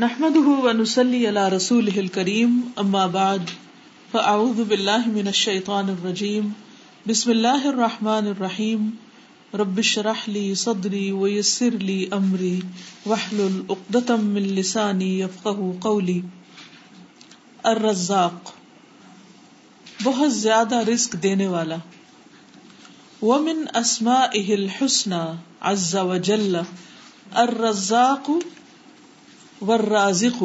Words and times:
نحمده 0.00 0.50
ونسلي 0.64 1.26
على 1.26 1.48
رسوله 1.48 1.96
الكريم 2.00 2.50
اما 2.80 3.06
بعد 3.06 3.48
فاعوذ 4.12 4.64
بالله 4.64 5.06
من 5.06 5.28
الشيطان 5.28 5.88
الرجيم. 5.88 6.52
بسم 7.08 7.30
الله 7.30 7.68
الرحمن 7.68 8.26
الرحيم. 8.26 8.90
رب 9.54 9.78
اشرح 9.78 10.28
لي 10.28 10.54
صدري 10.54 11.12
ويسر 11.12 11.70
لي 11.70 12.08
امري 12.12 12.60
واحلل 13.06 13.62
عقدة 13.70 14.16
من 14.16 14.42
لساني 14.42 15.18
يفقهوا 15.18 15.72
قولي. 15.80 16.20
الرزاق، 17.64 18.52
بہت 20.04 20.32
زیادہ 20.32 20.76
رزق 20.76 21.16
دینے 21.22 21.46
والا. 21.46 21.76
ومن 23.22 23.64
اسمائه 23.74 24.54
الحسنى 24.54 25.24
عز 25.60 25.96
وجل، 25.96 26.56
الرزاق 27.34 28.30
والرازق. 29.62 30.44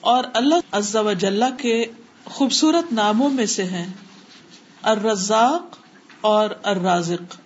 اور 0.00 0.24
اللہ 0.34 0.54
عز 0.72 0.96
و 0.96 1.12
جل 1.12 1.44
کے 1.58 1.84
خوبصورت 2.24 2.92
ناموں 2.92 3.30
میں 3.30 3.46
سے 3.46 3.64
ہیں 3.64 3.86
الرزاق 4.82 5.76
اور 6.20 6.50
الرازق. 6.62 7.36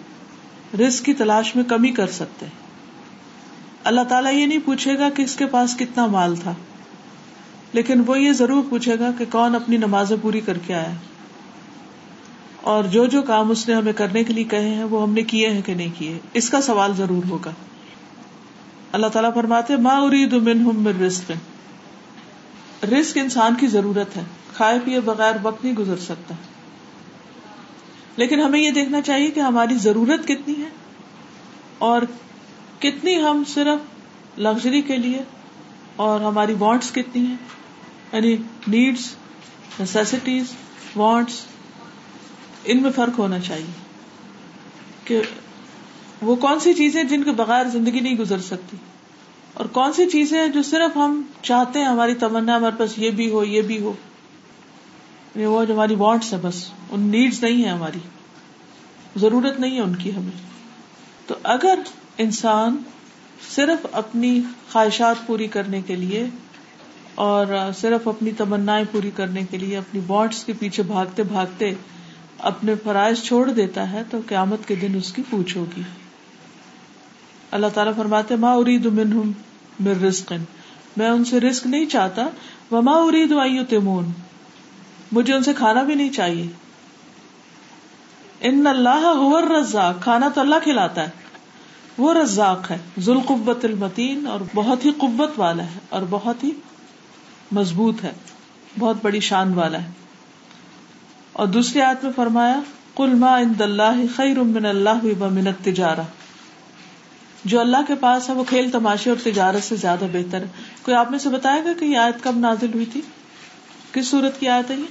رسک 0.79 1.05
کی 1.05 1.13
تلاش 1.13 1.55
میں 1.55 1.63
کمی 1.63 1.91
کر 1.91 2.07
سکتے۔ 2.07 2.45
اللہ 3.83 4.01
تعالیٰ 4.01 4.33
یہ 4.33 4.45
نہیں 4.45 4.59
پوچھے 4.65 4.99
گا 4.99 5.09
کہ 5.09 5.21
اس 5.21 5.35
کے 5.35 5.45
پاس 5.45 5.75
کتنا 5.79 6.05
مال 6.05 6.35
تھا، 6.35 6.53
لیکن 7.73 8.03
وہ 8.05 8.19
یہ 8.19 8.31
ضرور 8.31 8.63
پوچھے 8.69 8.99
گا 8.99 9.11
کہ 9.17 9.25
کون 9.31 9.55
اپنی 9.55 9.77
نمازیں 9.77 10.17
پوری 10.21 10.39
کر 10.39 10.57
کے 10.57 10.73
آیا۔ 10.73 10.93
اور 12.61 12.83
جو 12.83 13.05
جو 13.05 13.21
کام 13.21 13.51
اس 13.51 13.67
نے 13.67 13.75
ہمیں 13.75 13.93
کرنے 13.93 14.23
کے 14.23 14.33
لیے 14.33 14.43
کہے 14.43 14.69
ہیں 14.69 14.83
وہ 14.83 15.01
ہم 15.01 15.13
نے 15.13 15.21
کیے 15.21 15.49
ہیں 15.49 15.61
کہ 15.61 15.73
نہیں 15.73 15.89
کیے 15.97 16.19
اس 16.33 16.49
کا 16.49 16.61
سوال 16.61 16.93
ضرور 16.93 17.23
ہوگا۔ 17.29 17.51
اللہ 18.91 19.07
تعالیٰ 19.07 19.33
فرماتے 19.33 19.75
ماں 19.75 20.01
ارید 20.01 20.33
من 20.33 20.87
رسک 20.87 21.31
رسک 22.85 23.17
انسان 23.17 23.55
کی 23.55 23.67
ضرورت 23.67 24.17
ہے۔ 24.17 24.23
کھائے 24.53 24.79
پیے 24.85 24.99
بغیر 24.99 25.35
وقت 25.41 25.63
نہیں 25.63 25.75
گزر 25.75 25.97
سکتا۔ 25.97 26.35
لیکن 28.15 28.39
ہمیں 28.39 28.59
یہ 28.59 28.71
دیکھنا 28.71 29.01
چاہیے 29.01 29.31
کہ 29.31 29.39
ہماری 29.39 29.75
ضرورت 29.75 30.27
کتنی 30.27 30.53
ہے 30.57 30.69
اور 31.77 32.01
کتنی 32.79 33.21
ہم 33.21 33.43
صرف 33.47 33.79
لگژری 34.39 34.81
کے 34.81 34.97
لیے 34.97 35.23
اور 35.95 36.19
ہماری 36.19 36.53
وانٹس 36.59 36.91
کتنی 36.91 37.25
ہے 37.25 37.35
یعنی 38.13 38.35
نیڈس 38.67 39.15
نیسٹیز 39.79 40.43
وانٹس 40.95 41.33
ان 42.65 42.81
میں 42.81 42.91
فرق 42.91 43.19
ہونا 43.19 43.39
چاہیے 43.39 43.71
کہ 45.05 45.21
وہ 46.21 46.35
کون 46.35 46.59
سی 46.59 46.73
چیزیں 46.73 47.03
جن 47.03 47.23
کے 47.23 47.31
بغیر 47.31 47.65
زندگی 47.65 47.99
نہیں 47.99 48.15
گزر 48.15 48.39
سکتی 48.39 48.77
اور 49.53 49.65
کون 49.65 49.93
سی 49.93 50.05
چیزیں 50.05 50.47
جو 50.47 50.63
صرف 50.63 50.97
ہم 50.97 51.21
چاہتے 51.41 51.79
ہیں، 51.79 51.85
ہماری 51.85 52.13
تمنا، 52.13 52.57
ہمارے 52.57 52.75
پاس 52.79 52.99
یہ 52.99 53.09
بھی 53.09 53.31
ہو، 53.31 53.43
یہ 53.43 53.61
بھی 53.61 53.81
ہو۔ 53.81 53.93
وہ 55.35 55.65
جو 55.65 55.73
ہماری 55.73 55.95
وانٹس 55.95 56.33
ہے 56.33 56.37
بس، 56.41 56.69
ان 56.91 57.01
نیڈس 57.01 57.43
نہیں 57.43 57.63
ہے 57.63 57.69
ہماری۔ 57.69 57.99
ضرورت 59.15 59.59
نہیں 59.59 59.75
ہے 59.75 59.81
ان 59.81 59.95
کی 59.95 60.15
ہمیں۔ 60.15 60.51
تو 61.27 61.35
اگر 61.43 61.79
انسان 62.17 62.77
صرف 63.55 63.87
اپنی 63.91 64.41
خواہشات 64.71 65.15
پوری 65.27 65.47
کرنے 65.47 65.81
کے 65.81 65.95
لیے 65.95 66.27
اور 67.15 67.71
صرف 67.77 68.07
اپنی 68.07 68.31
تمنا 68.31 68.79
پوری 68.91 69.11
کرنے 69.15 69.41
کے 69.49 69.57
لیے، 69.57 69.77
اپنی 69.77 70.01
وانٹس 70.07 70.43
کے 70.43 70.53
پیچھے 70.59 70.83
بھاگتے 70.83 71.23
بھاگتے 71.23 71.73
اپنے 72.41 72.73
فرائض 72.83 73.21
چھوڑ 73.21 73.51
دیتا 73.51 73.91
ہے 73.91 74.01
تو 74.11 74.17
قیامت 74.27 74.67
کے 74.67 74.75
دن 74.75 74.95
اس 74.95 75.13
کی 75.13 75.21
پوچھ 75.29 75.57
ہوگی۔ 75.57 75.81
اللہ 77.51 77.67
تعالیٰ 77.73 77.95
فرماتے 77.95 78.35
ماں 78.35 78.55
ارید 78.55 78.85
منہم 78.85 79.31
من 79.79 79.87
رزق۔ 79.87 80.33
میں 80.97 81.09
ان 81.09 81.23
سے 81.23 81.39
رزق 81.39 81.67
نہیں 81.67 81.85
چاہتا 81.85 82.29
وہ 82.71 82.81
ماں 82.81 82.97
ارید 82.97 83.33
تمون 83.69 84.05
مجھے 85.11 85.33
ان 85.33 85.43
سے 85.43 85.53
کھانا 85.53 85.83
بھی 85.83 85.95
نہیں 85.95 86.09
چاہیے۔ 86.09 86.47
ان 88.41 88.67
اللہ 88.67 89.29
رزاق 89.59 90.03
کھانا 90.03 90.29
تو 90.29 90.41
اللہ 90.41 90.55
کھلاتا 90.63 91.03
ہے۔ 91.03 91.09
وہ 91.97 92.13
رزاق 92.13 92.71
ہے۔ 92.71 92.77
ذوالقبت 92.99 93.65
المتین 93.65 94.27
اور 94.27 94.39
بہت 94.55 94.85
ہی 94.85 94.91
قوت 94.91 95.29
والا 95.37 95.63
ہے۔ 95.63 95.79
اور 95.89 96.01
بہت 96.09 96.43
ہی 96.43 96.51
مضبوط 97.51 98.03
ہے۔ 98.03 98.11
بہت 98.79 98.97
بڑی 99.01 99.19
شان 99.19 99.53
والا 99.53 99.81
ہے۔ 99.81 100.00
اور 101.33 101.47
دوسری 101.47 101.81
آیت 101.81 102.03
میں 102.03 102.11
فرمایا 102.15 102.59
کل 102.95 103.13
ما 103.13 103.35
ان 103.35 103.53
اللہ 103.59 104.15
خیر 104.15 104.39
من 104.39 104.65
اللہ 104.65 105.03
منت 105.03 105.65
تجارہ 105.65 106.01
جو 107.45 107.59
اللہ 107.59 107.77
کے 107.87 107.95
پاس 107.95 108.29
ہے، 108.29 108.33
وہ 108.33 108.43
کھیل 108.43 108.71
تماشے 108.71 109.09
اور 109.09 109.17
تجارت 109.23 109.63
سے 109.63 109.75
زیادہ 109.75 110.05
بہتر 110.11 110.41
ہے۔ 110.41 110.47
کوئی 110.81 110.97
آپ 110.97 111.11
میں 111.11 111.19
سے 111.19 111.29
بتائے 111.29 111.63
گا 111.63 111.69
کہ 111.79 111.85
یہ 111.85 111.97
آیت 111.97 112.23
کب 112.23 112.37
نازل 112.37 112.73
ہوئی 112.73 112.85
تھی؟ 112.85 113.01
کس 113.91 114.07
صورت 114.07 114.39
کی 114.39 114.47
آیت 114.47 114.71
ہے 114.71 114.75
یہ؟ 114.75 114.83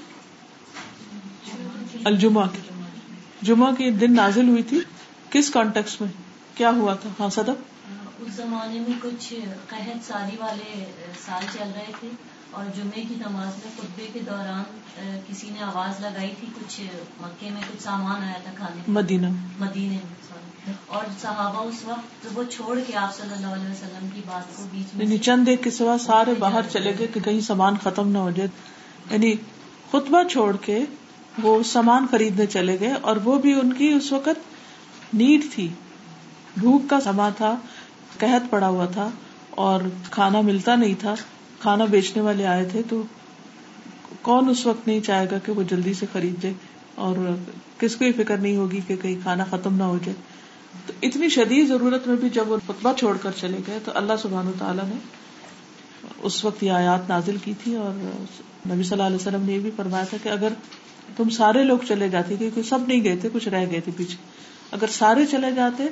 الجمہ 2.05 2.41
کی۔ 2.41 2.59
جمعہ 3.43 3.73
کے 3.73 3.91
دن 3.91 4.15
نازل 4.15 4.49
ہوئی 4.49 4.63
تھی۔ 4.63 4.81
کس 5.31 5.51
کانٹیکس 5.51 6.01
میں؟ 6.01 6.09
کیا 6.55 6.71
ہوا 6.71 6.95
تھا؟ 6.95 7.11
ہاں 7.21 7.29
صدف 7.29 7.91
اس 8.19 8.33
زمانے 8.33 8.81
میں 8.81 8.99
کچھ 9.03 9.35
قحط 9.69 10.07
ساری 10.07 10.37
والے 10.39 10.85
سال 11.27 11.43
چل 11.53 11.71
رہے 11.75 11.93
تھے۔ 12.01 12.09
اور 12.51 12.65
جمعے 12.77 13.03
کی 13.09 13.15
نماز 13.15 13.59
میں 13.59 13.71
خطبے 13.77 14.07
کے 14.13 14.21
دوران 14.21 14.63
کسی 15.27 15.51
نے 15.51 15.63
آواز 15.63 16.01
لگائی 16.01 16.31
تھی 16.41 16.47
کچھ 16.55 16.81
مکے 17.21 17.51
میں 17.51 17.61
کچھ 17.73 17.83
سامان 17.83 18.23
آیا 18.25 18.39
تھا 18.45 18.51
کھانے 18.57 18.81
مدینہ۔ 18.89 19.27
مدینے 19.59 19.89
میں 19.89 20.73
اور 20.87 21.05
صحابہ 21.21 21.65
اس 21.65 21.85
وقت 21.85 22.27
وہ 22.35 22.43
چھوڑ 22.51 22.79
کے 22.87 22.97
آپ 22.97 23.17
صلی 23.17 23.33
اللہ 23.33 23.47
علیہ 23.47 23.71
وسلم 23.71 24.09
کی 24.15 24.21
بات 24.27 24.57
کو 24.57 24.65
بیچ 24.71 24.95
میں 24.95 25.05
یعنی 25.05 25.19
چند 25.19 25.49
ایک 25.49 25.65
کے 25.65 25.71
سوا 25.71 25.97
سارے 26.01 26.35
باہر 26.39 26.61
چلے 26.73 26.93
گئے 26.99 27.07
کہ 27.07 27.21
کہیں 27.21 27.41
سامان 27.41 27.75
ختم 27.83 28.09
نہ 28.09 28.19
ہو 28.19 28.31
جائے۔ 28.31 28.49
یعنی 29.11 29.35
خطبہ 29.91 30.23
چھوڑ 30.23 30.57
کے 30.57 30.81
وہ 31.43 31.63
سامان 31.63 32.07
خریدنے 32.11 32.47
چلے 32.47 32.81
گئے 32.81 32.93
اور 32.93 33.17
وہ 33.25 33.39
بھی 33.39 33.53
ان 33.53 33.73
کی 33.73 33.89
اس 33.89 34.13
وقت 34.13 35.15
نیڈ 35.15 35.41
تھی۔ 35.55 35.69
بھوک 36.57 36.91
کا 36.91 37.01
سما 37.01 37.29
تھا 37.31 37.55
قحط 38.19 38.51
پڑا 38.51 38.69
ہوا 38.69 38.87
تھا 38.87 39.09
اور 39.51 39.81
کھانا 40.11 40.41
ملتا 40.41 40.75
نہیں 40.75 40.95
تھا۔ 40.99 41.15
کھانا 41.61 41.85
بیچنے 41.85 42.23
والے 42.23 42.47
آئے 42.47 42.65
تھے 42.65 42.83
تو 42.89 43.03
کون 44.23 44.49
اس 44.49 44.67
وقت 44.67 44.89
نہیں 44.89 45.01
چاہے 45.01 45.27
گا 45.31 45.39
کہ 45.39 45.53
وہ 45.53 45.63
جلدی 45.63 45.95
سے 45.95 46.07
خرید 46.13 46.43
جائے 46.43 46.55
اور 46.95 47.17
کس 47.79 47.97
کو 47.97 48.05
یہ 48.05 48.13
فکر 48.17 48.37
نہیں 48.37 48.57
ہوگی 48.57 48.81
کہ 48.87 48.97
کہیں 49.03 49.15
کھانا 49.23 49.45
ختم 49.51 49.77
نہ 49.77 49.83
ہو 49.83 49.99
جائے؟ 50.05 50.15
تو 50.87 50.93
اتنی 51.03 51.29
شدید 51.29 51.69
ضرورت 51.69 52.07
میں 52.07 52.17
بھی 52.17 52.29
جب 52.29 52.51
وہ 52.51 52.57
خطبہ 52.67 52.93
چھوڑ 52.93 53.17
کر 53.17 53.31
چلے 53.37 53.59
گئے 53.67 53.79
تو 53.85 53.93
اللہ 53.95 54.13
سبحان 54.23 54.47
و 54.47 54.53
تعالیٰ 54.59 54.85
نے 54.85 54.95
اس 56.23 56.45
وقت 56.45 56.63
یہ 56.63 56.71
آیات 56.71 57.09
نازل 57.09 57.37
کی 57.45 57.53
تھی 57.63 57.77
اور 57.77 57.93
نبی 58.71 58.83
صلی 58.83 58.93
اللہ 58.93 59.03
علیہ 59.03 59.17
وسلم 59.17 59.43
نے 59.43 59.53
یہ 59.53 59.59
بھی 59.59 59.71
فرمایا 59.77 60.05
تھا 60.05 60.17
کہ 60.23 60.29
اگر 60.29 60.53
تم 61.17 61.31
سارے 61.31 61.65
لوگ 61.65 61.79
چلے 61.89 62.09
جاتے 62.09 62.37
کیونکہ 62.37 62.63
سب 62.63 62.79
نہیں 62.87 63.05
گئے 63.05 63.17
تھے، 63.17 63.29
کچھ 63.33 63.49
رہ 63.49 63.65
گئے 63.71 63.81
تھے 63.81 63.93
پیچھے۔ 63.97 64.17
اگر 64.73 64.87
سارے 64.87 65.27
چلے 65.27 65.53
جاتے 65.53 65.83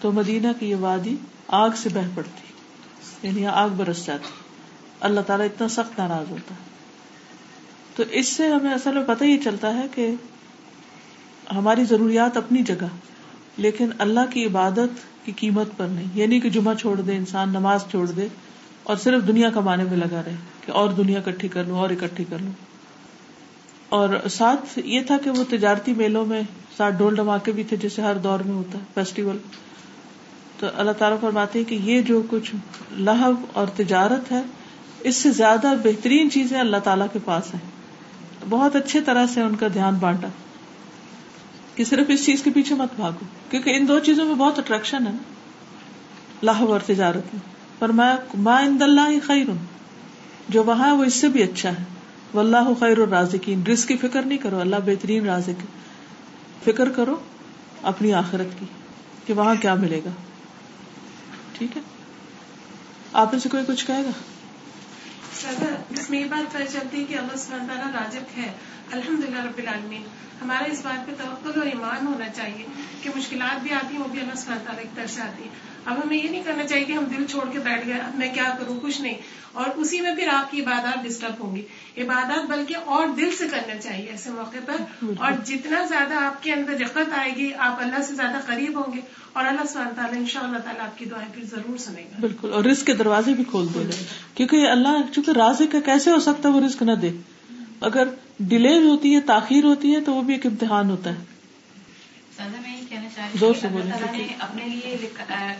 تو 0.00 0.12
مدینہ 0.12 0.48
کی 0.58 0.70
یہ 0.70 0.76
وادی 0.76 1.16
آگ 1.48 1.70
سے 1.76 1.88
بہ 1.88 2.00
پڑتی 2.14 2.46
یعنی 3.26 3.46
آگ 3.46 3.68
برس 3.76 4.06
جاتی۔ 4.06 4.41
اللہ 5.02 5.20
تعالیٰ 5.20 5.46
اتنا 5.46 5.68
سخت 5.68 5.98
ناراض 5.98 6.30
ہوتا 6.30 6.54
ہے۔ 6.54 6.70
تو 7.96 8.02
اس 8.10 8.28
سے 8.28 8.48
ہمیں 8.48 8.74
اصل 8.74 8.94
میں 8.94 9.04
پتہ 9.06 9.24
ہی 9.24 9.38
چلتا 9.38 9.74
ہے 9.74 9.86
کہ 9.94 10.10
ہماری 11.52 11.84
ضروریات 11.84 12.36
اپنی 12.36 12.62
جگہ، 12.62 12.86
لیکن 13.56 13.90
اللہ 13.98 14.30
کی 14.30 14.46
عبادت 14.46 15.26
کی 15.26 15.32
قیمت 15.32 15.66
پر 15.76 15.86
نہیں۔ 15.86 16.04
یعنی 16.14 16.40
کہ 16.40 16.50
جمعہ 16.50 16.74
چھوڑ 16.74 17.00
دے، 17.00 17.16
انسان 17.16 17.48
نماز 17.48 17.84
چھوڑ 17.90 18.06
دے 18.06 18.28
اور 18.82 18.96
صرف 18.96 19.26
دنیا 19.26 19.50
کمانے 19.50 19.84
میں 19.84 19.96
لگا 19.96 20.22
رہے 20.26 20.36
کہ 20.66 20.70
اور 20.70 20.90
دنیا 20.90 21.18
اکٹھی 21.18 21.48
کر 21.48 21.64
لوں، 21.64 21.78
اور 21.78 21.90
اکٹھی 21.90 22.24
کر 22.24 22.38
لوں۔ 22.40 22.52
اور 23.88 24.08
ساتھ 24.30 24.78
یہ 24.84 25.02
تھا 25.02 25.16
کہ 25.24 25.30
وہ 25.30 25.44
تجارتی 25.48 25.94
میلوں 25.94 26.26
میں 26.26 26.42
ساتھ 26.76 26.94
ڈول 26.94 27.14
ڈماکے 27.14 27.52
بھی 27.52 27.64
تھے، 27.64 27.76
جیسے 27.76 28.02
ہر 28.02 28.14
دور 28.14 28.40
میں 28.40 28.54
ہوتا 28.54 28.78
ہے 28.78 28.84
فیسٹیول 28.94 29.38
تو 30.58 30.66
اللہ 30.76 30.92
تعالیٰ 30.92 31.20
فرماتے 31.20 31.58
ہیں 31.58 31.70
کہ 31.70 31.74
یہ 31.74 32.02
جو 32.02 32.22
کچھ 32.30 32.54
لہب 32.92 33.34
اور 33.52 33.66
تجارت 33.66 34.32
ہے 34.32 34.42
اس 35.04 35.16
سے 35.16 35.30
زیادہ 35.30 35.74
بہترین 35.84 36.30
چیزیں 36.30 36.60
اللہ 36.60 36.76
تعالیٰ 36.84 37.06
کے 37.12 37.18
پاس 37.24 37.54
ہیں۔ 37.54 37.70
بہت 38.48 38.76
اچھے 38.76 39.00
طرح 39.00 39.26
سے 39.26 39.40
ان 39.40 39.56
کا 39.56 39.66
دھیان 39.74 39.94
بانٹا۔ 39.94 40.28
کہ 41.74 41.84
صرف 41.84 42.06
اس 42.08 42.26
چیز 42.26 42.42
کے 42.42 42.50
پیچھے 42.50 42.74
مت 42.74 42.88
بھاگو۔ 42.96 43.24
کیونکہ 43.50 43.76
ان 43.76 43.88
دو 43.88 43.98
چیزوں 43.98 44.24
میں 44.24 44.34
بہت 44.34 44.58
اٹریکشن 44.58 45.06
ہے۔ 45.06 45.12
نا 45.12 45.34
لاہو 46.42 46.72
اور 46.72 46.80
تجارت 46.80 47.34
میں۔ 47.34 47.40
پر 47.78 47.88
میں 47.88 48.16
ما 48.34 48.56
اند 48.56 48.82
اللہ 48.82 49.26
خیر 49.26 49.46
جو 50.48 50.64
وہاں 50.64 50.86
ہے 50.86 50.92
وہ 50.92 51.04
اس 51.04 51.14
سے 51.14 51.28
بھی 51.28 51.42
اچھا 51.42 51.70
ہے۔ 51.70 51.84
وہ 52.32 52.40
اللہ 52.40 52.68
خیر 52.80 52.98
اور 52.98 53.08
رازقین 53.08 53.62
رزق 53.66 53.88
کی 53.88 53.96
فکر 53.96 54.22
نہیں 54.22 54.38
کرو۔ 54.38 54.60
اللہ 54.60 54.76
بہترین 54.84 55.26
رازق 55.26 55.66
فکر 56.64 56.88
کرو 56.88 57.16
اپنی 57.82 58.12
آخرت 58.12 58.60
کی، 58.60 58.66
کہ 59.26 59.34
وہاں 59.34 59.54
کیا 59.60 59.74
ملے 59.74 60.00
گا۔ 60.04 60.10
ٹھیک 61.52 61.76
ہے؟ 61.76 61.82
آپ 63.12 63.32
میں 63.32 63.40
سے 63.40 63.48
کوئی 63.48 63.64
کچھ 63.66 63.86
کہے 63.86 64.02
گا؟ 64.04 64.10
اس 65.44 66.10
میں 66.10 66.20
یہ 66.20 66.24
بات 66.24 66.52
پتہ 66.52 66.62
چلتی 66.72 67.00
ہے 67.00 67.04
کہ 67.04 67.14
اللہ 67.14 67.36
سبحانہ 67.36 67.66
تعالیٰ 67.66 67.92
راجک 67.92 68.38
ہے 68.38 68.50
الحمد 68.92 69.24
للہ 69.24 69.44
رب 69.44 69.58
العالمین 69.58 70.02
ہمارا 70.42 70.64
اس 70.64 70.84
بات 70.84 71.06
پہ 71.06 71.12
توقع 71.22 71.58
اور 71.58 71.66
ایمان 71.66 72.06
ہونا 72.06 72.28
چاہیے 72.28 72.66
کہ 73.02 73.10
مشکلات 73.16 73.62
بھی 73.62 73.72
آتی 73.72 73.94
ہیں، 73.96 74.02
وہ 74.02 74.08
بھی 74.08 74.20
اللہ 74.20 74.34
سبحانہ 74.34 74.60
تعالیٰ 74.64 74.82
کی 74.82 74.88
طرف 74.94 75.10
سے 75.10 75.22
آتی 75.22 75.42
ہیں۔ 75.42 75.50
اب 75.84 75.96
ہمیں 76.04 76.16
یہ 76.16 76.28
نہیں 76.28 76.42
کرنا 76.42 76.64
چاہیے 76.64 76.84
کہ 76.84 76.92
ہم 76.92 77.04
دل 77.04 77.24
چھوڑ 77.24 77.52
کے 77.52 77.58
بیٹھ 77.58 77.86
گئے، 77.86 77.94
اب 77.94 78.18
میں 78.18 78.34
کیا 78.34 78.56
کروں؟ 78.58 78.80
کچھ 78.80 79.00
نہیں۔ 79.00 79.14
اور 79.52 79.64
اسی 79.76 80.00
میں 80.00 80.14
پھر 80.14 80.28
آپ 80.32 80.50
کی 80.50 80.62
عبادات 80.62 81.04
ڈسٹرب 81.04 81.44
ہوں 81.44 81.56
گی۔ 81.56 81.62
عبادات 82.02 82.50
بلکہ 82.50 82.76
اور 82.84 83.06
دل 83.06 83.30
سے 83.38 83.48
کرنا 83.48 83.76
چاہیے 83.80 84.06
ایسے 84.06 84.30
موقع 84.30 84.56
پر۔ 84.66 84.76
اور 85.18 85.32
جتنا 85.44 85.84
زیادہ 85.84 86.14
آپ 86.14 86.42
کے 86.42 86.52
اندر 86.52 86.72
رقت 86.72 87.12
آئے 87.16 87.36
گی، 87.36 87.54
آپ 87.58 87.80
اللہ 87.80 88.02
سے 88.02 88.14
زیادہ 88.14 88.40
قریب 88.46 88.76
ہوں 88.76 88.92
گے۔ 88.92 89.00
اور 89.32 89.44
اللہ 89.44 89.66
سبحانہ 89.68 89.96
تعالیٰ 89.96 90.18
ان 90.18 90.26
شاء 90.26 90.40
اللہ 90.40 90.58
تعالیٰ 90.58 90.86
آپ 90.86 90.98
کی 90.98 91.04
دعائیں 91.04 91.28
پھر 91.34 91.44
ضرور 91.44 91.76
سنے 91.76 92.02
گا 92.02 92.16
بالکل۔ 92.20 92.52
اور 92.52 92.64
رزق 92.64 92.86
کے 92.86 92.92
دروازے 92.92 93.32
بھی 93.32 93.44
کھول 93.44 93.66
دے 93.74 94.04
کیونکہ 94.34 94.68
اللہ 94.68 95.14
چونکہ 95.14 95.30
رازق 95.30 95.76
کیسے 95.84 96.10
ہو 96.10 96.20
سکتا 96.20 96.48
ہے 96.48 96.54
وہ 96.54 96.60
رزق 96.60 96.82
نہ 96.82 96.92
دے۔ 96.92 97.10
اگر 97.80 98.04
ڈیلے 98.48 98.78
ہوتی 98.78 99.14
ہے 99.14 99.20
تاخیر 99.20 99.64
ہوتی 99.64 99.94
ہے 99.94 100.00
تو 100.00 100.14
وہ 100.14 100.22
بھی 100.22 100.34
ایک 100.34 100.46
امتحان 100.46 100.90
ہوتا 100.90 101.10
ہے۔ 101.10 101.24
زور 103.34 103.54
سے 103.60 103.68
بولیں۔ 103.68 103.92
اپنے 104.38 104.64
لیے 104.64 105.08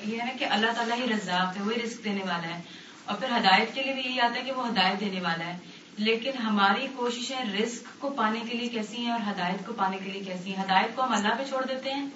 یہ 0.05 0.23
ہے 0.23 0.33
کہ 0.39 0.45
اللہ 0.45 0.73
تعالیٰ 0.77 0.99
ہی 0.99 1.07
رزاق 1.09 1.57
ہے 1.57 1.62
وہی 1.62 1.77
رزق 1.87 2.05
دینے 2.05 2.21
والا 2.21 2.57
ہے۔ 2.57 2.61
اور 3.05 3.17
پھر 3.17 3.29
ہدایت 3.29 3.75
کے 3.75 3.83
لیے 3.83 3.95
بھی 3.95 4.03
یہی 4.05 4.21
آتا 4.21 4.41
ہے 4.41 4.45
کہ 4.45 4.53
وہ 4.53 4.69
ہدایت 4.69 5.01
دینے 5.01 5.21
والا 5.21 5.47
ہے۔ 5.47 5.59
لیکن 5.97 6.31
ہماری 6.45 6.87
کوششیں 6.97 7.45
رزق 7.45 8.01
کو 8.01 8.11
پانے 8.11 8.41
کے 8.51 8.59
لیے 8.59 8.69
کیسی 8.69 8.97
ہیں 8.97 9.11
اور 9.11 9.21
ہدایت 9.21 9.67
کو 9.67 9.73
پانے 9.73 9.97
کے 10.05 10.11
لیے 10.11 10.23
کیسی 10.23 10.55
ہیں؟ 10.55 10.65
ہدایت 10.65 10.97
کو 10.97 11.05
ہم 11.05 11.12
اللہ 11.12 11.29
پہ 11.39 11.43
چھوڑ 11.49 11.65
دیتے 11.65 11.93
ہیں 11.95 12.07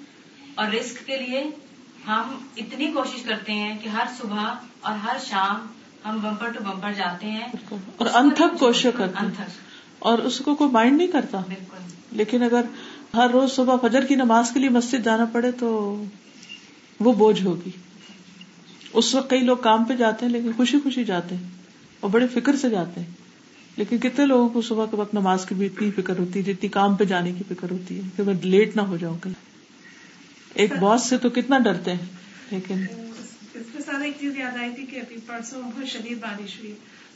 اور 0.54 0.66
رزق 0.66 1.06
کے 1.06 1.16
لیے 1.16 1.44
ہم 2.06 2.38
اتنی 2.56 2.87
کوشش 2.87 3.23
کرتے 3.23 3.52
ہیں 3.52 3.78
کہ 3.78 3.88
ہر 3.88 4.04
صبح 4.18 4.54
اور 4.80 4.92
ہر 4.92 5.16
شام 5.26 5.66
ہم 6.08 6.20
بمپر 6.20 6.49
ٹو 6.49 6.64
بمپر 6.64 6.92
جاتے 6.92 7.26
ہیں۔ 7.26 7.49
اور 7.96 8.06
انتھک 8.14 8.58
کوشش 8.58 8.87
کرتے 8.99 9.26
ہیں۔ 9.26 9.65
اور 9.98 10.18
اس 10.18 10.38
کو 10.38 10.54
کوئی 10.54 10.70
مائنڈ 10.70 10.96
نہیں 10.96 11.06
کرتا۔ 11.06 11.38
بالکل۔ 11.38 11.76
لیکن 12.12 12.42
اگر 12.42 12.60
ہر 13.14 13.30
روز 13.30 13.52
صبح 13.52 13.76
فجر 13.82 14.04
کی 14.04 14.14
نماز 14.14 14.50
کے 14.50 14.60
لیے 14.60 14.68
مسجد 14.68 15.04
جانا 15.04 15.24
پڑے 15.24 15.52
تو 15.52 16.02
وہ 17.00 17.12
بوجھ 17.12 17.42
ہوگی۔ 17.42 17.70
اس 18.92 19.14
وقت 19.14 19.30
کئی 19.30 19.40
لوگ 19.40 19.56
کام 19.56 19.84
پہ 19.84 19.94
جاتے 19.94 20.26
ہیں 20.26 20.32
لیکن 20.32 20.50
خوشی 20.56 20.78
خوشی 20.82 21.04
جاتے 21.04 21.34
ہیں 21.34 21.48
اور 22.00 22.10
بڑے 22.10 22.26
فکر 22.26 22.56
سے 22.56 22.70
جاتے 22.70 23.00
ہیں۔ 23.00 23.10
لیکن 23.76 23.98
کتنے 23.98 24.26
لوگوں 24.26 24.48
کو 24.48 24.62
صبح 24.62 24.86
کے 24.86 24.96
وقت 24.96 25.14
نماز 25.14 25.46
کی 25.46 25.54
بھی 25.54 25.66
اتنی 25.66 25.90
فکر 25.90 26.18
ہوتی 26.18 26.38
ہے 26.38 26.44
جتنی 26.44 26.68
کام 26.68 26.94
پہ 26.94 27.04
جانے 27.04 27.32
کی 27.32 27.54
فکر 27.54 27.70
ہوتی 27.70 27.96
ہے 27.96 28.00
کہ 28.16 28.22
میں 28.22 28.34
لیٹ 28.42 28.76
نہ 28.76 28.80
ہو 28.82 28.96
جاؤں 28.96 29.18
کہیں 29.22 29.34
ایک 30.54 30.72
باس 30.80 31.02
سے 31.06 31.18
تو 31.18 31.30
کتنا 31.30 31.58
ڈرتے 31.58 31.90
ہیں 31.90 32.06
لیکن 32.50 32.82
اس 33.54 33.66
کے 33.72 33.82
ساتھ 33.86 34.02
ایک 34.02 34.14
چیز 34.20 34.36
یاد 34.38 34.56
آئی 34.58 34.70
تھی 34.74 34.86
کہ 34.86 34.96
ابھی 34.96 35.16
پرسوں 35.26 35.62
بہت 35.62 35.88
شدید 35.88 36.20
بارش 36.20 36.58
ہوئی۔ 36.60 36.74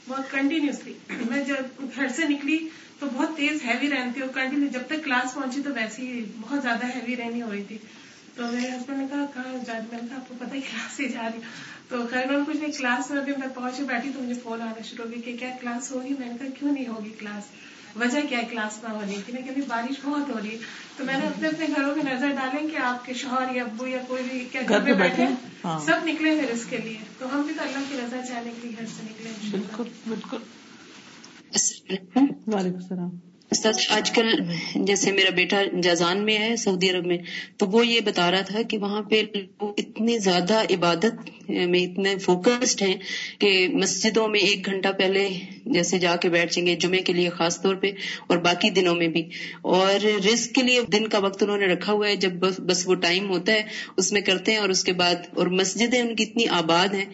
بہت 0.08 0.30
کنٹینیوسلی 0.30 0.92
میں 1.28 1.44
جب 1.44 1.82
گھر 1.96 2.08
سے 2.08 2.24
نکلی 2.24 2.58
تو 2.98 3.06
بہت 3.12 3.36
تیز 3.36 3.64
ہیوی 3.64 3.88
رین 3.88 4.12
تھی 4.12 4.20
اور 4.20 4.30
کنٹینیو 4.34 4.68
جب 4.72 4.80
تک 4.86 5.04
کلاس 5.04 5.34
پہنچی 5.34 5.60
تو 5.64 5.70
ویسے 5.74 6.02
ہی 6.02 6.22
بہت 6.40 6.62
زیادہ 6.62 6.86
ہیوی 6.86 7.16
رینی 7.16 7.42
ہو 7.42 7.52
رہی 7.52 7.62
تھی۔ 7.62 7.78
تو 8.34 8.42
میرے 8.52 8.68
ہسبینڈ 8.68 8.98
نے 8.98 9.04
کہا، 9.10 9.24
کہاں 9.34 9.64
جا 9.66 9.74
میں 9.90 9.98
نے 10.02 10.06
کہا، 10.08 10.16
آپ 10.16 10.28
کو 10.28 10.34
پتا 10.38 10.54
ہی 10.54 10.60
کلاس 10.60 10.92
سے 10.92 11.08
جا 11.08 11.22
رہی 11.22 11.40
تو 11.88 12.06
خیر، 12.10 12.26
میں 12.26 12.36
کچھ 12.46 12.56
نہیں 12.56 12.72
کلاس 12.72 13.10
میں 13.10 13.18
ابھی 13.18 13.32
میں 13.38 13.48
پہنچ 13.54 13.80
بیٹھی 13.80 14.10
تو 14.14 14.20
مجھے 14.20 14.34
فون 14.42 14.62
آنا 14.62 14.82
شروع 14.84 15.04
ہو 15.04 15.10
گئی 15.10 15.20
کہ 15.22 15.36
کیا 15.38 15.50
کلاس 15.60 15.90
ہوگی 15.90 16.14
میں 16.18 16.28
نے 16.28 16.34
کہا، 16.38 16.46
کیوں 16.58 16.72
نہیں 16.72 16.88
ہوگی 16.88 17.10
کلاس 17.18 17.42
وجہ 17.96 18.20
کیا 18.28 18.38
ہے 18.38 18.44
کلاس 18.50 18.84
نہ 18.84 18.88
ہونے 18.88 19.14
کی 19.26 19.32
میں 19.32 19.42
کہ 19.42 19.60
بارش 19.68 20.00
بہت 20.04 20.28
ہو 20.28 20.40
رہی 20.44 20.52
ہے۔ 20.52 20.58
تو 20.96 21.04
میں 21.04 21.18
نے 21.18 21.26
اپنے 21.26 21.48
اپنے 21.48 21.66
گھروں 21.76 21.96
میں 21.96 22.14
نظر 22.14 22.28
ڈالیں 22.28 22.68
کہ 22.68 22.76
آپ 22.76 23.06
کے 23.06 23.14
شوہر 23.14 23.54
یا 23.54 23.64
ابو 23.64 23.86
یا 23.86 23.98
کوئی 24.08 24.22
بھی 24.32 24.44
کیا 24.52 24.60
گھر 24.68 24.80
پہ 24.80 24.92
بیٹھے 24.92 25.22
ہیں؟ 25.22 25.34
ہاں۔ 25.64 25.78
سب 25.78 25.96
نکلے 26.04 26.40
پھر 26.40 26.50
اس 26.50 26.64
کے 26.70 26.76
لیے۔ 26.76 26.96
تو 27.18 27.26
ہم 27.34 27.42
بھی 27.42 27.54
تو 27.54 27.62
اللہ 27.62 27.78
کی 27.88 27.94
رضا 27.98 28.26
چاہنے 28.28 28.50
کے 28.62 28.68
لیے 28.68 28.76
گھر 28.78 28.86
سے 28.86 29.02
نکلے 29.04 29.30
بالکل 29.50 29.84
بالکل۔ 30.08 30.36
السلام 31.52 32.18
علیکم۔ 32.18 32.54
وعلیکم 32.54 32.76
السلام۔ 32.76 33.10
استاد 33.50 33.72
آج 33.88 34.10
کل 34.10 34.26
جیسے 34.74 35.12
میرا 35.12 35.30
بیٹا 35.30 35.62
جازان 35.82 36.24
میں 36.24 36.38
ہے 36.38 36.56
سعودی 36.56 36.90
عرب 36.90 37.06
میں 37.06 37.18
تو 37.56 37.66
وہ 37.66 37.86
یہ 37.86 38.00
بتا 38.00 38.30
رہا 38.30 38.40
تھا 38.40 38.62
کہ 38.62 38.78
وہاں 38.78 39.02
پہ 39.02 39.22
لوگ 39.34 39.68
اتنے 39.78 40.18
زیادہ 40.18 40.62
عبادت 40.70 41.30
میں 41.48 41.80
اتنے 41.80 42.18
فوکسڈ 42.18 42.82
ہیں 42.82 42.96
کہ 43.38 43.68
مسجدوں 43.68 44.28
میں 44.28 44.40
ایک 44.40 44.66
گھنٹہ 44.66 44.88
پہلے 44.98 45.28
جیسے 45.66 45.98
جا 45.98 46.16
کے 46.16 46.28
بیٹھ 46.28 46.54
جائیں 46.54 46.66
گے 46.66 46.76
جمعے 46.76 46.98
کے 46.98 47.12
لیے 47.12 47.28
خاص 47.28 47.62
طور 47.62 47.74
پہ 47.74 47.90
اور 48.28 48.36
باقی 48.36 48.70
دنوں 48.70 48.94
میں 48.94 49.08
بھی۔ 49.08 49.28
اور 49.62 50.04
رزق 50.04 50.54
کے 50.54 50.62
لیے 50.62 50.80
دن 50.92 51.08
کا 51.08 51.18
وقت 51.18 51.42
انہوں 51.42 51.58
نے 51.58 51.66
رکھا 51.66 51.92
ہوا 51.92 52.08
ہے، 52.08 52.16
جب 52.16 52.32
بس 52.32 52.88
وہ 52.88 52.94
ٹائم 52.94 53.30
ہوتا 53.30 53.52
ہے، 53.52 53.62
اس 53.96 54.12
میں 54.12 54.20
کرتے 54.20 54.52
ہیں 54.52 54.58
اور 54.58 54.68
اس 54.68 54.84
کے 54.84 54.92
بعد، 54.92 55.14
اور 55.34 55.46
مسجدیں 55.46 56.00
ان 56.00 56.14
کی 56.14 56.24
اتنی 56.24 56.46
آباد 56.48 56.94
ہیں۔ 56.94 57.04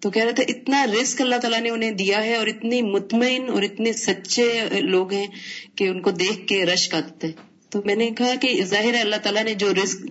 تو 0.00 0.10
کہہ 0.10 0.24
رہے 0.24 0.32
تھے، 0.32 0.44
اتنا 0.48 0.86
رسک 0.86 1.20
اللہ 1.20 1.36
تعالیٰ 1.36 1.60
نے 1.60 1.70
انہیں 1.70 1.90
دیا 1.90 2.24
ہے 2.24 2.34
اور 2.34 2.46
اتنی 2.46 2.82
مطمئن 2.82 3.48
اور 3.48 3.62
اتنے 3.62 3.92
سچے 3.92 4.60
لوگ 4.80 5.12
ہیں 5.12 5.26
کہ 5.74 5.88
ان 5.88 6.00
کو 6.00 6.10
دیکھ 6.10 6.46
کے 6.46 6.66
رشک 6.66 6.94
آتے 6.94 7.26
تو 7.70 7.82
میں 7.84 7.94
نے 7.94 8.10
کہا 8.10 8.34
کہ 8.40 8.64
ظاہر 8.64 8.94
ہے 8.94 9.00
اللہ 9.00 9.16
تعالیٰ 9.16 9.44
نے 9.44 9.54
جو 9.54 9.74
رزق 9.74 10.06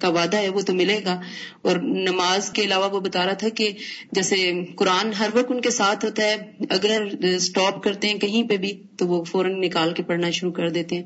کا 0.00 0.08
وعدہ 0.08 0.36
ہے، 0.36 0.48
وہ 0.48 0.60
تو 0.60 0.74
ملے 0.74 1.00
گا۔ 1.04 1.20
اور 1.62 1.76
نماز 1.76 2.50
کے 2.50 2.62
علاوہ 2.62 2.90
وہ 2.90 3.00
بتا 3.00 3.26
رہا 3.26 3.32
تھا 3.32 3.48
کہ 3.48 3.72
جیسے 4.12 4.64
قرآن 4.76 5.12
ہر 5.12 5.28
وقت 5.34 5.52
ان 5.52 5.60
کے 5.60 5.70
ساتھ 5.70 6.04
ہوتا 6.04 6.22
ہے، 6.22 6.36
اگر 6.70 7.02
اسٹاپ 7.24 7.82
کرتے 7.82 8.08
ہیں 8.08 8.18
کہیں 8.18 8.42
پہ 8.42 8.56
بھی، 8.56 8.82
تو 8.96 9.06
وہ 9.06 9.24
فوراً 9.24 9.60
نکال 9.60 9.92
کے 9.92 10.02
پڑھنا 10.02 10.30
شروع 10.30 10.52
کر 10.52 10.70
دیتے 10.70 10.96
ہیں۔ 10.96 11.02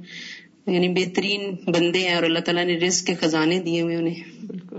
یعنی 0.66 0.88
بہترین 0.88 1.56
بندے 1.66 1.98
ہیں 1.98 2.14
اور 2.14 2.22
اللہ 2.22 2.38
تعالیٰ 2.38 2.64
نے 2.64 2.76
رزق 2.76 3.06
کے 3.06 3.14
خزانے 3.14 3.58
دیے 3.58 3.80
ہوئے 3.80 3.96
انہیں۔ 3.96 4.46
بالکل۔ 4.46 4.78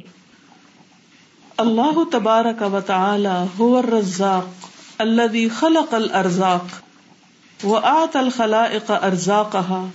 اللہ 1.57 2.03
تبارک 2.11 2.73
و 2.73 2.79
تعالی 2.79 3.45
هو 3.59 3.77
الرزاق 3.77 4.67
الذي 4.97 5.47
خلق 5.47 5.93
الارزاق 5.93 6.65
وآت 7.65 8.15
الخلائق 8.15 8.91
ارزاقها 8.91 9.89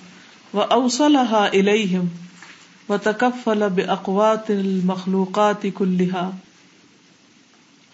واوصلها 0.54 1.46
اليهم 1.52 2.25
و 2.88 2.92
وتكفل 2.94 3.70
باقوات 3.70 4.50
المخلوقات 4.50 5.66
كلها. 5.66 6.34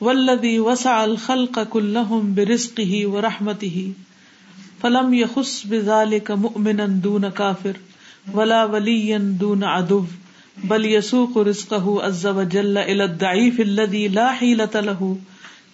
والذي 0.00 0.60
وسع 0.60 1.04
الخلق 1.04 1.62
كلهم 1.62 2.34
برزقه 2.34 3.06
ورحمته. 3.06 3.92
فلم 4.82 5.14
يخص 5.14 5.66
بذلك 5.66 6.30
مؤمنا 6.30 6.86
دون 6.86 7.28
كافر، 7.28 7.76
ولا 8.34 8.64
وليا 8.64 9.18
دون 9.18 9.64
عدو، 9.64 10.04
بل 10.64 10.84
يسوق 10.84 11.38
رزقه 11.38 12.02
عز 12.02 12.26
وجل 12.26 12.78
الى 12.78 13.04
الضعيف 13.04 13.60
الذي 13.60 14.08
لا 14.08 14.32
حيلة 14.32 14.80
له، 14.80 15.16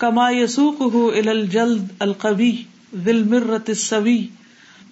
كما 0.01 0.31
يسوقه 0.31 1.19
الى 1.19 1.33
الجلد 1.33 1.89
القوي 2.03 2.55
ذي 2.97 3.11
المرة 3.11 3.65
السوي. 3.69 4.31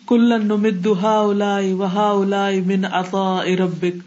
كلا 0.07 0.37
نمد 0.37 0.87
هؤلاء 0.87 1.63
وهؤلاء 1.73 2.53
من 2.67 2.85
عطاء 2.85 3.45
ربك 3.45 3.99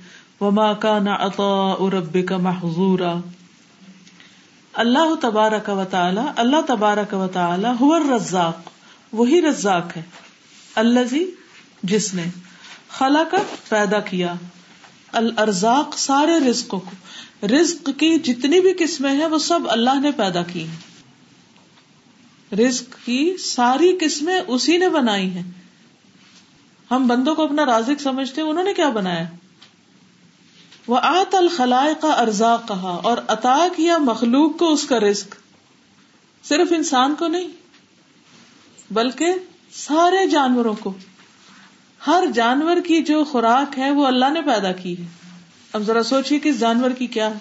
وما 0.41 0.73
كان 0.73 1.07
عطاء 1.07 1.89
ربك 1.89 2.31
محظورا 2.31 3.15
اللہ 4.73 5.15
تبارک 5.21 5.69
و 5.69 5.83
تعالی، 5.89 6.21
اللہ 6.35 6.61
تبارک 6.67 7.13
و 7.13 7.27
تعالی 7.33 7.67
هو 7.81 7.93
الرزاق، 7.93 8.69
وہی 9.11 9.41
رزاق 9.41 9.97
ہے 9.97 10.01
الذي 10.75 11.25
جس 11.83 12.13
نے 12.13 12.23
خلق 12.89 13.35
پیدا 13.69 13.99
کیا، 13.99 14.33
الارزاق 15.11 15.97
سارے 15.97 16.49
رزقوں 16.49 16.79
کو، 16.79 16.91
رزق 17.47 17.89
کی 17.97 18.19
جتنی 18.19 18.59
بھی 18.59 18.73
قسمیں 18.77 19.13
ہیں، 19.13 19.25
وہ 19.25 19.37
سب 19.37 19.59
اللہ 19.67 19.99
نے 19.99 20.11
پیدا 20.11 20.43
کی 20.43 20.63
ہیں۔ 20.63 20.77
رزق 22.55 23.05
کی 23.05 23.37
ساری 23.37 23.97
قسمیں 24.01 24.39
اسی 24.47 24.77
نے 24.77 24.89
بنائی 24.89 25.29
ہیں۔ 25.29 25.58
ہم 26.91 27.07
بندوں 27.07 27.35
کو 27.35 27.43
اپنا 27.43 27.65
رازق 27.65 28.01
سمجھتے 28.01 28.41
انہوں 28.41 28.63
نے 28.63 28.73
کیا 28.73 28.89
بنایا؟ 28.89 29.23
وہ 30.87 30.99
آت 31.01 31.35
الخلائے 31.35 31.93
کا 32.01 32.07
ارزا 32.07 32.55
کہا 32.67 32.99
اور 33.03 33.17
عطا 33.27 33.67
کیا 33.75 33.97
مخلوق 33.97 34.57
کو 34.57 34.73
اس 34.73 34.85
کا 34.85 34.99
رزق۔ 34.99 35.35
صرف 36.43 36.67
انسان 36.71 37.15
کو 37.15 37.27
نہیں، 37.27 37.47
بلکہ 38.91 39.33
سارے 39.71 40.27
جانوروں 40.27 40.73
کو۔ 40.73 40.93
ہر 42.07 42.23
جانور 42.33 42.77
کی 42.87 43.03
جو 43.03 43.23
خوراک 43.23 43.79
ہے، 43.79 43.91
وہ 43.91 44.07
اللہ 44.07 44.29
نے 44.29 44.41
پیدا 44.41 44.71
کی 44.71 44.97
ہے۔ 44.97 45.07
اب 45.73 45.81
ذرا 45.81 46.03
سوچیے 46.03 46.39
کہ 46.39 46.49
اس 46.49 46.59
جانور 46.59 46.91
کی 46.91 47.07
کیا 47.07 47.29
ہے؟ 47.29 47.37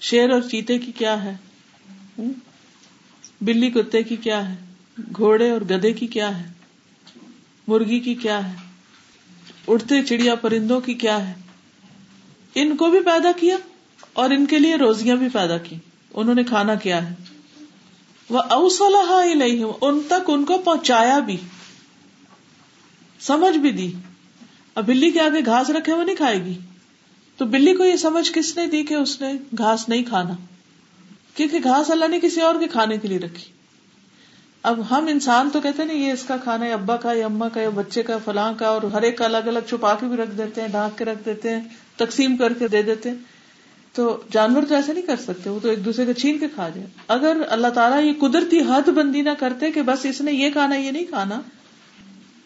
شیر 0.00 0.30
اور 0.30 0.40
چیتے 0.40 0.78
کی 0.78 0.92
کیا 0.92 1.24
ہے؟ 1.24 1.36
بلی 3.40 3.70
کتے 3.70 4.02
کی 4.02 4.16
کیا 4.16 4.48
ہے؟ 4.48 4.56
گھوڑے 5.16 5.50
اور 5.50 5.60
گدے 5.60 5.92
کی 5.92 6.06
کیا 6.06 6.40
ہے؟ 6.40 6.61
مرغی 7.68 8.00
کی 8.00 8.14
کیا 8.14 8.50
ہے؟ 8.50 8.56
اڑتے 9.66 10.02
چڑیا 10.02 10.34
پرندوں 10.34 10.80
کی 10.80 10.94
کیا 10.94 11.28
ہے؟ 11.28 11.34
ان 12.54 12.76
کو 12.76 12.90
بھی 12.90 13.00
پیدا 13.00 13.32
کیا 13.32 13.56
اور 14.12 14.30
ان 14.30 14.46
کے 14.46 14.58
لیے 14.58 14.76
روزیاں 14.76 15.16
بھی 15.16 15.28
پیدا 15.28 15.58
کی 15.58 15.76
انہوں 16.14 16.34
نے 16.34 16.44
کھانا 16.44 16.74
کیا 16.74 17.10
ہے؟ 17.10 17.14
وہ 18.30 18.38
اوسلحا 18.38 19.34
نہیں 19.34 19.64
ان 19.80 20.00
تک 20.06 20.30
ان 20.30 20.44
کو 20.44 20.58
پہنچایا 20.58 21.18
بھی۔ 21.18 21.36
سمجھ 23.20 23.58
بھی 23.58 23.70
دی۔ 23.70 23.92
اب 24.74 24.86
بلی 24.86 25.10
کے 25.10 25.20
آگے 25.20 25.44
گھاس 25.46 25.70
رکھے 25.70 25.92
وہ 25.92 26.04
نہیں 26.04 26.16
کھائے 26.16 26.44
گی۔ 26.44 26.58
تو 27.36 27.44
بلی 27.44 27.74
کو 27.74 27.84
یہ 27.84 27.96
سمجھ 27.96 28.32
کس 28.32 28.56
نے 28.56 28.66
دی 28.66 28.82
کہ 28.82 28.94
اس 28.94 29.20
نے 29.20 29.32
گھاس 29.58 29.88
نہیں 29.88 30.02
کھانا؟ 30.02 30.34
کیونکہ 31.34 31.58
گھاس 31.64 31.90
اللہ 31.90 32.08
نے 32.08 32.20
کسی 32.20 32.40
اور 32.40 32.54
کے 32.60 32.68
کھانے 32.68 32.98
کے 32.98 33.08
لیے 33.08 33.18
رکھی۔ 33.18 33.61
اب 34.62 34.80
ہم 34.90 35.06
انسان 35.06 35.50
تو 35.52 35.60
کہتے 35.60 35.84
نا، 35.84 35.92
یہ 35.92 36.12
اس 36.12 36.22
کا 36.22 36.36
کھانا 36.36 36.66
ہے 36.66 36.72
ابا 36.72 36.96
کا 36.96 37.12
یا 37.12 37.26
اما 37.26 37.48
کا 37.48 37.60
یا 37.60 37.68
بچے 37.68 38.02
کا، 38.02 38.18
فلاں 38.24 38.52
کا، 38.58 38.68
اور 38.68 38.82
ہر 38.82 39.02
ایک 39.02 39.18
کا 39.18 39.24
الگ 39.24 39.46
الگ 39.46 39.68
چھپا 39.68 39.94
کے 39.94 40.06
بھی 40.06 40.16
رکھ 40.16 40.30
دیتے 40.30 40.60
ہیں، 40.60 40.68
ڈھانک 40.68 40.98
کے 40.98 41.04
رکھ 41.04 41.24
دیتے 41.24 41.50
ہیں، 41.50 41.60
تقسیم 41.96 42.36
کر 42.36 42.52
کے 42.52 42.68
دے 42.68 42.82
دیتے 42.82 43.10
ہیں۔ 43.10 43.16
تو 43.94 44.20
جانور 44.32 44.62
تو 44.62 44.74
ایسے 44.74 44.92
نہیں 44.92 45.06
کر 45.06 45.16
سکتے، 45.16 45.50
وہ 45.50 45.58
تو 45.62 45.68
ایک 45.68 45.84
دوسرے 45.84 46.06
کا 46.06 46.14
چھین 46.14 46.38
کے 46.38 46.48
کھا 46.54 46.68
جائے۔ 46.68 46.86
اگر 47.08 47.36
اللہ 47.48 47.68
تعالیٰ 47.68 48.02
یہ 48.04 48.12
قدرتی 48.20 48.60
حد 48.60 48.88
بندی 48.88 49.22
نہ 49.22 49.30
کرتے 49.38 49.72
کہ 49.72 49.82
بس 49.82 50.06
اس 50.06 50.20
نے 50.20 50.32
یہ 50.32 50.50
کھانا، 50.50 50.74
یہ 50.74 50.90
نہیں 50.90 51.04
کھانا، 51.04 51.40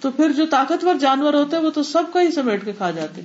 تو 0.00 0.10
پھر 0.10 0.32
جو 0.32 0.46
طاقتور 0.46 0.94
جانور 0.94 1.34
ہوتے 1.34 1.58
وہ 1.58 1.70
تو 1.70 1.82
سب 1.82 2.02
کا 2.12 2.20
ہی 2.20 2.30
سمیٹ 2.30 2.64
کے 2.64 2.72
کھا 2.72 2.90
جاتے 2.90 3.22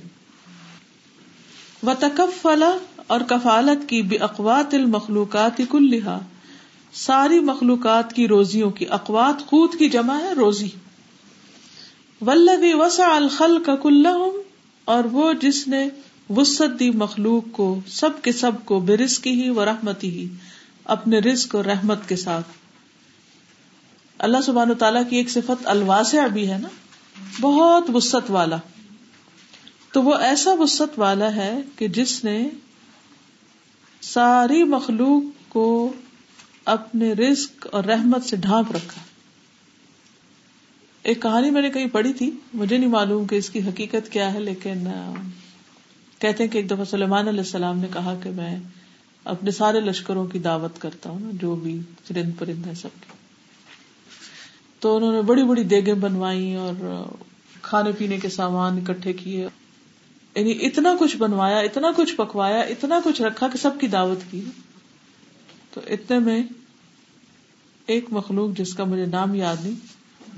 و 1.82 1.92
تکف 1.98 2.46
اور 3.06 3.20
کفالت 3.20 3.88
کی 3.88 4.02
بے 4.02 4.16
اقوات 4.16 4.74
المخلوقات 4.74 5.60
کل 5.70 5.90
لہا 5.90 6.18
ساری 6.94 7.40
مخلوقات 7.40 8.12
کی 8.12 8.28
روزیوں 8.28 8.70
کی 8.70 8.86
اقوات 8.90 9.46
خود 9.46 9.78
کی 9.78 9.88
جمع 9.88 10.18
ہے، 10.18 10.32
روزی۔ 10.32 10.68
ولدی 12.20 12.74
وسا 12.74 13.16
الخل 13.16 13.62
کا 13.62 13.76
کل 13.76 14.06
اور 14.84 15.04
وہ 15.04 15.32
جس 15.32 15.68
نے 15.68 15.88
وسط 16.30 16.80
دی 16.80 16.90
مخلوق 16.90 17.44
کو، 17.52 17.80
سب 17.86 18.22
کے 18.22 18.32
سب 18.32 18.52
کو 18.64 18.80
بے 18.80 18.96
رزقی 18.96 19.42
ہی 19.42 19.50
و 19.50 19.64
رحمتی 19.64 20.10
ہی، 20.10 20.28
اپنے 20.84 21.18
رزق 21.18 21.54
اور 21.54 21.64
رحمت 21.64 22.08
کے 22.08 22.16
ساتھ۔ 22.16 22.46
اللہ 24.18 24.36
سبحان 24.44 24.70
و 24.70 24.74
تعالیٰ 24.74 25.02
کی 25.10 25.16
ایک 25.16 25.30
صفت 25.30 25.66
الواسع 25.66 26.26
بھی 26.26 26.50
ہے 26.50 26.58
نا؟ 26.58 26.68
بہت 27.40 27.84
وسط 27.94 28.30
والا۔ 28.30 28.56
تو 29.92 30.02
وہ 30.02 30.14
ایسا 30.14 30.50
وسط 30.52 30.98
والا 30.98 31.34
ہے 31.34 31.60
کہ 31.76 31.88
جس 31.88 32.24
نے 32.24 32.48
ساری 34.00 34.64
مخلوق 34.64 35.50
کو 35.50 35.92
اپنے 36.64 37.12
رزق 37.12 37.66
اور 37.72 37.84
رحمت 37.84 38.24
سے 38.24 38.36
ڈھانپ 38.36 38.72
رکھا۔ 38.72 39.00
ایک 41.02 41.22
کہانی 41.22 41.50
میں 41.50 41.62
نے 41.62 41.70
کہیں 41.70 41.86
پڑھی 41.86 42.12
تھی، 42.12 42.30
مجھے 42.54 42.78
نہیں 42.78 42.90
معلوم 42.90 43.26
کہ 43.26 43.34
اس 43.34 43.50
کی 43.50 43.58
حقیقت 43.58 44.12
کیا 44.12 44.34
ہے، 44.34 44.40
لیکن 44.40 44.84
کہتے 46.18 46.44
ہیں 46.44 46.50
کہ 46.50 46.58
ایک 46.58 46.70
دفعہ 46.70 46.84
سلیمان 46.84 47.28
علیہ 47.28 47.40
السلام 47.40 47.78
نے 47.78 47.86
کہا 47.92 48.18
کہ 48.22 48.30
میں 48.30 48.58
اپنے 49.24 49.50
سارے 49.50 49.80
لشکروں 49.80 50.26
کی 50.26 50.38
دعوت 50.38 50.80
کرتا 50.80 51.10
ہوں، 51.10 51.32
جو 51.32 51.54
بھی 51.54 51.80
چرند 52.08 52.32
پرند 52.38 52.66
ہے 52.66 52.74
سب 52.74 52.88
کی۔ 53.00 53.12
تو 54.80 54.96
انہوں 54.96 55.12
نے 55.12 55.22
بڑی 55.22 55.42
بڑی 55.42 55.64
دیگیں 55.64 55.94
بنوائی 55.94 56.54
اور 56.54 57.04
کھانے 57.62 57.90
پینے 57.92 58.18
کے 58.18 58.28
سامان 58.28 58.76
اکٹھے 58.76 59.12
کیے۔ 59.12 59.48
یعنی 60.34 60.58
اتنا 60.66 60.96
کچھ 61.00 61.16
بنوایا، 61.16 61.58
اتنا 61.58 61.88
کچھ 61.96 62.14
پکوایا، 62.14 62.60
اتنا 62.60 63.00
کچھ 63.04 63.22
رکھا 63.22 63.48
کہ 63.48 63.58
سب 63.58 63.80
کی 63.80 63.86
دعوت 63.86 64.18
کی۔ 64.30 64.40
تو 65.74 65.80
اتنے 65.86 66.18
میں 66.18 66.42
ایک 67.86 68.04
مخلوق 68.12 68.58
جس 68.58 68.74
کا 68.74 68.84
مجھے 68.84 69.06
نام 69.06 69.34
یاد 69.34 69.56
نہیں، 69.62 69.74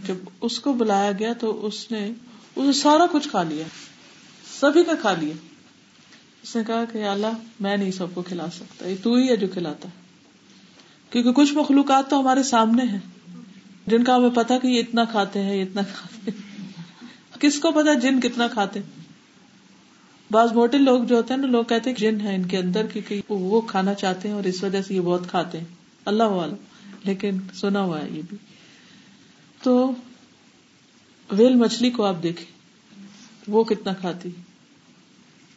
جب 0.06 0.14
اس 0.40 0.58
کو 0.58 0.72
بلایا 0.72 1.12
گیا 1.18 1.32
تو 1.32 1.66
اس 1.66 1.90
نے 1.90 2.12
اسے 2.56 2.72
سارا 2.72 3.06
کچھ 3.12 3.28
کھا 3.28 3.42
لیا، 3.42 3.64
سبھی 4.60 4.84
کا 4.84 4.92
کھا 5.00 5.12
لیا۔ 5.12 5.34
اس 6.42 6.56
نے 6.56 6.62
کہا 6.66 6.84
کہ 6.92 7.04
اللہ، 7.08 7.36
میں 7.60 7.76
نہیں 7.76 7.90
سب 7.90 8.14
کو 8.14 8.22
کھلا 8.22 8.46
سکتا، 8.50 8.88
یہ 8.88 8.94
تو 9.02 9.14
ہی 9.14 9.28
ہے 9.28 9.36
جو 9.36 9.46
کھلاتا 9.52 9.88
کیونکہ 11.10 11.32
کچھ 11.32 11.54
مخلوقات 11.54 12.10
تو 12.10 12.20
ہمارے 12.20 12.42
سامنے 12.42 12.84
ہیں، 12.84 12.98
جن 13.86 14.04
کا 14.04 14.16
ہمیں 14.16 14.30
پتا 14.30 14.58
کہ 14.58 14.66
یہ 14.66 14.80
اتنا 14.80 15.04
کھاتے 15.04 15.42
ہیں، 15.42 15.56
یہ 15.56 15.62
اتنا 15.62 15.82
کھاتے 15.82 16.30
ہیں۔ 16.30 17.40
کس 17.40 17.58
کو 17.60 17.72
پتا 17.72 17.94
جن 17.94 18.20
کتنا 18.20 18.48
کھاتے 18.48 18.80
بعض 20.30 20.52
موٹے 20.52 20.78
لوگ 20.78 21.04
جو 21.04 21.16
ہوتے 21.16 21.34
ہیں 21.34 21.40
نا، 21.40 21.46
لوگ 21.46 21.64
کہتے 21.64 21.90
ہیں 21.90 21.96
جن 21.96 22.20
ہے 22.20 22.34
ان 22.34 22.46
کے 22.46 22.58
اندر، 22.58 22.86
کیونکہ 22.86 23.20
وہ 23.28 23.60
کھانا 23.60 23.94
چاہتے 23.94 24.28
ہیں 24.28 24.34
اور 24.34 24.44
اس 24.44 24.62
وجہ 24.62 24.82
سے 24.82 24.94
یہ 24.94 25.00
بہت 25.00 25.28
کھاتے 25.28 25.58
ہیں۔ 25.58 25.64
اللہ 26.04 26.22
عالم 26.22 26.54
لیکن 27.04 27.38
سنا 27.54 27.80
ہوا 27.80 28.02
ہے 28.02 28.08
یہ 28.10 28.22
بھی۔ 28.28 28.36
تو 29.62 29.92
ویل 31.32 31.54
مچھلی 31.54 31.90
کو 31.90 32.04
آپ 32.04 32.22
دیکھیں، 32.22 32.46
وہ 33.48 33.64
کتنا 33.64 33.92
کھاتی 33.92 34.30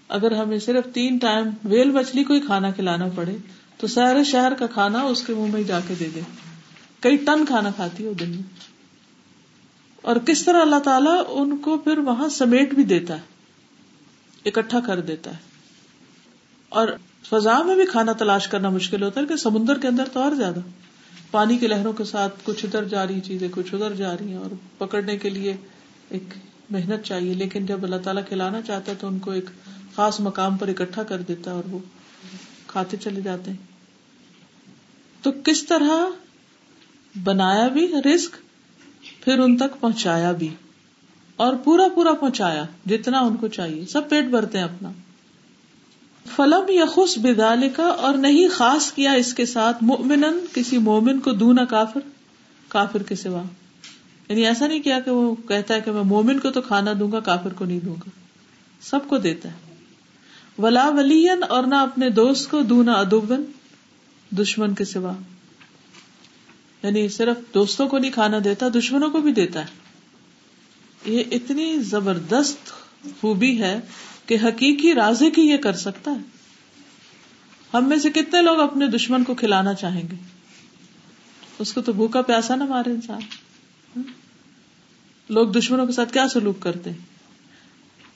اگر 0.08 0.32
ہمیں 0.32 0.60
صرف 0.60 0.86
تین 0.94 1.18
ٹائم 1.18 1.50
ویل 1.64 1.92
مچھلی 1.92 2.24
کو 2.24 2.34
ہی 2.34 2.40
کھانا 2.40 2.72
کھلانا 2.72 3.06
پڑے، 3.16 3.38
تو 3.78 3.88
سارے 3.88 4.24
شہر 4.24 4.54
کا 4.54 4.68
کھانا 4.68 5.02
اس 5.02 5.22
کے 5.22 5.34
منہ 5.34 5.52
میں 5.52 5.64
جا 5.64 5.80
کے 5.88 5.94
دے 6.00 6.10
دے۔ 6.16 6.20
کئی 7.00 7.18
ٹن 7.18 7.46
کھانا 7.46 7.72
کھاتی 7.72 8.04
ہے 8.04 8.10
وہ 8.10 8.14
دن 8.14 8.30
میں۔ 8.30 8.44
اور 10.02 10.16
کس 10.16 10.44
طرح 10.44 10.62
اللہ 10.62 10.80
تعالیٰ 10.80 11.24
ان 11.28 11.58
کو 11.58 11.78
پھر 11.78 11.98
وہاں 11.98 12.30
سمیٹ 12.30 12.74
بھی 12.74 12.84
دیتا 12.84 13.16
ہے۔ 13.16 13.37
اکٹھا 14.48 14.80
کر 14.80 15.00
دیتا 15.00 15.32
ہے۔ 15.32 15.38
اور 16.70 16.88
فضا 17.30 17.64
میں 17.64 17.76
بھی 17.76 17.86
کھانا 17.86 18.14
تلاش 18.14 18.48
کرنا 18.48 18.70
مشکل 18.70 19.04
ہوتا 19.04 19.22
ہے 19.22 19.26
کہ 19.26 19.36
سمندر 19.36 19.80
کے 19.80 19.88
اندر 19.88 20.04
تو 20.14 20.20
اور 20.20 20.32
زیادہ۔ 20.32 20.60
پانی 21.32 21.58
کی 21.58 21.68
لہروں 21.68 21.94
کے 21.94 22.04
ساتھ 22.04 22.34
کچھ 22.44 22.66
ادھر 22.66 22.84
جا 22.84 23.08
رہی 23.08 23.20
چیزیں، 23.20 23.48
کچھ 23.52 23.76
ادھر 23.76 23.94
جا 23.94 24.18
رہی 24.18 24.28
ہیں 24.28 24.38
اور 24.38 24.52
پکڑنے 24.78 25.18
کے 25.18 25.30
لیے 25.30 25.58
ایک 26.10 26.24
محنت 26.70 27.04
چاہیے۔ 27.04 27.34
لیکن 27.34 27.66
جب 27.66 27.84
اللہ 27.84 27.96
تعالیٰ 27.96 28.24
کھلانا 28.28 28.62
چاہتا 28.62 28.92
ہے 28.92 28.98
تو 29.00 29.08
ان 29.08 29.20
کو 29.20 29.32
ایک 29.32 29.46
خاص 29.96 30.20
مقام 30.20 30.58
پر 30.58 30.68
اکٹھا 30.68 31.04
کر 31.04 31.22
دیتا 31.22 31.52
ہے 31.52 31.56
اور 31.56 31.64
وہ 31.70 31.80
کھاتے 32.68 32.98
چلے 32.98 33.22
جاتے 33.22 33.52
ہیں۔ 33.52 33.58
تو 35.22 35.32
کس 35.44 35.66
طرح 35.66 36.10
بنایا 37.24 37.68
بھی 37.68 37.94
رسک 38.06 38.36
پھر 39.24 39.40
ان 39.40 39.58
تک 39.58 39.80
پہنچایا 39.80 40.32
بھی۔ 40.32 40.56
اور 41.38 41.56
پورا 41.64 41.84
پورا 41.96 42.14
پہنچایا 42.14 42.64
جتنا 42.86 43.20
ان 43.20 43.36
کو 43.36 43.48
چاہیے۔ 43.48 43.86
سب 43.86 44.10
پیٹ 44.10 44.26
بھرتے 44.26 44.58
ہیں 44.58 44.66
اپنا۔ 44.66 44.92
فلم 46.36 46.70
یا 46.70 46.86
خوش 46.86 47.18
بدال 47.18 47.70
کا 47.76 47.84
اور 47.84 48.16
نہیں 48.16 48.48
خاص 48.48 48.92
کیا 48.92 49.12
اس 49.12 49.34
کے 49.34 49.46
ساتھ 49.46 49.78
مومن 49.82 50.24
کسی 50.54 50.78
مومن 50.78 51.20
کو 51.20 51.32
دونا 51.32 51.66
کافر 51.66 52.00
کافر 52.68 53.04
کے 53.04 53.16
سوا۔ 53.16 53.44
یعنی 54.30 54.46
ایسا 54.46 54.68
نہیں 54.68 54.82
کیا 54.82 55.00
کہ 55.00 55.12
وہ 55.12 55.36
کہتا 55.48 55.74
ہے 55.74 55.82
کہ 55.82 55.92
میں 55.92 56.04
مومن 56.04 56.40
کو 56.40 56.52
تو 56.52 56.62
کھانا 56.62 56.94
دوں 57.00 57.12
گا، 57.12 57.20
کافر 57.20 57.54
کو 57.54 57.66
نہیں 57.66 57.80
دوں 57.80 57.96
گا۔ 57.96 58.10
سب 58.82 59.00
کو 59.08 59.18
دیتا 59.18 59.50
ہے۔ 59.50 59.56
ولا 60.62 60.90
ولین 60.90 61.44
اور 61.50 61.64
نہ 61.64 61.76
اپنے 61.76 62.10
دوست 62.10 62.52
کو 62.52 62.62
دونا 62.62 62.94
ادوبن 62.94 63.44
دشمن 64.32 64.76
کے 64.76 64.86
سوا۔ 64.86 65.14
یعنی 66.84 67.08
صرف 67.08 67.54
دوستوں 67.54 67.88
کو 67.88 67.98
نہیں 67.98 68.12
کھانا 68.12 68.38
دیتا، 68.44 68.68
دشمنوں 68.68 69.10
کو 69.10 69.22
بھی 69.22 69.34
دیتا 69.34 69.60
ہے۔ 69.60 69.87
یہ 71.08 71.24
اتنی 71.32 71.80
زبردست 71.80 72.72
خوبی 73.22 73.62
ہے 73.62 73.80
کہ 74.26 74.38
حقیقی 74.44 74.94
رازے 74.94 75.30
کی 75.30 75.42
یہ 75.42 75.58
کر 75.58 75.74
سکتا 75.74 76.12
ہے۔ 76.12 76.38
ہم 77.74 77.90
میں 77.90 77.98
سے 77.98 78.10
کتنے 78.10 78.42
لوگ 78.42 78.60
اپنے 78.60 78.88
دشمن 78.88 79.24
کو 79.24 79.36
کھلانا 79.36 79.74
چاہیں 79.74 80.04
گے؟ 80.12 80.16
اس 81.60 81.74
کو 81.74 81.82
تو 81.82 81.94
بھوکا 81.94 82.22
پیاسا 82.22 82.56
نہ 82.56 82.64
مارے 82.64 82.92
انسان۔ 82.92 83.22
لوگ 85.30 85.48
دشمنوں 85.48 85.86
کے 85.86 85.92
ساتھ 85.92 86.14
کیا 86.14 86.28
سلوک 86.28 86.60
کرتے؟ 86.60 86.90
ہیں 86.90 87.18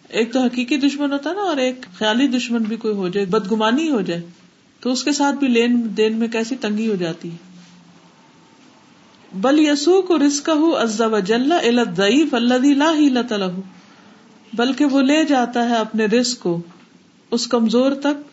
ایک 0.10 0.34
تو 0.34 0.40
حقیقی 0.42 0.78
دشمن 0.78 1.12
ہوتا 1.12 1.30
ہے 1.30 1.36
نا 1.36 1.42
اور 1.42 1.58
ایک 1.58 1.86
خیالی 1.98 2.28
دشمن 2.28 2.64
بھی 2.64 2.76
کوئی 2.76 2.94
ہو 2.94 3.10
جائے، 3.10 3.26
بدگمانی 3.26 3.90
ہو 3.90 4.02
جائے، 4.02 4.22
تو 4.80 4.92
اس 4.92 5.04
کے 5.04 5.12
ساتھ 5.12 5.36
بھی 5.36 5.48
لین 5.48 5.88
دین 5.98 6.16
میں 6.16 6.28
کیسی 6.28 6.56
تنگی 6.56 6.88
ہو 6.88 6.96
جاتی 6.96 7.32
ہے؟ 7.32 7.51
بل 9.34 9.60
یسو 9.60 10.02
کو 10.02 10.18
رسک 10.20 10.50
ہو 10.50 10.86
ضعیف 10.86 12.34
اللہ 12.34 12.66
لہ 12.66 13.48
بلکہ 14.54 14.86
وہ 14.86 15.02
لے 15.02 15.26
جاتا 15.26 15.70
ہے 15.70 15.76
اپنے 15.76 16.06
رسک 16.06 16.40
کو 16.40 16.62
اس 17.32 17.48
کمزور 17.48 17.92
تک 17.92 18.32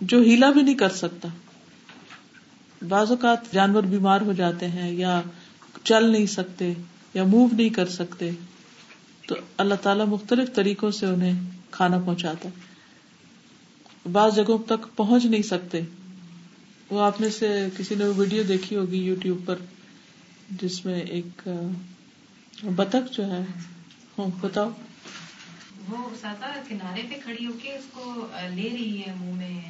جو 0.00 0.20
ہیلا 0.20 0.50
بھی 0.50 0.62
نہیں 0.62 0.74
کر 0.74 0.88
سکتا۔ 0.88 1.28
بعض 2.88 3.10
اوقات 3.10 3.52
جانور 3.52 3.82
بیمار 3.82 4.20
ہو 4.20 4.32
جاتے 4.32 4.68
ہیں 4.68 4.92
یا 4.92 5.20
چل 5.84 6.10
نہیں 6.10 6.26
سکتے 6.26 6.72
یا 7.14 7.24
موو 7.24 7.48
نہیں 7.52 7.68
کر 7.68 7.86
سکتے، 7.86 8.30
تو 9.28 9.34
اللہ 9.56 9.74
تعالیٰ 9.74 10.06
مختلف 10.06 10.54
طریقوں 10.54 10.90
سے 10.90 11.06
انہیں 11.06 11.50
کھانا 11.70 11.98
پہنچاتا 11.98 12.48
بعض 14.12 14.36
جگہوں 14.36 14.58
تک 14.58 14.96
پہنچ 14.96 15.24
نہیں 15.24 15.42
سکتے۔ 15.42 15.80
وہ 16.90 17.00
آپ 17.00 17.20
نے 17.20 17.30
سے 17.30 17.68
کسی 17.76 17.94
نے 17.94 18.04
ویڈیو 18.16 18.42
دیکھی 18.42 18.76
ہوگی 18.76 18.98
یو 18.98 19.14
ٹیوب 19.14 19.38
پر؟ 19.46 19.54
جس 20.50 20.84
میں 20.86 21.00
ایک 21.00 21.48
بطخ 22.62 23.12
جو 23.12 23.30
ہے 23.30 23.44
بتاؤ۔ 24.40 24.70
وہ 25.88 25.96
کنارے 26.68 27.02
پہ 27.10 27.14
کھڑی 27.24 27.46
ہو 27.46 27.52
کے 27.62 27.76
اس 27.76 27.84
کو 27.92 28.26
لے 28.54 28.68
رہی 28.72 29.00
ہے 29.00 29.14
منہ 29.20 29.34
میں 29.34 29.60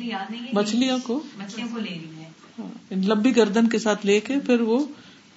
یاد 0.00 0.30
نہیں 0.30 0.46
مچھلیوں 0.52 0.98
کو؟ 1.02 1.22
مچھلیوں 1.36 1.68
کو 1.72 1.78
لے 1.78 1.90
رہی 1.90 2.18
ہے۔ 2.18 2.28
ہاں، 2.58 2.92
لمبی 3.04 3.36
گردن 3.36 3.68
کے 3.68 3.78
ساتھ 3.78 4.06
لے 4.06 4.20
کے 4.20 4.34
پھر 4.46 4.60
وہ 4.60 4.86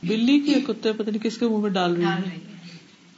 بلی 0.04 0.40
کی 0.40 0.54
کتے 0.68 0.94
پتہ 0.94 1.10
نہیں 1.10 1.24
کس 1.24 1.38
کے 1.38 1.48
منہ 1.48 1.58
میں 1.58 1.70
ڈال 1.70 1.96
رہی 1.96 2.06
ہے۔ 2.06 2.40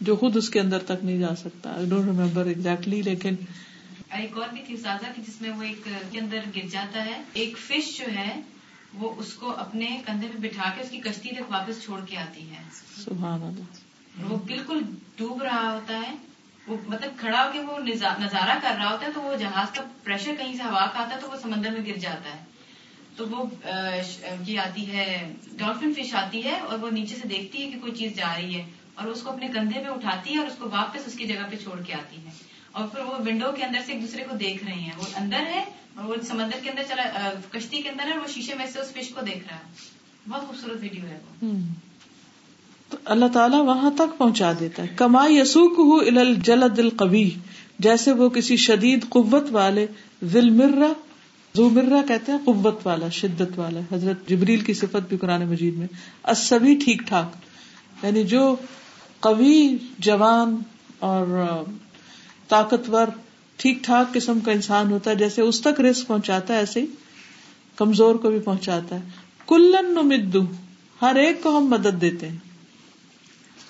جو 0.02 0.16
خود 0.16 0.38
اس 0.38 0.50
کے 0.50 0.60
اندر 0.60 0.80
تک 0.80 1.04
نہیں 1.04 1.20
جا 1.20 1.36
سکتا۔ 1.36 1.72
آئی 1.72 1.86
ڈونٹ 1.90 2.06
ریمبر 2.06 2.46
ایگزیکٹلی 2.46 3.02
لیکن 3.02 3.36
ایک 4.12 4.38
اور 4.38 4.48
بھی 4.54 4.62
تھی 4.68 4.78
سازا 4.78 5.12
کی 5.16 5.22
جس 5.28 5.42
میں 5.42 5.50
وہ 5.50 5.62
ایک 5.64 5.90
کے 6.12 6.20
اندر 6.20 6.38
گر 6.56 6.68
جاتا 6.72 7.06
ہے۔ 7.06 7.22
ایک 7.34 7.58
فش 7.58 7.98
جو 7.98 8.06
ہے 8.16 8.42
وہ 8.94 9.14
اس 9.18 9.34
کو 9.34 9.52
اپنے 9.58 10.02
کندھے 10.06 10.28
پہ 10.28 10.38
بٹھا 10.38 10.72
کے 10.76 10.82
اس 10.82 10.90
کی 10.90 10.98
کشتی 10.98 11.30
تک 11.30 11.42
واپس 11.50 11.84
چھوڑ 11.84 12.06
کے 12.06 12.18
آتی 12.18 12.52
ہے 12.52 12.64
سبحان 12.98 13.44
اللہ۔ 13.44 14.32
وہ 14.32 14.38
بالکل 14.38 14.82
ڈوب 15.16 15.44
رہا 15.44 15.72
ہوتا 15.74 15.94
ہے۔ 15.94 16.16
وہ 16.68 16.78
مطلب 16.88 17.12
کھڑا 17.20 17.46
ہو 17.46 17.52
کے 17.52 17.60
وہ 17.60 17.78
نظارہ 17.78 18.58
کر 18.62 18.76
رہا 18.78 18.92
ہوتا 18.92 19.06
ہے 19.06 19.12
تو 19.12 19.22
وہ 19.22 19.36
جہاز 19.36 19.76
کا 19.76 19.84
پریشر 20.04 20.36
کہیں 20.38 20.54
سے 20.54 20.64
ہوا 20.64 20.86
کا 20.86 21.00
آتا 21.00 21.16
ہے 21.16 21.22
تو 21.22 21.30
وہ 21.32 21.38
سمندر 21.42 21.70
میں 21.70 21.86
گر 21.86 21.98
جاتا 21.98 22.34
ہے۔ 22.34 22.44
تو 23.16 23.30
وہ 23.30 23.46
یہ 24.48 24.60
آتی 24.60 24.92
ہے 24.92 25.34
ڈالفن 25.54 25.94
فش 25.94 26.14
آتی 26.14 26.44
ہے 26.44 26.60
اور 26.60 26.80
وہ 26.80 26.90
نیچے 26.90 27.16
سے 27.16 27.28
دیکھتی 27.28 27.66
ہے 27.66 27.72
کہ 27.72 27.80
کوئی 27.80 27.92
چیز 27.96 28.16
جا 28.16 28.34
رہی 28.38 28.56
ہے 28.56 28.70
اور 28.96 29.06
اس 29.08 29.22
کو 29.22 29.30
اپنے 29.30 29.48
کندھے 29.48 29.84
پہ 29.84 29.90
اٹھاتی 29.90 30.34
ہے 30.34 30.38
اور 30.38 30.48
اس 30.48 30.56
کو 30.60 30.70
واپس 30.70 31.08
اس 31.08 31.14
کی 31.14 31.26
جگہ 31.26 31.44
پہ 31.52 31.56
چھوڑ 31.56 31.82
کے 31.82 31.94
آتی 31.94 32.16
ہے۔ 32.26 32.30
اور 32.72 32.88
پھر 32.88 33.00
وہ 33.00 33.16
ونڈو 33.16 33.52
کے 33.52 33.64
اندر 33.66 33.80
سے 33.86 33.92
ایک 33.92 34.02
دوسرے 34.02 34.24
کو 34.24 34.36
دیکھ 34.36 34.64
رہے 34.64 34.74
ہیں۔ 34.74 34.92
وہ 34.98 35.04
اندر 35.16 35.40
ہے 35.40 35.64
اور 35.96 36.06
وہ 36.06 36.16
سمندر 36.24 36.58
کے 36.64 36.70
اندر 36.70 36.84
چلا 36.90 37.32
کشتی 37.52 37.82
کے 37.82 37.90
اندر 37.90 38.08
ہے 38.08 38.12
اور 38.12 38.20
وہ 38.20 38.28
شیشے 38.28 38.56
میں 38.56 38.66
سے 38.74 38.80
اس 38.80 38.92
فش 38.92 39.10
کو 39.10 39.22
دیکھ 39.22 39.48
رہا 39.48 39.56
ہے۔ 39.56 39.62
بہت 40.30 40.48
خوبصورت 40.48 40.78
ویڈیو 40.82 41.06
ہے 41.06 41.20
وہ۔ 41.42 41.52
تو 42.90 42.98
اللہ 43.06 43.26
تعالیٰ 43.34 43.66
وہاں 43.66 43.92
تک 43.92 44.18
پہنچا 44.18 44.52
دیتا 44.60 44.84
ہے۔ 44.84 44.88
کما 44.88 45.26
یسوک 45.30 46.04
جلد 46.44 46.78
دل 46.78 46.90
جیسے 47.80 48.12
وہ 48.12 48.30
کسی 48.30 48.58
شدید 48.58 49.10
قوت 49.10 49.44
والے، 49.52 49.88
ذل 50.24 50.50
مرہ 50.50 50.94
زو 51.56 51.70
مرہ 51.70 52.08
کہتے 52.08 52.32
ہیں، 52.32 52.40
قوت 52.46 52.88
والا، 52.88 53.10
شدت 53.10 53.60
والا۔ 53.60 53.80
حضرت 53.92 54.30
جبریل 54.30 54.60
کی 54.60 54.74
صفت 54.74 55.10
بھی 55.10 55.18
قرآن 55.18 55.48
مجید 55.48 55.76
میں۔ 55.76 55.88
سبھی 56.34 56.76
ٹھیک 56.76 57.02
ٹھاک۔ 57.06 57.36
یعنی 58.06 58.24
جو 58.24 58.56
قوی، 59.20 59.78
جوان 60.00 60.58
اور 61.00 61.48
طاقتور 62.48 63.08
ٹھیک 63.62 63.78
ٹھاک 63.82 64.14
قسم 64.14 64.40
کا 64.40 64.52
انسان 64.52 64.92
ہوتا 64.92 65.12
ہے، 65.12 65.16
جیسے 65.16 65.42
اس 65.42 65.62
تک 65.62 65.82
رسک 65.82 66.08
پہنچاتا 66.08 66.54
ہے، 66.54 66.60
ایسے 66.60 66.82
ہی 66.82 66.86
کمزور 67.76 68.16
کو 68.16 68.32
بھی 68.32 68.40
پہنچاتا 68.40 68.96
ہے۔ 68.96 69.02
کلن 69.48 69.94
مدو 69.94 70.42
ہر 71.02 71.16
ایک 71.16 71.44
کو 71.44 71.58
ہم 71.58 71.66
مدد 71.66 72.02
دیتے 72.02 72.30
ہیں۔ 72.30 72.38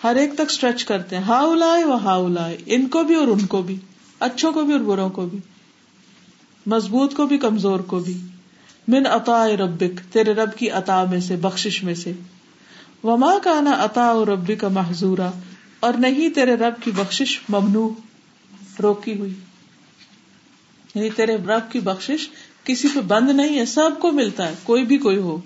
ہر 0.04 0.16
ایک 0.16 0.34
تک 0.34 0.50
اسٹریچ 0.50 0.84
کرتے 0.84 1.16
ہیں۔ 1.16 1.24
ہاؤ 1.24 1.54
لائے 1.56 1.84
وہ 1.84 2.04
ہاؤ 2.04 2.28
لائے 2.28 2.58
ان 2.66 2.88
کو 2.88 3.04
بھی 3.04 3.16
اور 3.16 3.28
ان 3.28 3.46
کو 3.46 3.62
بھی، 3.62 3.76
اچھوں 4.20 4.52
کو 4.52 4.64
بھی 4.64 4.74
اور 4.74 4.82
بروں 4.82 5.10
کو 5.10 5.26
بھی، 5.26 5.40
مضبوط 6.66 7.16
کو 7.16 7.26
بھی، 7.26 7.38
کمزور 7.38 7.80
کو 7.80 8.00
بھی۔ 8.00 8.18
من 8.88 9.08
عطا 9.08 9.48
ربک، 9.48 10.14
تیرے 10.14 10.34
رب 10.34 10.58
کی 10.58 10.70
عطا 10.70 11.04
میں 11.04 11.20
سے 11.20 11.36
بخش 11.36 11.84
میں 11.84 11.96
سے۔ 11.96 12.12
وما 13.04 13.34
کا 13.44 13.62
نا 13.62 13.72
عطا 13.84 14.04
اور 14.04 14.28
ربی 14.28 14.56
کا 14.56 14.68
محضورا، 14.68 15.32
اور 15.80 15.94
نہیں 15.94 16.30
تیرے 16.30 16.56
رب 16.56 16.84
کی 16.84 16.92
بخش 16.92 17.40
ممنوع، 17.50 17.90
روکی 18.84 19.20
ہوئی۔ 19.20 19.34
یعنی 20.96 21.10
تیرے 21.10 21.36
رب 21.36 21.72
کی 21.72 21.80
بخش 21.80 22.12
کسی 22.64 22.88
پہ 22.88 23.00
بند 23.02 23.30
نہیں 23.30 23.60
ہے 23.60 23.66
سب 23.66 24.00
کو 24.00 24.12
ملتا 24.12 24.48
ہے 24.48 24.54
کوئی 24.64 24.84
بھی 24.84 24.98
کوئی 24.98 25.18
ہو۔ 25.18 25.38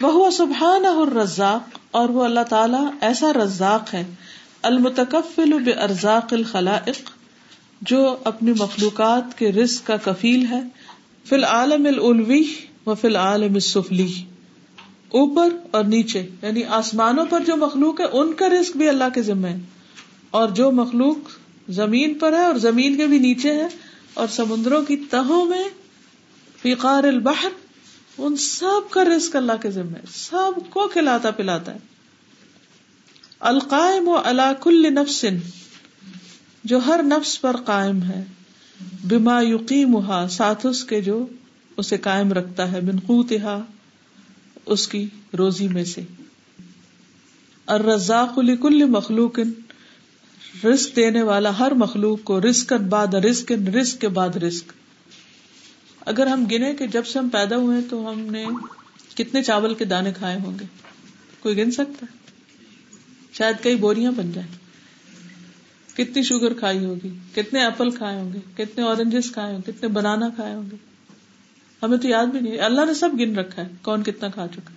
وہ 0.00 0.30
سبحان 0.30 0.84
اور 0.84 1.16
رزاق 1.16 1.77
اور 1.98 2.08
وہ 2.08 2.24
اللہ 2.24 2.44
تعالیٰ 2.48 2.84
ایسا 3.00 3.32
رزاق 3.32 3.94
ہے، 3.94 4.04
المتکفل 4.62 5.52
بے 5.64 5.72
ارزاق 5.80 6.32
الخلائق، 6.32 7.10
جو 7.82 8.16
اپنی 8.24 8.52
مخلوقات 8.58 9.38
کے 9.38 9.52
رزق 9.52 9.86
کا 9.86 9.96
کفیل 10.04 10.46
ہے، 10.46 10.60
فی 11.26 11.34
العالم 11.34 11.86
العلوی 11.86 12.42
وہ 12.86 12.94
فی 12.94 13.08
العالم 13.08 13.58
سفلی 13.58 14.12
اوپر 15.10 15.56
اور 15.70 15.84
نیچے 15.84 16.26
یعنی 16.42 16.64
آسمانوں 16.74 17.24
پر 17.26 17.44
جو 17.46 17.56
مخلوق 17.56 18.00
ہے، 18.00 18.06
ان 18.12 18.32
کا 18.32 18.48
رزق 18.48 18.76
بھی 18.76 18.88
اللہ 18.88 19.14
کے 19.14 19.22
ذمہ 19.22 19.46
ہے۔ 19.46 19.58
اور 20.30 20.48
جو 20.48 20.70
مخلوق 20.70 21.30
زمین 21.68 22.14
پر 22.14 22.32
ہے 22.32 22.44
اور 22.44 22.54
زمین 22.54 22.96
کے 22.96 23.06
بھی 23.06 23.18
نیچے 23.18 23.52
ہے، 23.54 23.66
اور 24.14 24.28
سمندروں 24.28 24.82
کی 24.82 24.96
تہوں 25.10 25.44
میں 25.44 25.64
فیقار 26.62 27.04
البحر 27.04 27.56
ان 28.18 28.36
سب 28.36 28.90
کا 28.90 29.04
رزق 29.04 29.36
اللہ 29.36 29.52
کے 29.62 29.70
ذمہ 29.70 29.96
ہے۔ 29.96 30.04
سب 30.14 30.70
کو 30.70 30.88
کھلاتا 30.88 31.30
پلاتا 31.30 31.74
ہے۔ 31.74 31.78
القائم 33.40 34.08
و 34.08 34.16
علا 34.24 34.52
کل 34.52 34.92
نفس، 34.92 35.24
جو 36.64 36.78
ہر 36.86 37.00
نفس 37.02 37.40
پر 37.40 37.56
قائم 37.56 38.02
ہے۔ 38.02 38.24
بما 39.08 39.40
یقین 39.42 39.94
ساتھ 40.30 40.66
اس 40.66 40.84
کے 40.84 41.00
جو 41.00 41.26
اسے 41.76 41.96
قائم 41.96 42.32
رکھتا 42.32 42.72
ہے 42.72 42.80
بنقوتہا 42.80 43.64
اس 44.66 44.88
کی 44.88 45.08
روزی 45.38 45.68
میں 45.68 45.84
سے۔ 45.84 46.00
الرزاق 47.66 48.38
لکل 48.38 48.84
مخلوق 48.84 49.38
رسک 50.64 50.96
دینے 50.96 51.22
والا 51.22 51.58
ہر 51.58 51.74
مخلوق 51.74 52.18
کو 52.24 52.40
رسک 52.40 52.72
بعد 52.72 53.14
رسک 53.14 53.52
رسک 53.52 54.00
کے 54.00 54.08
بعد 54.08 54.36
رسک 54.36 54.72
اگر 56.08 56.26
ہم 56.26 56.44
گنے 56.52 56.74
کہ 56.74 56.86
جب 56.86 57.06
سے 57.06 57.18
ہم 57.18 57.28
پیدا 57.28 57.56
ہوئے 57.56 57.80
تو 57.90 58.10
ہم 58.10 58.20
نے 58.20 58.46
کتنے 59.14 59.42
چاول 59.42 59.74
کے 59.74 59.84
دانے 59.84 60.12
کھائے 60.12 60.38
ہوں 60.44 60.58
گے؟ 60.58 60.64
کوئی 61.40 61.56
گن 61.56 61.70
سکتا 61.70 62.06
ہے؟ 62.12 62.16
شاید 63.32 63.56
کئی 63.62 63.76
بوریاں 63.76 64.12
بن 64.12 64.32
جائیں۔ 64.32 64.58
کتنی 65.96 66.22
شوگر 66.22 66.52
کھائی 66.54 66.84
ہوگی؟ 66.84 67.08
کتنے 67.34 67.64
ایپل 67.64 67.90
کھائے 67.90 68.20
ہوں 68.20 68.32
گے؟ 68.32 68.38
کتنے 68.54 68.84
اورنجز 68.84 69.32
کھائے 69.32 69.54
ہوں 69.54 69.60
گے؟ 69.66 69.72
کتنے 69.72 69.88
بنانا 69.88 70.28
کھائے 70.28 70.54
ہوں 70.54 70.62
گے؟ 70.72 70.76
ہمیں 71.82 71.98
تو 71.98 72.08
یاد 72.08 72.26
بھی 72.26 72.40
نہیں۔ 72.40 72.58
اللہ 72.58 72.84
نے 72.84 72.94
سب 72.94 73.10
گن 73.20 73.38
رکھا 73.38 73.62
ہے۔ 73.62 73.68
کون 73.82 74.02
کتنا 74.02 74.28
کھا 74.28 74.46
چکا؟ 74.48 74.70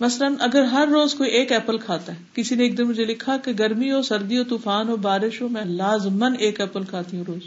مثلاً 0.00 0.34
اگر 0.40 0.62
ہر 0.62 0.88
روز 0.88 1.14
کوئی 1.14 1.30
ایک 1.30 1.52
ایپل 1.52 1.78
کھاتا 1.78 2.12
ہے، 2.12 2.18
کسی 2.34 2.54
نے 2.54 2.62
ایک 2.62 2.78
دن 2.78 2.84
مجھے 2.84 3.04
لکھا 3.04 3.36
کہ 3.36 3.52
گرمی 3.58 3.92
ہو، 3.92 4.02
سردی 4.02 4.38
ہو، 4.38 4.44
طوفان 4.44 4.88
ہو، 4.88 4.96
بارش 4.96 5.42
ہو، 5.42 5.48
میں 5.48 5.64
لازمن 5.64 6.34
ایک 6.38 6.60
ایپل 6.60 6.84
کھاتی 6.84 7.16
ہوں 7.16 7.24
روز۔ 7.24 7.42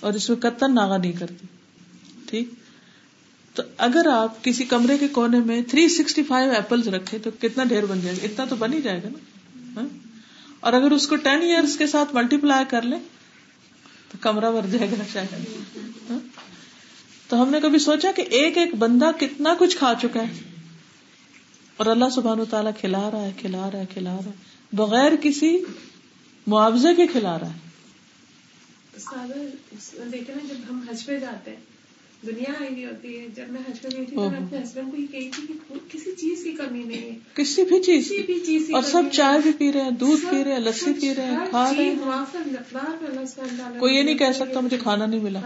اور 0.00 0.12
اس 0.12 0.28
میں 0.28 0.36
قطن 0.36 0.74
ناغا 0.74 0.96
نہیں 0.96 1.12
کرتی۔ 1.12 1.46
ٹھیک؟ 2.26 2.48
تو 3.54 3.62
اگر 3.76 4.06
آپ 4.06 4.44
کسی 4.44 4.64
کمرے 4.64 4.98
کے 4.98 5.08
کونے 5.08 5.38
میں 5.38 5.62
تھری 5.62 5.88
سکسٹی 5.88 6.22
فائیو 6.22 6.50
ایپل 6.50 6.82
رکھے 6.82 7.18
تو 7.18 7.30
کتنا 7.40 7.64
ڈھیر 7.64 7.86
بن 7.86 8.00
جائے 8.00 8.16
گا؟ 8.16 8.24
اتنا 8.24 8.44
تو 8.44 8.56
بن 8.56 8.72
ہی 8.72 8.82
جائے 8.82 9.02
گا 9.02 9.08
نا۔ 9.08 9.18
ہاں؟ 9.80 9.88
اور 10.60 10.72
اگر 10.72 10.90
اس 10.90 11.08
کو 11.08 11.16
ٹین 11.16 11.42
ایئرس 11.42 11.76
کے 11.76 11.86
ساتھ 11.86 12.14
ملٹی 12.14 12.36
پلائی 12.36 12.64
کر 12.68 12.82
لیں، 12.82 12.98
تو 14.12 14.18
کمرہ 14.20 14.52
بھر 14.52 14.66
جائے 14.66 14.90
گا 14.90 15.02
شاید۔ 15.12 15.34
ہاں؟ 16.10 16.18
تو 17.28 17.42
ہم 17.42 17.50
نے 17.50 17.60
کبھی 17.60 17.78
سوچا 17.78 18.10
کہ 18.16 18.22
ایک 18.22 18.58
ایک 18.58 18.74
بندہ 18.74 19.10
کتنا 19.20 19.54
کچھ 19.58 19.76
کھا 19.76 19.92
چکا 20.02 20.22
ہے۔ 20.22 20.32
اور 21.76 21.86
اللہ 21.86 22.04
سبحان 22.14 22.40
و 22.40 22.44
تعالیٰ 22.44 22.72
کھلا 22.80 23.10
رہا 23.10 23.22
ہے، 23.22 23.32
کھلا 23.36 23.70
رہا 23.70 23.78
ہے، 23.78 23.86
کھلا 23.92 24.16
رہا 24.16 24.24
ہے۔ 24.24 24.30
بغیر 24.72 25.12
کسی 25.22 25.58
معاوضے 26.46 26.94
کے 26.94 27.06
کھلا 27.06 27.38
رہا 27.38 27.54
ہے۔ 27.54 27.69
دیکھے 30.12 30.34
نا 30.34 30.46
جب 30.48 30.54
ہم 30.70 30.80
حج 30.90 31.06
پہ 31.06 31.18
جاتے 31.18 31.50
ہیں 31.50 31.80
دنیا 32.26 32.52
آئی 32.60 32.72
ہوئی 32.72 32.84
ہوتی 32.84 33.20
ہے 33.20 33.26
جب 33.36 33.42
میں 33.48 33.60
حج 33.68 33.80
پہ 33.82 33.88
گئی 33.96 34.06
تھی 34.06 34.16
تو 34.16 34.30
میں 34.30 34.38
اپنے 34.38 34.58
ہسبینڈ 34.58 34.90
کو 34.90 35.02
یہ 35.02 35.06
کہی 35.06 35.30
تھی 35.36 35.46
کہ 35.46 35.74
کسی 35.88 36.12
چیز 36.12 36.44
کی 36.44 36.52
کمی 36.52 36.82
نہیں 36.82 37.02
ہے۔ 37.02 37.18
کسی 37.34 37.62
بھی 37.62 37.82
چیز 37.82 38.04
کسی 38.04 38.22
بھی 38.22 38.40
چیز 38.46 38.66
کی 38.66 38.72
اور 38.72 38.82
سب 38.82 39.02
چائے 39.12 39.40
بھی 39.40 39.52
پی 39.58 39.72
رہے 39.72 39.82
ہیں 39.82 39.90
دودھ 39.90 40.24
پی 40.30 40.44
رہے 40.44 40.52
ہیں 40.52 40.58
لسی 40.58 40.92
پی 41.00 41.14
رہے 41.14 41.24
ہیں 41.24 41.38
کھا 41.50 41.72
رہے 41.78 41.84
ہیں۔ 41.84 41.94
کوئی 43.78 43.96
یہ 43.96 44.02
نہیں 44.02 44.18
کہہ 44.18 44.32
سکتا 44.34 44.60
مجھے 44.60 44.76
کھانا 44.82 45.06
نہیں 45.06 45.20
ملا۔ 45.20 45.40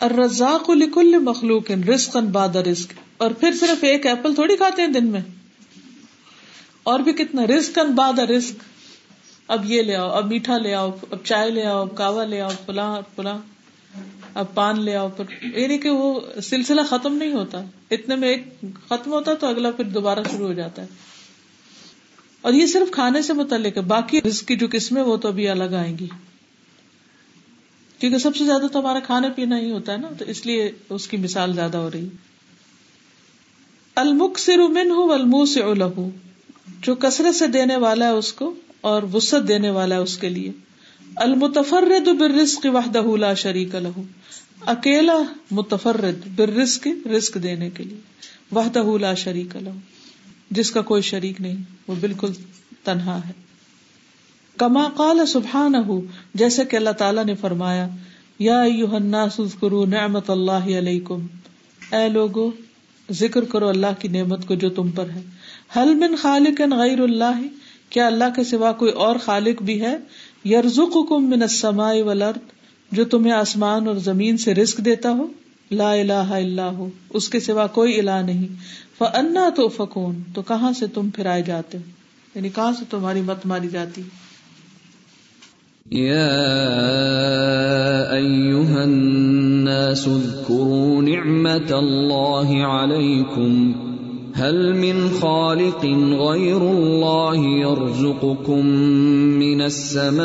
الرزاق 0.00 0.70
لکل 0.70 1.18
مخلوق 1.18 1.70
رزق 1.70 2.16
بعد 2.16 2.56
رزق۔ 2.56 2.92
اور 3.16 3.30
پھر 3.30 3.52
صرف 3.60 3.84
ایک 3.84 4.06
ایپل 4.06 4.34
تھوڑی 4.34 4.56
کھاتے 4.56 4.82
ہیں 4.82 4.88
دن 4.88 5.06
میں۔ 5.06 5.20
اور 6.82 7.00
بھی 7.00 7.12
کتنا۔ 7.12 7.46
رزق 7.46 7.78
بعد 7.78 8.18
رزق۔ 8.18 8.69
اب 9.50 9.70
یہ 9.70 9.82
لے 9.82 9.96
آؤ، 9.96 10.10
اب 10.10 10.26
میٹھا 10.26 10.58
لے 10.58 10.74
آؤ، 10.74 10.90
اب 11.10 11.18
چائے 11.24 11.50
لے 11.50 11.64
آؤ، 11.64 11.80
اب 11.80 11.96
کاوا 11.96 12.24
لے 12.24 12.40
آؤ 12.40 12.50
فلاں 12.66 13.00
فلاں 13.16 13.38
اب 14.34 14.54
پان 14.54 14.80
لے 14.80 14.96
آؤ، 14.96 15.08
پھر 15.08 15.46
یہ 15.56 15.66
نہیں 15.66 15.78
کہ 15.78 15.90
وہ 15.90 16.20
سلسلہ 16.42 16.80
ختم 16.88 17.14
نہیں 17.14 17.32
ہوتا۔ 17.32 17.60
اتنے 17.90 18.16
میں 18.16 18.28
ایک 18.28 18.44
ختم 18.88 19.12
ہوتا 19.12 19.34
تو 19.34 19.46
اگلا 19.46 19.70
پھر 19.70 19.84
دوبارہ 19.84 20.18
شروع 20.30 20.46
ہو 20.46 20.52
جاتا 20.52 20.82
ہے۔ 20.82 20.86
اور 22.40 22.52
یہ 22.52 22.66
صرف 22.66 22.90
کھانے 22.90 23.22
سے 23.22 23.32
متعلق 23.32 23.76
ہے، 23.76 23.82
باقی 23.82 24.20
رزق 24.26 24.48
کی 24.48 24.56
جو 24.56 24.66
قسمیں 24.72 25.02
وہ 25.02 25.16
تو 25.16 25.28
ابھی 25.28 25.48
الگ 25.48 25.74
آئیں 25.74 25.98
گی۔ 25.98 26.06
کیونکہ 27.98 28.18
سب 28.18 28.36
سے 28.36 28.44
زیادہ 28.44 28.66
تو 28.72 28.80
ہمارا 28.80 28.98
کھانا 29.00 29.28
پینا 29.36 29.58
ہی 29.58 29.70
ہوتا 29.70 29.92
ہے 29.92 29.98
نا، 29.98 30.08
تو 30.18 30.24
اس 30.24 30.46
لیے 30.46 30.72
اس 30.90 31.08
کی 31.08 31.16
مثال 31.16 31.54
زیادہ 31.54 31.76
ہو 31.76 31.90
رہی۔ 31.90 32.08
المک 33.94 34.38
سر 34.38 34.58
من 34.58 34.90
ہوں 34.90 35.12
المو 35.12 35.46
سے 35.46 35.60
جو 36.82 36.94
کثرت 36.94 37.34
سے 37.34 37.46
دینے 37.46 37.76
والا 37.76 38.06
ہے 38.06 38.10
اس 38.10 38.32
کو 38.32 38.54
اور 38.80 39.02
وسط 39.14 39.48
دینے 39.48 39.70
والا 39.70 39.94
ہے 39.94 40.00
اس 40.00 40.18
کے 40.18 40.28
لیے۔ 40.28 40.52
المتفرد 41.16 42.08
بالرزق 42.08 42.66
وحدہ 42.74 43.16
لا 43.16 43.34
شریک 43.34 43.74
له۔ 43.74 44.02
اکیلا 44.66 45.18
متفرد 45.50 46.26
بالرزق، 46.34 46.88
رزق 47.16 47.38
دینے 47.42 47.70
کے 47.70 47.84
لیے۔ 47.84 47.98
وحدہ 48.52 48.98
لا 49.00 49.14
شریک 49.14 49.56
له۔ 49.56 49.72
جس 50.50 50.70
کا 50.70 50.80
کوئی 50.80 51.02
شریک 51.02 51.40
نہیں، 51.40 51.56
وہ 51.86 51.94
بالکل 52.00 52.28
تنہا 52.84 53.20
ہے۔ 53.26 53.32
کما 54.56 54.88
قال 54.96 55.26
سبحانہ 55.26 55.76
جیسے 56.34 56.64
کہ 56.64 56.76
اللہ 56.76 56.90
تعالی 56.90 57.20
نے 57.24 57.34
فرمایا، 57.34 57.88
یا 58.38 58.62
الناس 58.62 59.40
اذکروا 59.40 59.86
نعمت 59.86 60.30
اللہ 60.30 60.78
علیکم۔ 60.78 61.26
اے 61.92 62.08
لوگو، 62.08 62.50
ذکر 63.10 63.44
کرو 63.44 63.68
اللہ 63.68 63.86
کی 63.98 64.08
نعمت 64.08 64.46
کو 64.46 64.54
جو 64.54 64.70
تم 64.70 64.90
پر 64.90 65.10
ہے۔ 65.10 65.22
حل 65.76 65.94
من 65.94 66.16
خالق 66.16 66.60
غیر 66.60 67.00
اللہ؟ 67.00 67.40
کیا 67.90 68.06
اللہ 68.06 68.24
کے 68.36 68.44
سوا 68.44 68.72
کوئی 68.72 68.92
اور 68.92 69.16
خالق 69.16 69.62
بھی 69.62 69.82
ہے؟ 69.82 69.96
یرزقکم 70.44 71.30
من 71.30 71.42
السماء 71.42 71.94
والارض، 71.94 72.38
جو 72.92 73.04
تمہیں 73.04 73.32
آسمان 73.32 73.86
اور 73.86 73.96
زمین 73.96 74.36
سے 74.36 74.54
رزق 74.54 74.78
دیتا 74.78 75.10
ہو۔ 75.10 75.26
لا 75.70 75.92
الہ 75.92 76.12
الا 76.12 76.70
ہو، 76.70 76.88
اس 77.10 77.28
کے 77.28 77.40
سوا 77.40 77.66
کوئی 77.66 77.98
الہ 77.98 78.22
نہیں۔ 78.24 78.46
فانا 78.98 79.48
توفکون 79.56 80.22
تو 80.34 80.42
کہاں 80.42 80.72
سے 80.72 80.86
تم 80.86 81.10
پھرائے 81.10 81.42
جاتے 81.42 81.78
ہو؟ 81.78 81.82
یعنی 82.34 82.48
کہاں 82.48 82.72
سے 82.72 82.84
تمہاری 82.90 83.20
مت 83.20 83.46
ماری 83.46 83.68
جاتی؟ 83.68 84.02
یا 85.90 86.30
ایوہ 88.10 88.80
الناس 88.80 90.08
اذکروا 90.08 91.02
نعمت 91.02 91.72
اللہ 91.72 92.64
علیکم۔ 92.64 93.89
هل 94.38 94.72
من 94.72 95.08
خالق 95.20 95.84
غير 96.20 96.60
الله 96.60 97.42
يرزقكم 97.44 98.66
من 99.38 99.60
السماء 99.60 100.24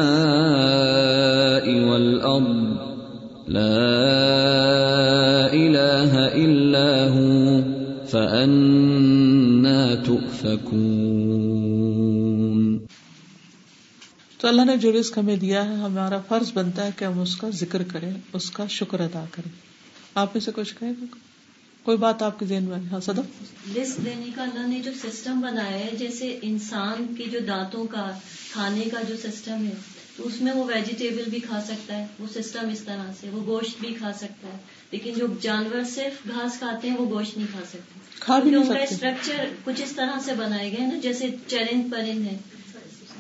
والأرض؟ 1.83 2.75
لا 3.47 3.87
إله 5.53 6.17
إلا 6.45 7.07
هو، 7.11 7.61
فأنا 8.05 9.93
تؤفكون. 10.05 10.85
تو 14.37 14.47
اللہ 14.47 14.65
نے 14.65 14.77
جو 14.77 14.91
رزق 14.91 15.17
ہمیں 15.17 15.35
دیا 15.35 15.69
ہے، 15.69 15.73
ہمارا 15.73 16.19
فرض 16.27 16.51
بنتا 16.53 16.85
ہے 16.85 16.89
کہ 16.97 17.05
ہم 17.05 17.19
اس 17.19 17.35
کا 17.35 17.49
ذکر 17.49 17.83
کریں، 17.83 18.11
اس 18.33 18.51
کا 18.51 18.65
شکر 18.69 18.99
ادا 18.99 19.25
کریں۔ 19.31 19.51
آپ 20.15 20.27
میں 20.33 20.41
سے 20.41 20.51
کچھ 20.55 20.75
کہیں 20.79 20.93
گے؟ 21.01 21.34
کوئی 21.85 21.97
بات 21.97 22.21
آپ 22.21 22.39
کے 22.39 22.45
ذہن 22.45 22.63
میں 22.63 22.77
ہاں 22.91 22.99
رسک 23.77 24.05
دینے 24.05 24.29
کا 24.35 24.43
اللہ 24.43 24.67
نے 24.67 24.79
جو 24.79 24.91
سسٹم 25.03 25.39
بنایا 25.39 25.79
ہے 25.79 25.89
جیسے 25.99 26.39
انسان 26.41 27.15
کے 27.15 27.23
جو 27.23 27.39
دانتوں 27.47 27.87
کا 27.87 28.11
کھانے 28.51 28.81
کا 28.81 29.01
جو 29.07 29.15
سسٹم 29.17 29.65
ہے 29.65 29.73
تو 30.17 30.27
اس 30.27 30.41
میں 30.41 30.53
وہ 30.53 30.63
ویجیٹیبل 30.63 31.23
بھی 31.29 31.39
کھا 31.39 31.61
سکتا 31.67 31.97
ہے 31.97 32.05
وہ 32.19 32.27
سسٹم 32.35 32.69
اس 32.69 32.79
طرح 32.79 33.11
سے 33.21 33.29
وہ 33.29 33.45
گوشت 33.45 33.79
بھی 33.79 33.93
کھا 33.93 34.11
سکتا 34.13 34.47
ہے۔ 34.47 34.57
لیکن 34.91 35.13
جو 35.13 35.27
جانور 35.41 35.83
صرف 35.95 36.27
گھاس 36.27 36.59
کھاتے 36.59 36.89
ہیں 36.89 36.97
وہ 36.97 37.09
گوشت 37.09 37.37
نہیں 37.37 37.47
کھا 37.51 37.61
سکتے۔ 37.69 37.99
ان 38.27 38.67
کا 38.67 38.79
اسٹرکچر 38.79 39.45
کچھ 39.63 39.81
اس 39.81 39.91
طرح 39.91 40.19
سے 40.25 40.33
بنائے 40.33 40.71
گئے 40.71 40.85
نا 40.85 40.99
جیسے 41.01 41.27
چرند 41.47 41.91
پرند 41.91 42.27
ہے 42.27 42.37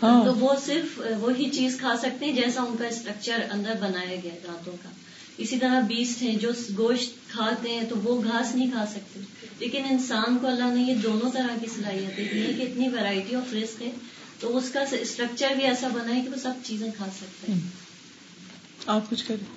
ہاں۔ 0.03 0.25
تو 0.25 0.35
وہ 0.35 0.55
صرف 0.65 1.01
وہی 1.19 1.49
چیز 1.49 1.77
کھا 1.79 1.95
سکتے 2.01 2.25
ہیں 2.25 2.33
جیسا 2.33 2.61
ان 2.61 2.77
کا 2.77 2.87
اسٹرکچر 2.87 3.45
اندر 3.51 3.73
بنایا 3.79 4.15
گیا 4.23 4.35
دانتوں 4.47 4.73
کا۔ 4.83 4.89
اسی 5.37 5.59
طرح 5.59 5.79
بیسٹ 5.79 6.21
ہیں 6.21 6.35
جو 6.35 6.49
گوشت 6.77 7.31
کھاتے 7.31 7.69
ہیں 7.69 7.81
تو 7.89 7.95
وہ 8.03 8.23
گھاس 8.23 8.55
نہیں 8.55 8.71
کھا 8.71 8.85
سکتے۔ 8.85 9.19
لیکن 9.59 9.81
انسان 9.89 10.37
کو 10.41 10.47
اللہ 10.47 10.73
نے 10.73 10.81
یہ 10.81 10.95
دونوں 10.95 11.31
طرح 11.31 11.57
کی 11.61 11.67
صلاحیت 11.75 12.17
دی 12.17 12.39
ہے 12.39 12.53
کہ 12.57 12.61
اتنی 12.61 12.87
ویرائٹی 12.87 13.35
آف 13.35 13.53
رسک 13.53 13.81
ہے۔ 13.81 13.91
تو 14.39 14.57
اس 14.57 14.69
کا 14.69 14.79
اسٹرکچر 14.91 15.47
بھی 15.55 15.63
ایسا 15.63 15.87
بنا 15.87 16.15
ہے 16.15 16.21
کہ 16.21 16.29
وہ 16.29 16.35
سب 16.35 16.51
چیزیں 16.63 16.91
کھا 16.97 17.05
سکتے 17.17 17.51
ہیں۔ 17.51 17.59
آپ 18.85 19.09
کچھ 19.09 19.25
کریں 19.27 19.55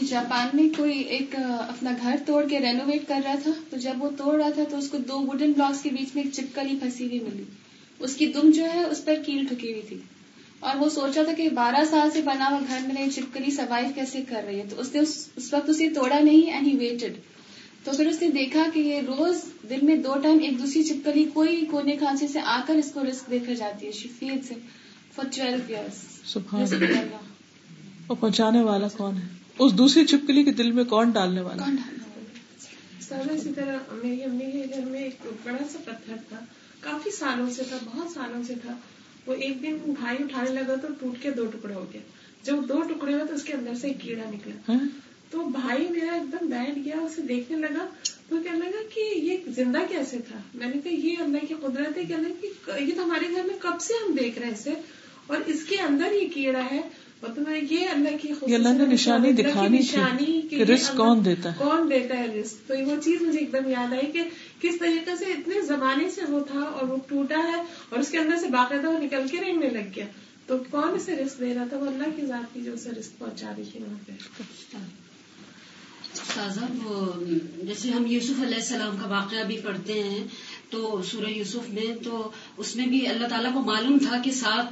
جی، 0.00 0.06
جاپان 0.06 0.48
میں 0.52 0.68
کوئی 0.76 0.98
ایک 0.98 1.34
اپنا 1.68 1.90
گھر 2.02 2.16
توڑ 2.26 2.48
کے 2.48 2.58
رینوویٹ 2.58 3.08
کر 3.08 3.20
رہا 3.24 3.34
تھا۔ 3.42 3.50
تو 3.70 3.76
جب 3.76 3.92
وہ 3.98 4.10
توڑ 4.16 4.34
رہا 4.34 4.50
تھا 4.50 4.62
تو 4.70 4.78
اس 4.78 4.88
کو 4.88 4.98
دو 4.98 5.20
ووڈن 5.20 5.52
بلاکس 5.52 5.82
کے 5.82 5.90
بیچ 5.90 6.14
میں 6.14 6.22
ایک 6.22 6.32
چپکلی 6.32 6.78
پھنسی 6.78 7.06
ہوئی 7.06 7.20
ملی۔ 7.20 7.44
اس 7.98 8.14
کی 8.14 8.26
دم 8.26 8.50
جو 8.50 8.64
ہے 8.64 8.84
اس 8.84 9.04
پر 9.04 9.14
کیل 9.26 9.46
ٹھکی 9.46 9.70
ہوئی 9.70 9.82
تھی۔ 9.82 9.98
اور 10.60 10.76
وہ 10.76 10.88
سوچا 10.88 11.22
تھا 11.22 11.32
کہ 11.32 11.48
بارہ 11.48 11.84
سال 11.90 12.10
سے 12.10 12.22
بنا 12.22 12.48
ہوا 12.50 12.58
گھر 12.68 12.86
میں 12.86 13.08
چپکلی 13.10 13.50
سروائو 13.50 13.88
کیسے 13.94 14.22
کر 14.28 14.42
رہی 14.46 14.58
ہے؟ 14.58 14.64
تو 14.70 14.80
اس 14.80 14.94
نے 14.94 15.00
اس 15.00 15.52
وقت 15.52 15.68
اسے 15.70 15.88
توڑا 15.88 16.18
نہیں 16.18 16.50
اینڈ 16.52 16.66
ہی 16.66 16.76
ویٹڈ 16.76 17.18
تو 17.84 17.92
پھر 17.96 18.06
اس 18.06 18.20
نے 18.22 18.28
دیکھا 18.28 18.64
کہ 18.74 18.80
یہ 18.80 19.00
روز 19.00 19.44
دن 19.70 19.86
میں 19.86 19.96
دو 19.96 20.14
ٹائم 20.22 20.38
ایک 20.38 20.58
دوسری 20.58 20.82
چپکلی 20.84 21.24
کوئی 21.34 21.64
کونے 21.70 21.96
کھانسی 21.96 22.28
سے 22.28 22.40
آ 22.40 22.60
کر 22.66 22.74
اس 22.74 22.90
کو 22.94 23.04
رسک 23.04 23.30
دے 23.30 23.38
کر 23.38 23.54
جاتی 23.54 23.86
ہے. 23.86 23.92
شفید 23.92 24.44
سے 24.44 24.54
فار 25.14 25.24
ٹویلو 25.36 25.56
ایئرس 25.68 26.36
اور 28.06 28.16
پہنچانے 28.16 28.62
والا 28.62 28.88
کون 28.96 29.16
ہے؟ 29.16 29.26
اس 29.58 29.72
دوسری 29.78 30.04
چپکلی 30.06 30.44
کے 30.44 30.52
دل 30.52 30.70
میں 30.72 30.84
کون 30.84 31.10
ڈالنے 31.10 31.40
والا 31.40 31.64
کون 31.64 31.76
ڈالنا 31.76 32.04
سر 33.00 33.30
اسی 33.30 33.52
طرح 33.54 33.94
میری 34.02 34.22
امی 34.24 34.50
کے 34.52 34.64
گھر 34.74 34.84
میں 34.84 35.00
ایک 35.00 35.26
بڑا 35.44 35.64
سا 35.72 35.78
پتھر 35.84 36.16
تھا. 36.28 36.38
کافی 36.80 37.10
سالوں 37.10 37.50
سے 37.50 37.62
تھا 37.68 37.76
بہت 37.84 38.10
سالوں 38.10 38.42
سے 38.42 38.54
تھا. 38.62 38.74
وہ 39.28 39.34
ایک 39.34 39.62
دن 39.62 39.76
بھائی 39.86 40.16
اٹھانے 40.24 40.50
لگا 40.50 40.74
تو 40.74 40.88
ٹوٹ 41.00 41.22
کے 41.22 41.30
دو 41.30 41.46
ٹکڑے 41.46 41.74
ہو 41.74 41.86
گیا 41.92 42.00
جب 42.42 42.56
دو 42.68 42.80
ٹکڑے 42.80 43.12
ہوئے 43.12 43.24
تو 43.24 43.34
اس 43.34 43.42
کے 43.42 43.52
اندر 43.52 43.74
سے 43.74 43.88
ایک 43.88 44.00
کیڑا 44.00 44.30
نکلا۔ 44.30 44.72
ہاں؟ 44.72 44.88
تو 45.30 45.38
بھائی 45.44 45.86
میرا 45.90 46.12
ایک 46.12 46.32
دم 46.32 46.46
بیٹھ 46.46 46.78
گیا 46.84 47.00
اسے 47.00 47.22
دیکھنے 47.22 47.58
لگا۔ 47.58 47.86
تو 48.28 48.36
کہنے 48.44 48.58
لگا 48.58 48.82
کہ 48.94 49.00
یہ 49.00 49.36
زندہ 49.46 49.78
کیسے 49.88 50.18
تھا؟ 50.18 50.38
میں 50.54 50.66
نے 50.66 50.80
کہا 50.84 50.92
یہ 50.92 51.16
اللہ 51.18 51.38
کی 51.48 51.54
قدرت 51.60 51.98
ہے۔ 51.98 52.04
کہنے 52.04 52.28
کہ 52.40 52.82
یہ 52.82 52.94
تو 52.96 53.04
ہمارے 53.04 53.24
گھر 53.30 53.42
میں 53.44 53.58
کب 53.58 53.80
سے 53.80 53.94
ہم 53.94 54.14
دیکھ 54.14 54.38
رہے 54.38 54.48
اسے؟ 54.48 54.72
اور 55.26 55.36
اس 55.46 55.64
کے 55.64 55.76
اندر 55.76 56.12
یہ 56.12 56.28
کیڑا 56.34 56.62
ہے۔ 56.72 56.80
مطلب 57.22 57.72
یہ 57.72 57.88
اللہ 57.88 58.08
کی 58.22 58.54
اللہ 58.54 58.68
نے 58.68 58.86
نشانی 58.86 59.32
دکھانی 59.32 59.78
نشانی 59.78 60.40
کون 60.96 61.24
دیتا 61.24 61.52
ہے۔ 61.52 61.54
کون 61.58 61.90
دیتا 61.90 62.18
ہے 62.18 62.26
رزق 62.26 62.68
تو 62.68 62.74
وہ 62.86 62.96
چیز 63.04 63.22
مجھے 63.22 63.38
ایک 63.38 63.52
دم 63.52 63.68
یاد 63.68 63.92
آئی 63.92 64.12
کہ 64.12 64.22
کس 64.60 64.78
طریقے 64.78 65.16
سے 65.16 65.24
اتنے 65.24 65.60
زمانے 65.60 66.10
سے 66.10 66.20
وہ 66.28 66.40
تھا 66.40 66.60
اور 66.60 66.88
وہ 66.88 66.96
ٹوٹا 67.08 67.38
ہے 67.38 67.62
اور 67.88 67.98
اس 67.98 68.08
کے 68.08 68.18
اندر 68.18 68.36
سے 68.36 68.48
باقاعدہ 68.48 68.88
وہ 68.88 68.98
نکل 68.98 69.28
کے 69.30 69.36
رہنے 69.36 69.68
لگ 69.68 69.90
گیا۔ 69.96 70.04
تو 70.46 70.58
کون 70.70 70.94
اسے 70.94 71.16
رزق 71.16 71.40
دے 71.40 71.54
رہا 71.54 71.64
تھا؟ 71.68 71.76
وہ 71.76 71.86
اللہ 71.86 72.16
کی 72.16 72.26
ذات 72.26 72.54
کی 72.54 72.62
جو 72.62 72.72
اسے 72.72 72.90
رزق 72.90 73.18
پہنچا 73.18 73.52
رہی 73.56 73.64
تھی 73.64 73.80
وہاں 73.80 73.98
پہ۔ 74.06 74.12
وہ 76.84 77.12
جیسے 77.62 77.90
ہم 77.90 78.06
یوسف 78.06 78.42
علیہ 78.42 78.54
السلام 78.54 78.96
کا 79.02 79.08
واقعہ 79.08 79.44
بھی 79.44 79.60
پڑھتے 79.60 80.02
ہیں، 80.02 80.26
تو 80.70 81.02
سورہ 81.02 81.30
یوسف 81.30 81.68
میں 81.68 82.04
تو 82.04 82.30
اس 82.56 82.76
میں 82.76 82.86
بھی 82.86 83.06
اللہ 83.06 83.26
تعالیٰ 83.26 83.52
کو 83.52 83.60
معلوم 83.60 83.98
تھا 83.98 84.18
کہ 84.24 84.30
سات 84.30 84.66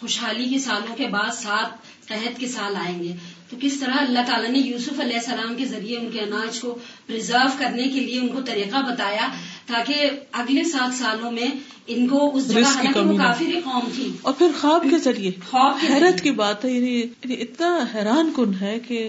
خوشحالی 0.00 0.48
کے 0.48 0.58
سالوں 0.58 0.96
کے 0.96 1.06
بعد، 1.06 1.34
سات 1.34 1.68
قحط 2.08 2.40
کے 2.40 2.48
سال 2.48 2.76
آئیں 2.76 3.02
گے۔ 3.02 3.12
تو 3.50 3.56
کس 3.60 3.80
طرح 3.80 3.92
اللہ 3.94 4.18
تعالیٰ 4.26 4.50
نے 4.50 4.58
یوسف 4.58 5.00
علیہ 5.00 5.16
السلام 5.16 5.54
کے 5.54 5.64
ذریعے 5.64 5.98
ان 5.98 6.10
کے 6.12 6.20
اناج 6.20 6.60
کو 6.60 6.78
پرزرو 7.06 7.48
کرنے 7.58 7.82
کے 7.82 8.00
لیے 8.00 8.20
ان 8.20 8.28
کو 8.28 8.40
طریقہ 8.40 8.76
بتایا 8.76 9.28
تاکہ 9.66 10.10
اگلے 10.32 10.64
سات 10.64 10.94
سالوں 10.94 11.32
میں 11.32 11.46
ان 11.86 12.08
کو 12.08 12.36
اس 12.36 12.48
جگہ 12.48 12.62
حالانکہ 12.62 13.00
کمی 13.00 13.12
وہ۔ 13.12 13.18
کافر 13.18 13.44
قوم 13.64 13.88
تھی۔ 13.94 14.12
اور 14.22 14.32
پھر 14.32 14.46
خواب 14.60 14.86
کے 14.90 14.98
ذریعے۔ 14.98 15.30
خواب 15.50 15.80
کے 15.80 15.92
حیرت 15.94 16.20
کی 16.20 16.30
بات 16.30 16.64
ہے 16.64 16.70
یعنی 16.70 17.00
یعنی 17.00 17.34
اتنا 17.34 17.78
حیران 17.94 18.32
کن 18.36 18.52
ہے 18.60 18.78
کہ 18.88 19.08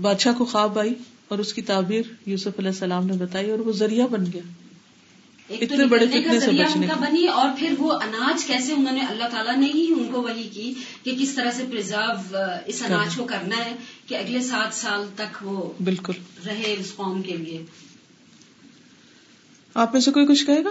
بادشاہ 0.00 0.32
کو 0.38 0.44
خواب 0.44 0.78
آئی 0.78 0.94
اور 1.28 1.38
اس 1.38 1.54
کی 1.54 1.62
تعبیر 1.62 2.02
یوسف 2.26 2.58
علیہ 2.58 2.70
السلام 2.70 3.06
نے 3.06 3.12
بتائی 3.12 3.50
اور 3.50 3.58
وہ 3.58 3.72
ذریعہ 3.72 4.06
بن 4.06 4.24
گیا۔ 4.32 4.42
اتنے 5.50 5.86
بڑے 5.86 6.06
فتنے 6.06 6.40
سے 6.40 6.50
بچنے 6.50 6.86
کا۔ 6.86 6.94
بنی 6.94 7.26
اور 7.26 7.48
پھر 7.58 7.74
وہ 7.78 7.92
اناج 7.92 8.44
کیسے 8.44 8.72
انہوں 8.72 8.94
نے 8.94 9.00
اللہ 9.00 9.28
تعالیٰ 9.28 9.56
نے 9.56 9.66
ہی 9.66 9.92
ان 9.92 10.08
کو 10.12 10.22
وہی 10.22 10.48
کی 10.52 10.74
کہ 11.02 11.16
کس 11.20 11.34
طرح 11.34 11.50
سے 11.50 11.64
پرزرو 11.70 12.36
اس 12.66 12.82
اناج 12.86 13.16
کو 13.16 13.24
کرنا 13.24 13.56
ہے 13.56 13.76
کہ 14.06 14.14
اگلے 14.14 14.40
سات 14.40 14.74
سال 14.74 15.06
تک 15.16 15.36
وہ 15.42 15.72
بالکل۔ 15.84 16.12
رہے 16.46 16.76
اس 16.78 16.96
قوم 16.96 17.22
کے 17.22 17.36
لیے۔ 17.36 17.62
آپ 19.74 19.92
میں 19.92 20.00
سے 20.00 20.10
کوئی 20.10 20.26
کچھ 20.26 20.46
کہے 20.46 20.64
گا؟ 20.64 20.70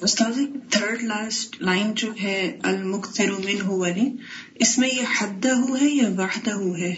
استاد 0.00 0.32
تھرڈ 0.70 1.02
لاسٹ 1.02 1.62
لائن 1.62 1.92
جو 1.94 2.12
ہے 2.22 2.58
المختر 2.62 3.30
منہ 3.30 3.64
ولی 3.64 4.12
اس 4.54 4.78
میں 4.78 4.88
یہ 4.88 5.02
حد 5.18 5.46
ہے 5.46 5.88
یا 5.88 6.08
وحدہ 6.08 6.78
ہے؟ 6.78 6.94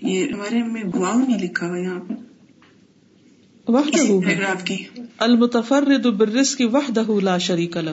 یہ 0.00 0.26
ہمارے 0.32 0.62
میں 0.62 0.82
واؤ 0.94 1.18
نہیں 1.18 1.38
لکھا 1.38 1.66
ہوا 1.66 1.78
یہاں 1.78 2.00
پہ 2.00 2.14
وحدہ 3.68 4.72
المتفرد 5.18 6.06
بالرزق 6.06 6.62
وحدہ 6.72 7.20
لا 7.22 7.38
شریک 7.38 7.76
لہ 7.76 7.90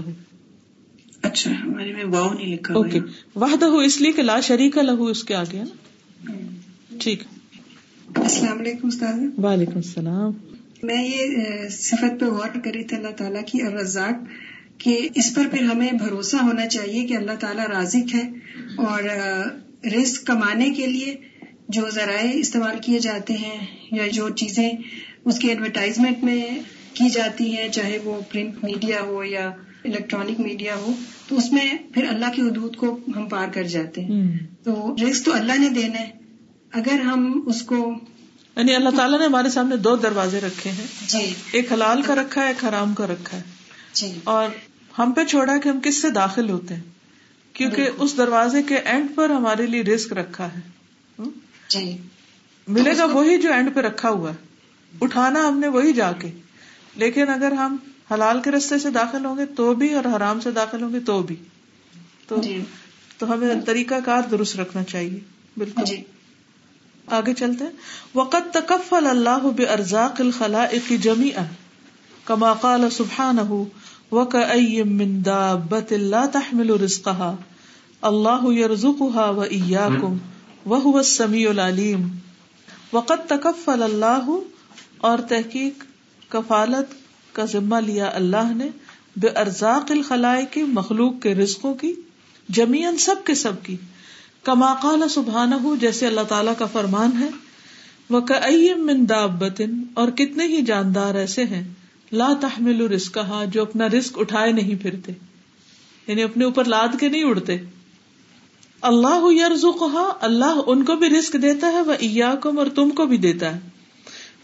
اچھا 1.21 1.51
ہمارے 1.51 1.93
میں 1.93 2.05
واؤ 2.05 2.33
نہیں 2.33 2.53
لکھا 2.53 2.73
اوکے۔ 2.73 2.99
وحدہ 3.35 3.65
اس 3.65 4.01
لیے 4.01 4.11
کہ 4.11 4.21
لا 4.21 4.39
شریک 4.39 4.77
لہ 4.77 4.91
اس 4.91 5.23
کے 5.23 5.35
آگے 5.35 5.59
ہے 5.59 5.63
نا۔ 5.63 6.33
ٹھیک۔ 6.99 7.23
السلام 8.15 8.59
علیکم 8.59 8.87
استاد 8.87 9.39
وعلیکم 9.39 9.75
السلام۔ 9.75 10.31
میں 10.83 11.03
یہ 11.07 11.37
صفت 11.69 12.19
پہ 12.19 12.25
غور 12.25 12.59
کری 12.63 12.83
تھی 12.83 12.97
اللہ 12.97 13.11
تعالیٰ 13.17 13.41
کی 13.45 13.61
الرزاق 13.61 14.15
کہ 14.77 15.09
اس 15.15 15.35
پر 15.35 15.43
پھر 15.51 15.63
ہمیں 15.63 15.91
بھروسہ 15.91 16.35
ہونا 16.35 16.67
چاہیے 16.67 17.07
کہ 17.07 17.17
اللہ 17.17 17.35
تعالیٰ 17.39 17.67
رازق 17.67 18.15
ہے 18.15 18.29
اور 18.77 19.03
رزق 19.87 20.27
کمانے 20.27 20.69
کے 20.69 20.87
لیے 20.87 21.15
جو 21.69 21.89
ذرائع 21.93 22.31
استعمال 22.33 22.75
کیے 22.85 22.99
جاتے 22.99 23.33
ہیں 23.33 23.65
یا 23.91 24.07
جو 24.07 24.29
چیزیں 24.29 24.69
اس 25.25 25.39
کے 25.39 25.47
ایڈورٹائزمنٹ 25.47 26.23
میں 26.23 26.47
کی 26.93 27.09
جاتی 27.09 27.57
ہیں 27.57 27.69
چاہے 27.69 27.97
وہ 28.03 28.21
پرنٹ 28.31 28.63
میڈیا 28.63 29.01
ہو 29.01 29.23
یا 29.23 29.47
الیکٹرانک 29.85 30.39
میڈیا 30.39 30.75
ہو 30.75 30.91
تو 31.27 31.37
اس 31.37 31.51
میں 31.51 31.73
پھر 31.93 32.07
اللہ 32.07 32.25
کی 32.35 32.41
حدود 32.41 32.75
کو 32.75 32.99
ہم 33.15 33.29
پار 33.29 33.47
کر 33.53 33.63
جاتے 33.63 34.03
ہیں۔ 34.03 34.37
تو 34.63 34.95
رزق 34.95 35.25
تو 35.25 35.33
اللہ 35.33 35.59
نے 35.59 35.69
دینا 35.69 35.99
ہے۔ 35.99 36.09
اگر 36.71 36.99
ہم 36.99 37.41
اس 37.45 37.61
کو 37.61 37.93
یعنی 38.55 38.75
اللہ 38.75 38.89
تعالیٰ 38.97 39.19
نے 39.19 39.25
ہمارے 39.25 39.49
سامنے 39.49 39.75
دو 39.75 39.95
دروازے 39.95 40.41
رکھے 40.41 40.71
ہیں۔ 40.71 40.87
جی۔ 41.07 41.33
ایک 41.51 41.71
حلال 41.71 42.01
کا 42.01 42.15
رکھا 42.15 42.41
ہے 42.41 42.47
ایک 42.47 42.65
حرام 42.65 42.93
کا 42.93 43.07
رکھا 43.07 43.37
ہے۔ 43.37 43.41
جی۔ 43.93 44.11
اور 44.23 44.47
ہم 44.99 45.11
پہ 45.11 45.23
چھوڑا 45.23 45.53
ہے 45.53 45.59
کہ 45.59 45.69
ہم 45.69 45.79
کس 45.79 46.01
سے 46.01 46.09
داخل 46.09 46.49
ہوتے 46.49 46.75
ہیں۔ 46.75 46.81
کیونکہ 47.53 47.89
اس 47.97 48.17
دروازے 48.17 48.63
کے 48.63 48.75
اینڈ 48.77 49.15
پر 49.15 49.29
ہمارے 49.29 49.65
لیے 49.65 49.81
رسک 49.81 50.13
رکھا 50.13 50.47
ہے؟ 50.47 50.59
جی۔ 51.67 51.97
ملے 52.67 52.97
گا 52.97 53.05
وہی 53.05 53.37
جو 53.37 53.53
اینڈ 53.53 53.75
پہ 53.75 53.79
رکھا 53.79 54.09
ہوا 54.09 54.31
ہے۔ 54.31 54.52
اٹھانا 55.01 55.47
ہم 55.47 55.59
نے 55.59 55.67
وہی 55.67 55.93
جا 55.93 56.11
کے۔ 56.11 56.31
لیکن 56.95 57.29
اگر 57.29 57.51
ہم 57.51 57.77
حلال 58.11 58.41
کے 58.41 58.51
رستے 58.51 58.79
سے 58.79 58.89
داخل 58.89 59.25
ہوں 59.25 59.37
گے 59.37 59.45
تو 59.45 59.73
بھی 59.73 59.93
اور 59.93 60.15
حرام 60.15 60.39
سے 60.39 60.51
داخل 60.51 60.83
ہوں 60.83 60.93
گے 60.93 60.99
تو 60.99 61.21
بھی۔ 61.21 61.35
تو 62.27 62.37
جی۔ 62.37 62.61
تو 63.17 63.33
ہمیں 63.33 63.61
طریقہ 63.65 63.95
کار 64.05 64.21
درست 64.31 64.59
رکھنا 64.59 64.83
چاہیے۔ 64.83 65.19
بالکل۔ 65.57 65.83
جی۔ 65.83 66.03
آگے 67.07 67.33
چلتے 67.33 67.63
ہیں۔ 67.63 67.71
وقت 68.15 68.53
تکفل 68.53 69.07
اللہ 69.07 69.39
بارزاق 69.43 70.21
الخلائق 70.21 70.93
جميعا 71.01 71.43
كما 72.25 72.53
قال 72.53 72.89
سبحانه 72.89 73.63
وكأي 74.11 74.81
من 74.81 75.25
دابة 75.25 75.95
لا 75.95 76.25
تحمل 76.33 76.69
رزقها 76.69 77.35
الله 78.01 78.53
يرزقها 78.53 79.29
وإياكم 79.29 80.17
وهو 80.65 80.97
السميع 80.97 81.49
العليم۔ 81.49 82.07
وقد 82.93 83.29
تکفل 83.29 83.83
اللہ 83.83 84.29
اور 85.03 85.19
تحقیق 85.19 85.83
کفالت 86.29 86.95
کا 87.35 87.45
ذمہ 87.45 87.75
لیا 87.75 88.11
اللہ 88.13 88.53
نے 88.55 88.67
بے 89.15 89.27
ارزاق 89.27 89.91
الخلائق 89.91 90.57
مخلوق 90.57 91.13
کے 91.21 91.35
رزقوں 91.35 91.73
کی 91.73 91.93
جمیان 92.49 92.97
سب 92.97 93.15
کے 93.25 93.35
سب 93.35 93.51
کی۔ 93.63 93.77
کما 94.43 94.73
قال 94.73 95.09
سبحانہ، 95.09 95.55
جیسے 95.81 96.07
اللہ 96.07 96.21
تعالیٰ 96.21 96.53
کا 96.57 96.65
فرمان 96.65 97.09
ہے 97.19 97.29
وہ 98.09 98.21
من 98.77 99.09
دابتن 99.09 99.83
اور 99.93 100.09
کتنے 100.09 100.47
ہی 100.47 100.61
جاندار 100.61 101.15
ایسے 101.15 101.43
ہیں، 101.43 101.67
لا 102.11 102.29
تحمل 102.41 102.81
رزقها، 102.81 103.43
جو 103.51 103.61
اپنا 103.61 103.87
رزق 103.87 104.19
اٹھائے 104.19 104.51
نہیں 104.51 104.81
پھرتے۔ 104.81 105.11
یعنی 106.07 106.23
اپنے 106.23 106.45
اوپر 106.45 106.65
لاد 106.65 106.87
کے 106.99 107.09
نہیں 107.09 107.23
اڑتے۔ 107.23 107.57
اللہ 108.81 109.21
یرزقها 109.23 110.09
اللہ 110.21 110.61
ان 110.67 110.85
کو 110.85 110.95
بھی 110.95 111.09
رزق 111.09 111.35
دیتا 111.41 111.67
ہے 111.67 111.81
وہ 111.81 111.93
ایاکم 111.99 112.59
اور 112.59 112.67
تم 112.75 112.89
کو 112.89 113.05
بھی 113.05 113.17
دیتا 113.17 113.55
ہے۔ 113.55 113.72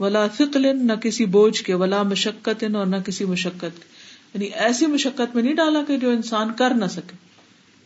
ولا 0.00 0.26
ثقل 0.38 0.86
نہ 0.86 0.92
کسی 0.92 1.24
بوجھ 1.24 1.62
کے، 1.62 1.74
ولا 1.74 2.02
مشقت 2.02 2.64
اور 2.74 2.86
نہ 2.86 2.96
کسی 2.96 3.24
مشقت 3.24 3.60
کے۔ 3.60 4.10
یعنی 4.34 4.46
ایسی 4.46 4.86
مشقت 4.86 5.34
میں 5.34 5.42
نہیں 5.42 5.54
ڈالا 5.54 5.82
کہ 5.88 5.96
جو 5.96 6.10
انسان 6.10 6.48
کر 6.58 6.74
نہ 6.74 6.84
سکے۔ 6.84 7.16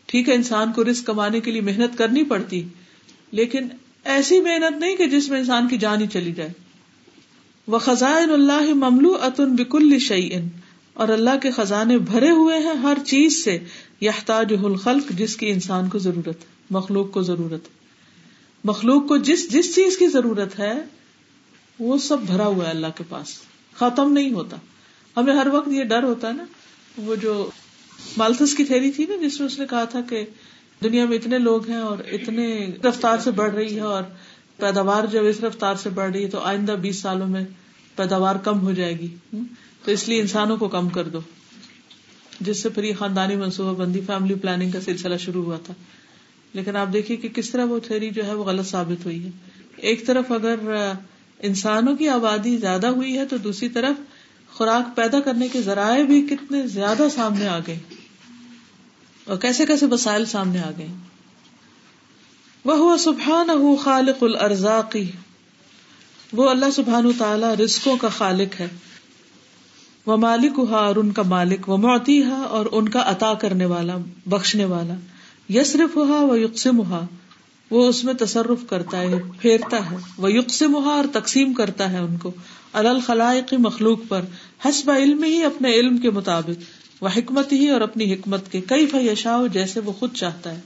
ٹھیک 0.07 0.29
ہے، 0.29 0.35
انسان 0.35 0.73
کو 0.73 0.85
رزق 0.85 1.07
کمانے 1.07 1.41
کے 1.41 1.51
لیے 1.51 1.61
محنت 1.61 1.99
کرنی 1.99 2.25
پڑتی، 2.25 2.63
لیکن 3.31 3.69
ایسی 4.05 4.41
محنت 4.41 4.81
نہیں 4.81 4.97
کہ 4.97 5.07
جس 5.07 5.29
میں 5.29 5.39
انسان 5.39 5.69
کی 5.69 5.79
جان 5.79 6.03
ہی 6.03 6.07
چلی 6.07 6.33
جائے۔ 6.33 6.51
وہ 7.67 7.79
خزائن 7.79 8.31
اللہ 8.31 8.75
مملو 8.75 9.13
اتن 9.21 9.57
بکل 9.57 9.99
شعین 9.99 10.49
اور 10.95 11.09
اللہ 11.09 11.39
کے 11.43 11.51
خزانے 11.51 11.99
بھرے 11.99 12.31
ہوئے 12.31 12.59
ہیں 12.59 12.75
ہر 12.75 12.97
چیز 13.07 13.45
سے۔ 13.45 13.59
یحتاج 14.05 14.55
الخلق، 14.65 15.09
جس 15.11 15.37
کی 15.37 15.51
انسان 15.51 15.89
کو 15.89 15.99
ضرورت 15.99 16.37
مخلوق 16.71 17.11
کو 17.11 17.23
ضرورت 17.23 17.69
مخلوق 18.65 19.09
کو 19.09 19.17
جس 19.17 19.53
جس 19.53 19.75
چیز 19.75 19.99
کی 19.99 20.07
ضرورت 20.07 20.59
ہے، 20.59 20.73
وہ 21.79 21.99
سب 21.99 22.19
بھرا 22.21 22.47
ہوا 22.47 22.65
ہے 22.65 22.71
اللہ 22.71 22.87
کے 22.97 23.05
پاس۔ 23.09 23.29
ختم 23.75 24.13
نہیں 24.13 24.33
ہوتا۔ 24.33 24.57
ہمیں 25.17 25.35
ہر 25.35 25.47
وقت 25.53 25.69
یہ 25.69 25.85
ڈر 25.85 26.03
ہوتا 26.03 26.29
ہے 26.29 26.33
نا، 26.33 26.45
وہ 26.97 27.17
جو 27.17 27.51
مالتس 28.17 28.55
کی 28.55 28.65
تھیری 28.65 28.91
تھی 28.91 29.07
نا، 29.09 29.27
جس 29.27 29.41
میں 29.41 29.47
اس 29.47 29.59
نے 29.59 29.67
کہا 29.71 29.85
تھا 29.85 30.01
کہ 30.01 30.25
دنیا 30.83 31.05
میں 31.05 31.17
اتنے 31.17 31.39
لوگ 31.39 31.69
ہیں 31.69 31.77
اور 31.77 31.99
اتنے 32.13 32.67
رفتار 32.85 33.19
سے 33.19 33.31
بڑھ 33.31 33.55
رہی 33.55 33.75
ہے 33.75 33.81
اور 33.81 34.03
پیداوار 34.57 35.05
جب 35.05 35.25
اس 35.25 35.41
رفتار 35.41 35.75
سے 35.75 35.91
بڑھ 35.91 36.13
رہی 36.13 36.25
ہے، 36.25 36.29
تو 36.29 36.39
آئندہ 36.39 36.73
بیس 36.73 36.99
سالوں 36.99 37.27
میں 37.27 37.45
پیداوار 37.97 38.37
کم 38.37 38.61
ہو 38.61 38.73
جائے 38.73 38.99
گی۔ 38.99 39.09
تو 39.85 39.91
اس 39.91 40.09
لیے 40.09 40.21
انسانوں 40.21 40.57
کو 40.57 40.69
کم 40.69 40.89
کر 40.89 41.09
دو۔ 41.09 41.21
جس 42.41 42.63
سے 42.63 42.69
پھر 42.69 42.85
یہ 42.85 42.93
خاندانی 42.99 43.37
منصوبہ 43.37 43.75
بندی 43.75 44.01
فیملی 44.07 44.35
پلاننگ 44.35 44.71
کا 44.71 44.81
سلسلہ 44.81 45.17
شروع 45.17 45.45
ہوا 45.45 45.57
تھا۔ 45.65 45.75
لیکن 46.53 46.77
آپ 46.77 46.93
دیکھیے 46.93 47.17
کہ 47.17 47.29
کس 47.29 47.51
طرح 47.51 47.65
وہ 47.65 47.79
تھیری 47.79 48.11
جو 48.11 48.27
ہے 48.27 48.35
وہ 48.35 48.45
غلط 48.45 48.67
ثابت 48.67 49.05
ہوئی 49.05 49.25
ہے۔ 49.25 49.31
ایک 49.77 50.07
طرف 50.07 50.33
اگر 50.33 50.55
انسانوں 51.39 51.97
کی 51.97 52.09
آبادی 52.09 52.57
زیادہ 52.57 52.87
ہوئی 52.87 53.19
ہے 53.19 53.27
تو 53.27 53.37
دوسری 53.37 53.69
طرف 53.69 54.01
خوراک 54.53 54.97
پیدا 54.97 55.21
کرنے 55.21 55.49
کے 55.49 55.63
ذرائع 55.63 56.05
بھی 56.05 56.27
کتنے 56.31 56.67
زیادہ 56.67 57.07
سامنے 57.15 57.47
آ 57.47 57.59
گئے۔ 57.59 57.79
اور 59.25 59.37
کیسے 59.37 59.67
کیسے 59.67 59.87
وسائل 59.87 60.25
سامنے 60.25 60.61
آ 60.61 60.71
گئے۔ 60.79 60.89
وہ 62.65 62.97
سبحان 62.97 63.77
خالق 63.83 64.23
الرزاقی 64.23 65.11
وہ 66.33 66.51
اللہ 66.51 66.71
سبحان 66.73 67.11
تعالی 67.19 67.65
رسکوں 67.65 67.97
کا 67.97 68.09
خالق 68.09 68.61
ہے۔ 68.61 68.67
وہ 70.07 70.17
مالک 70.17 70.53
ہوا 70.59 70.79
اور 70.79 70.97
ان 70.97 71.13
کا 71.13 71.23
مالک 71.23 71.69
وہ 71.69 71.77
موتی 71.77 72.23
ہا 72.23 72.35
اور 72.35 72.67
ان 72.73 72.89
کا 72.89 73.03
عطا 73.07 73.35
کرنے 73.35 73.65
والا، 73.65 73.97
بخشنے 74.27 74.65
والا۔ 74.65 74.95
یسرف 75.49 75.97
ہوا 75.97 76.21
وہ 76.21 76.41
یقسم 76.41 76.79
ہوا 76.79 77.01
وہ 77.71 77.89
اس 77.89 78.05
میں 78.05 78.15
تصرف 78.15 78.69
کرتا 78.71 79.01
ہے، 79.01 79.23
پھیرتا 79.41 79.91
ہے۔ 79.91 79.97
وہ 80.19 80.33
یقسم 80.33 80.75
ہوا 80.75 80.95
اور 80.95 81.05
تقسیم 81.13 81.55
کرتا 81.55 81.93
ہے 81.93 81.99
ان 81.99 82.17
کو۔ 82.17 82.31
الخلائق 82.73 83.55
مخلوق 83.55 83.99
پر۔ 84.09 84.21
حسب 84.65 84.91
علم 84.91 85.23
ہی 85.23 85.45
اپنے 85.45 85.73
علم 85.73 85.99
کے 85.99 86.11
مطابق۔ 86.11 86.63
وہ 87.03 87.09
حکمت 87.17 87.53
ہی 87.53 87.69
اور 87.69 87.81
اپنی 87.81 88.15
حکمت 88.15 88.53
کے۔ 88.53 88.61
کئی 88.61 88.87
فیشا 88.87 89.39
جیسے 89.53 89.81
وہ 89.81 89.93
خود 89.93 90.15
چاہتا 90.15 90.53
ہے۔ 90.53 90.61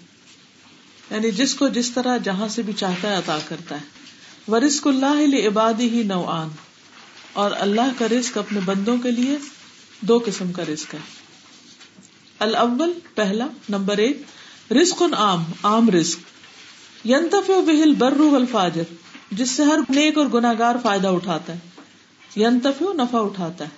یعنی 1.11 1.31
جس 1.31 1.55
کو 1.55 1.69
جس 1.69 1.91
طرح 1.91 2.17
جہاں 2.17 2.49
سے 2.49 2.63
بھی 2.63 2.73
چاہتا 2.73 3.11
ہے 3.11 3.17
عطا 3.17 3.39
کرتا 3.49 3.75
ہے۔ 3.77 3.83
وہ 4.49 4.59
رسک 4.59 4.87
اللہ 4.87 5.47
عبادی 5.47 5.89
ہی 5.89 6.03
نوعان۔ 6.03 6.49
اور 7.39 7.51
اللہ 7.59 7.99
کا 7.99 8.07
رزق 8.09 8.39
اپنے 8.39 8.61
بندوں 8.65 8.97
کے 8.97 9.11
لیے 9.11 9.37
دو 10.01 10.23
قسم 10.27 10.53
کا 10.53 10.63
رزق 10.73 10.95
ہے۔ 10.95 10.99
الاول، 12.39 12.93
پہلا، 13.15 13.47
نمبر 13.69 13.99
ایک 13.99 14.23
رزق 14.71 15.03
عام 15.03 15.45
عام 15.63 15.91
رزق۔ 15.91 16.19
ینتف 17.07 17.51
بہل 17.51 17.95
برو 17.95 18.37
الفاجر 18.37 18.83
جس 19.31 19.51
سے 19.51 19.63
ہر 19.63 19.79
نیک 19.89 20.19
اور 20.19 20.27
گناگار 20.35 20.75
فائدہ 20.83 21.09
اٹھاتا 21.09 21.55
ہے۔ 21.55 21.59
ینتف 22.37 22.83
نفع 22.83 23.19
اٹھاتا 23.19 23.65
ہے۔ 23.65 23.71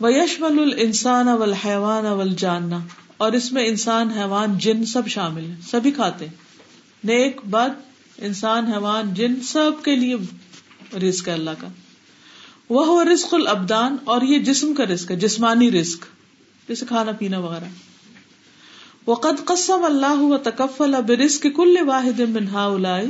وہ 0.00 0.12
یشمل 0.12 0.86
السان 0.86 1.28
اول 1.28 1.52
حیوان 1.52 2.06
اول 2.06 2.34
جاننا 2.34 2.78
اور 3.16 3.32
اس 3.32 3.52
میں 3.52 3.66
انسان، 3.66 4.10
حیوان، 4.10 4.58
جن 4.58 4.84
سب 4.84 5.08
شامل 5.08 5.44
ہیں، 5.44 5.60
سبھی 5.70 5.90
کھاتے 5.90 6.26
نیک، 7.04 7.40
بد، 7.44 7.80
انسان، 8.18 8.66
حیوان، 8.66 9.14
جن، 9.14 9.40
سب 9.40 9.70
کے 9.84 9.96
لیے 9.96 10.16
رزق 10.98 11.28
ہے 11.28 11.32
اللہ 11.32 11.50
کا۔ 11.58 11.68
وہ 12.70 13.04
رزق 13.04 13.34
الابدان 13.34 13.96
اور 14.04 14.22
یہ 14.22 14.38
جسم 14.38 14.74
کا 14.74 14.84
رزق 14.84 15.10
ہے، 15.10 15.16
جسمانی 15.16 15.70
رزق، 15.70 16.04
جیسے 16.68 16.86
کھانا 16.86 17.12
پینا 17.12 17.38
وغیرہ۔ 17.38 17.64
وقد 19.06 19.44
قسم 19.44 19.84
اللہ 19.84 20.20
و 20.20 20.38
تکفل 20.38 20.94
برزق 21.06 21.46
کل 21.56 21.76
واحد 21.86 22.20
من 22.20 22.46
هؤلاء 22.46 23.02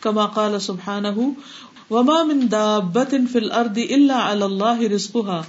كما 0.00 0.26
قال 0.26 0.60
سبحانه 0.60 1.28
وما 1.90 2.22
من 2.22 2.46
دابة 2.50 3.16
في 3.32 3.38
الارض 3.38 3.78
الا 3.90 4.14
على 4.14 4.44
الله 4.44 4.94
رزقها 4.94 5.40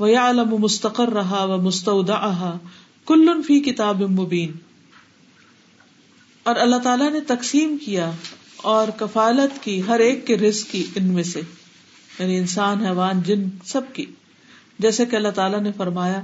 ويعلم 0.00 0.54
مستقرها 0.60 1.44
ومستودعها 1.44 2.56
كل 3.04 3.42
في 3.46 3.60
كتاب 3.60 4.02
مبين 4.02 4.52
اور 6.42 6.56
اللہ 6.56 6.76
تعالیٰ 6.76 7.12
نے 7.12 7.20
تقسیم 7.20 7.76
کیا 7.84 8.10
اور 8.56 8.88
کفالت 8.96 9.64
کی 9.64 9.86
ہر 9.86 10.00
ایک 10.00 10.26
کے 10.26 10.38
رزق 10.38 10.72
کی 10.72 10.86
ان 10.96 11.04
میں 11.04 11.22
سے۔ 11.22 11.40
یعنی 12.18 12.38
انسان، 12.38 12.80
حیوان، 12.80 13.22
جن، 13.22 13.44
سب 13.64 13.80
کی۔ 13.92 14.06
جیسے 14.78 15.06
کہ 15.06 15.16
اللہ 15.16 15.28
تعالیٰ 15.28 15.60
نے 15.60 15.72
فرمایا، 15.76 16.22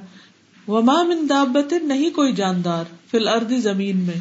وما 0.68 1.02
من 1.02 1.28
دابت 1.28 1.72
نہیں 1.72 2.10
کوئی 2.10 2.32
جاندار 2.32 2.84
فی 3.10 3.18
الارض 3.18 3.52
زمین 3.52 3.96
میں 3.96 4.14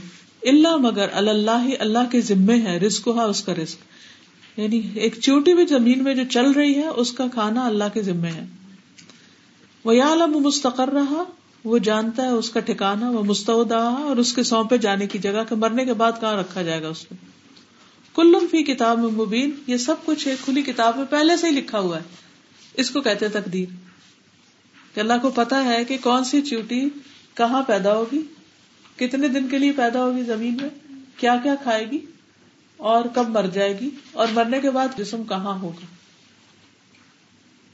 اللہ 0.44 0.78
مگر 0.78 1.08
اللہ 1.12 1.68
اللہ 1.80 2.12
کے 2.12 2.22
ذمے 2.22 2.62
ہے 2.62 2.78
رزق 2.78 3.08
ہا 3.08 3.24
اس 3.24 3.44
کا 3.44 3.56
رزق۔ 3.56 3.78
یعنی 4.60 4.82
ایک 4.96 5.16
چوٹی 5.22 5.54
بھی 5.54 5.66
زمین 5.66 6.04
میں 6.04 6.16
جو 6.16 6.22
چل 6.32 6.52
رہی 6.52 6.76
ہے، 6.76 6.88
اس 6.88 7.12
کا 7.12 7.28
کھانا 7.34 7.66
اللہ 7.66 7.84
کے 7.94 8.02
ذمے 8.02 8.30
ہے۔ 8.30 8.46
وہ 9.86 9.96
یا 9.96 10.16
مستقر 10.26 10.88
رہا 10.88 11.24
وہ 11.64 11.78
جانتا 11.78 12.24
ہے، 12.24 12.28
اس 12.28 12.50
کا 12.50 12.60
ٹھکانا 12.60 13.10
وہ 13.10 13.24
مستعود 13.24 13.72
اور 13.72 14.18
اس 14.18 14.34
کے 14.34 14.44
سونپے 14.44 14.78
جانے 14.78 15.08
کی 15.08 15.20
جگہ 15.20 15.44
کے 15.50 15.56
مرنے 15.56 15.86
کے 15.86 15.94
بعد 15.94 16.12
کہاں 16.22 16.36
رکھا 16.36 16.62
جائے 16.62 16.82
گا 16.82 16.88
اس 16.88 17.06
کو۔ 17.06 17.16
کلن 18.16 18.48
فی 18.52 18.64
کتاب 18.64 19.00
میں 19.00 19.12
مبین، 19.12 19.52
یہ 19.68 19.78
سب 19.78 19.96
کچھ 20.06 20.28
ایک 20.28 20.46
کھلی 20.46 20.62
کتاب 20.62 20.98
میں 20.98 21.06
پہلے 21.06 21.38
سے 21.38 21.48
ہی 21.48 21.52
لکھا 21.52 21.80
ہوا 21.80 21.98
ہے۔ 21.98 22.04
اس 22.74 22.92
کو 22.92 23.02
کہتے 23.02 23.28
تقدیر۔ 23.28 23.66
کہ 24.94 25.00
اللہ 25.00 25.14
کو 25.22 25.30
پتا 25.30 25.64
ہے 25.64 25.86
کہ 25.86 25.98
کون 26.04 26.24
سی 26.24 26.42
چیوٹی 26.42 26.90
کہاں 27.34 27.64
پیدا 27.64 27.96
ہوگی، 27.96 28.22
کتنے 28.96 29.28
دن 29.28 29.48
کے 29.48 29.58
لیے 29.58 29.72
پیدا 29.72 30.04
ہوگی 30.04 30.24
زمین 30.24 30.58
میں، 30.62 30.70
کیا 31.18 31.36
کیا 31.44 31.56
کھائے 31.56 31.92
گی، 31.92 32.00
اور 32.78 33.06
کب 33.16 33.30
مر 33.30 33.44
جائے 33.44 33.80
گی، 33.80 33.90
اور 34.12 34.28
مرنے 34.34 34.62
کے 34.62 34.72
بعد 34.72 34.88
جسم 34.98 35.24
کہاں 35.24 35.60
ہوگا۔ 35.60 35.86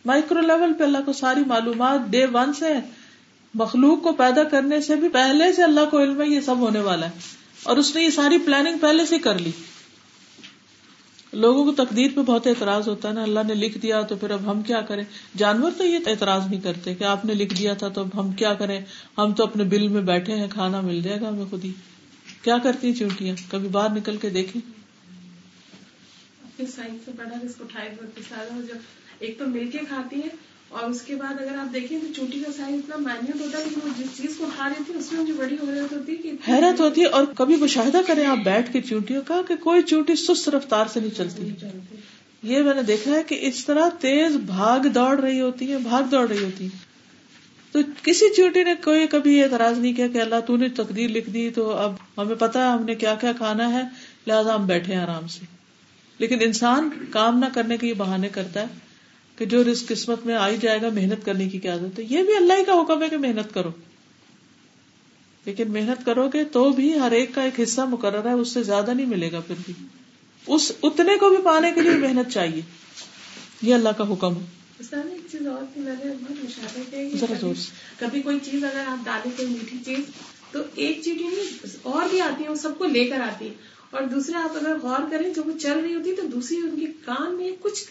مائکرو 0.05 0.41
لیول 0.41 0.73
پہ 0.73 0.83
اللہ 0.83 0.97
کو 1.05 1.13
ساری 1.13 1.41
معلومات 1.47 1.99
ڈے 2.09 2.25
ون 2.25 2.53
سے 2.53 2.73
مخلوق 3.53 4.03
کو 4.03 4.11
پیدا 4.11 4.43
کرنے 4.43 4.81
سے 4.81 4.95
بھی 4.95 5.09
پہلے 5.09 5.53
سے 5.53 5.63
اللہ 5.63 5.81
کو 5.91 5.99
علم 5.99 6.21
ہے، 6.21 6.27
یہ 6.27 6.41
سب 6.41 6.57
ہونے 6.57 6.79
والا 6.79 7.05
ہے۔ 7.05 7.11
اور 7.63 7.77
اس 7.77 7.95
نے 7.95 8.03
یہ 8.03 8.09
ساری 8.09 8.37
پلاننگ 8.37 8.77
پہلے 8.77 9.05
سے 9.05 9.19
کر 9.19 9.39
لی۔ 9.39 9.51
لوگوں 11.37 11.65
کو 11.65 11.71
تقدیر 11.71 12.11
پہ 12.15 12.21
بہت 12.21 12.47
اعتراض 12.47 12.87
ہوتا 12.87 13.09
ہے 13.09 13.13
نا، 13.13 13.23
اللہ 13.23 13.39
نے 13.47 13.53
لکھ 13.53 13.77
دیا 13.77 14.01
تو 14.01 14.15
پھر 14.15 14.29
اب 14.29 14.51
ہم 14.51 14.61
کیا 14.61 14.81
کریں؟ 14.81 15.03
جانور 15.37 15.71
تو 15.77 15.85
یہ 15.85 15.99
اعتراض 16.05 16.47
نہیں 16.49 16.61
کرتے 16.61 16.95
کہ 16.95 17.03
آپ 17.03 17.25
نے 17.25 17.33
لکھ 17.33 17.53
دیا 17.53 17.73
تھا 17.73 17.87
تو 17.87 18.01
اب 18.01 18.19
ہم 18.19 18.31
کیا 18.31 18.53
کریں؟ 18.53 18.81
ہم 19.17 19.33
تو 19.33 19.43
اپنے 19.43 19.63
بل 19.63 19.87
میں 19.87 20.01
بیٹھے 20.01 20.35
ہیں، 20.35 20.47
کھانا 20.49 20.81
مل 20.81 21.01
جائے 21.01 21.21
گا 21.21 21.29
ہمیں 21.29 21.45
خود 21.49 21.65
ہی۔ 21.65 21.71
کیا 22.41 22.57
کرتی 22.57 22.87
ہیں 22.87 22.95
چونٹیاں؟ 22.95 23.35
کبھی 23.51 23.67
باہر 23.67 23.89
نکل 23.89 24.17
کے 24.17 24.29
دیکھیں؟ 24.29 24.61
سائنس 26.75 27.01
سے 27.05 27.11
بڑا 27.17 27.37
اس 27.43 27.55
کو 27.55 27.63
ایک 29.19 29.39
تو 29.39 29.45
مل 29.47 29.69
کے 29.71 29.77
کھاتی 29.77 30.15
ہے 30.15 30.27
اور 30.69 30.89
اس 30.89 31.01
کے 31.01 31.15
بعد 31.15 31.41
اگر 31.41 31.57
آپ 31.57 31.73
دیکھیں 31.73 31.99
تو 31.99 32.07
چوٹی 32.15 32.39
کا 32.39 32.51
سائز 32.51 32.75
اتنا 32.75 32.95
مائنیوٹ 32.97 33.41
ہوتا 33.41 33.57
ہے 33.57 33.63
لیکن 33.63 33.79
وہ 33.83 33.89
جس 33.97 34.17
چیز 34.17 34.37
کو 34.37 34.45
کھا 34.55 34.69
رہی 34.69 34.83
تھی 34.83 34.93
اس 34.93 35.13
میں 35.13 35.21
مجھے 35.21 35.33
بڑی 35.33 35.55
حیرت 35.55 35.93
ہوتی 35.93 36.13
ہے 36.13 36.31
حیرت 36.47 36.79
ہوتی 36.79 37.01
ہے 37.01 37.05
اور 37.05 37.25
کبھی 37.25 37.55
مشاہدہ 37.55 37.97
کریں 38.07 38.25
آپ 38.25 38.37
بیٹھ 38.37 38.73
کے 38.73 38.81
چونٹیوں 38.81 39.21
کا 39.27 39.41
کہ 39.47 39.55
کوئی 39.55 39.81
چونٹی 39.81 40.15
سست 40.15 40.49
رفتار 40.49 40.85
سے 40.93 40.99
نہیں 40.99 41.17
چلتی۔ 41.17 41.51
یہ 42.43 42.61
میں 42.61 42.73
نے 42.73 42.81
دیکھا 42.81 43.11
ہے 43.11 43.23
کہ 43.23 43.37
اس 43.41 43.65
طرح 43.65 43.89
تیز 43.89 44.35
بھاگ 44.35 44.79
دوڑ 44.79 45.19
رہی 45.19 45.41
ہوتی 45.41 45.71
ہے 45.71 45.77
بھاگ 45.77 46.03
دوڑ 46.03 46.27
رہی 46.27 46.43
ہوتی 46.43 46.65
ہے 46.65 46.87
تو 47.71 47.79
کسی 48.03 48.25
چوٹی 48.35 48.63
نے 48.63 48.73
کوئی 48.83 49.07
کبھی 49.07 49.43
اعتراض 49.43 49.79
نہیں 49.79 49.93
کیا 49.93 50.07
کہ 50.07 50.21
اللہ 50.21 50.39
تو 50.47 50.57
نے 50.57 50.69
تقدیر 50.69 51.09
لکھ 51.09 51.29
دی 51.29 51.49
تو 51.49 51.69
اب 51.69 51.93
ہمیں 52.17 52.35
پتا 52.35 52.65
ہے 52.65 52.69
ہم 52.69 52.85
نے 52.85 52.95
کیا 52.95 53.15
کیا 53.15 53.31
کھانا 53.31 53.73
ہے 53.73 53.81
لہٰذا 54.27 54.55
ہم 54.55 54.67
بیٹھے 54.67 54.95
آرام 54.95 55.27
سے۔ 55.27 55.45
لیکن 56.17 56.37
انسان 56.41 56.89
کام 57.11 57.39
نہ 57.39 57.45
کرنے 57.53 57.77
کے 57.77 57.87
یہ 57.87 57.93
بہانے 57.93 58.29
کرتا 58.29 58.61
ہے۔ 58.61 58.86
کہ 59.37 59.45
جو 59.45 59.63
رسک 59.71 59.87
قسمت 59.87 60.25
میں 60.25 60.35
آئی 60.35 60.57
جائے 60.57 60.81
گا 60.81 60.89
محنت 60.89 61.25
کرنے 61.25 61.49
کی 61.49 61.59
کیا 61.59 61.77
ضرورت 61.77 61.99
ہے؟ 61.99 62.03
یہ 62.03 62.23
بھی 62.23 62.35
اللہ 62.35 62.53
ہی 62.53 62.65
کا 62.65 62.81
حکم 62.81 63.03
ہے 63.03 63.09
کہ 63.09 63.17
محنت 63.17 63.53
کرو۔ 63.53 63.69
لیکن 65.45 65.71
محنت 65.71 66.05
کرو 66.05 66.29
گے 66.33 66.43
تو 66.43 66.69
بھی 66.69 66.99
ہر 66.99 67.11
ایک 67.11 67.35
کا 67.35 67.41
ایک 67.41 67.59
حصہ 67.59 67.81
مقرر 67.81 68.27
ہے 68.27 68.33
اس 68.33 68.49
سے 68.49 68.63
زیادہ 68.63 68.93
نہیں 68.93 69.05
ملے 69.05 69.31
گا 69.31 69.39
پھر 69.39 69.55
بھی۔ 69.65 69.73
اس 70.47 70.71
اتنے 70.83 71.17
کو 71.17 71.29
بھی 71.29 71.37
پانے 71.43 71.71
کے 71.75 71.81
لیے 71.81 71.91
محنت 71.91 72.31
چاہیے۔ 72.31 72.61
یہ 73.61 73.73
اللہ 73.73 73.89
کا 73.89 74.13
حکم 74.13 74.35
ہے۔ 74.35 74.45
ایک 74.91 75.31
چیز 75.31 75.47
اور 75.47 75.65
تھی 75.73 75.81
میں 75.81 75.95
نے 76.03 76.11
بہت 76.11 76.43
مشاہدہ 76.43 77.51
کبھی 77.97 78.21
کوئی 78.21 78.39
چیز 78.39 78.63
اگر 78.63 78.83
آپ 78.87 79.05
ڈالیں 79.05 79.37
کوئی 79.37 79.47
میٹھی 79.47 79.77
چیز 79.85 79.99
تو 80.51 80.59
ایک 80.75 81.01
چیٹی 81.03 81.23
نہیں 81.23 81.67
اور 81.81 82.09
بھی 82.09 82.21
آتی 82.21 82.43
ہے 82.43 82.49
وہ 82.49 82.55
سب 82.55 82.77
کو 82.77 82.85
لے 82.85 83.05
کر 83.05 83.21
آتی 83.21 83.47
ہے۔ 83.47 83.53
اور 83.91 84.01
دوسرے 84.01 84.35
آپ 84.35 84.57
اگر 84.57 84.77
غور 84.81 85.11
کریں 85.11 85.33
جب 85.33 85.47
وہ 85.47 85.57
چل 85.57 85.79
رہی 85.79 85.95
ہوتی 85.95 86.15
تو 86.15 86.21
دوسری 86.27 86.57
ان 86.57 86.79
کے 86.79 86.85
کان 87.05 87.35
میں 87.35 87.51
کچھ 87.61 87.83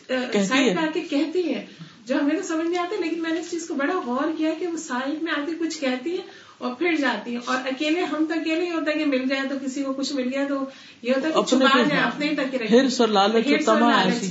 سائڈ 0.49 0.77
کر 0.77 0.89
کے 0.93 1.01
کہتی 1.01 1.55
ہے۔ 1.55 1.67
جو 2.07 2.15
ہمیں 2.23 2.37
تو 2.37 2.43
سمجھ 2.43 2.67
نہیں 2.67 2.83
آتا 2.83 3.05
لیکن 3.05 3.23
میں 3.23 3.31
نے 3.31 3.41
اس 3.41 3.51
چیز 3.51 3.69
کو 3.69 3.75
بڑا 3.75 4.01
غور 4.07 4.29
کیا 4.39 4.51
کہ 4.59 4.67
وہ 4.67 4.77
سائڈ 4.77 5.23
میں 5.23 5.33
آتی 5.33 5.53
کچھ 5.59 5.81
کہتی 5.81 6.13
ہے 6.13 6.23
اور 6.59 6.75
پھر 6.75 6.93
جاتی 6.95 7.33
ہے۔ 7.33 7.39
اور 7.45 7.57
اکیلے 7.67 8.01
ہم 8.01 8.25
تو 8.29 8.41
اکیلے 8.41 8.67
ہی 8.67 8.71
ہوتا 8.71 8.91
ہے 8.91 8.99
کہ 8.99 9.05
مل 9.05 9.29
جائے 9.29 9.43
تو 9.49 9.55
کسی 9.65 9.83
کو 9.83 9.93
کچھ 9.93 10.13
مل 10.13 10.29
گیا 10.33 10.45
تو 10.49 10.65
یہ 11.03 11.13
ہوتا 11.17 11.29
ہے 11.29 11.33
کہ 11.33 11.39
چھپا 11.47 11.83
جائے 11.89 12.03
اپنے 12.03 12.27
تک 12.35 12.55
رہے 12.55 12.67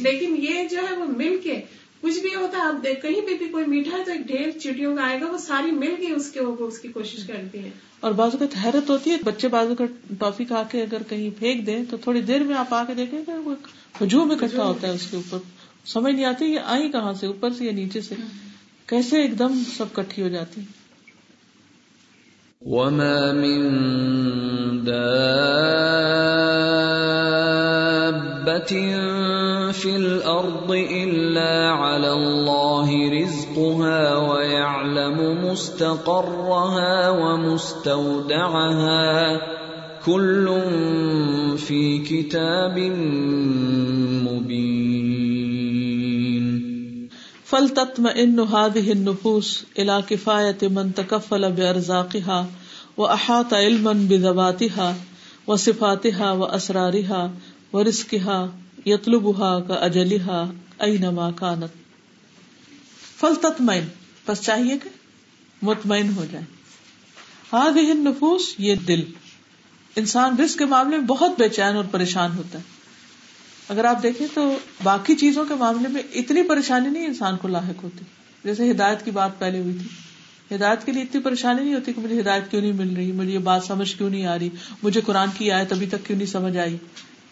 لیکن 0.02 0.36
یہ 0.40 0.68
جو 0.68 0.78
ہے 0.78 0.96
وہ 0.96 1.06
مل 1.06 1.40
کے 1.44 1.62
کچھ 2.06 2.20
بھی 2.20 2.36
ہوتا 2.36 2.58
ہے 2.58 2.64
آپ 2.64 2.84
دیکھ 2.84 3.02
کہیں 3.02 3.22
بھی 3.22 3.36
بھی 3.36 3.48
کوئی 3.48 3.66
میٹھا 3.66 3.98
ہے 3.98 4.04
تو 4.04 4.12
ایک 4.12 4.22
ڈھیر 4.28 4.60
چیٹیوں 4.60 4.96
کا 4.96 5.04
آئے 5.04 5.22
گا 5.22 5.26
وہ 5.26 5.38
ساری 5.38 5.72
مل 5.72 5.96
کے 6.00 6.14
اس 6.14 6.32
کے 6.32 6.40
اوپر 6.40 6.64
اس 6.64 6.80
کی 6.80 6.88
کوشش 6.88 7.28
کرتی 7.28 7.60
ہیں 7.60 7.70
اور 8.00 8.12
بعض 8.12 8.32
اوقات 8.34 8.66
حیرت 8.66 8.90
ہوتی 8.90 9.12
ہے 9.12 9.18
بچے 9.26 9.48
بعض 9.48 9.68
اوقات 9.68 10.20
ٹافی 10.20 10.46
کھا 10.46 10.64
کے 10.72 10.82
اگر 10.82 11.04
کہیں 11.10 11.40
پھینک 11.40 11.68
دیں 11.68 11.86
تو 11.90 11.98
تھوڑی 11.98 12.22
دیر 12.22 12.44
میں 12.44 12.56
آپ 12.56 12.74
آ 12.74 12.84
کے 12.84 12.94
دیکھیں 12.94 13.26
کہ 13.26 13.32
وہ 13.32 13.56
ہجوم 14.02 14.32
اکٹھا 14.32 14.64
ہوتا 14.64 14.88
ہے 14.88 14.94
اس 14.94 15.08
کے 15.12 15.18
اوپر۔ 15.18 15.38
سمجھ 15.86 16.16
نہیں 16.16 16.26
آتی 16.26 16.46
یہ 16.46 16.60
آئی 16.66 16.92
کہاں 16.92 17.14
سے 17.14 17.28
اوپر 17.28 17.50
سے 17.54 17.66
یا 17.66 17.72
نیچے 17.72 18.02
سے۔ 18.02 18.16
کیسے 18.86 19.22
ایک 19.22 19.40
دم 19.40 19.62
سب 19.78 19.86
کٹھی 19.94 20.24
ہو 20.24 20.28
جاتی۔ 20.28 20.62
وما 22.62 23.32
من 23.32 24.88
دابة 24.88 25.66
في 29.72 29.96
الأرض 29.96 30.72
إلا 30.90 31.15
مستقرها 35.56 37.10
ومستودعها. 37.10 39.12
كل 40.06 40.46
في 41.58 42.00
كتاب 42.00 42.78
مبين. 44.28 46.46
فلتطمئن 47.46 48.40
هذه 48.40 48.92
النفوس 48.92 49.66
الى 49.80 50.04
كفايه 50.10 50.58
من 50.64 50.94
تكفل 50.94 51.52
بارزاقها 51.52 52.46
واحاط 52.98 53.54
علما 53.54 53.94
بذواتها 53.94 54.96
وصفاتها 55.48 56.32
واسرارها 56.32 57.32
ورزقها 57.74 58.50
يطلبها 58.86 59.60
كاجلها 59.60 60.50
اينما 60.82 61.34
كانت. 61.40 61.70
فلتطمئن. 63.22 63.84
بس 64.28 64.42
چاہیے 64.42 64.78
کہ 64.84 64.90
مطمئن 65.62 66.10
ہو 66.16 66.26
جائے 66.32 66.46
هذه 67.58 67.92
النفوس، 67.92 68.56
یہ 68.58 68.76
دل۔ 68.76 69.04
انسان 69.96 70.38
رزق 70.38 70.58
کے 70.58 70.66
معاملے 70.66 70.98
میں 70.98 71.06
بہت 71.06 71.32
بے 71.40 71.50
چین 71.50 71.76
اور 71.76 71.84
پریشان 71.92 72.32
ہوتا 72.38 72.60
ہے۔ 72.60 72.64
اگر 73.70 73.86
آپ 73.86 74.04
دیکھیں 74.04 74.28
تو 74.34 74.58
باقی 74.84 75.16
چیزوں 75.16 75.46
کے 75.46 75.56
معاملے 75.56 75.88
میں 75.88 76.04
اتنی 76.14 76.44
پریشانی 76.44 76.90
نہیں 76.90 77.06
انسان 77.06 77.38
کو 77.38 77.48
لاحق 77.48 77.84
ہوتی۔ 77.84 78.06
جیسے 78.44 78.72
ہدایت 78.72 79.06
کی 79.06 79.12
بات 79.12 79.40
پہلے 79.40 79.60
ہوئی 79.60 79.78
تھی۔ 79.78 79.88
ہدایت 80.56 80.86
کے 80.86 80.92
لیے 80.92 81.04
اتنی 81.04 81.22
پریشانی 81.22 81.64
نہیں 81.64 81.74
ہوتی 81.74 81.94
کہ 81.94 82.02
مجھے 82.02 82.22
ہدایت 82.22 82.52
کیوں 82.52 82.62
نہیں 82.62 82.74
مل 82.74 82.96
رہی؟ 82.96 83.12
مجھے 83.12 83.32
یہ 83.32 83.40
بات 83.40 83.64
سمجھ 83.64 83.96
کیوں 83.98 84.10
نہیں 84.10 84.26
آ 84.26 84.40
رہی؟ 84.40 84.50
مجھے 84.84 85.02
قرآن 85.02 85.30
کی 85.38 85.52
آیت 85.52 85.72
ابھی 85.72 85.88
تک 85.88 86.06
کیوں 86.08 86.18
نہیں 86.18 86.28
سمجھ 86.28 86.58
آئی؟ 86.58 86.78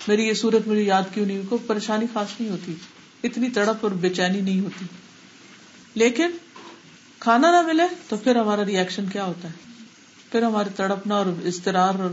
میری 0.07 0.27
یہ 0.27 0.33
صورت 0.33 0.67
مجھے 0.67 0.81
یاد 0.81 1.03
کیوں 1.13 1.25
نہیں؟ 1.25 1.41
کوئی 1.49 1.67
پریشانی 1.67 2.05
خاص 2.13 2.27
نہیں 2.39 2.51
ہوتی۔ 2.51 2.73
اتنی 3.23 3.49
تڑپ 3.49 3.77
اور 3.81 3.91
بے 3.91 4.09
چینی 4.09 4.41
نہیں 4.41 4.59
ہوتی۔ 4.59 4.85
لیکن 5.95 6.27
کھانا 7.23 7.51
نہ 7.51 7.67
ملے 7.67 7.83
تو 8.09 8.17
پھر 8.17 8.35
ہمارا 8.35 8.65
ریئیکشن 8.65 9.05
کیا 9.05 9.25
ہوتا 9.25 9.47
ہے؟ 9.47 9.53
پھر 10.31 10.43
ہماری 10.43 10.69
تڑپنا 10.75 11.15
اور 11.15 11.25
استرار 11.43 11.99
اور 11.99 12.09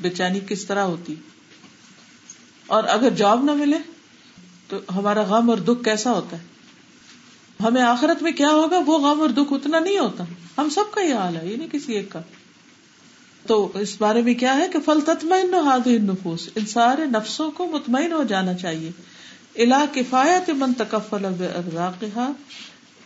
بے 0.00 0.10
چینی 0.10 0.40
کس 0.48 0.64
طرح 0.64 0.80
ہوتی؟ 0.80 1.14
اور 2.66 2.84
اگر 2.84 3.10
جاب 3.10 3.44
نہ 3.44 3.50
ملے 3.50 3.78
تو 4.68 4.78
ہمارا 4.94 5.22
غم 5.22 5.50
اور 5.50 5.58
دکھ 5.58 5.84
کیسا 5.84 6.12
ہوتا 6.12 6.36
ہے؟ 6.36 6.42
ہمیں 7.62 7.82
آخرت 7.82 8.22
میں 8.22 8.32
کیا 8.32 8.48
ہوگا؟ 8.48 8.78
وہ 8.86 8.98
غم 8.98 9.20
اور 9.20 9.28
دکھ 9.28 9.52
اتنا 9.52 9.78
نہیں 9.78 9.98
ہوتا۔ 9.98 10.24
ہم 10.58 10.68
سب 10.68 10.94
کا 10.94 11.00
یہ 11.00 11.14
حال 11.14 11.36
ہے، 11.36 11.46
یہ 11.46 11.56
نہیں 11.56 11.68
کسی 11.72 11.92
ایک 11.92 12.12
کا۔ 12.12 12.20
تو 13.46 13.70
اس 13.74 13.96
بارے 14.00 14.22
میں 14.22 14.34
کیا 14.34 14.56
ہے 14.56 14.68
کہ 14.72 14.78
فل 14.80 15.00
تطمئن 15.00 15.54
نفوس 15.86 16.48
ان 16.54 16.66
سارے 16.66 17.06
نفسوں 17.06 17.50
کو 17.50 17.66
مطمئن 17.66 18.12
ہو 18.12 18.22
جانا 18.22 18.54
چاہیے۔ 18.54 18.90
الا 19.56 19.84
کفایت 19.92 20.50
من 20.50 20.72
تکفل 20.72 21.24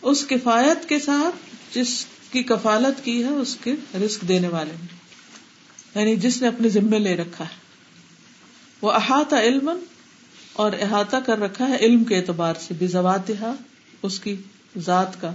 اس 0.03 0.24
کفایت 0.28 0.88
کے 0.88 0.99
ساتھ 0.99 1.55
جس 1.74 2.07
کی 2.32 2.42
کفالت 2.42 3.05
کی 3.05 3.24
ہے، 3.24 3.28
اس 3.28 3.57
کے 3.64 3.74
رسک 3.94 4.28
دینے 4.28 4.49
والے 4.49 4.72
نے 4.80 4.97
یعنی 6.01 6.16
جس 6.16 6.42
نے 6.42 6.49
اپنے 6.49 6.68
ذمے 6.68 6.99
لے 6.99 7.16
رکھا 7.16 7.44
ہے۔ 7.44 7.55
وہ 8.82 8.92
احاطہ 8.92 9.36
علم 9.36 9.70
اور 10.53 10.72
احاطہ 10.80 11.16
کر 11.16 11.38
رکھا 11.38 11.68
ہے 11.68 11.76
علم 11.76 12.05
کے 12.05 12.16
اعتبار 12.16 12.55
سے 12.61 12.74
بھی 12.74 12.86
زوات 12.86 13.30
اس 14.03 14.20
کی 14.20 14.36
ذات 14.78 15.20
کا، 15.20 15.32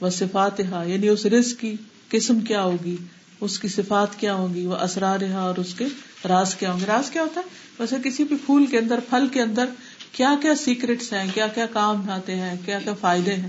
وہ 0.00 0.10
صفات 0.10 0.60
یعنی 0.60 1.08
اس 1.08 1.26
رزق 1.26 1.60
کی 1.60 1.76
قسم 2.08 2.40
کیا 2.40 2.62
ہوگی، 2.62 2.96
اس 3.40 3.58
کی 3.58 3.68
صفات 3.68 4.18
کیا 4.18 4.34
ہوگی 4.34 4.66
وہ 4.66 4.76
اسرار 4.76 5.20
اور 5.32 5.60
اس 5.60 5.74
کے 5.74 5.84
راز 6.28 6.54
کیا 6.54 6.72
ہوں 6.72 6.80
گے۔ 6.80 6.84
راز 6.86 7.10
کیا 7.10 7.22
ہوتا 7.22 7.40
ہے؟ 7.40 7.46
ویسے 7.78 7.96
کسی 8.04 8.24
بھی 8.24 8.36
پھول 8.46 8.66
کے 8.66 8.78
اندر، 8.78 9.00
پھل 9.10 9.26
کے 9.32 9.42
اندر 9.42 9.64
کیا 10.12 10.34
کیا 10.42 10.54
سیکرٹس 10.54 11.12
ہیں، 11.12 11.26
کیا 11.34 11.46
کیا 11.46 11.66
کام 11.66 12.10
آتے 12.10 12.36
ہیں، 12.36 12.56
کیا 12.64 12.78
کیا 12.78 12.94
فائدے 12.94 13.34
ہیں۔ 13.34 13.48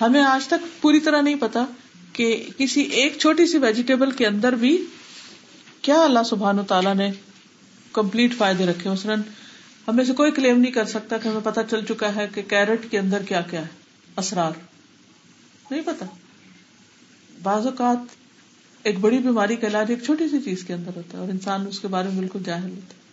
ہمیں 0.00 0.22
آج 0.22 0.46
تک 0.46 0.82
پوری 0.82 1.00
طرح 1.00 1.20
نہیں 1.20 1.34
پتا 1.34 1.64
کہ 2.12 2.48
کسی 2.56 2.80
ایک 2.80 3.18
چھوٹی 3.18 3.46
سی 3.46 3.58
ویجیٹیبل 3.58 4.10
کے 4.10 4.26
اندر 4.26 4.52
بھی 4.52 4.84
کیا 5.82 6.02
اللہ 6.02 6.18
سبحان 6.30 6.58
و 6.58 6.62
تعالیٰ 6.62 6.94
نے 6.94 7.10
کمپلیٹ 7.92 8.36
فائدے 8.36 8.66
رکھے 8.66 8.90
مثلاً 8.90 9.20
ہمیں 9.88 10.04
سے 10.04 10.12
کوئی 10.12 10.30
کلیم 10.30 10.60
نہیں 10.60 10.72
کر 10.72 10.84
سکتا 10.84 11.18
کہ 11.18 11.28
ہمیں 11.28 11.40
پتا 11.44 11.62
چل 11.62 11.84
چکا 11.84 12.14
ہے 12.14 12.28
کہ 12.34 12.42
کیرٹ 12.42 12.90
کے 12.90 12.98
اندر 12.98 13.22
کیا 13.22 13.40
کیا 13.40 13.60
ہے، 13.60 13.66
اسرار۔ 14.16 14.52
نہیں 15.70 15.82
پتا۔ 15.84 16.06
بعض 17.42 17.66
اوقات 17.66 17.98
ایک 18.82 18.98
بڑی 18.98 19.18
بیماری 19.18 19.56
کا 19.56 19.66
علاج 19.66 19.86
ایک 19.88 20.02
چھوٹی 20.02 20.28
سی 20.28 20.38
چیز 20.40 20.64
کے 20.64 20.74
اندر 20.74 20.90
ہوتا 20.96 21.18
ہے 21.18 21.22
اور 21.22 21.28
انسان 21.28 21.66
اس 21.66 21.80
کے 21.80 21.88
بارے 21.88 22.08
میں 22.08 22.16
بالکل 22.16 22.38
جاہل 22.44 22.70
ہوتا 22.70 22.94
ہے۔ 22.94 23.06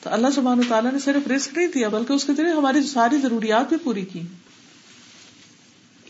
تو 0.00 0.10
اللہ 0.10 0.26
سبحان 0.34 0.60
تعالیٰ 0.68 0.92
نے 0.92 0.98
صرف 0.98 1.28
رسک 1.28 1.54
نہیں 1.54 1.66
دیا، 1.66 1.88
بلکہ 1.88 2.12
اس 2.12 2.24
کے 2.24 2.34
ذریعے 2.34 2.52
ہماری 2.52 2.82
ساری 2.82 3.18
ضروریات 3.18 3.68
بھی 3.68 3.76
پوری 3.76 4.04
کی۔ 4.04 4.20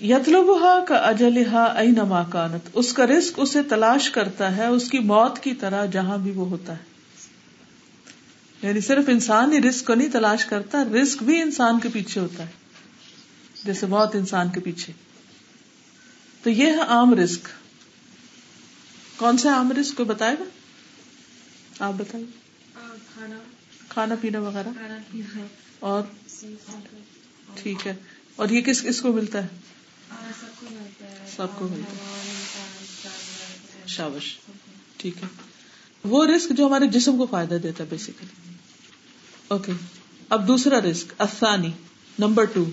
یتلبہ 0.03 0.85
کا 0.89 0.95
اجلحا 0.95 1.65
ائی 1.65 1.89
نما 1.89 2.23
کانت 2.23 2.69
اس 2.75 2.93
کا 2.93 3.07
رسک 3.07 3.33
اسے 3.37 3.63
تلاش 3.63 4.11
کرتا 4.11 4.57
ہے 4.57 4.67
اس 4.67 4.91
کی 4.91 4.99
موت 4.99 5.39
کی 5.39 5.55
طرح 5.55 5.87
جہاں 5.87 6.19
بھی 6.19 6.31
وہ 6.31 6.49
ہوتا 6.49 6.73
ہے۔ 6.73 6.97
یعنی 8.63 8.81
صرف 8.81 9.05
انسان 9.09 9.53
ہی 9.53 9.63
رسک 9.63 9.87
کو 9.87 9.95
نہیں 9.95 10.09
تلاش 10.09 10.45
کرتا 10.47 10.85
رسک 11.03 11.23
بھی 11.23 11.43
انسان 11.43 11.81
کے 11.81 11.89
پیچھے 11.89 12.21
ہوتا 12.21 12.43
ہے۔ 12.43 12.51
جیسے 13.65 13.87
موت 13.87 14.17
انسان 14.17 14.49
کے 14.51 14.61
پیچھے۔ 14.61 14.93
تو 16.43 16.51
یہ 16.51 16.67
ہے 16.67 16.81
عام 16.81 17.15
رسک 17.15 17.49
کون 19.17 19.39
سا 19.39 19.55
عام 19.55 19.73
رسک 19.81 19.97
کو 19.97 20.05
بتائے 20.05 20.37
گا؟ 20.41 20.45
آپ 21.79 21.93
بتائیے۔ 21.97 22.27
کھانا۔ 23.89 24.15
پینا 24.21 24.39
وغیرہ۔ 24.41 24.69
اور؟ 25.79 26.03
ٹھیک 27.55 27.87
ہے۔ 27.87 27.95
اور 28.37 28.49
یہ 28.49 28.61
کس 28.61 28.83
کس 28.83 29.01
کو 29.01 29.13
ملتا 29.13 29.43
ہے؟ 29.43 29.49
سب 31.37 31.47
کو 31.59 31.69
ملتا 31.69 31.91
ہے۔ 31.91 33.87
شابش 33.87 34.39
ٹھیک 34.97 35.17
ہے۔ 35.17 35.29
وہ 36.05 36.27
رسک 36.27 36.49
جو 36.51 36.67
ہمارے 36.67 36.87
جسم 36.87 37.19
کو 37.19 37.27
فائدہ 37.31 37.55
دیتا 37.55 37.85
ہے 37.85 37.89
بیسیکلی 37.91 38.53
اوکے 39.49 39.73
اب 40.29 40.49
دوسرا 40.49 40.81
رسک 40.81 41.13
افسانی 41.19 41.71
نمبر 42.19 42.45
ٹو۔ 42.45 42.65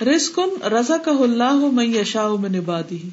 رسک 0.00 0.40
رضا 0.64 0.96
کا 0.98 1.10
اللہ 1.10 1.52
میں 1.52 1.84
یشا 1.84 2.28
میں 2.40 2.50
نبادی 2.50 3.08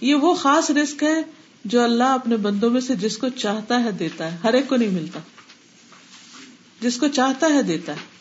یہ 0.00 0.14
وہ 0.14 0.34
خاص 0.34 0.70
رسک 0.70 1.02
ہے 1.02 1.22
جو 1.64 1.84
اللہ 1.84 2.04
اپنے 2.04 2.36
بندوں 2.36 2.70
میں 2.70 2.80
سے 2.80 2.94
جس 2.94 3.18
کو 3.18 3.28
چاہتا 3.28 3.84
ہے 3.84 3.90
دیتا 3.90 4.32
ہے، 4.32 4.38
ہر 4.44 4.54
ایک 4.54 4.68
کو 4.68 4.76
نہیں 4.76 4.90
ملتا۔ 4.90 5.20
جس 6.80 6.96
کو 6.96 7.08
چاہتا 7.08 7.46
ہے 7.46 7.62
دیتا 7.62 7.92
ہے۔ 7.92 8.17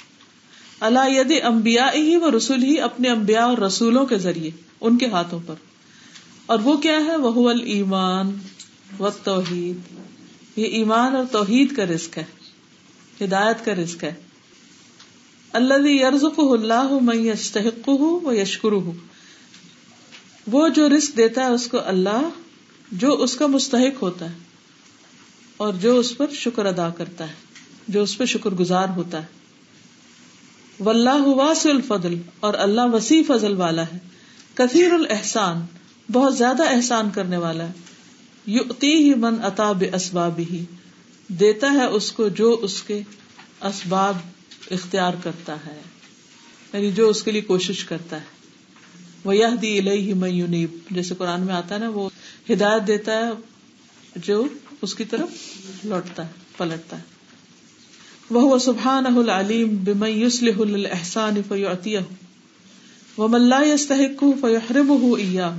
اللہ 0.79 1.09
یدی 1.09 1.41
امبیا 1.41 1.89
ہی 1.93 2.15
و 2.15 2.37
رسول 2.37 2.63
ہی 2.63 2.79
اپنے 2.79 3.09
امبیا 3.09 3.45
اور 3.45 3.57
رسولوں 3.57 4.05
کے 4.05 4.17
ذریعے، 4.17 4.51
ان 4.81 4.97
کے 4.97 5.07
ہاتھوں 5.07 5.39
پر۔ 5.45 5.55
اور 6.45 6.59
وہ 6.59 6.77
کیا 6.77 6.97
ہے؟ 7.05 7.15
وہ 7.15 7.49
ایمان 7.49 8.37
و 8.99 9.09
توحید 9.23 9.77
یہ 10.55 10.65
ایمان 10.65 11.15
اور 11.15 11.25
توحید 11.31 11.75
کا 11.75 11.85
رسک 11.85 12.17
ہے، 12.17 12.23
ہدایت 13.25 13.65
کا 13.65 13.75
رسک 13.75 14.03
ہے۔ 14.03 14.13
اللہ 15.53 15.87
یرز 15.87 16.23
اللہ 16.37 16.97
میں 17.01 17.17
یشتحق 17.17 17.87
ہوں 17.87 18.19
وہ 18.25 18.37
یشکر 18.37 18.71
ہوں 18.71 18.93
وہ 20.51 20.67
جو 20.67 20.89
رسک 20.89 21.17
دیتا 21.17 21.41
ہے، 21.41 21.47
اس 21.47 21.67
کو 21.67 21.77
اللہ، 21.85 22.29
جو 22.91 23.13
اس 23.13 23.35
کا 23.35 23.47
مستحق 23.47 24.01
ہوتا 24.01 24.29
ہے، 24.29 24.37
اور 25.57 25.73
جو 25.73 25.99
اس 25.99 26.17
پر 26.17 26.31
شکر 26.33 26.65
ادا 26.65 26.89
کرتا 26.89 27.27
ہے، 27.27 27.33
جو 27.87 28.03
اس 28.03 28.17
پہ 28.17 28.25
شکر 28.25 28.49
گزار 28.49 28.89
ہوتا 28.89 29.21
ہے۔ 29.21 29.37
واللہ 30.79 31.21
واسع 31.21 31.69
الفضل 31.69 32.21
اور 32.39 32.53
اللہ 32.53 32.81
وسیع 32.93 33.21
فضل 33.27 33.53
والا 33.53 33.81
ہے۔ 33.81 33.97
کثیر 34.53 34.93
الحسان 34.93 35.65
بہت 36.11 36.37
زیادہ 36.37 36.63
احسان 36.69 37.09
کرنے 37.09 37.37
والا 37.37 37.67
ہے۔ 37.67 37.71
یؤتی 38.45 38.93
ہی 38.93 39.13
من 39.13 39.35
عطا 39.43 39.71
اسباب 39.93 40.37
ہی 40.37 40.65
دیتا 41.27 41.71
ہے 41.71 41.85
اس 41.85 42.11
کو 42.11 42.27
جو 42.27 42.59
اس 42.61 42.83
کے 42.83 43.01
اسباب 43.61 44.15
اختیار 44.71 45.13
کرتا 45.23 45.55
ہے 45.55 45.81
یعنی 46.73 46.91
جو 46.91 47.09
اس 47.09 47.23
کے 47.23 47.31
لیے 47.31 47.41
کوشش 47.41 47.83
کرتا 47.83 48.17
ہے۔ 48.17 48.25
وہ 49.23 49.35
یہ 49.35 49.55
دی 49.61 49.79
الہی 49.79 50.13
میونیب 50.13 50.69
جیسے 50.91 51.15
قرآن 51.15 51.41
میں 51.41 51.55
آتا 51.55 51.75
ہے 51.75 51.79
نا، 51.79 51.89
وہ 51.89 52.09
ہدایت 52.49 52.87
دیتا 52.87 53.11
ہے 53.11 53.31
جو 54.15 54.47
اس 54.81 54.95
کی 54.95 55.05
طرف 55.05 55.29
لوٹتا 55.83 56.25
ہے، 56.25 56.31
پلٹتا 56.57 56.97
ہے۔ 56.97 57.16
وہ 58.31 58.59
سبحان 58.59 59.05
العلیم 59.05 59.77
بمن 59.83 60.07
يصلح 60.07 60.59
للاحسان 60.59 61.41
فيعطيه، 61.47 61.99
ومن 63.17 63.41
لا 63.41 63.63
يستحقه 63.63 64.33
فيحرمه 64.41 65.17
اياه 65.17 65.53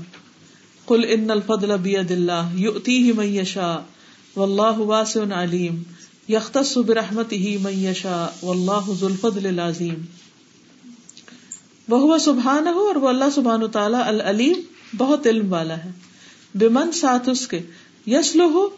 قل 0.87 1.05
ان 1.05 1.31
الفضل 1.31 1.79
بيد 1.79 2.13
الله، 2.13 2.51
يؤتيه 2.55 3.13
من 3.13 3.25
يشاء، 3.25 3.85
والله 4.37 4.81
واسع 4.81 5.35
عليم، 5.35 5.83
يختص 6.29 6.79
برحمته 6.79 7.57
من 7.63 7.73
يشاء، 7.73 8.45
والله 8.45 8.93
ذو 9.01 9.07
الفضل 9.07 9.47
العظيم. 9.47 10.05
وہ 11.89 12.19
سبحانہ 12.19 12.69
اور 12.69 12.95
وہ 12.95 13.09
اللہ 13.09 13.31
سبحانہ 13.35 13.67
تعالیٰ 13.67 14.07
العلیم، 14.07 14.61
بہت 14.97 15.27
علم 15.27 15.53
والا 15.53 15.85
ہے. 15.85 15.91
بمن 16.55 16.93
ساتھ 16.93 17.29
اس 17.29 17.49
کے 17.49 17.61
یسلو 18.07 18.69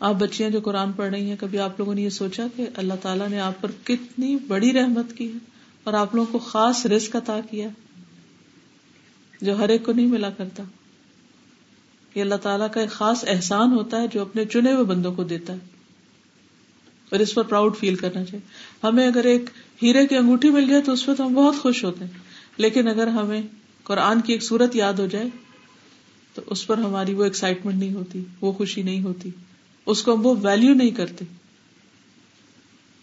آپ 0.00 0.14
بچیاں 0.14 0.50
جو 0.50 0.60
قرآن 0.60 0.92
پڑھ 0.92 1.10
رہی 1.10 1.28
ہیں، 1.28 1.36
کبھی 1.40 1.58
آپ 1.58 1.78
لوگوں 1.78 1.94
نے 1.94 2.02
یہ 2.02 2.08
سوچا 2.08 2.46
کہ 2.56 2.66
اللہ 2.76 2.94
تعالیٰ 3.02 3.28
نے 3.28 3.40
آپ 3.40 3.60
پر 3.60 3.70
کتنی 3.84 4.36
بڑی 4.48 4.72
رحمت 4.72 5.16
کی 5.16 5.32
ہے 5.32 5.38
اور 5.84 5.94
آپ 5.94 6.14
لوگوں 6.14 6.32
کو 6.32 6.38
خاص 6.38 6.86
رزق 6.86 7.16
عطا 7.16 7.40
کیا 7.50 7.68
جو 9.40 9.58
ہر 9.58 9.68
ایک 9.68 9.84
کو 9.84 9.92
نہیں 9.92 10.06
ملا 10.06 10.30
کرتا۔ 10.30 10.62
یہ 12.16 12.22
اللہ 12.22 12.34
تعالیٰ 12.34 12.70
کا 12.70 12.80
ایک 12.80 12.90
خاص 12.90 13.24
احسان 13.28 13.72
ہوتا 13.72 14.02
ہے 14.02 14.06
جو 14.12 14.22
اپنے 14.22 14.44
چنے 14.44 14.72
ہوئے 14.72 14.84
بندوں 14.84 15.14
کو 15.14 15.24
دیتا 15.24 15.52
ہے 15.52 15.58
اور 17.10 17.20
اس 17.20 17.34
پر 17.34 17.42
پراؤڈ 17.42 17.76
فیل 17.76 17.94
کرنا 17.94 18.24
چاہیے۔ 18.24 18.40
ہمیں 18.86 19.06
اگر 19.06 19.24
ایک 19.24 19.42
ہیرے 19.82 20.06
کی 20.06 20.16
انگوٹھی 20.16 20.50
مل 20.50 20.68
جائے 20.68 20.82
تو 20.82 20.92
اس 20.92 21.06
پہ 21.06 21.14
تو 21.14 21.26
ہم 21.26 21.34
بہت 21.34 21.54
خوش 21.56 21.84
ہوتے 21.84 22.04
ہیں۔ 22.04 22.12
لیکن 22.56 22.88
اگر 22.88 23.06
ہمیں 23.06 23.42
قرآن 23.82 24.20
کی 24.20 24.32
ایک 24.32 24.42
صورت 24.42 24.76
یاد 24.76 24.92
ہو 24.92 25.06
جائے 25.06 25.26
تو 26.34 26.42
اس 26.46 26.66
پر 26.66 26.78
ہماری 26.78 27.14
وہ 27.14 27.24
ایکسائٹمنٹ 27.24 27.74
نہیں 27.74 27.94
ہوتی، 27.94 28.24
وہ 28.40 28.52
خوشی 28.52 28.82
نہیں 28.82 29.02
ہوتی۔ 29.02 29.30
اس 29.86 30.02
کو 30.02 30.14
ہم 30.14 30.26
وہ 30.26 30.34
ویلو 30.42 30.74
نہیں 30.74 30.90
کرتے۔ 30.90 31.24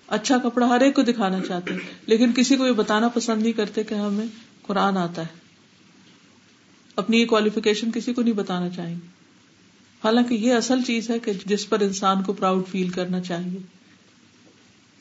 اچھا 0.07 0.37
کپڑا 0.37 0.69
ہر 0.69 0.81
ایک 0.81 0.95
کو 0.95 1.01
دکھانا 1.01 1.39
چاہتے 1.47 1.73
لیکن 2.05 2.31
کسی 2.35 2.55
کو 2.55 2.65
یہ 2.65 2.71
بتانا 2.71 3.07
پسند 3.07 3.41
نہیں 3.41 3.53
کرتے 3.53 3.83
کہ 3.83 3.93
ہمیں 3.93 4.25
قرآن 4.61 4.97
آتا 4.97 5.21
ہے۔ 5.21 5.42
اپنی 6.95 7.21
یہ 7.21 7.25
کوالیفکیشن 7.25 7.91
کسی 7.91 8.13
کو 8.13 8.21
نہیں 8.21 8.33
بتانا 8.33 8.69
چاہیں 8.69 8.95
گے۔ 8.95 9.07
حالانکہ 10.03 10.33
یہ 10.33 10.53
اصل 10.53 10.83
چیز 10.87 11.09
ہے 11.09 11.19
کہ 11.19 11.31
جس 11.45 11.69
پر 11.69 11.79
انسان 11.79 12.23
کو 12.23 12.33
پراؤڈ 12.33 12.67
فیل 12.71 12.89
کرنا 12.89 13.21
چاہیے۔ 13.21 13.59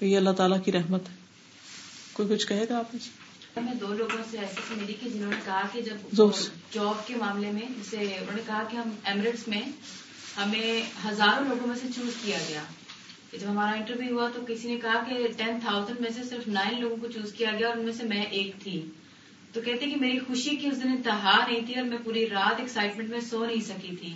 یہ 0.07 0.17
اللہ 0.17 0.31
تعالیٰ 0.31 0.65
کی 0.65 0.73
رحمت 0.73 1.09
ہے۔ 1.09 1.15
کوئی 2.13 2.29
کچھ 2.29 2.47
کہے 2.47 2.65
گا 2.71 2.79
آپ 2.79 2.95
میں؟ 2.95 3.75
دو 3.75 3.95
لوگوں 3.95 4.25
سے 4.31 4.39
ایسے 4.39 4.75
ملی 4.77 4.95
کہ 5.01 5.11
جنہوں 5.11 5.31
نے 5.31 5.37
کہا 5.45 5.63
کہ 5.73 5.83
جب 5.83 6.21
جاب 6.73 7.07
کے 7.07 7.15
معاملے 7.15 7.51
میں 7.51 7.63
جیسے 7.63 7.97
انہوں 7.97 8.37
نے 8.37 8.43
کہا 8.47 8.63
کہ 8.71 8.77
ہم 8.77 8.91
ایمریٹس 9.05 9.49
میں 9.49 9.63
ہمیں 10.37 10.83
ہزاروں 11.09 11.49
لوگوں 11.49 11.67
میں 11.67 11.77
سے 11.83 11.87
چوز 11.97 12.11
کیا 12.25 12.39
گیا۔ 12.49 12.63
جب 13.33 13.51
ہمارا 13.51 13.71
انٹرویو 13.71 14.19
ہوا 14.19 14.29
تو 14.35 14.41
کسی 14.49 14.69
نے 14.69 14.81
کہا 14.81 15.05
کہ 15.09 15.29
ٹین 15.37 15.59
تھاؤزینڈ 15.65 16.01
میں 16.01 16.11
سے 16.11 16.23
صرف 16.31 16.49
نائن 16.49 16.81
لوگوں 16.81 16.97
کو 16.97 17.09
چوز 17.09 17.33
کیا 17.33 17.51
گیا 17.59 17.69
اور 17.69 17.77
ان 17.77 17.85
میں 17.85 17.93
سے 17.93 18.05
میں 18.05 18.23
ایک 18.23 18.53
تھی۔ 18.61 18.83
تو 19.53 19.61
کہتے 19.61 19.87
کہ 19.87 19.97
میری 20.01 20.19
خوشی 20.19 20.57
کی 20.57 20.67
اس 20.67 20.83
دن 20.83 20.89
انتہا 20.89 21.47
نہیں 21.49 21.61
تھی 21.67 21.75
اور 21.75 21.85
میں 21.85 21.99
پوری 22.05 22.29
رات 22.29 22.61
ایکسائٹمنٹ 22.61 23.09
میں 23.09 23.21
سو 23.21 23.47
نہیں 23.47 23.61
سکی 23.61 23.97
تھی۔ 23.97 24.15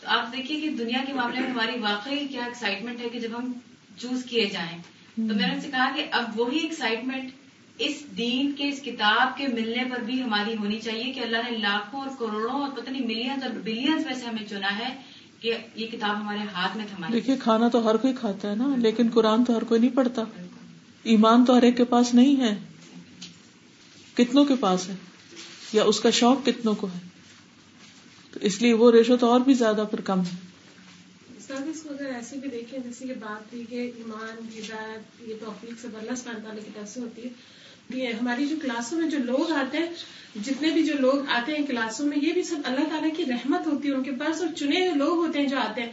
تو 0.00 0.08
آپ 0.08 0.32
دیکھیے 0.32 0.60
کہ 0.60 0.70
دنیا 0.70 0.98
کے 1.06 1.12
معاملے 1.12 1.40
میں 1.40 1.50
ہماری 1.50 1.80
واقعی 1.80 2.26
کیا 2.26 2.44
ایکسائٹمنٹ 2.44 3.00
ہے 3.00 3.08
کہ 3.08 3.18
جب 3.18 3.28
ہم 3.38 3.52
چوز 3.96 4.24
کیے 4.24 4.46
جائیں۔ 4.52 4.78
تو 5.16 5.34
میں 5.34 5.48
نے 5.48 5.54
ان 5.54 5.60
سے 5.60 5.68
کہا 5.70 5.90
کہ 5.96 6.06
اب 6.10 6.40
وہی 6.40 6.58
ایکسائٹمنٹ 6.58 7.30
اس 7.78 8.04
دین 8.18 8.52
کے، 8.52 8.68
اس 8.68 8.82
کتاب 8.82 9.38
کے 9.38 9.46
ملنے 9.46 9.84
پر 9.84 10.00
بھی 10.00 10.22
ہماری 10.22 10.56
ہونی 10.56 10.78
چاہیے 10.78 11.12
کہ 11.12 11.20
اللہ 11.20 11.36
نے 11.50 11.56
لاکھوں 11.56 12.00
اور 12.00 12.08
کروڑوں 12.18 12.60
اور 12.60 12.70
پتہ 12.70 12.90
نہیں 12.90 13.06
ملینز 13.06 13.42
اور 13.42 13.50
بلینز 13.64 14.06
میں 14.06 14.14
سے 14.14 14.26
ہمیں 14.26 14.48
چنا 14.48 14.78
ہے 14.78 14.94
کہ 15.40 15.54
یہ 15.74 15.86
کتاب 15.86 16.16
ہمارے 16.20 16.38
ہاتھ 16.54 16.76
میں 16.76 16.84
تھمائی۔ 16.94 17.12
دیکھیے، 17.12 17.36
کھانا 17.36 17.68
تو 17.68 17.90
ہر 17.90 17.96
کوئی 17.96 18.12
کھاتا 18.12 18.50
ہے 18.50 18.54
نا، 18.54 18.74
لیکن 18.76 19.08
قرآن 19.14 19.44
تو 19.44 19.56
ہر 19.56 19.64
کوئی 19.64 19.80
نہیں 19.80 19.96
پڑھتا۔ 19.96 20.22
ایمان 21.02 21.44
تو 21.44 21.56
ہر 21.56 21.62
ایک 21.62 21.76
کے 21.76 21.84
پاس 21.84 22.14
نہیں 22.14 22.40
ہے۔ 22.40 22.69
کتنوں 24.14 24.44
کے 24.44 24.54
پاس 24.60 24.88
ہے 24.88 24.94
یا 25.72 25.84
اس 25.84 26.00
کا 26.00 26.10
شوق 26.10 26.46
کتنوں 26.46 26.74
کو 26.74 26.86
ہے؟ 26.86 27.08
تو 28.32 28.40
اس 28.42 28.62
لیے 28.62 28.72
وہ 28.72 28.90
ریشو 28.90 29.16
تو 29.16 29.26
اور 29.26 29.40
بھی 29.40 29.54
زیادہ 29.54 29.84
پر 29.90 30.00
کم 30.00 30.20
ہے۔ 30.20 30.50
اس 31.70 31.82
کو 31.82 31.88
اگر 31.90 32.06
ایسے 32.06 32.36
بھی 32.36 32.48
دیکھیں، 32.48 32.78
جیسے 32.78 33.06
کہ 33.06 33.14
بات 33.14 33.50
تھی 33.50 33.64
کہ 33.68 33.90
ایمان، 33.96 34.58
ہدایت، 34.58 35.28
یہ 35.28 35.34
توفیق 35.44 35.80
سے 35.80 35.88
اللہ 35.94 36.14
سبحانہ 36.14 36.38
تعالیٰ 36.38 36.64
کی 36.64 36.70
طرف 36.74 36.88
سے 36.88 37.00
ہوتی 37.00 37.22
ہے۔ 37.22 37.28
ہماری 38.12 38.46
جو 38.46 38.56
کلاسوں 38.62 38.98
میں 38.98 39.10
جو 39.10 39.18
لوگ 39.18 39.52
آتے 39.52 39.78
ہیں، 39.78 39.86
جتنے 40.44 40.70
بھی 40.70 40.82
جو 40.82 40.94
لوگ 40.98 41.26
آتے 41.28 41.52
ہیں 41.52 41.66
کلاسوں 41.66 42.06
میں، 42.06 42.18
یہ 42.22 42.32
بھی 42.32 42.42
سب 42.42 42.56
اللہ 42.64 42.84
تعالیٰ 42.88 43.10
کی 43.16 43.24
رحمت 43.24 43.66
ہوتی 43.66 43.88
ہے، 43.88 43.94
ان 43.94 44.02
کے 44.02 44.10
پاس 44.10 44.40
اور 44.40 44.48
چنے 44.56 44.80
ہوئے 44.80 44.94
لوگ 44.94 45.26
ہوتے 45.26 45.38
ہیں 45.38 45.46
جو 45.46 45.58
آتے 45.58 45.82
ہیں۔ 45.82 45.92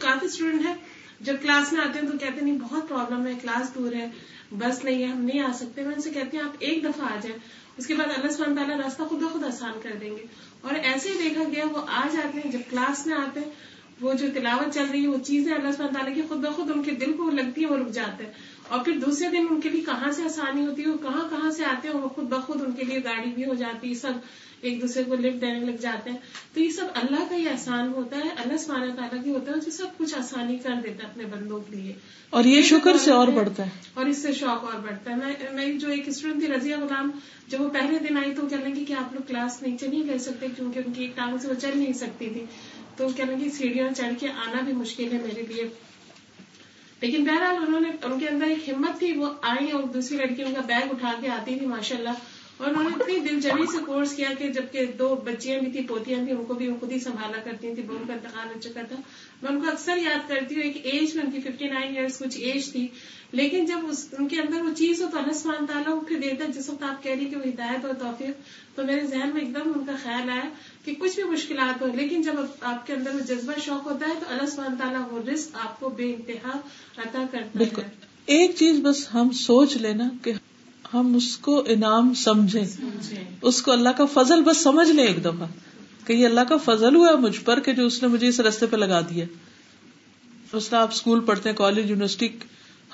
کافی 0.00 0.26
اسٹوڈینٹ 0.26 0.66
ہیں، 0.66 0.74
جب 1.20 1.36
کلاس 1.42 1.72
میں 1.72 1.80
آتے 1.80 1.98
ہیں 1.98 2.06
تو 2.06 2.18
کہتے 2.18 2.32
ہیں، 2.32 2.42
نہیں، 2.42 2.58
بہت 2.58 2.88
پرابلم 2.88 3.26
ہے 3.26 3.32
کلاس 3.42 3.74
دور 3.74 3.92
ہے۔ 3.92 4.10
بس 4.52 4.84
نہیں 4.84 5.02
ہے 5.02 5.06
ہم 5.06 5.24
نہیں 5.24 5.40
آ 5.40 5.52
سکتے۔ 5.54 5.82
میں 5.82 5.94
ان 5.94 6.02
سے 6.02 6.10
کہتی 6.10 6.36
ہوں، 6.36 6.44
آپ 6.44 6.56
ایک 6.58 6.84
دفعہ 6.84 7.04
آ 7.04 7.16
جائیں۔ 7.22 7.38
اس 7.76 7.86
کے 7.86 7.94
بعد 7.94 8.18
اللہ 8.18 8.32
سبحانہ 8.32 8.54
تعالیٰ 8.54 8.76
راستہ 8.76 9.02
خود 9.02 9.20
بخود 9.20 9.44
آسان 9.44 9.72
کر 9.82 9.92
دیں 10.00 10.10
گے۔ 10.10 10.26
اور 10.60 10.74
ایسے 10.74 11.08
ہی 11.08 11.28
دیکھا 11.28 11.42
گیا، 11.56 11.64
وہ 11.72 11.78
آ 11.86 12.08
جاتے 12.12 12.40
ہیں، 12.44 12.52
جب 12.52 12.58
کلاس 12.70 13.06
میں 13.06 13.16
آتے 13.16 13.40
ہیں، 13.40 13.50
وہ 14.00 14.12
جو 14.12 14.26
تلاوت 14.34 14.74
چل 14.74 14.84
رہی 14.92 15.02
ہے، 15.02 15.08
وہ 15.08 15.18
چیزیں 15.18 15.54
اللہ 15.54 15.72
سبحانہ 15.72 15.92
تعالیٰ 15.92 16.14
کی 16.14 16.22
خود 16.28 16.38
بخود 16.38 16.70
ان 16.74 16.82
کے 16.82 16.90
دل 16.90 17.12
کو 17.12 17.30
لگتی 17.30 17.60
ہے 17.60 17.66
وہ 17.66 17.76
رک 17.76 17.90
جاتے 17.90 18.24
ہیں۔ 18.24 18.32
اور 18.68 18.84
پھر 18.84 18.92
دوسرے 19.06 19.28
دن 19.28 19.46
ان 19.50 19.60
کے 19.60 19.68
لیے 19.68 19.80
کہاں 19.80 20.12
سے 20.12 20.22
آسانی 20.22 20.66
ہوتی 20.66 20.82
ہے، 20.82 20.88
وہ 20.88 20.98
کہاں 20.98 21.28
کہاں 21.30 21.50
سے 21.50 21.64
آتے 21.64 21.88
ہیں، 21.88 21.94
وہ 21.94 22.08
خود 22.08 22.24
بخود 22.24 22.62
ان 22.62 22.72
کے 22.72 22.84
لیے 22.84 23.04
گاڑی 23.04 23.30
بھی 23.30 23.44
ہو 23.44 23.54
جاتی 23.54 23.88
ہے، 23.88 23.94
سب 23.94 24.12
ایک 24.60 24.82
دوسرے 24.82 25.04
کو 25.04 25.14
لفٹ 25.14 25.40
دینے 25.40 25.60
لگ 25.60 25.76
جاتے 25.80 26.10
ہیں۔ 26.10 26.16
تو 26.54 26.60
یہ 26.60 26.70
سب 26.70 26.86
اللہ 26.94 27.24
کا 27.30 27.36
ہی 27.36 27.48
احسان 27.48 27.92
ہوتا 27.94 28.16
ہے 28.16 28.28
اللہ 28.36 28.56
سمانا 28.56 28.94
تعالیٰ 28.96 29.24
کی 29.24 29.30
ہوتا 29.30 29.52
ہے 29.52 29.56
اسے 29.56 29.70
سب 29.70 29.86
کچھ 29.96 30.14
آسانی 30.14 30.58
کر 30.58 30.72
دیتا 30.84 31.06
ہے 31.06 31.10
اپنے 31.12 31.24
بندوں 31.24 31.60
کے 31.60 31.76
لیے۔ 31.76 31.92
اور 32.30 32.44
یہ 32.44 32.62
شکر 32.62 32.96
سے 32.96 33.10
اور 33.10 33.28
بڑھتا 33.28 33.64
ہے۔ 33.64 33.70
اور 33.94 34.06
اس 34.06 34.18
سے 34.18 34.32
شوق 34.32 34.74
اور 34.74 34.80
بڑھتا 34.80 35.10
ہے۔ 35.10 35.50
میں 35.52 35.72
جو 35.72 35.88
ایک 35.88 36.08
اسٹوڈنٹ 36.08 36.44
تھی 36.44 36.52
رضیہ 36.52 36.76
غلام 36.76 37.10
جب 37.48 37.60
وہ 37.60 37.70
پہلے 37.70 37.98
دن 37.98 38.16
آئی 38.16 38.34
تو 38.34 38.46
کہنے 38.46 38.74
لگی 38.74 38.84
کہ 38.84 38.92
آپ 38.92 39.12
لوگ 39.12 39.22
کلاس 39.28 39.62
نیچے 39.62 39.86
نہیں 39.86 40.04
لے 40.04 40.18
سکتے 40.18 40.46
کیونکہ 40.56 40.80
ان 40.86 40.92
کی 40.92 41.02
ایک 41.02 41.16
ٹانگ 41.16 41.38
سے 41.38 41.48
وہ 41.48 41.54
چل 41.54 41.70
نہیں 41.74 41.92
سکتی 41.92 42.30
تھی۔ 42.30 42.44
تو 42.96 43.08
کہنے 43.16 43.36
لگی 43.36 43.50
سیڑھیاں 43.50 43.88
چڑھ 43.96 44.12
کے 44.20 44.28
آنا 44.28 44.60
بھی 44.60 44.72
مشکل 44.72 45.12
ہے 45.12 45.18
میرے 45.22 45.42
لیے۔ 45.48 45.68
لیکن 47.00 47.24
بہرحال 47.24 47.56
انہوں 47.66 47.80
نے 47.80 47.88
ان 48.02 48.18
کے 48.20 48.28
اندر 48.28 48.46
ایک 48.46 48.68
ہمت 48.68 48.98
تھی 48.98 49.12
وہ 49.12 49.26
آئی 49.42 49.70
اور 49.70 49.82
دوسری 49.82 50.16
لڑکی 50.16 50.42
ان 50.42 50.54
کا 50.54 50.60
بیگ 50.60 50.90
اٹھا 50.90 51.12
کے 51.20 51.28
آتی 51.28 51.58
تھی 51.58 51.66
ماشاء 51.66 51.96
اللہ 51.96 52.10
اور 52.56 52.68
انہوں 52.68 52.82
نے 52.82 52.90
اتنی 52.96 53.18
دلچسپی 53.28 53.66
سے 53.72 53.78
کورس 53.86 54.12
کیا 54.14 54.28
کہ 54.38 54.48
جبکہ 54.48 54.86
دو 54.98 55.14
بچیاں 55.24 55.58
بھی 55.60 55.70
تھی 55.70 55.82
پوتیاں 55.82 56.20
بھی، 56.20 56.32
ان 56.32 56.44
کو 56.44 56.54
بھی 56.54 56.68
خود 56.80 56.92
ہی 56.92 56.98
سنبھالا 56.98 57.38
کرتی 57.44 57.74
تھی 57.74 57.82
ان 57.90 58.06
کا 58.06 58.12
انتقال 58.12 58.48
ہو 58.54 58.60
چکا 58.60 58.80
تھا 58.88 58.96
میں 59.42 59.50
ان 59.50 59.60
کو 59.60 59.68
اکثر 59.68 59.96
یاد 59.96 60.28
کرتی 60.28 60.54
ہوں، 60.54 60.62
ایک 60.62 60.76
ایج 60.84 61.16
میں 61.16 61.24
ان 61.24 61.30
کی 61.30 61.40
ففٹی 61.40 61.68
نائن 61.68 61.96
ایئرس 61.96 62.18
کچھ 62.18 62.38
ایج 62.38 62.70
تھی۔ 62.72 62.86
لیکن 63.32 63.64
جب 63.64 63.86
اس، 63.88 64.08
ان 64.18 64.28
کے 64.28 64.40
اندر 64.40 64.62
وہ 64.62 64.72
چیز 64.76 65.02
ہو 65.02 65.08
تو 65.12 65.18
اللہ 65.18 65.32
سبحانہ 65.32 65.66
تعالیٰ 65.66 65.94
وہ 65.94 66.00
پھر 66.00 66.18
دیتا 66.18 66.44
جس 66.54 66.68
وقت 66.68 66.82
آپ 66.82 67.02
کہہ 67.02 67.12
رہی 67.12 67.26
کہ 67.26 67.36
وہ 67.36 67.42
ہدایت 67.46 67.84
اور 67.84 67.94
توفیق، 67.94 68.76
تو 68.76 68.84
میرے 68.84 69.06
ذہن 69.06 69.30
میں 69.34 69.40
ایک 69.40 69.54
دم 69.54 69.72
ان 69.74 69.84
کا 69.86 69.92
خیال 70.02 70.30
آیا 70.30 70.48
کہ 70.84 70.94
کچھ 70.94 71.14
بھی 71.14 71.24
مشکلات 71.24 71.82
ہو 71.82 71.86
لیکن 71.94 72.22
جب 72.22 72.32
آپ 72.60 72.86
کے 72.86 72.92
اندر 72.92 73.14
وہ 73.14 73.20
جذبہ 73.20 73.52
شوق 73.64 73.86
ہوتا 73.86 74.08
ہے 74.08 74.14
تو 74.20 74.26
اللہ 74.28 74.46
سبحانہ 74.46 74.74
تعالیٰ 74.78 75.02
وہ 75.10 75.20
رزق 75.30 75.56
آپ 75.62 75.80
کو 75.80 75.88
بے 75.88 76.12
انتہا 76.14 76.58
عطا 76.96 77.24
کرتا 77.30 77.58
بالکل۔ 77.58 77.82
ہے 77.82 78.38
ایک 78.38 78.54
چیز 78.56 78.80
بس 78.82 79.06
ہم 79.14 79.30
سوچ 79.30 79.76
لینا 79.76 80.08
کہ 80.22 80.32
ہم 80.94 81.14
اس 81.14 81.36
کو 81.36 81.64
انعام 81.66 82.14
سمجھیں۔ 82.14 82.64
اس 83.42 83.62
کو 83.62 83.72
اللہ 83.72 83.88
کا 83.88 84.04
فضل 84.04 84.42
بس 84.42 84.56
سمجھ 84.62 84.90
لیں 84.90 85.06
ایک 85.06 85.24
دفعہ 85.24 85.46
کہ 86.06 86.12
یہ 86.12 86.26
اللہ 86.26 86.40
کا 86.40 86.56
فضل 86.56 86.94
ہوا 86.96 87.16
مجھ 87.16 87.40
پر 87.44 87.60
کہ 87.60 87.72
جو 87.72 87.86
اس 87.86 88.02
نے 88.02 88.08
مجھے 88.08 88.28
اس 88.28 88.40
رستے 88.40 88.66
پہ 88.66 88.76
لگا 88.76 89.00
دیا۔ 89.00 89.24
اس 90.52 90.68
طرح 90.68 90.78
آپ 90.80 90.88
اسکول 90.92 91.20
پڑھتے 91.20 91.48
ہیں، 91.48 91.56
کالج، 91.56 91.90
یونیورسٹی، 91.90 92.28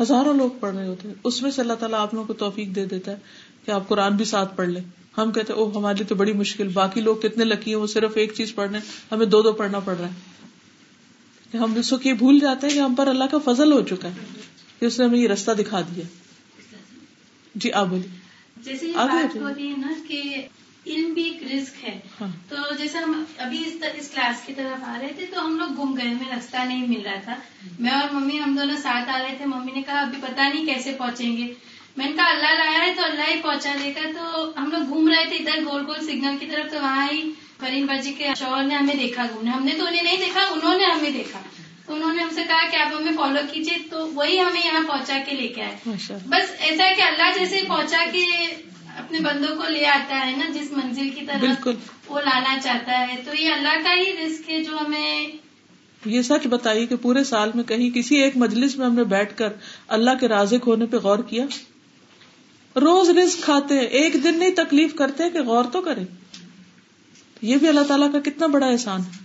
ہزاروں 0.01 0.35
لوگ 0.35 0.51
پڑھ 0.61 0.75
رہے 0.75 0.87
ہوتے 0.87 1.09
ہیں۔ 1.09 1.15
اس 1.25 1.43
میں 1.43 1.51
سے 1.51 1.63
اللہ 1.63 1.73
تعالیٰ 1.73 1.99
آپ 1.99 2.15
لوگوں 2.15 2.27
کو 2.27 2.33
توفیق 2.33 2.69
دے 2.69 2.87
دیتا 2.87 3.13
ہے 3.13 3.17
کہ 3.67 3.71
آپ 3.71 3.89
قرآن 3.89 4.17
بھی 4.17 4.25
ساتھ 4.25 4.57
پڑھ 4.57 4.69
لیں۔ 4.69 4.83
ہم 5.19 5.33
کہتے 5.33 5.53
او 5.53 5.79
ہمارے 5.79 5.97
لیے 5.97 6.07
تو 6.07 6.15
بڑی 6.15 6.33
مشکل۔ 6.33 6.69
باقی 6.69 7.01
لوگ 7.01 7.17
کتنے 7.17 7.45
لکی 7.45 7.71
ہیں، 7.71 7.79
وہ 7.79 7.87
صرف 7.87 8.11
ایک 8.15 8.33
چیز 8.35 8.55
پڑھ 8.55 8.71
رہے 8.71 8.79
ہیں 8.79 8.85
ہمیں 9.13 9.27
دو 9.27 9.43
دو 9.43 9.53
پڑھنا 9.53 9.79
پڑ 9.79 9.95
رہا 10.01 10.09
ہے۔ 10.09 10.13
کہ 11.53 11.57
ہم 11.57 11.75
اس 11.75 11.93
وقت 11.93 12.07
یہ 12.07 12.13
بھول 12.13 12.39
جاتے 12.39 12.67
ہیں 12.67 12.75
کہ 12.75 12.79
ہم 12.79 12.95
پر 12.95 13.07
اللہ 13.07 13.25
کا 13.31 13.39
فضل 13.45 13.73
ہو 13.73 13.83
چکا 13.83 14.09
ہے 14.09 14.15
کہ 14.81 14.87
اس 14.87 14.99
نے 15.01 15.07
ہمیں 15.07 15.19
یہ 15.19 15.29
رستہ 15.29 15.51
دکھا 15.51 15.81
دیا۔ 15.81 16.05
جی 17.55 17.73
آپ 17.73 17.87
بولیے۔ 17.87 18.17
جیسے 18.57 18.87
یہ 18.87 18.93
بات 18.93 19.37
ہو 19.37 19.41
ہوتی 19.41 19.69
ہے 19.69 19.77
نا 19.77 19.93
کہ 20.09 20.23
علم 20.87 21.13
بھی 21.13 21.23
ایک 21.25 21.53
رزق 21.53 21.85
ہے۔ 21.85 22.01
ہاں۔ 22.21 22.29
تو 22.49 22.57
جیسے 22.79 22.99
ہم 22.99 23.25
ابھی 23.39 23.63
اس 23.67 23.85
اس 23.95 24.11
کلاس 24.11 24.47
کی 24.47 24.55
طرف 24.55 24.85
آ 24.85 24.99
رہے 25.03 25.13
تھے 25.19 25.27
تو 25.27 25.47
ہم 25.47 25.59
لوگ 25.59 25.69
گم 25.69 25.97
گئے 25.97 26.07
ہمیں 26.07 26.35
راستہ 26.35 26.57
نہیں 26.57 26.87
مل 26.89 27.01
رہا 27.05 27.21
تھا۔ 27.25 27.35
میں 27.81 27.91
اور 27.91 28.15
ممی 28.15 28.41
ہم 28.41 28.57
دونوں 28.57 28.77
ساتھ 28.77 29.11
آ 29.11 29.19
رہے 29.19 29.35
تھے۔ 29.37 29.47
ممی 29.47 29.73
نے 29.73 29.83
کہا 29.83 30.01
ابھی 30.01 30.19
پتا 30.23 30.49
نہیں 30.49 30.67
کیسے 30.67 30.93
پہنچیں 30.99 31.37
گے۔ 31.37 31.55
میں 31.97 32.07
نے 32.07 32.13
کہا 32.13 32.25
اللہ 32.25 32.65
لایا 32.65 32.87
ہے 32.87 32.95
تو 32.97 33.03
اللہ 33.05 33.35
ہی 33.35 33.41
پہنچا 33.43 33.77
دے 33.85 33.93
گا۔ 33.97 34.11
تو 34.17 34.53
ہم 34.57 34.71
لوگ 34.71 34.89
گھوم 34.89 35.09
رہے 35.09 35.27
تھے 35.29 35.37
ادھر 35.37 35.65
گول 35.65 35.87
گول 35.87 36.07
سگنل 36.07 36.37
کی 36.41 36.47
طرف۔ 36.47 36.71
تو 36.71 36.77
وہاں 36.81 37.09
ہی 37.13 37.31
کریم 37.59 37.87
باجی 37.87 38.13
کے 38.13 38.29
شوہر 38.39 38.65
نے 38.65 38.75
ہمیں 38.75 38.95
دیکھا 38.95 39.27
گھومنے۔ 39.35 39.51
ہم 39.51 39.65
نے 39.65 39.75
تو 39.79 39.87
انہیں 39.87 40.03
نہیں 40.03 40.17
دیکھا 40.17 40.41
انہوں 40.41 40.79
نے 40.79 40.85
ہمیں 40.85 41.11
دیکھا۔ 41.11 41.41
تو 41.93 41.97
انہوں 41.97 42.15
نے 42.15 42.23
ہم 42.23 42.29
سے 42.35 42.43
کہا 42.49 42.71
کہ 42.71 42.77
آپ 42.77 43.01
ہمیں 43.01 43.13
فالو 43.17 43.41
کیجیے 43.53 43.79
تو 43.91 44.11
وہی 44.13 44.41
ہمیں 44.41 44.61
یہاں 44.65 44.83
پہنچا 44.89 45.19
کے 45.27 45.37
لے 45.37 45.49
کے 45.49 45.63
آئے۔ 45.63 45.77
بس 46.27 46.53
ایسا 46.59 46.85
ہے 46.85 46.95
کہ 46.95 47.03
اللہ 47.03 47.39
جیسے 47.39 47.63
پہنچا 47.69 48.05
کے 48.13 48.25
اپنے 48.99 49.21
بندوں 49.21 49.57
کو 49.57 49.69
لے 49.69 49.87
آتا 49.87 50.27
ہے 50.27 50.37
نا 50.37 50.51
جس 50.55 50.73
منزل 50.73 51.11
کی 51.11 51.27
طرف 51.27 51.41
بالکل۔ 51.41 51.75
وہ 52.07 52.21
لانا 52.21 52.59
چاہتا 52.63 53.01
ہے 53.01 53.17
تو 53.25 53.35
یہ 53.35 53.53
اللہ 53.53 53.83
کا 53.85 53.95
ہی 53.95 54.13
رزق 54.13 54.51
ہے 54.51 54.63
جو 54.63 54.77
ہمیں 54.77 55.27
یہ 56.05 56.23
سچ 56.23 56.47
بتائیے 56.47 56.87
کہ 56.87 56.97
پورے 56.97 57.25
سال 57.25 57.51
میں 57.55 57.65
کہیں 57.65 57.91
کسی 57.91 58.17
ایک 58.17 58.37
مجلس 58.37 58.77
میں 58.77 58.87
ہم 58.87 58.95
نے 58.95 59.05
بیٹھ 59.05 59.37
کر 59.39 59.49
اللہ 59.89 60.11
کے 60.21 60.29
رازق 60.29 60.67
ہونے 60.67 60.87
پہ 60.87 60.97
غور 60.97 61.19
کیا؟ 61.19 61.45
روز 62.77 63.11
رزق 63.11 63.45
کھاتے 63.45 63.75
ہیں 63.75 63.87
ایک 63.87 64.25
دن 64.25 64.39
نہیں 64.39 64.51
تکلیف 64.51 64.95
کرتے 64.95 65.31
کہ 65.31 65.43
غور 65.43 65.65
تو 65.65 65.81
کرے 65.81 66.05
یہ 67.43 67.57
بھی 67.57 67.69
اللہ 67.69 67.81
تعالیٰ 67.81 68.13
کا 68.13 68.21
کتنا 68.21 68.47
بڑا 68.47 68.67
احسان 68.67 69.01
ہے۔ 69.01 69.23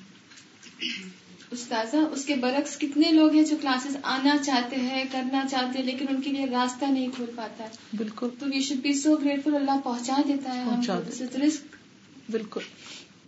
استاذہ 1.58 1.98
اس 1.98 2.26
کے 2.26 2.36
برعکس 2.36 2.78
کتنے 2.78 3.12
لوگ 3.12 3.34
ہیں 3.36 3.44
جو 3.44 3.56
کلاسز 3.62 3.98
آنا 4.04 4.38
چاہتے 4.46 4.76
ہیں 4.76 5.04
کرنا 5.12 5.46
چاہتے 5.52 5.80
ہیں 5.80 5.86
لیکن 5.86 6.06
ان 6.10 6.22
کے 6.22 6.32
لیے 6.32 6.46
راستہ 6.46 6.86
نہیں 6.86 7.08
کھول 7.16 7.32
پاتا 7.36 7.64
ہے۔ 7.64 7.70
بالکل۔ 7.98 8.28
تو 8.40 8.46
we 8.46 8.62
should 8.62 8.78
be 8.78 8.94
so 8.94 9.16
grateful 9.16 9.56
Allah 9.56 9.80
پہنچا 9.84 10.22
دیتا 10.28 10.54
ہے 10.54 10.64
کو. 11.60 11.78
بالکل۔ 12.30 12.60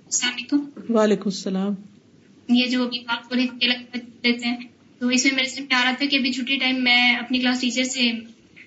السلام 0.05 0.33
علیکم۔ 0.33 0.93
وعلیکم 0.95 1.21
السلام۔ 1.25 1.73
یہ 2.49 2.65
جو 2.65 2.83
ابھی 2.83 2.99
تھی 3.47 3.69
الگ 3.69 3.97
دیتے 4.23 4.47
ہیں۔ 4.47 4.57
تو 4.99 5.07
اس 5.07 5.25
میں 5.25 5.33
میرے 5.35 5.49
سے 5.49 5.61
آ 5.75 5.83
رہا 5.83 5.91
تھا 5.91 6.05
کہ 6.05 6.17
ابھی 6.17 6.31
چھٹی 6.31 6.57
ٹائم 6.57 6.83
میں 6.83 7.15
اپنی 7.15 7.39
کلاس 7.39 7.59
ٹیچر 7.59 7.83
سے 7.83 8.11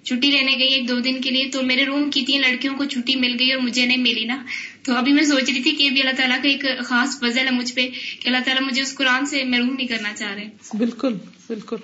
چھٹی 0.04 0.30
لینے 0.30 0.52
گئی 0.58 0.68
ایک 0.68 0.88
دو 0.88 1.00
دن 1.00 1.20
کے 1.20 1.30
لیے 1.30 1.48
تو 1.52 1.62
میرے 1.62 1.84
روم 1.84 2.10
کی 2.10 2.22
تین 2.22 2.40
لڑکیوں 2.40 2.76
کو 2.76 2.84
چھٹی 2.84 3.16
مل 3.16 3.36
گئی 3.38 3.52
اور 3.52 3.60
مجھے 3.62 3.86
نہیں 3.86 3.96
ملی 3.96 4.24
نا۔ 4.24 4.44
تو 4.82 4.94
ابھی 4.94 5.12
میں 5.12 5.22
سوچ 5.22 5.50
رہی 5.50 5.62
تھی 5.62 5.70
کہ 5.70 5.90
بھی 5.90 6.00
اللہ 6.02 6.16
تعالیٰ 6.16 6.42
کا 6.42 6.48
ایک 6.48 6.64
خاص 6.84 7.20
فضل 7.20 7.46
ہے 7.46 7.50
مجھ 7.50 7.74
پہ 7.74 7.88
کہ 8.20 8.28
اللہ 8.28 8.38
تعالیٰ 8.44 8.66
مجھے 8.66 8.82
اس 8.82 8.94
قرآن 8.94 9.26
سے 9.26 9.44
محروم 9.44 9.74
نہیں 9.74 9.86
کرنا 9.86 10.12
چاہ 10.16 10.34
رہے۔ 10.34 10.48
بالکل 10.78 11.14
بالکل۔ 11.46 11.76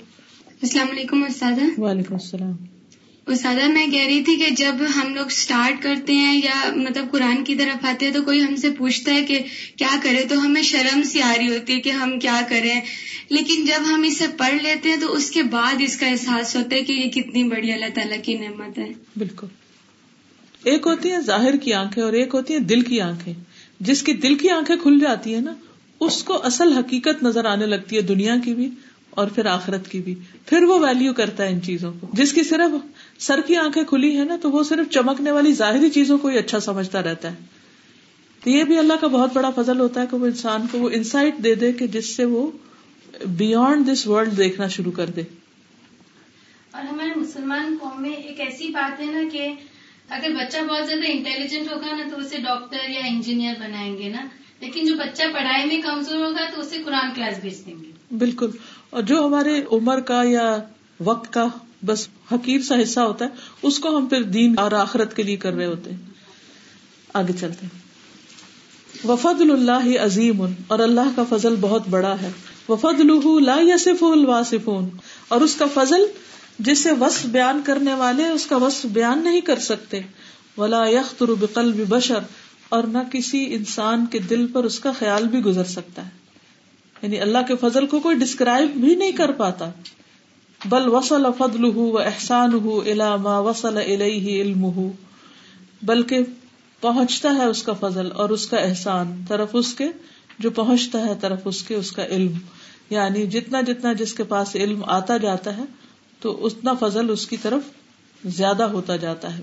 السلام 0.63 0.87
علیکم 0.91 1.25
استاذہ۔ 1.25 1.81
وعلیکم 1.81 2.15
السلام۔ 2.15 2.53
استاذہ 3.27 3.69
میں 3.69 3.87
کہہ 3.87 4.07
رہی 4.07 4.23
تھی 4.23 4.37
کہ 4.37 4.51
جب 4.51 4.75
ہم 4.97 5.15
لوگ 5.15 5.27
سٹارٹ 5.27 5.83
کرتے 5.83 6.13
ہیں 6.15 6.41
یا 6.45 6.73
مطلب 6.77 7.11
قرآن 7.11 7.45
کی 7.45 7.55
طرف 7.55 7.85
آتے 7.85 8.07
ہیں 8.07 8.13
تو 8.13 8.23
کوئی 8.23 8.43
ہم 8.43 8.57
سے 8.57 8.71
پوچھتا 8.71 9.15
ہے 9.15 9.23
کہ 9.23 9.39
کیا 9.77 9.97
کرے؟ 10.03 10.25
تو 10.29 10.47
ہمیں 10.47 10.63
شرم 10.63 11.03
سی 11.03 11.23
آ 11.23 11.35
رہی 11.39 11.49
ہوتی 11.49 11.73
ہے 11.73 11.81
کہ 11.81 11.91
ہم 11.91 12.19
کیا 12.19 12.41
کریں۔ 12.49 12.81
لیکن 13.31 13.65
جب 13.65 13.95
ہم 13.95 14.03
اسے 14.03 14.27
پڑھ 14.39 14.55
لیتے 14.55 14.89
ہیں 14.89 14.97
تو 14.97 15.13
اس 15.13 15.31
کے 15.31 15.43
بعد 15.43 15.75
اس 15.81 15.97
کا 15.97 16.07
احساس 16.07 16.57
ہوتا 16.57 16.77
ہے 16.77 16.83
کہ 16.83 16.93
یہ 16.93 17.11
کتنی 17.11 17.45
بڑی 17.45 17.73
اللہ 17.73 17.87
تعالیٰ 17.95 18.19
کی 18.23 18.35
نعمت 18.35 18.79
ہے۔ 18.79 18.89
بالکل۔ 19.17 19.47
ایک 20.65 20.87
ہوتی 20.87 21.13
ہے 21.13 21.21
ظاہر 21.21 21.57
کی 21.57 21.73
آنکھیں 21.73 22.05
اور 22.05 22.13
ایک 22.13 22.35
ہوتی 22.35 22.55
ہے 22.55 22.59
دل 22.59 22.81
کی 22.81 23.01
آنکھیں۔ 23.01 23.35
جس 23.81 24.03
کی 24.03 24.13
دل 24.13 24.35
کی 24.35 24.49
آنکھیں 24.51 24.77
کھل 24.77 24.99
جاتی 24.99 25.35
ہے 25.35 25.41
نا، 25.41 25.55
اس 26.01 26.25
کو 26.25 26.47
اصل 26.47 26.73
حقیقت 26.73 27.23
نظر 27.23 27.45
آنے 27.45 27.67
لگتی 27.67 27.97
ہے 27.97 28.03
دنیا 28.03 28.37
کی 28.45 28.55
بھی 28.55 28.71
اور 29.11 29.27
پھر 29.27 29.47
آخرت 29.47 29.89
کی 29.89 29.99
بھی۔ 29.99 30.15
پھر 30.47 30.63
وہ 30.63 30.79
ویلو 30.79 31.13
کرتا 31.13 31.45
ہے 31.45 31.49
ان 31.49 31.63
چیزوں 31.63 31.93
کو۔ 32.01 32.07
جس 32.13 32.33
کی 32.33 32.43
صرف 32.43 32.87
سر 33.23 33.41
کی 33.41 33.57
آنکھیں 33.57 33.85
کھلی 33.85 34.19
ہے 34.19 34.25
نا، 34.25 34.37
تو 34.43 34.51
وہ 34.51 34.63
صرف 34.63 34.93
چمکنے 34.93 35.31
والی 35.31 35.53
ظاہری 35.53 35.91
چیزوں 35.91 36.19
کو 36.19 36.29
ہی 36.29 36.39
اچھا 36.39 36.61
سمجھتا 36.61 37.03
رہتا 37.03 37.31
ہے۔ 37.31 37.37
تو 38.45 38.51
یہ 38.51 38.65
بھی 38.65 38.79
اللہ 38.79 38.93
کا 39.01 39.07
بہت 39.07 39.31
بڑا 39.35 39.51
فضل 39.51 39.81
ہوتا 39.81 40.01
ہے 40.01 40.07
کہ 40.11 40.17
وہ 40.17 40.27
انسان 40.27 40.67
کو 40.71 40.79
وہ 40.79 40.91
انسائٹ 40.93 41.35
دے 41.45 41.55
دے 41.55 41.73
کہ 41.73 41.87
جس 41.87 42.07
سے 42.17 42.25
وہ 42.25 42.51
بیونڈ 43.27 43.93
دس 43.93 44.07
ورلڈ 44.07 44.37
دیکھنا 44.37 44.69
شروع 44.69 44.93
کر 44.93 45.07
دے۔ 45.07 45.23
اور 46.71 46.83
ہمارے 46.83 47.21
مسلمان 47.21 47.79
قوم 47.81 48.03
میں 48.03 48.13
ایک 48.13 48.41
ایسی 48.41 48.69
بات 48.69 49.01
ہے 49.01 49.05
نا 49.05 49.19
کہ 49.33 49.49
اگر 50.09 50.29
بچہ 50.31 50.59
بہت 50.59 50.87
زیادہ 50.87 51.11
انٹیلیجنٹ 51.11 51.73
ہوگا 51.73 51.97
نا 51.97 52.09
تو 52.11 52.21
اسے 52.21 52.39
ڈاکٹر 52.39 52.91
یا 52.91 53.01
انجینئر 53.07 53.55
بنائیں 53.61 53.99
گے 53.99 54.09
نا۔ 54.09 54.27
لیکن 54.61 54.87
جو 54.87 54.95
بچہ 54.95 55.23
پڑھائی 55.35 55.67
میں 55.67 55.83
کمزور 55.83 56.25
ہوگا 56.25 56.49
تو 56.55 56.61
اسے 56.61 56.83
قرآن 56.85 57.11
کلاس 57.15 57.39
بھیج 57.41 57.67
دیں 57.67 57.75
گے۔ 57.85 58.17
بالکل۔ 58.19 58.51
اور 58.91 59.03
جو 59.03 59.27
ہمارے 59.27 59.63
عمر 59.73 60.01
کا 60.01 60.23
یا 60.27 60.57
وقت 61.01 61.33
کا 61.33 61.47
بس 61.87 62.09
حقیر 62.33 62.61
سا 62.61 62.83
حصہ 62.83 63.01
ہوتا 63.01 63.25
ہے 63.25 63.31
اس 63.63 63.79
کو 63.79 63.99
ہم 63.99 64.07
پھر 64.07 64.23
دین 64.23 64.55
اور 64.59 64.73
آخرت 64.73 65.17
کے 65.17 65.23
لیے 65.23 65.37
کر 65.37 65.53
رہے 65.53 65.67
ہوتے 65.67 65.91
ہیں۔ 65.91 65.99
آگے 67.15 67.33
چلتے 67.41 67.67
ہیں۔ 67.67 67.89
وفد 69.09 69.41
اللہ 69.41 69.99
عظیم 70.01 70.47
اور 70.67 70.79
اللہ 70.79 71.17
کا 71.17 71.25
فضل 71.29 71.55
بہت 71.61 71.89
بڑا 71.89 72.17
ہے۔ 72.23 72.31
وفد 72.69 73.01
لا 73.41 73.57
یسف 73.61 74.03
الواصفون، 74.03 74.89
اور 75.29 75.41
اس 75.41 75.55
کا 75.55 75.65
فضل 75.75 76.07
جسے 76.59 76.93
وصف 76.93 77.27
بیان 77.27 77.61
کرنے 77.65 77.95
والے 77.95 78.29
اس 78.29 78.47
کا 78.47 78.57
وصف 78.57 78.87
بیان 78.87 79.25
نہیں 79.25 79.41
کر 79.41 79.59
سکتے۔ 79.59 80.01
ولا 80.59 80.85
یختر 80.87 81.29
بقلب 81.29 81.89
بشر، 81.89 82.19
اور 82.69 82.83
نہ 82.83 82.99
کسی 83.13 83.55
انسان 83.55 84.07
کے 84.07 84.19
دل 84.19 84.47
پر 84.47 84.65
اس 84.65 84.81
کا 84.81 84.93
خیال 84.99 85.29
بھی 85.29 85.39
گزر 85.39 85.65
سکتا 85.65 86.05
ہے۔ 86.05 86.11
یعنی 87.03 87.21
اللہ 87.21 87.39
کے 87.49 87.55
فضل 87.61 87.87
کو 87.87 88.01
کوئی 88.01 88.17
ڈسکرائب 88.17 88.71
بھی 88.71 88.95
نہیں 88.95 89.13
کر 89.13 89.33
پاتا۔ 89.33 89.71
بل 90.65 90.89
وصل 90.89 91.27
فضل 91.39 91.65
و 91.65 91.99
احسان 91.99 92.53
ہُ 92.55 92.91
ما 93.23 93.39
وصل 93.39 93.77
الیہ 93.77 94.43
علم 94.43 94.67
بلکہ 95.83 96.19
پہنچتا 96.81 97.35
ہے 97.35 97.45
اس 97.45 97.63
کا 97.63 97.73
فضل 97.73 98.13
اور 98.13 98.29
اس 98.29 98.47
کا 98.47 98.57
احسان، 98.57 99.21
طرف 99.29 99.49
اس 99.53 99.75
کے 99.75 99.89
جو 100.39 100.51
پہنچتا 100.51 101.07
ہے 101.07 101.13
طرف 101.21 101.39
اس 101.45 101.63
کے، 101.63 101.75
اس 101.75 101.93
کا 101.93 102.07
علم۔ 102.07 102.33
یعنی 102.91 103.27
جتنا 103.27 103.61
جتنا 103.61 103.93
جس 103.93 104.15
کے 104.15 104.25
پاس 104.25 104.57
علم 104.57 104.85
آتا 104.87 105.17
جاتا 105.17 105.57
ہے، 105.57 105.63
تو 106.21 106.47
اتنا 106.47 106.75
فضل 106.75 107.11
اس 107.11 107.27
کی 107.27 107.37
طرف 107.37 107.61
زیادہ 108.25 108.63
ہوتا 108.63 108.97
جاتا 108.97 109.39
ہے۔ 109.39 109.43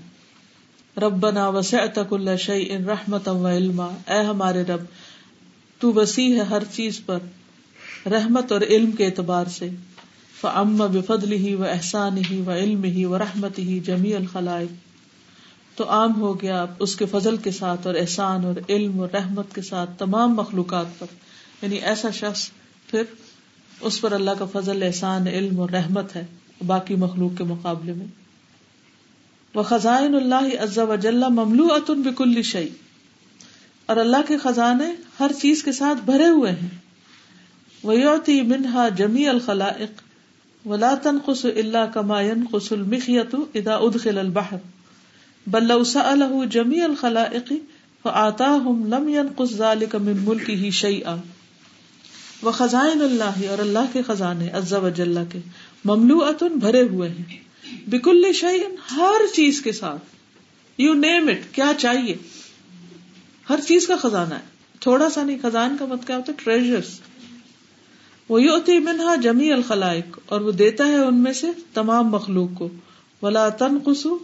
ربنا 0.96 1.48
وسعت 1.48 1.98
كل 2.08 2.36
شيء 2.36 2.76
رحمتا 2.86 3.30
وعلما 3.30 3.88
اے 4.06 4.20
ہمارے 4.20 4.62
رب، 4.62 4.80
تو 5.78 5.92
وسیع 5.92 6.36
ہے 6.36 6.42
ہر 6.42 6.62
چیز 6.72 7.00
پر 7.06 7.18
رحمت 8.08 8.52
اور 8.52 8.60
علم 8.60 8.90
کے 8.90 9.06
اعتبار 9.06 9.44
سے۔ 9.46 9.68
فعم 10.40 10.76
بفضله 10.76 11.54
واحسانه 11.54 12.44
وعلمه 12.46 13.12
ورحمته 13.12 13.78
جميع 13.84 14.16
الخلائق۔ 14.16 14.68
تو 15.78 15.90
عام 15.90 16.20
ہو 16.20 16.42
گیا 16.42 16.66
اس 16.78 16.96
کے 16.96 17.06
فضل 17.06 17.36
کے 17.36 17.50
ساتھ 17.50 17.86
اور 17.86 17.94
احسان 17.94 18.44
اور 18.44 18.54
علم 18.68 19.00
اور 19.00 19.08
رحمت 19.08 19.54
کے 19.54 19.62
ساتھ 19.62 19.90
تمام 19.98 20.34
مخلوقات 20.34 20.86
پر۔ 20.98 21.06
یعنی 21.62 21.76
ایسا 21.76 22.10
شخص 22.10 22.50
پھر 22.86 23.02
اس 23.80 24.00
پر 24.00 24.12
اللہ 24.12 24.30
کا 24.38 24.44
فضل، 24.52 24.82
احسان، 24.82 25.26
علم 25.26 25.60
اور 25.60 25.70
رحمت 25.70 26.16
ہے، 26.16 26.26
باقی 26.66 26.94
مخلوق 26.94 27.38
کے 27.38 27.44
مقابلے 27.44 27.92
میں۔ 27.92 28.06
وہ 29.54 29.62
خزائن 29.62 30.14
اللہ 30.14 30.62
عز 30.62 30.78
و 30.78 30.94
جل 30.96 31.24
مملو 31.28 31.74
اتن 31.74 32.02
بکل 32.02 32.42
شعی 32.42 32.68
اور 33.86 33.96
اللہ 33.96 34.16
کے 34.28 34.36
خزانے 34.36 34.84
ہر 35.20 35.30
چیز 35.40 35.62
کے 35.62 35.72
ساتھ 35.72 35.98
بھرے 36.04 36.28
ہوئے 36.28 36.52
ہیں۔ 36.52 36.68
ویوتی 37.84 38.42
منہا 38.42 38.88
جمی 38.88 39.28
الخلائق۔ 39.28 39.90
ولا 40.66 40.94
تنقص 41.02 41.44
اللہ 41.44 41.92
کما 41.94 42.20
ينقص 42.20 42.72
المخیت 42.72 43.34
اذا 43.54 43.74
ادخل 43.74 44.18
البحر۔ 44.18 44.56
بلو 45.46 45.84
سأله 45.84 46.44
جميع 46.50 46.84
الخلائق 46.84 47.52
فآتاهم 48.02 48.86
لم 48.86 49.08
ينقص 49.08 49.50
ذلك 49.50 49.94
من 49.94 50.16
ملكه 50.24 50.70
شيئا۔ 50.70 51.16
وخزائن 52.42 53.02
اللہ 53.02 53.48
اور 53.50 53.58
اللہ 53.58 53.92
کے 53.92 54.02
خزانے 54.02 54.48
عز 54.50 54.72
و 54.72 54.88
جل 54.88 55.18
کے 55.32 55.38
مملوءتن 55.84 56.48
بھرے 56.48 56.82
ہوئے 56.82 57.08
ہیں۔ 57.08 57.36
بکل 57.86 58.32
شیء 58.34 58.94
ہر 58.96 59.26
چیز 59.34 59.62
کے 59.62 59.72
ساتھ۔ 59.72 60.04
یو 60.78 60.94
نیم 60.94 61.28
اٹ 61.28 61.54
کیا 61.54 61.72
چاہیے؟ 61.78 62.14
ہر 63.50 63.60
چیز 63.68 63.86
کا 63.86 63.96
خزانہ 63.96 64.34
ہے۔ 64.34 64.56
تھوڑا 64.80 65.10
سا 65.10 65.22
نہیں، 65.22 65.38
خزان 65.42 65.76
کا 65.78 65.86
مت 65.86 66.06
کیا 66.06 66.16
ہوتا 66.16 66.32
ٹریجرس 66.44 67.00
وہ 68.28 68.42
یوتی 68.42 68.78
منہا 68.78 69.14
جمی 69.14 69.52
الخلائق، 69.52 70.18
اور 70.26 70.40
وہ 70.40 70.52
دیتا 70.52 70.86
ہے 70.86 70.96
ان 70.96 71.14
میں 71.14 71.32
سے 71.32 71.46
تمام 71.74 72.08
مخلوق 72.08 72.58
کو۔ 72.58 72.68
ولا 73.22 73.48
تن 73.48 73.78
قسو 73.84 74.18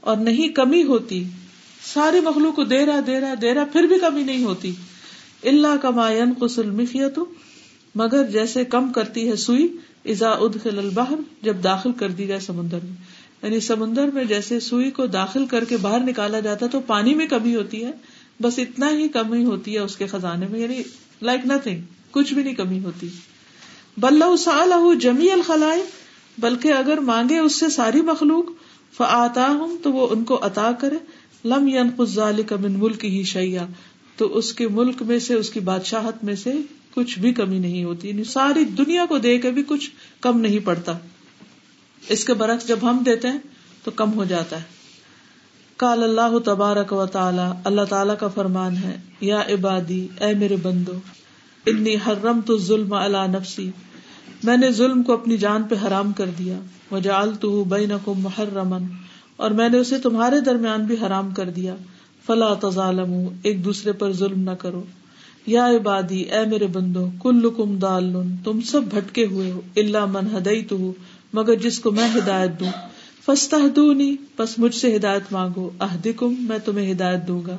اور 0.00 0.16
نہیں 0.16 0.48
کمی 0.48 0.82
ہوتی۔ 0.82 1.24
ساری 1.84 2.20
مخلوق 2.20 2.54
کو 2.54 2.64
دے 2.64 2.86
رہا 2.86 3.00
دے 3.06 3.20
رہا 3.20 3.34
دے 3.42 3.54
رہا 3.54 3.64
پھر 3.64 3.82
بھی 3.82 3.98
کمی 3.98 4.22
نہیں 4.22 4.44
ہوتی۔ 4.44 4.72
اللہ 5.44 5.76
کا 5.82 5.90
ماین 5.90 6.32
قسل 6.38 6.70
مفیت 6.70 7.18
مگر 7.94 8.24
جیسے 8.24 8.64
کم 8.64 8.92
کرتی 8.92 9.28
ہے 9.28 9.36
سوئی 9.36 9.76
ازا 10.04 10.30
ادخل 10.30 10.78
البحر، 10.78 11.14
جب 11.42 11.56
داخل 11.64 11.92
کر 11.92 12.08
دی 12.08 12.26
جائے 12.26 12.40
سمندر 12.40 12.78
میں۔ 12.82 12.96
یعنی 13.42 13.60
سمندر 13.60 14.08
میں 14.14 14.24
جیسے 14.24 14.60
سوئی 14.60 14.90
کو 14.90 15.06
داخل 15.06 15.46
کر 15.46 15.64
کے 15.64 15.76
باہر 15.76 16.00
نکالا 16.00 16.40
جاتا 16.40 16.66
تو 16.66 16.80
پانی 16.80 17.14
میں 17.14 17.26
کمی 17.26 17.56
ہوتی 17.56 17.84
ہے، 17.84 17.90
بس 18.42 18.58
اتنا 18.58 18.90
ہی 18.90 19.08
کمی 19.08 19.44
ہوتی 19.44 19.74
ہے 19.74 19.78
اس 19.78 19.96
کے 19.96 20.06
خزانے 20.06 20.46
میں 20.50 20.60
یعنی 20.60 20.82
لائک 21.22 21.46
نتھنگ 21.46 21.80
کچھ 22.10 22.34
بھی 22.34 22.42
نہیں 22.42 22.54
کمی 22.54 22.78
ہوتی۔ 22.84 23.08
بلو 23.96 24.36
سال 24.36 24.72
جمی 25.00 25.30
الخلائے 25.30 25.82
بلکہ 26.38 26.72
اگر 26.72 26.98
مانگے 26.98 27.38
اس 27.38 27.54
سے 27.54 27.68
ساری 27.68 28.00
مخلوق 28.00 28.44
فعتا 28.96 29.46
ہوں 29.46 29.78
تو 29.82 29.92
وہ 29.92 30.08
ان 30.10 30.24
کو 30.24 30.38
عطا 30.42 30.72
کرے۔ 30.72 30.96
لم 31.44 31.68
ینقال 31.68 32.42
کا 32.42 32.56
من 32.56 32.72
ملک 32.72 33.04
ہی 33.04 33.22
شیا 33.22 33.66
تو 34.18 34.38
اس 34.38 34.52
کے 34.52 34.68
ملک 34.68 35.02
میں 35.02 35.18
سے، 35.18 35.34
اس 35.34 35.50
کی 35.50 35.60
بادشاہت 35.60 36.24
میں 36.24 36.34
سے 36.34 36.52
کچھ 36.94 37.18
بھی 37.18 37.32
کمی 37.32 37.58
نہیں 37.58 37.84
ہوتی۔ 37.84 38.08
یعنی 38.08 38.24
ساری 38.24 38.64
دنیا 38.64 39.06
کو 39.06 39.18
دے 39.18 39.38
کے 39.38 39.50
بھی 39.50 39.62
کچھ 39.66 39.90
کم 40.20 40.40
نہیں 40.40 40.58
پڑتا۔ 40.58 40.92
اس 42.08 42.24
کے 42.24 42.34
برعکس 42.34 42.68
جب 42.68 42.78
ہم 42.82 43.02
دیتے 43.06 43.28
ہیں 43.28 43.38
تو 43.84 43.90
کم 43.90 44.12
ہو 44.12 44.24
جاتا 44.24 44.56
ہے۔ 44.56 44.62
کال 45.76 46.02
اللہ 46.02 46.38
تبارک 46.38 46.92
و 46.92 47.06
تعالی، 47.06 47.60
اللہ 47.64 47.82
تعالی 47.82 48.12
کا 48.20 48.28
فرمان 48.28 48.76
ہے، 48.76 49.00
یا 49.20 49.40
عبادی، 49.40 50.08
اے 50.20 50.34
میرے 50.34 50.56
بندو، 50.56 50.92
انی 51.66 51.94
حرم 51.94 52.40
تو 52.40 52.58
ظلم 52.58 52.92
اللہ 52.92 53.26
نفسی۔ 53.28 53.70
میں 54.42 54.56
نے 54.56 54.70
ظلم 54.70 55.02
کو 55.02 55.12
اپنی 55.12 55.36
جان 55.36 55.62
پہ 55.62 55.74
حرام 55.86 56.12
کر 56.12 56.30
دیا۔ 56.38 56.60
وجال 56.92 57.34
تو 57.34 57.64
بین 57.64 57.92
کو 58.04 58.14
محرمن 58.14 58.82
اور 59.36 59.50
میں 59.50 59.68
نے 59.68 59.78
اسے 59.78 59.98
تمہارے 59.98 60.40
درمیان 60.40 60.84
بھی 60.84 60.96
حرام 61.06 61.34
کر 61.34 61.50
دیا۔ 61.50 61.76
فلا 62.28 62.54
تظالم 62.54 63.12
ایک 63.42 63.64
دوسرے 63.64 63.92
پر 63.92 64.12
ظلم 64.12 64.40
نہ 64.40 64.50
کرو۔ 64.50 64.82
یا 65.46 65.66
عبادی، 65.68 66.20
اے 66.20 66.46
میرے 66.46 66.66
بندو 66.66 67.06
کل 67.22 67.48
کم 67.56 67.76
دال 67.76 68.16
تم 68.44 68.60
سب 68.60 68.82
بھٹکے 68.82 69.26
ہوئے 69.26 69.50
ہو 69.50 69.60
اللہ 69.76 70.04
من 70.06 70.36
ہدئی 70.36 70.62
تو 70.64 70.92
مگر 71.32 71.54
جس 71.54 71.78
کو 71.78 71.90
میں 71.90 72.08
ہدایت 72.16 72.50
دوں۔ 72.60 72.70
فستا 73.26 73.56
بس 74.38 74.58
مجھ 74.58 74.74
سے 74.74 74.96
ہدایت 74.96 75.32
مانگو۔ 75.32 75.70
اہدکم، 75.80 76.34
میں 76.38 76.58
تمہیں 76.64 76.92
ہدایت 76.92 77.28
دوں 77.28 77.42
گا۔ 77.46 77.56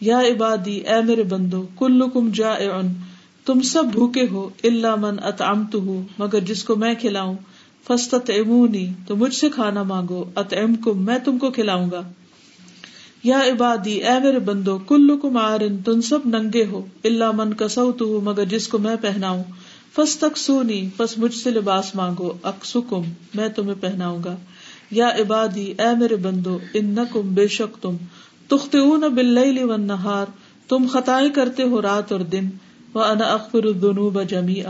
یا 0.00 0.20
عبادی، 0.20 0.76
اے 0.76 1.02
میرے 1.04 1.22
بندو 1.22 1.66
کل 1.78 2.02
کم 2.12 2.30
جا 2.34 2.52
تم 3.44 3.60
سب 3.60 3.84
بھوکے 3.92 4.26
ہو 4.30 4.48
اللہ 4.64 4.94
من 4.94 5.16
اتعمت 5.22 5.74
ہوں 5.74 6.02
مگر 6.18 6.40
جس 6.40 6.64
کو 6.64 6.76
میں 6.76 6.94
کھلاؤں۔ 6.94 7.36
فسط 7.86 8.30
تو 9.06 9.16
مجھ 9.16 9.34
سے 9.34 9.50
کھانا 9.50 9.82
مانگو۔ 9.82 10.24
ات 10.36 10.54
ام 10.54 10.74
کم 10.74 11.04
میں 11.04 11.18
تم 11.24 11.38
کو 11.38 11.50
کھلاؤں 11.50 11.90
گا۔ 11.90 12.02
یا 13.24 13.38
عبادی، 13.38 13.92
اے 13.92 14.20
میرے 14.22 14.38
بندو 14.38 14.78
کل 14.78 15.10
کم 15.22 15.36
آرن 15.36 15.78
تم 15.78 16.00
سب 16.00 16.18
ننگے 16.26 16.64
ہو 16.64 16.86
اللہ 17.04 17.30
من 17.34 17.54
کسو 17.54 17.92
تو 17.92 18.20
مگر 18.20 18.44
جس 18.44 18.68
کو 18.68 18.78
میں 18.78 18.96
پہناؤں۔ 19.00 19.42
فس 19.94 20.18
تک 20.18 20.38
سونی 20.38 20.88
بس 20.96 21.18
مجھ 21.18 21.34
سے 21.34 21.50
لباس 21.50 21.94
مانگو 21.94 22.32
اکسکم 22.42 23.02
میں 23.34 23.48
تمہیں 23.48 23.74
پہناؤں 23.80 24.22
گا۔ 24.24 24.36
یا 24.90 25.08
عبادی، 25.08 25.74
اے 25.78 25.96
میرے 25.98 26.16
بندو 26.16 26.58
ان 26.74 26.96
کم 27.12 27.34
بے 27.34 27.48
شک 27.48 27.82
تم۔ 27.82 27.96
تخت 28.48 28.76
بل 29.14 29.38
و 29.70 29.76
نہار 29.76 30.26
تم 30.68 30.86
خطائی 30.92 31.30
کرتے 31.30 31.62
ہو 31.62 31.82
رات 31.82 32.12
اور 32.12 32.20
دن۔ 32.20 32.48
وہ 32.94 33.02
انا 33.02 33.24
اخبر 33.24 33.64
الدنوب 33.64 34.22
جمی 34.22 34.62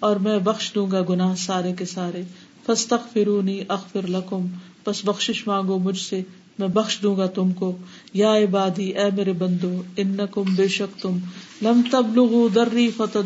اور 0.00 0.16
میں 0.16 0.38
بخش 0.38 0.72
دوں 0.74 0.90
گا 0.90 1.04
گناہ 1.08 1.34
سارے 1.34 1.72
کے 1.72 1.84
سارے۔ 1.84 2.22
فس 2.66 2.86
تخ 2.86 3.12
فرونی 3.12 3.60
اخبر 3.68 4.06
لکم 4.06 4.46
بس 4.86 5.04
بخش 5.04 5.46
مانگو 5.46 5.78
مجھ 5.78 6.00
سے۔ 6.00 6.22
میں 6.58 6.68
بخش 6.68 6.98
دوں 7.02 7.16
گا 7.16 7.26
تم 7.26 7.52
کو۔ 7.52 7.76
یا 8.14 8.36
عبادی، 8.36 8.88
اے 8.88 9.04
میرے 9.16 9.32
بندو 9.32 9.82
ان 9.96 10.16
کم 10.30 10.54
بے 10.54 10.68
شک 10.68 11.02
تم۔ 11.02 11.18
لم 11.62 11.80
تب 11.90 12.16
لگو 12.16 12.48
درری 12.48 12.90
فتح 12.96 13.18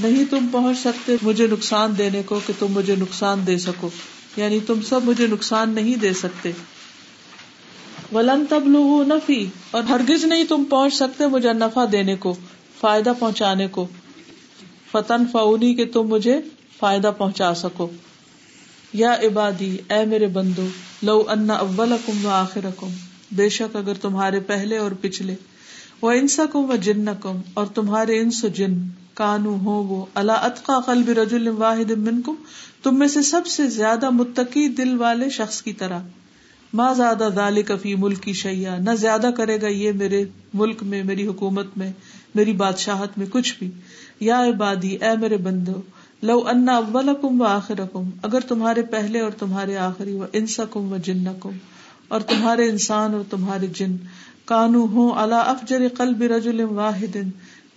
نہیں 0.00 0.24
تم 0.30 0.48
پہنچ 0.52 0.78
سکتے 0.78 1.12
مجھے 1.22 1.46
نقصان 1.46 1.98
دینے 1.98 2.22
کو 2.26 2.40
کہ 2.46 2.52
تم 2.58 2.66
مجھے 2.70 2.96
نقصان 2.96 3.46
دے 3.46 3.58
سکو۔ 3.58 3.90
یعنی 4.36 4.60
تم 4.66 4.82
سب 4.82 5.00
مجھے 5.04 5.26
نقصان 5.26 5.70
نہیں 5.70 5.96
دے 5.96 6.12
سکتے۔ 6.12 6.52
ولن 8.12 8.44
تب 8.48 8.62
لو 8.66 9.04
نفی۔ 9.06 9.46
اور 9.70 9.82
ہرگز 9.82 10.24
نہیں 10.24 10.44
تم 10.44 10.64
پہنچ 10.70 10.94
سکتے 10.94 11.26
مجھے 11.26 11.52
نفع 11.52 11.84
دینے 11.92 12.16
کو، 12.16 12.34
فائدہ 12.80 13.12
پہنچانے 13.18 13.66
کو۔ 13.66 13.86
فتن 14.92 15.26
فونی 15.32 15.74
کہ 15.74 15.84
تم 15.92 16.02
مجھے 16.02 16.40
فائدہ 16.78 17.10
پہنچا 17.18 17.54
سکو۔ 17.54 17.90
یا 18.92 19.14
عبادی، 19.14 19.76
اے 19.90 20.04
میرے 20.04 20.26
بندو 20.26 20.66
لو 21.04 21.22
ان 21.28 21.50
اول 21.50 21.92
کم 22.06 22.26
و 22.26 22.28
آخر 22.28 22.66
بے 23.32 23.48
شک 23.48 23.76
اگر 23.76 23.94
تمہارے 23.94 24.40
پہلے 24.40 24.76
اور 24.76 24.90
پچھلے 25.00 25.34
وہ 26.02 26.10
انسا 26.10 26.42
کم 26.52 26.70
و 26.70 26.76
جن 26.76 27.04
کم 27.20 27.40
اور 27.54 27.66
تمہارے 27.66 28.18
انس 28.20 28.44
جن، 28.54 28.74
کانو 29.14 29.56
ہو 29.56 29.82
وہ 29.82 30.04
اللہ 30.14 30.32
اطقا 30.32 30.80
قلب 30.80 31.08
رجل 31.08 31.48
واحد 31.48 31.90
منکم، 31.90 32.34
تم 32.82 32.98
میں 32.98 33.08
سے 33.08 33.22
سب 33.22 33.46
سے 33.46 33.66
زیادہ 33.68 34.10
متقی 34.10 34.68
دل 34.68 34.96
والے 35.00 35.30
شخص 35.30 35.62
کی 35.62 35.72
طرح۔ 35.72 35.98
ماں 36.74 36.94
زیادہ 36.94 37.28
دال 37.36 37.62
کفی 37.62 37.94
ملک 37.94 38.22
کی 38.22 38.32
شیا 38.32 38.78
نہ 38.78 38.94
زیادہ 38.94 39.30
کرے 39.36 39.60
گا 39.60 39.68
یہ 39.68 39.92
میرے 39.92 40.24
ملک 40.54 40.82
میں، 40.82 41.04
میری 41.04 41.26
حکومت 41.26 41.66
میں، 41.76 41.92
میری 42.34 42.52
بادشاہت 42.52 43.18
میں 43.18 43.26
کچھ 43.30 43.54
بھی۔ 43.58 43.70
یا 44.20 44.44
عبادی، 44.44 44.96
اے 44.96 45.16
میرے 45.20 45.36
بندو 45.36 45.80
لو 46.24 46.38
انا 46.48 46.76
اول 46.76 47.08
کم 47.20 47.40
و 47.40 47.44
آخر 47.44 47.74
کم 47.92 48.10
اگر 48.22 48.40
تمہارے 48.40 48.82
پہلے 48.82 49.20
اور 49.20 49.30
تمہارے 49.30 49.76
آخری، 49.76 50.14
و 50.14 50.24
انسا 50.32 50.64
کم 50.70 50.92
و 50.92 50.96
جن 50.96 51.24
کم 51.40 51.56
اور 52.08 52.20
تمہارے 52.20 52.68
انسان 52.68 53.14
اور 53.14 53.22
تمہارے 53.30 53.66
جن، 53.66 53.96
کانو 54.44 54.86
ہوں 54.86 55.12
اللہ 55.16 55.34
افجر 55.34 55.82
قلب 55.98 56.22
رجل 56.22 56.60
واحد، 56.60 57.16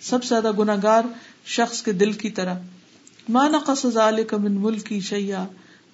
سب 0.01 0.23
سے 0.23 0.27
زیادہ 0.27 0.51
گناگار 0.57 1.03
شخص 1.45 1.81
کے 1.83 1.91
دل 1.91 2.11
کی 2.11 2.29
طرح۔ 2.29 2.55
ماں 3.29 3.49
نقص 3.49 3.85
کا 4.27 4.37
من 4.37 4.51
ملکی 4.51 4.99
شیا 4.99 5.45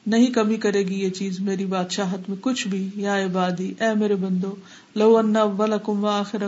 نہیں 0.08 0.28
کمی 0.28 0.58
کرے 0.58 0.84
گی 0.88 1.00
یہ 1.00 1.10
چیز، 1.10 1.40
میری 1.40 1.66
بادشاہت 1.66 2.30
میں 2.30 2.38
کچھ 2.42 2.68
بھی۔ 2.68 2.90
یا 2.96 3.26
عبادی، 3.26 3.74
اے 3.80 3.94
میرے 4.00 4.16
بندو، 4.16 4.56
لو 4.96 5.18
ان 5.18 5.36
و 5.88 6.08
آخر 6.08 6.44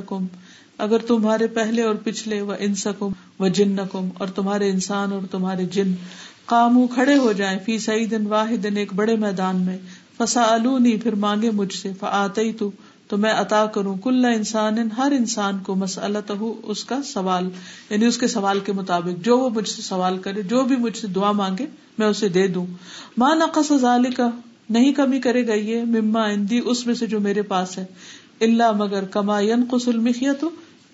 اگر 0.78 0.98
تمہارے 0.98 1.48
پہلے 1.48 1.82
اور 1.82 1.96
پچھلے، 2.04 2.42
و 2.42 2.52
انسکم 2.60 3.12
و 3.40 3.48
جن 3.48 3.76
کم 3.92 4.10
اور 4.18 4.28
تمہارے 4.28 4.70
انسان 4.70 5.12
اور 5.12 5.22
تمہارے 5.32 5.66
جن 5.66 5.94
کامو 6.46 6.88
کھڑے 6.88 7.18
ہو 7.18 7.32
جائیں 7.32 7.60
فی 7.66 7.78
سعید 7.80 8.14
واحد، 8.28 8.66
ایک 8.76 8.94
بڑے 8.94 9.16
میدان 9.16 9.62
میں 9.62 9.78
فسا 10.18 10.58
پھر 11.04 11.16
مانگے 11.16 11.52
مجھ 11.52 11.74
سے 11.74 11.92
فعطی 12.00 12.52
تو 12.52 12.72
تو 13.08 13.18
میں 13.18 13.32
عطا 13.32 13.66
کروں 13.66 13.98
کل 13.98 14.26
انسان 14.26 14.92
ہر 14.98 15.12
انسان 15.12 15.60
کو 15.60 15.76
مسلط 15.76 16.32
اس 16.64 16.86
کا 16.86 17.02
سوال 17.04 17.50
یعنی 17.90 18.06
اس 18.06 18.18
کے 18.18 18.28
سوال 18.28 18.60
کے 18.60 18.72
مطابق 18.72 19.26
جو 19.26 19.38
وہ 19.38 19.50
مجھ 19.50 19.70
سے 19.70 19.82
سوال 19.82 20.18
کرے، 20.18 20.42
جو 20.42 20.64
بھی 20.64 20.76
مجھ 20.76 20.98
سے 20.98 21.08
دعا 21.08 21.32
مانگے، 21.32 21.66
میں 21.98 22.08
اسے 22.08 22.30
دے 22.30 22.48
دوں۔ 22.48 22.66
ماں 23.18 23.36
نقص 23.36 23.72
ظالی 23.78 24.12
کا 24.12 24.30
نہیں 24.70 24.94
کمی 24.94 25.20
کرے 25.20 25.48
گا 25.48 25.54
یہ، 25.54 25.84
مما 25.84 26.24
اندی 26.24 26.62
اس 26.66 26.86
میں 26.86 26.96
سے 26.96 27.06
جو 27.06 27.20
میرے 27.20 27.42
پاس 27.42 27.78
ہے۔ 27.78 27.86
اللہ 28.42 28.72
مگر 28.72 29.04
کما 29.04 29.40
قسل 29.72 30.00
مخیت 30.00 30.46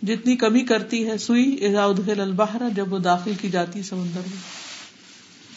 جتنی 0.04 0.36
کمی 0.36 0.60
کرتی 0.60 1.08
ہے، 1.08 1.18
سوئی 1.18 1.76
ادخل 1.76 2.22
البحر، 2.22 2.62
جب 2.76 2.94
وہ 2.94 3.00
داخل 3.00 3.32
کی 3.42 3.50
جاتی 3.50 3.84
سمندر 3.84 4.22
میں۔ 4.28 4.72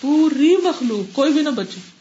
پوری 0.01 0.57
مخلوق، 0.57 1.17
کوئی 1.17 1.33
بھی 1.33 1.41
نہ 1.41 1.49
بچے۔ 1.49 1.94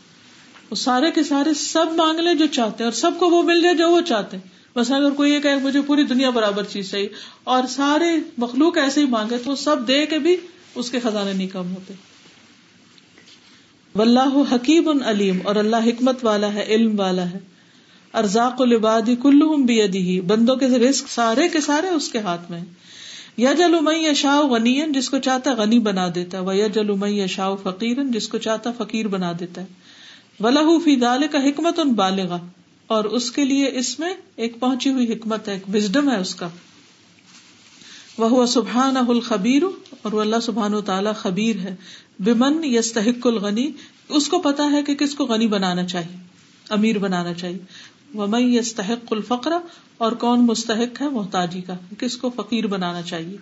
وہ 0.70 0.76
سارے 0.76 1.11
کے 1.11 1.24
سارے 1.24 1.53
سب 1.53 1.86
مانگ 1.95 2.20
لیں 2.20 2.34
جو 2.34 2.45
چاہتے 2.45 2.84
ہیں 2.84 2.86
اور 2.86 2.91
سب 2.91 3.11
کو 3.20 3.30
وہ 3.30 3.43
مل 3.43 3.61
جائے 3.61 3.76
جو 3.76 3.91
وہ 3.91 4.01
چاہتے 4.01 4.38
ہیں۔ 4.38 4.53
بس 4.76 4.91
اگر 4.91 5.11
کوئی 5.11 5.34
یہ 5.34 5.39
کہ 5.39 5.55
مجھے 5.55 5.82
پوری 5.82 6.03
دنیا 6.03 6.30
برابر 6.30 6.64
چیز 6.64 6.91
چاہیے 6.91 7.09
اور 7.43 7.64
سارے 7.70 8.05
مخلوق 8.38 8.78
ایسے 8.78 9.01
ہی 9.01 9.05
مانگے 9.05 9.38
تو 9.38 9.55
سب 9.55 9.88
دے 9.88 10.05
کے 10.05 10.20
بھی 10.20 10.38
اس 10.76 10.91
کے 10.91 10.99
خزانے 10.99 11.34
نہیں 11.34 11.47
کم 11.47 11.76
ہوتے۔ 11.76 11.93
واللہ 13.95 14.38
حکیم 14.51 15.03
علیم 15.05 15.39
اور 15.43 15.55
اللہ 15.55 15.76
حکمت 15.76 16.26
والا 16.26 16.53
ہے، 16.53 16.66
علم 16.68 16.99
والا 16.99 17.32
ہے۔ 17.32 17.39
ارزاق 18.14 18.61
العبادی 18.61 19.16
کلہم 19.16 19.66
بیدی 19.66 20.22
بندوں 20.22 20.55
کے 20.55 20.68
رزق 20.68 21.09
سارے 21.09 21.47
کے 21.47 21.61
سارے 21.61 21.88
اس 21.88 22.11
کے 22.11 22.20
ہاتھ 22.20 22.51
میں 22.51 22.61
یا 23.38 23.53
جلو 23.53 23.91
یشا 23.91 24.41
غنی 24.41 24.82
جس 24.89 25.09
کو 25.09 25.20
چاہتا 25.20 25.53
غنی 25.53 25.80
بنا 25.80 26.07
دیتا 26.16 26.38
ہے۔ 26.38 26.43
وہ 26.43 26.55
یا 26.55 26.68
جلو 26.68 27.07
یشا 27.07 27.55
فقیر 27.55 27.97
جس 28.03 28.28
کو 28.28 28.38
چاہتا 28.38 28.72
فقیر 28.78 29.07
بنا 29.07 29.32
دیتا 29.39 29.61
ہے۔ 29.61 29.82
فی 30.41 30.95
دال 30.95 31.23
کا 31.31 31.38
حکمت 31.43 31.79
ان 31.79 31.93
بالغ 31.93 32.36
اور 32.88 33.03
اس 33.03 33.31
کے 33.31 33.45
لیے 33.45 33.69
اس 33.73 33.99
میں 33.99 34.13
ایک 34.36 34.59
پہنچی 34.59 34.89
ہوئی 34.89 35.13
حکمت 35.13 35.47
ہے، 35.47 35.53
ایک 35.53 35.75
وزڈم 35.75 36.11
ہے 36.11 36.17
اس 36.17 36.36
کا۔ 36.36 36.49
وہ 38.17 38.45
سبحان 38.45 38.97
الخبیر 38.97 39.63
اور 40.01 40.13
وہ 40.13 40.21
اللہ 40.21 40.36
سبحان 40.41 40.73
و 40.73 40.81
تعالیٰ 40.81 41.15
خبیر 41.15 41.55
ہے۔ 41.55 41.75
بمن 42.19 42.63
یستحق 42.63 43.27
الغنی 43.27 43.71
اس 44.09 44.27
کو 44.27 44.39
پتا 44.39 44.71
ہے 44.71 44.84
کہ 44.84 44.95
کس 44.95 45.15
کو 45.15 45.25
غنی 45.25 45.47
بنانا 45.47 45.84
چاہیے، 45.84 46.17
امیر 46.69 46.97
بنانا 46.97 47.34
چاہیے۔ 47.34 47.59
وہ 48.13 48.27
میں 48.27 48.39
یستحق 48.39 49.13
الفقر۔ 49.13 49.51
اور 49.97 50.11
کون 50.11 50.39
مستحق 50.39 51.01
ہے؟ 51.01 51.09
محتاجی 51.09 51.61
کا۔ 51.61 51.73
کس 51.99 52.17
کو 52.17 52.29
فقیر 52.29 52.67
بنانا 52.67 53.01
چاہیے؟ 53.01 53.38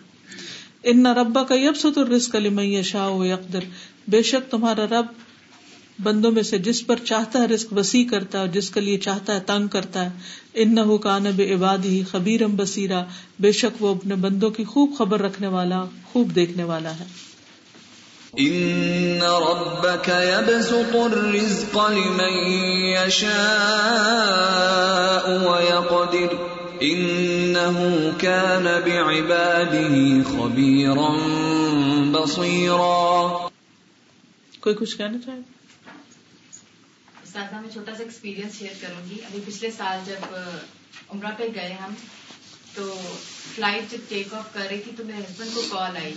ان 0.83 1.05
ربا 1.05 1.43
کا 1.43 1.55
یب 1.55 1.77
ست 1.77 1.97
الرزق 1.97 2.35
علی 2.35 2.83
شاہ 2.83 3.09
اقدر 3.09 3.59
بے 4.07 4.21
شک 4.21 4.51
تمہارا 4.51 4.85
رب 4.85 5.05
بندوں 6.03 6.31
میں 6.31 6.43
سے 6.43 6.57
جس 6.57 6.87
پر 6.87 6.95
چاہتا 7.05 7.39
ہے 7.39 7.45
رزق 7.45 7.73
وسیع 7.73 8.05
کرتا 8.09 8.41
ہے 8.41 8.47
جس 8.47 8.69
کے 8.69 8.79
لیے 8.79 8.97
چاہتا 8.97 9.35
ہے 9.35 9.39
تنگ 9.39 9.67
کرتا 9.67 10.05
ہے 10.05 10.09
ان 10.53 10.75
نہ 10.75 10.97
کانب 10.97 11.41
عباد 11.51 11.85
ہی 11.85 12.03
خبیرم 12.11 12.55
بصیرا 12.55 13.03
بے 13.39 13.51
شک 13.51 13.83
وہ 13.83 13.95
اپنے 13.95 14.15
بندوں 14.15 14.49
کی 14.49 14.63
خوب 14.63 14.95
خبر 14.97 15.21
رکھنے 15.21 15.47
والا 15.47 15.85
خوب 16.13 16.35
دیکھنے 16.35 16.63
والا 16.63 16.99
ہے۔ 16.99 17.05
ان 18.33 19.21
ربك 19.21 20.09
يبسط 20.09 20.95
الرزق 20.95 21.77
لمن 21.91 22.35
يشاء 22.83 23.31
ويقدر 25.47 26.35
انه 26.79 27.77
كان 28.17 28.63
بعباده 28.85 29.97
خبيرا 30.31 31.09
بصيرا 32.11 33.47
کوئی 34.59 34.75
کچھ 34.75 34.97
کہنا 34.97 35.17
چاہے؟ 35.25 35.60
ساتھ 37.33 37.53
میں 37.53 37.69
چھوٹا 37.69 37.93
سا 37.93 38.03
ایکسپیرینس 38.03 38.57
شیئر 38.57 38.73
کروں 38.81 39.09
گی 39.09 39.17
ابھی 39.25 39.39
پچھلے 39.45 39.71
سال 39.71 39.99
جب 40.05 40.35
عمرہ 41.09 41.31
پہ 41.37 41.47
گئے 41.55 41.73
ہم، 41.73 41.93
تو 42.73 43.01
فلائٹ 43.55 43.91
جب 43.91 43.97
ٹیک 44.07 44.33
آف 44.33 44.53
کر 44.53 44.67
رہی 44.71 44.79
تھی 44.79 44.91
تو 44.97 45.05
میرے 45.05 45.17
ہسبینڈ 45.17 45.55
کو 45.55 45.61
کال 45.69 45.97
آئی۔ 45.97 46.13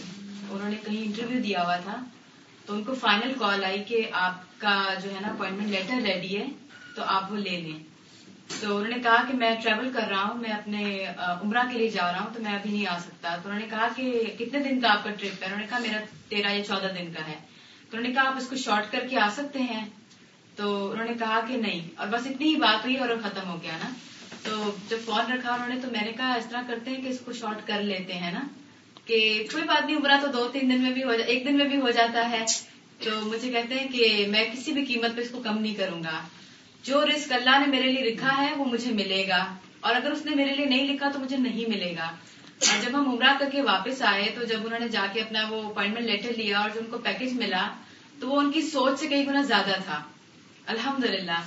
انہوں 0.50 0.68
نے 0.68 0.76
کہیں 0.86 1.04
انٹرویو 1.04 1.40
دیا 1.40 1.62
ہوا 1.62 1.76
تھا، 1.76 1.96
تو 2.66 2.74
ان 2.74 2.84
کو 2.84 2.94
فائنل 2.94 3.32
کال 3.38 3.64
آئی 3.64 3.84
کہ 3.84 4.06
آپ 4.12 4.60
کا 4.60 4.94
جو 5.02 5.14
ہے 5.14 5.20
نا 5.20 5.28
اپوائنٹمنٹ 5.28 5.68
لیٹر 5.68 5.94
ریڈی 5.94 6.38
ہے، 6.38 6.46
تو 6.94 7.02
آپ 7.06 7.32
وہ 7.32 7.36
لے 7.36 7.60
لیں۔ 7.60 7.78
تو 8.60 8.76
انہوں 8.76 8.96
نے 8.96 9.02
کہا 9.02 9.24
کہ 9.30 9.36
میں 9.36 9.54
ٹریول 9.62 9.92
کر 9.92 10.08
رہا 10.08 10.22
ہوں، 10.22 10.34
میں 10.34 10.50
اپنے 10.50 11.06
عمرہ 11.16 11.62
کے 11.72 11.78
لیے 11.78 11.88
جا 11.88 12.12
رہا 12.12 12.20
ہوں، 12.20 12.34
تو 12.34 12.42
میں 12.42 12.54
ابھی 12.54 12.70
نہیں 12.70 12.86
آ 12.86 12.98
سکتا۔ 12.98 13.36
تو 13.42 13.48
انہوں 13.48 13.60
نے 13.60 13.66
کہا 13.70 13.88
کہ 13.96 14.24
کتنے 14.38 14.58
دن 14.58 14.80
کا 14.80 14.92
آپ 14.92 15.04
کا 15.04 15.10
ٹرپ 15.10 15.42
ہے؟ 15.42 15.46
انہوں 15.46 15.60
نے 15.60 15.66
کہا 15.70 15.78
میرا 15.78 15.98
تیرہ 16.28 16.52
یا 16.52 16.64
چودہ 16.64 16.92
دن 16.98 17.12
کا 17.12 17.26
ہے۔ 17.26 17.38
تو 17.90 17.96
انہوں 17.96 18.08
نے 18.08 18.14
کہا 18.14 18.28
آپ 18.28 18.36
اس 18.36 18.46
کو 18.46 18.56
شارٹ 18.56 18.92
کر 18.92 19.06
کے 19.10 19.18
آ 19.18 19.28
سکتے 19.36 19.58
ہیں؟ 19.58 19.84
تو 20.56 20.90
انہوں 20.90 21.06
نے 21.06 21.12
کہا 21.18 21.40
کہ 21.48 21.56
نہیں، 21.56 21.88
اور 21.96 22.06
بس 22.06 22.26
اتنی 22.26 22.48
ہی 22.48 22.56
بات 22.56 22.84
ہوئی 22.84 22.96
اور 22.96 23.08
ختم 23.08 23.48
ہو 23.48 23.62
گیا 23.62 23.72
نا۔ 23.72 23.90
تو 24.42 24.76
جب 24.88 24.96
فون 25.04 25.32
رکھا 25.32 25.52
انہوں 25.54 25.68
نے 25.68 25.76
تو 25.82 25.88
میں 25.92 26.04
نے 26.04 26.12
کہا 26.12 26.32
اس 26.34 26.46
طرح 26.50 26.62
کرتے 26.68 26.90
ہیں 26.90 27.02
کہ 27.02 27.08
اس 27.08 27.18
کو 27.24 27.32
شارٹ 27.32 27.66
کر 27.66 27.80
لیتے 27.80 28.14
ہیں 28.14 28.32
نا۔ 28.32 28.40
کہ 29.04 29.46
کوئی 29.52 29.64
بات 29.64 29.86
نہیں، 29.86 29.96
عمرہ 29.96 30.20
تو 30.20 30.26
دو 30.26 30.48
تین 30.52 30.70
دن 30.70 30.82
میں 30.82 30.90
بھی 30.90 31.04
ہو 31.04 31.10
ایک 31.10 31.46
دن 31.46 31.56
میں 31.56 31.64
بھی 31.64 31.80
ہو 31.80 31.90
جاتا 31.90 32.30
ہے۔ 32.30 32.44
تو 33.04 33.10
مجھے 33.22 33.50
کہتے 33.50 33.74
ہیں 33.74 33.88
کہ 33.88 34.26
میں 34.28 34.44
کسی 34.52 34.72
بھی 34.72 34.84
قیمت 34.84 35.16
پہ 35.16 35.20
اس 35.20 35.30
کو 35.30 35.42
کم 35.42 35.58
نہیں 35.58 35.74
کروں 35.74 36.04
گا۔ 36.04 36.20
جو 36.82 37.04
رسک 37.06 37.32
اللہ 37.32 37.58
نے 37.58 37.66
میرے 37.66 37.92
لیے 37.92 38.10
لکھا 38.10 38.36
ہے، 38.36 38.54
وہ 38.56 38.64
مجھے 38.64 38.92
ملے 38.92 39.28
گا۔ 39.28 39.54
اور 39.80 39.96
اگر 39.96 40.10
اس 40.10 40.26
نے 40.26 40.34
میرے 40.34 40.54
لیے 40.54 40.66
نہیں 40.66 40.92
لکھا 40.92 41.10
تو 41.10 41.18
مجھے 41.18 41.36
نہیں 41.36 41.70
ملے 41.70 41.94
گا۔ 41.98 42.04
اور 42.60 42.82
جب 42.82 42.98
ہم 42.98 43.10
عمرہ 43.10 43.36
کر 43.38 43.50
کے 43.52 43.62
واپس 43.62 44.02
آئے 44.02 44.32
تو 44.34 44.44
جب 44.44 44.66
انہوں 44.66 44.78
نے 44.78 44.88
جا 44.88 45.06
کے 45.12 45.20
اپنا 45.20 45.46
وہ 45.48 45.70
اپوائنٹمنٹ 45.70 46.04
لیٹر 46.04 46.32
لیا 46.36 46.60
اور 46.60 46.70
جب 46.70 46.80
ان 46.84 46.90
کو 46.90 46.98
پیکج 46.98 47.32
ملا، 47.32 47.68
تو 48.20 48.28
وہ 48.28 48.40
ان 48.40 48.52
کی 48.52 48.62
سوچ 48.62 49.00
سے 49.00 49.06
کئی 49.06 49.26
گنا 49.26 49.42
زیادہ 49.42 49.72
تھا۔ 49.84 50.02
الحمد 50.66 51.04
للہ 51.04 51.40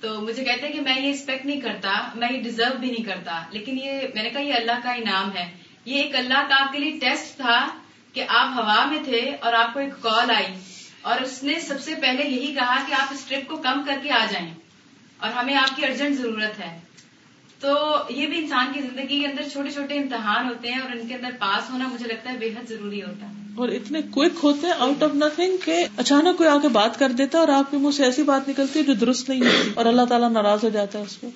تو 0.00 0.20
مجھے 0.20 0.44
کہتے 0.44 0.66
ہیں 0.66 0.74
کہ 0.74 0.80
میں 0.80 1.00
یہ 1.00 1.06
ایکسپیکٹ 1.06 1.46
نہیں 1.46 1.60
کرتا، 1.60 1.92
میں 2.14 2.28
یہ 2.32 2.42
ڈیزرو 2.42 2.78
بھی 2.78 2.90
نہیں 2.90 3.04
کرتا۔ 3.04 3.44
لیکن 3.50 3.78
یہ 3.78 4.00
میں 4.14 4.22
نے 4.22 4.30
کہا 4.30 4.40
یہ 4.40 4.54
اللہ 4.54 4.72
کا 4.82 4.92
انعام 4.92 5.36
ہے۔ 5.36 5.56
یہ 5.84 6.02
ایک 6.02 6.16
اللہ 6.16 6.48
کا 6.48 6.62
آپ 6.64 6.72
کے 6.72 6.78
لیے 6.78 6.98
ٹیسٹ 6.98 7.36
تھا 7.36 7.68
کہ 8.12 8.24
آپ 8.28 8.48
ہوا 8.54 8.84
میں 8.84 9.04
تھے 9.04 9.36
اور 9.40 9.52
آپ 9.52 9.74
کو 9.74 9.80
ایک 9.80 10.02
کال 10.02 10.30
آئی۔ 10.30 10.46
اور 11.00 11.20
اس 11.20 11.42
نے 11.42 11.60
سب 11.60 11.80
سے 11.80 11.94
پہلے 11.94 12.28
یہی 12.28 12.54
کہا 12.54 12.84
کہ 12.88 12.94
آپ 12.94 13.06
اس 13.10 13.24
ٹرپ 13.28 13.48
کو 13.48 13.56
کم 13.56 13.82
کر 13.86 13.98
کے 14.02 14.10
آ 14.10 14.26
جائیں۔ 14.30 14.54
اور 15.18 15.30
ہمیں 15.30 15.54
آپ 15.54 15.76
کی 15.76 15.86
ارجنٹ 15.86 16.16
ضرورت 16.16 16.60
ہے۔ 16.60 16.80
تو 17.60 17.98
یہ 18.10 18.26
بھی 18.26 18.38
انسان 18.38 18.72
کی 18.72 18.80
زندگی 18.80 19.20
کے 19.20 19.26
اندر 19.26 19.48
چھوٹے 19.48 19.70
چھوٹے 19.70 19.94
امتحان 19.98 20.48
ہوتے 20.48 20.72
ہیں 20.72 20.78
اور 20.78 20.90
ان 20.90 21.08
کے 21.08 21.14
اندر 21.14 21.30
پاس 21.38 21.70
ہونا 21.70 21.88
مجھے 21.88 22.08
لگتا 22.08 22.32
ہے 22.32 22.36
بے 22.38 22.46
حد 22.46 22.68
ضروری 22.68 23.02
ہوتا 23.02 23.28
ہے۔ 23.28 23.43
اور 23.56 23.68
اتنے 23.68 24.00
کوئک 24.10 24.32
ہوتے 24.42 24.66
ہیں 24.66 24.74
آؤٹ 24.78 25.02
آف 25.02 25.14
نتھنگ 25.14 25.56
کہ 25.64 25.84
اچانک 25.96 26.38
کوئی 26.38 26.48
آ 26.48 26.56
کے 26.62 26.68
بات 26.68 26.98
کر 26.98 27.12
دیتا 27.12 27.38
ہے 27.38 27.40
اور 27.40 27.48
آپ 27.48 27.70
کے 27.70 27.76
منہ 27.76 27.90
سے 27.90 28.04
ایسی 28.04 28.22
بات 28.22 28.48
نکلتی 28.48 28.78
ہے 28.78 28.84
جو 28.84 28.94
درست 28.94 29.28
نہیں 29.28 29.40
ہوتی 29.40 29.70
اور 29.74 29.84
اللہ 29.84 30.02
تعالیٰ 30.02 30.30
ناراض 30.30 30.64
ہو 30.64 30.68
جاتا 30.68 30.98
ہے 30.98 31.04
اس 31.04 31.16
کو 31.16 31.30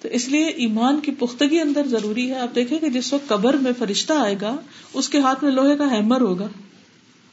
تو 0.00 0.08
اس 0.08 0.28
لیے 0.28 0.46
ایمان 0.46 1.00
کی 1.00 1.12
پختگی 1.12 1.60
اندر 1.60 1.86
ضروری 1.86 2.30
ہے۔ 2.30 2.38
آپ 2.38 2.54
دیکھیں 2.54 2.78
کہ 2.78 2.88
جس 2.88 3.12
وقت 3.12 3.28
قبر 3.28 3.54
میں 3.54 3.72
فرشتہ 3.78 4.12
آئے 4.12 4.34
گا 4.40 4.56
اس 4.94 5.08
کے 5.08 5.18
ہاتھ 5.18 5.44
میں 5.44 5.52
لوہے 5.52 5.76
کا 5.76 5.92
ہیمر 5.92 6.20
ہوگا 6.20 6.48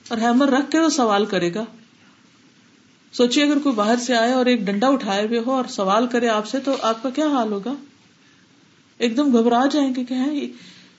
اور 0.08 0.18
ہیمر 0.18 0.50
رکھ 0.50 0.72
کے 0.72 0.80
وہ 0.80 0.90
سوال 0.90 1.26
کرے 1.26 1.54
گا۔ 1.54 1.66
سوچیے 3.14 3.44
اگر 3.44 3.60
کوئی 3.60 3.76
باہر 3.76 3.96
سے 3.96 4.16
آئے 4.16 4.32
اور 4.32 4.46
ایک 4.46 4.62
ڈنڈا 4.62 4.88
اٹھائے 4.88 5.28
ہوئے 5.28 5.40
ہو 5.40 5.52
اور 5.52 5.66
سوال 5.70 6.08
کرے 6.08 6.28
آپ 6.28 6.48
سے 6.48 6.60
تو 6.60 6.76
آپ 6.82 7.04
کا 7.04 7.10
کیا 7.10 7.28
حال 7.28 7.52
ہوگا؟ 7.52 7.74
ایک 8.98 9.18
دم 9.18 9.38
گھبرا 9.38 9.66
جائیں 9.72 9.94
گے 9.96 10.04
کہ 10.04 10.14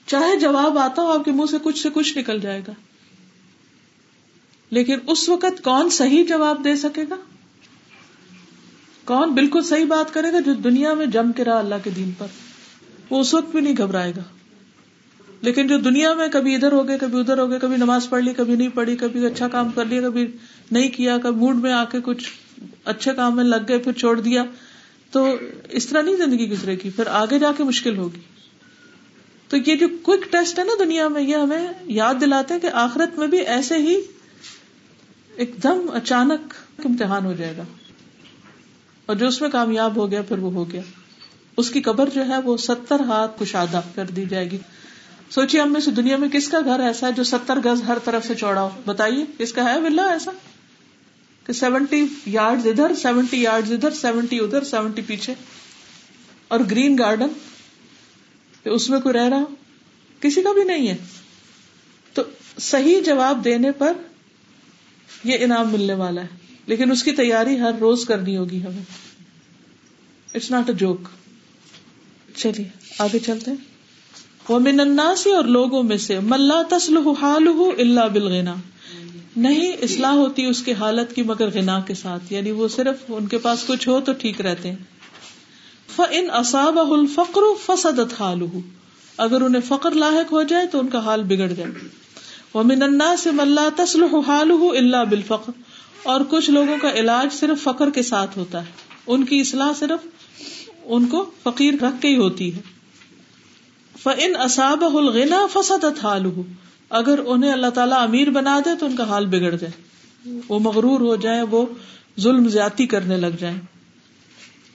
چاہے 0.07 0.39
جواب 0.39 0.77
آتا 0.77 1.01
ہو، 1.01 1.07
آپ 1.07 1.25
کے 1.25 1.31
منہ 1.31 1.45
سے 1.51 1.57
کچھ 1.63 1.83
سے 1.83 1.89
کچھ 1.93 2.17
نکل 2.17 2.39
جائے 2.39 2.61
گا۔ 2.67 2.71
لیکن 4.69 4.97
اس 5.07 5.29
وقت 5.29 5.63
کون 5.63 5.89
صحیح 5.89 6.23
جواب 6.23 6.63
دے 6.63 6.75
سکے 6.75 7.03
گا؟ 7.09 7.15
کون 9.05 9.29
بالکل 9.29 9.61
صحیح 9.63 9.85
بات 9.85 10.13
کرے 10.13 10.33
گا 10.33 10.39
جو 10.39 10.53
دنیا 10.53 10.93
میں 10.93 11.05
جم 11.05 11.31
کے 11.31 11.43
رہا 11.43 11.59
اللہ 11.59 11.75
کے 11.83 11.89
دین 11.89 12.11
پر؟ 12.17 12.27
وہ 13.09 13.19
اس 13.19 13.33
وقت 13.33 13.51
بھی 13.51 13.61
نہیں 13.61 13.73
گھبرائے 13.77 14.13
گا۔ 14.17 14.23
لیکن 15.41 15.67
جو 15.67 15.77
دنیا 15.77 16.13
میں 16.13 16.27
کبھی 16.27 16.55
ادھر 16.55 16.71
ہو 16.71 16.87
گئے، 16.87 16.97
کبھی 16.97 17.19
ادھر 17.19 17.37
ہو 17.37 17.49
گئے، 17.49 17.59
کبھی 17.59 17.77
نماز 17.77 18.09
پڑھ 18.09 18.23
لی، 18.23 18.33
کبھی 18.33 18.55
نہیں 18.55 18.69
پڑھی، 18.69 18.95
کبھی 18.95 19.25
اچھا 19.25 19.47
کام 19.47 19.71
کر 19.71 19.85
لیا، 19.85 20.01
کبھی 20.01 20.27
نہیں 20.71 20.89
کیا، 20.89 21.17
کبھی 21.17 21.39
موڈ 21.39 21.55
میں 21.55 21.73
آ 21.73 21.83
کے 21.83 21.97
کچھ 22.03 22.31
اچھے 22.85 23.13
کام 23.13 23.35
میں 23.35 23.43
لگ 23.43 23.55
گئے، 23.67 23.77
پھر 23.77 23.91
چھوڑ 23.91 24.19
دیا، 24.19 24.43
تو 25.11 25.35
اس 25.69 25.87
طرح 25.87 26.01
نہیں 26.01 26.15
زندگی 26.15 26.49
گزرے 26.49 26.75
گی، 26.83 26.89
پھر 26.89 27.07
آگے 27.07 27.39
جا 27.39 27.51
کے 27.57 27.63
مشکل 27.63 27.97
ہوگی۔ 27.97 28.19
تو 29.53 29.71
یہ 29.71 29.75
جو 29.75 29.87
کوک 30.01 30.31
ٹیسٹ 30.31 30.59
ہے 30.59 30.63
نا 30.63 30.71
دنیا 30.79 31.07
میں، 31.07 31.21
یہ 31.21 31.35
ہمیں 31.35 31.67
یاد 31.85 32.15
دلاتے 32.21 32.53
ہیں 32.53 32.61
کہ 32.61 32.69
آخرت 32.73 33.19
میں 33.19 33.27
بھی 33.27 33.37
ایسے 33.37 33.77
ہی 33.77 34.01
ایک 35.35 35.63
دم 35.63 35.91
اچانک 35.93 36.53
امتحان 36.85 37.25
ہو 37.25 37.33
جائے 37.33 37.57
گا۔ 37.57 37.63
اور 39.05 39.15
جو 39.15 39.27
اس 39.27 39.41
میں 39.41 39.49
کامیاب 39.49 39.95
ہو 39.95 40.11
گیا، 40.11 40.21
پھر 40.21 40.37
وہ 40.37 40.53
ہو 40.53 40.71
گیا۔ 40.71 40.81
اس 41.57 41.69
کی 41.69 41.81
قبر 41.81 42.09
جو 42.09 42.25
ہے، 42.25 42.37
وہ 42.43 42.57
ستر 42.57 42.99
ہاتھ 42.99 43.39
کشادہ 43.39 43.81
کر 43.95 44.05
دی 44.05 44.25
جائے 44.29 44.51
گی۔ 44.51 44.57
سوچیے 45.29 45.61
ہم 45.61 45.73
میں 45.73 45.81
سے 45.81 45.91
دنیا 45.91 46.17
میں 46.17 46.29
کس 46.29 46.47
کا 46.47 46.59
گھر 46.65 46.79
ایسا 46.79 47.07
ہے 47.07 47.11
جو 47.11 47.23
ستر 47.23 47.59
گز 47.65 47.83
ہر 47.83 47.97
طرف 48.03 48.27
سے 48.27 48.35
چوڑا 48.35 48.61
ہو؟ 48.61 48.69
بتائیے، 48.85 49.25
کس 49.37 49.53
کا 49.53 49.73
ہے 49.73 49.79
ولا 49.79 50.07
ایسا؟ 50.07 50.31
کہ 51.45 51.53
سیونٹی 51.53 52.05
یارڈ 52.25 52.67
ادھر، 52.67 52.95
سیونٹی 52.95 53.41
یارڈ 53.41 53.71
ادھر، 53.71 53.91
سیونٹی 53.91 54.39
ادھر، 54.39 54.63
سیونٹی 54.63 55.01
پیچھے۔ 55.01 55.33
اور 56.47 56.59
گرین 56.71 56.97
گارڈن؟ 56.97 57.27
اس 58.69 58.89
میں 58.89 58.99
کوئی 58.99 59.13
رہ 59.13 59.29
رہا؟ 59.29 59.43
کسی 60.19 60.41
کا 60.41 60.53
بھی 60.53 60.63
نہیں 60.63 60.87
ہے۔ 60.87 60.97
تو 62.13 62.21
صحیح 62.59 63.01
جواب 63.05 63.45
دینے 63.45 63.71
پر 63.71 63.93
یہ 65.23 65.37
انعام 65.39 65.71
ملنے 65.71 65.93
والا 65.93 66.21
ہے۔ 66.21 66.27
لیکن 66.65 66.91
اس 66.91 67.03
کی 67.03 67.11
تیاری 67.11 67.59
ہر 67.59 67.71
روز 67.79 68.05
کرنی 68.05 68.37
ہوگی 68.37 68.63
ہمیں۔ 68.63 68.83
اٹس 70.35 70.51
ناٹ 70.51 70.69
اے 70.69 70.75
جوک 70.75 71.01
چلیے، 72.35 72.65
آگے 72.97 73.19
چلتے 73.19 73.51
ہیں۔ 73.51 73.57
وہ 74.49 74.59
من 74.59 74.99
اور 74.99 75.43
لوگوں 75.43 75.83
میں 75.83 75.97
سے 75.97 76.19
ملا 76.19 76.61
تسلح 76.69 77.11
حال 77.21 77.47
اللہ 77.79 78.07
بلغنا 78.13 78.55
نہیں، 79.35 79.71
اصلاح 79.71 80.11
ہوتی 80.11 80.45
اس 80.45 80.61
کی 80.61 80.73
حالت 80.73 81.15
کی 81.15 81.23
مگر 81.23 81.49
غنا 81.49 81.79
کے 81.79 81.93
ساتھ۔ 81.93 82.33
یعنی 82.33 82.51
وہ 82.51 82.67
صرف 82.67 82.97
ان 83.07 83.27
کے 83.27 83.37
پاس 83.37 83.63
کچھ 83.67 83.89
ہو 83.89 84.01
تو 84.01 84.13
ٹھیک 84.13 84.41
رہتے 84.41 84.69
ہیں۔ 84.69 84.77
ان 85.99 86.27
اصاب 86.29 86.79
الفقر 86.79 87.41
فسدت 87.65 88.21
حال 88.21 88.41
اگر 89.17 89.41
انہیں 89.41 89.61
فقر 89.61 89.91
لاحق 89.91 90.31
ہو 90.31 90.43
جائے 90.43 90.67
تو 90.67 90.79
ان 90.79 90.87
کا 90.87 90.99
حال 90.99 91.23
بگڑ 91.23 91.47
جائے۔ 91.47 91.71
وہ 92.53 92.63
من 92.63 92.83
الناس 92.83 93.27
ملا 93.27 93.69
تسلح 93.75 94.15
حال 94.27 94.51
اللہ 94.51 95.03
بالفقر۔ 95.09 95.51
اور 96.03 96.21
کچھ 96.29 96.49
لوگوں 96.51 96.77
کا 96.81 96.91
علاج 96.91 97.33
صرف 97.33 97.63
فقر 97.63 97.89
کے 97.89 98.03
ساتھ 98.03 98.37
ہوتا 98.37 98.59
ہے۔ 98.59 98.65
ان 99.07 99.25
کی 99.25 99.39
اصلاح 99.39 99.71
صرف 99.79 100.07
ان 100.83 101.05
کو 101.05 101.31
فقیر 101.43 101.73
رکھ 101.73 102.01
کے 102.01 102.07
ہی 102.07 102.17
ہوتی 102.17 102.55
ہے۔ 102.55 102.61
فن 104.03 104.35
اصاب 104.39 104.83
الغنا 104.97 105.47
فسد 105.53 105.85
حال 106.03 106.25
اگر 106.89 107.19
انہیں 107.25 107.53
اللہ 107.53 107.67
تعالیٰ 107.67 108.03
امیر 108.03 108.29
بنا 108.29 108.59
دے 108.65 108.69
تو 108.79 108.85
ان 108.85 108.95
کا 108.95 109.03
حال 109.03 109.25
بگڑ 109.25 109.55
جائے۔ 109.55 109.83
وہ 110.49 110.59
مغرور 110.59 110.99
ہو 110.99 111.15
جائے، 111.15 111.41
وہ 111.41 111.65
ظلم 112.19 112.47
زیادتی 112.47 112.87
کرنے 112.87 113.17
لگ 113.17 113.35
جائیں۔ 113.39 113.57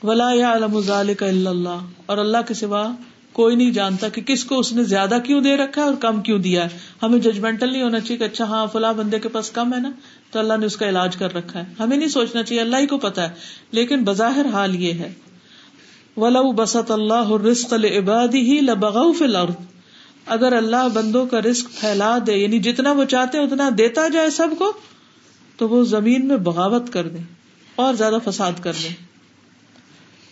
ولا 0.03 0.33
یا 0.33 0.53
علم 0.53 0.81
ذالک 0.81 1.23
الا 1.23 1.51
اللہ 1.51 1.79
اور 2.07 2.19
اللہ 2.19 2.39
کے 2.49 2.55
سوا 2.55 2.93
کوئی 3.33 3.57
نہیں 3.57 3.71
جانتا 3.71 4.09
کہ 4.09 4.23
کس 4.23 4.45
کو 4.45 4.59
اس 4.59 4.73
نے 4.73 4.85
زیادہ 4.85 5.19
کیوں 5.25 5.41
دے 5.41 5.57
رکھا 5.57 5.83
ہے 5.83 5.87
اور 5.87 5.95
کم 5.95 6.21
کیوں 6.21 6.39
دیا 6.39 6.65
ہے۔ 6.65 6.69
ہمیں 7.03 7.19
ججمنٹل 7.19 7.73
نہیں 7.73 7.83
ہونا 7.83 8.01
چاہیے 8.01 8.17
کہ 8.17 8.25
اچھا 8.25 8.45
ہاں 8.45 8.67
فلاں 8.73 8.93
بندے 8.93 9.19
کے 9.19 9.29
پاس 9.29 9.51
کم 9.51 9.75
ہے 9.75 9.81
نا، 9.81 9.91
تو 10.31 10.39
اللہ 10.39 10.53
نے 10.61 10.67
اس 10.67 10.77
کا 10.77 10.89
علاج 10.89 11.17
کر 11.17 11.35
رکھا 11.35 11.61
ہے۔ 11.61 11.65
ہمیں 11.81 11.97
نہیں 11.97 12.09
سوچنا 12.09 12.43
چاہیے، 12.43 12.63
اللہ 12.63 12.77
ہی 12.77 12.87
کو 12.87 12.99
پتا 12.99 13.23
ہے۔ 13.23 13.35
لیکن 13.71 14.05
بظاہر 14.05 14.47
حال 14.53 14.77
یہ 14.77 14.93
ہے۔ 14.93 15.15
ولو 16.17 16.53
بسط 16.53 16.91
اللہ 16.91 17.33
رسق 17.33 17.73
عبادی 17.73 18.39
ہی 18.39 18.61
لبغ 18.61 19.13
الارض 19.21 19.55
اگر 20.27 20.53
اللہ 20.53 20.89
بندوں 20.95 21.27
کا 21.27 21.43
رسک 21.43 21.81
پھیلا 21.81 22.19
دے 22.27 22.33
یعنی 22.33 22.59
جتنا 22.59 22.93
وہ 22.93 23.05
چاہتے 23.05 23.39
اتنا 23.39 23.71
دیتا 23.79 24.09
جائے 24.09 24.31
سب 24.31 24.49
کو، 24.59 24.73
تو 25.57 25.69
وہ 25.69 25.85
زمین 25.85 26.29
میں 26.29 26.37
بغاوت 26.37 26.93
کر 26.93 27.09
دیں 27.09 27.25
اور 27.77 27.95
زیادہ 27.95 28.19
فساد 28.25 28.53
کر 28.63 28.73
دیں۔ 28.83 29.08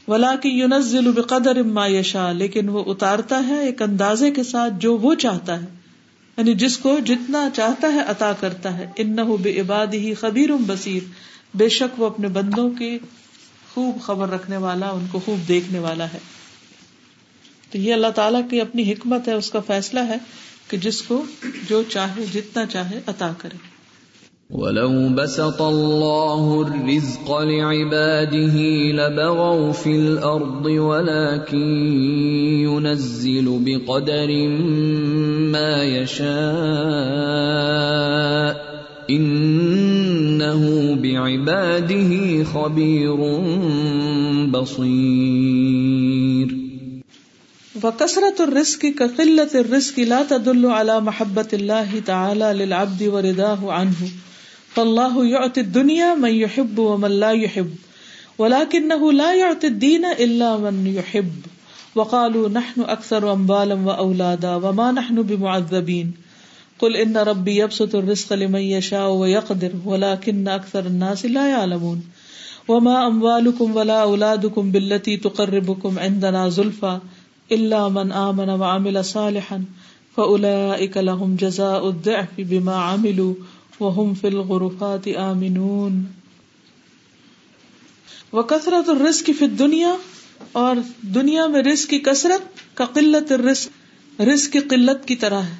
ولا 0.09 0.37
کی 0.37 0.49
یونزل 0.49 1.13
بقدر 1.13 1.63
ما 1.63 1.87
یشا 1.87 2.33
لیکن 2.33 2.69
وہ 2.69 2.85
اتارتا 2.87 3.45
ہے 3.49 3.67
ایک 3.67 3.83
اندازے 3.83 4.31
کے 4.31 4.43
ساتھ 4.43 4.75
جو 4.79 4.97
وہ 4.97 5.15
چاہتا 5.15 5.61
ہے۔ 5.61 5.67
یعنی 6.37 6.55
جس 6.55 6.79
کو 6.79 6.99
جتنا 7.07 7.49
چاہتا 7.55 7.93
ہے 7.93 8.01
عطا 8.07 8.33
کرتا 8.41 8.79
ہے۔ 8.79 8.91
ان 8.97 9.17
بے 9.43 9.61
عباد 9.61 9.87
ہی 9.87 10.15
خبیر 10.15 10.51
بصیر 10.67 11.03
بے 11.55 11.69
شک 11.69 12.01
وہ 12.01 12.07
اپنے 12.07 12.29
بندوں 12.29 12.71
کی 12.71 12.99
خوب 13.75 14.01
خبر 14.01 14.29
رکھنے 14.29 14.57
والا، 14.57 14.89
ان 14.89 15.07
کو 15.11 15.21
خوب 15.25 15.49
دیکھنے 15.49 15.79
والا 15.79 16.07
ہے۔ 16.13 16.19
تو 17.71 17.79
یہ 17.79 17.95
اللہ 17.95 18.07
تعالیٰ 18.07 18.51
کی 18.51 18.61
اپنی 18.61 18.93
حکمت 18.93 19.29
ہے، 19.29 19.33
اس 19.33 19.51
کا 19.51 19.61
فیصلہ 19.61 20.01
ہے 20.01 20.17
کہ 20.69 20.77
جس 20.77 21.03
کو 21.03 21.25
جو 21.69 21.83
چاہے، 21.83 22.25
جتنا 22.33 22.67
چاہے 22.67 23.01
عطا 23.07 23.33
کرے۔ 23.39 23.76
ولو 24.51 25.09
بسط 25.09 25.63
الله 25.63 26.63
الرزق 26.63 27.39
لعباده 27.39 28.57
لبغوا 28.93 29.73
في 29.73 29.97
الأرض 29.97 30.67
ولكن 30.67 31.87
ينزل 32.63 33.59
بقدر 33.65 34.49
ما 35.51 35.85
يشاء. 35.85 36.37
إنه 39.11 40.95
بعباده 40.95 42.45
خبير 42.45 43.17
بصير. 44.51 46.47
وکثرت 47.83 48.41
الرزق 48.41 48.87
کا 48.99 49.07
قلت 49.17 49.57
الرزق 49.57 49.99
لا 49.99 50.23
تدل 50.29 50.67
على 50.67 51.01
محبت 51.01 51.55
اللہ 51.55 51.97
تعالی 52.05 52.53
للعبد 52.53 53.03
ورداه 53.03 53.69
عنه. 53.69 54.07
فالله 54.77 55.27
يعطي 55.27 55.61
الدنيا 55.61 56.15
من 56.15 56.35
يحب 56.35 56.79
ومن 56.79 57.11
لا 57.21 57.31
يحب 57.33 57.71
ولكنه 58.39 59.13
لا 59.13 59.35
يعطي 59.35 59.67
الدين 59.67 60.05
الا 60.05 60.57
من 60.57 60.87
يحب 60.87 61.47
وقالوا 61.95 62.49
نحن 62.49 62.81
اكثر 62.81 63.33
اموالا 63.33 63.75
واولادا 63.75 64.55
وما 64.55 64.93
نحن 64.93 65.23
بمعذبين 65.23 66.13
قل 66.79 66.97
ان 66.97 67.17
ربي 67.17 67.57
يبسط 67.57 67.95
الرزق 67.95 68.33
لمن 68.33 68.61
يشاء 68.61 69.11
ويقدر 69.13 69.73
ولكن 69.85 70.49
اكثر 70.49 70.87
الناس 70.87 71.27
لا 71.27 71.49
يعلمون 71.49 72.03
وما 72.69 73.07
اموالكم 73.07 73.77
ولا 73.77 74.03
اولادكم 74.03 74.71
بالتي 74.71 75.17
تقربكم 75.17 75.99
عندنا 75.99 76.49
زلفى 76.49 76.99
اللہ 77.55 77.89
من 77.89 78.13
آمن 78.13 78.51
وعمل 78.61 79.05
صالحا 79.05 79.63
فأولئك 80.17 80.97
لهم 80.97 81.37
جزاء 81.37 81.89
الضعف 81.89 82.29
بما 82.39 82.75
عملوا 82.75 83.35
وهم 83.81 84.15
في 84.15 84.29
الغرفات 84.29 85.17
آمنون۔ 85.17 86.05
وكثرة 88.33 88.97
الرزق 88.97 89.31
في 89.39 89.45
الدنيا، 89.45 89.95
اور 90.53 90.77
دنیا 91.03 91.47
میں 91.47 91.63
رزق 91.63 91.91
کی 91.91 91.99
کثرت 91.99 92.77
کا 92.77 92.85
قلت 92.85 93.33
الرزق، 93.33 93.69
رزق 94.21 94.53
کی 94.53 94.59
قلت 94.59 95.09
کی 95.09 95.17
طرح 95.17 95.41
ہے۔ 95.41 95.57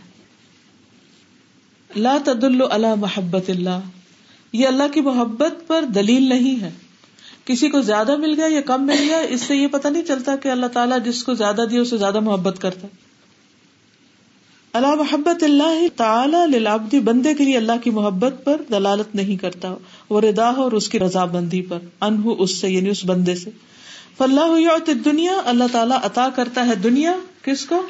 لا 1.97 2.19
تدل 2.25 2.63
على 2.71 2.89
محبت 2.99 3.51
اللہ۔ 3.51 3.81
یہ 4.53 4.67
اللہ 4.67 4.83
کی 4.95 5.01
محبت 5.01 5.69
پر 5.69 5.85
دلیل 5.85 6.29
نہیں 6.29 6.61
ہے۔ 6.61 6.71
کسی 7.45 7.69
کو 7.69 7.81
زیادہ 7.81 8.17
مل 8.17 8.35
گیا 8.37 8.47
یا 8.47 8.61
کم 8.61 8.87
مل 8.87 9.05
گیا، 9.09 9.19
اس 9.19 9.41
سے 9.41 9.57
یہ 9.57 9.67
پتا 9.67 9.89
نہیں 9.89 10.05
چلتا 10.05 10.37
کہ 10.37 10.49
اللہ 10.49 10.67
تعالیٰ 10.67 10.99
جس 11.05 11.25
کو 11.25 11.35
زیادہ 11.35 11.65
دیا 11.71 11.81
اسے 11.81 11.97
زیادہ 11.97 12.21
محبت 12.21 12.59
کرتا 12.61 12.87
اللہ 14.77 14.95
محبت 14.95 15.43
اللہ 15.43 15.87
تعالی 15.97 16.99
بندے 16.99 17.35
کے 17.35 17.45
لیے 17.45 17.57
اللہ 17.57 17.73
کی 17.85 17.91
محبت 17.91 18.35
پر 18.45 18.63
دلالت 18.71 19.15
نہیں 19.15 19.37
کرتا، 19.37 19.75
وہ 20.11 20.21
ردا 20.21 20.49
اور 20.49 20.73
اس 20.73 20.89
کی 20.89 20.99
رضا 20.99 21.25
بندی 21.25 21.63
پر 21.63 21.79
انہ 22.01 22.29
اس 22.39 22.51
سے 22.51 22.71
یعنی 22.71 22.91
اس 22.91 23.05
بندے 23.05 23.35
سے۔ 23.35 23.51
فلاح 24.19 24.77
دنیا 25.05 25.33
اللہ 25.45 25.65
تعالیٰ 25.73 25.99
عطا 26.03 26.29
کرتا 26.37 26.67
ہے 26.67 26.75
دنیا، 26.75 27.15
کس 27.43 27.67
کو؟ 27.67 27.83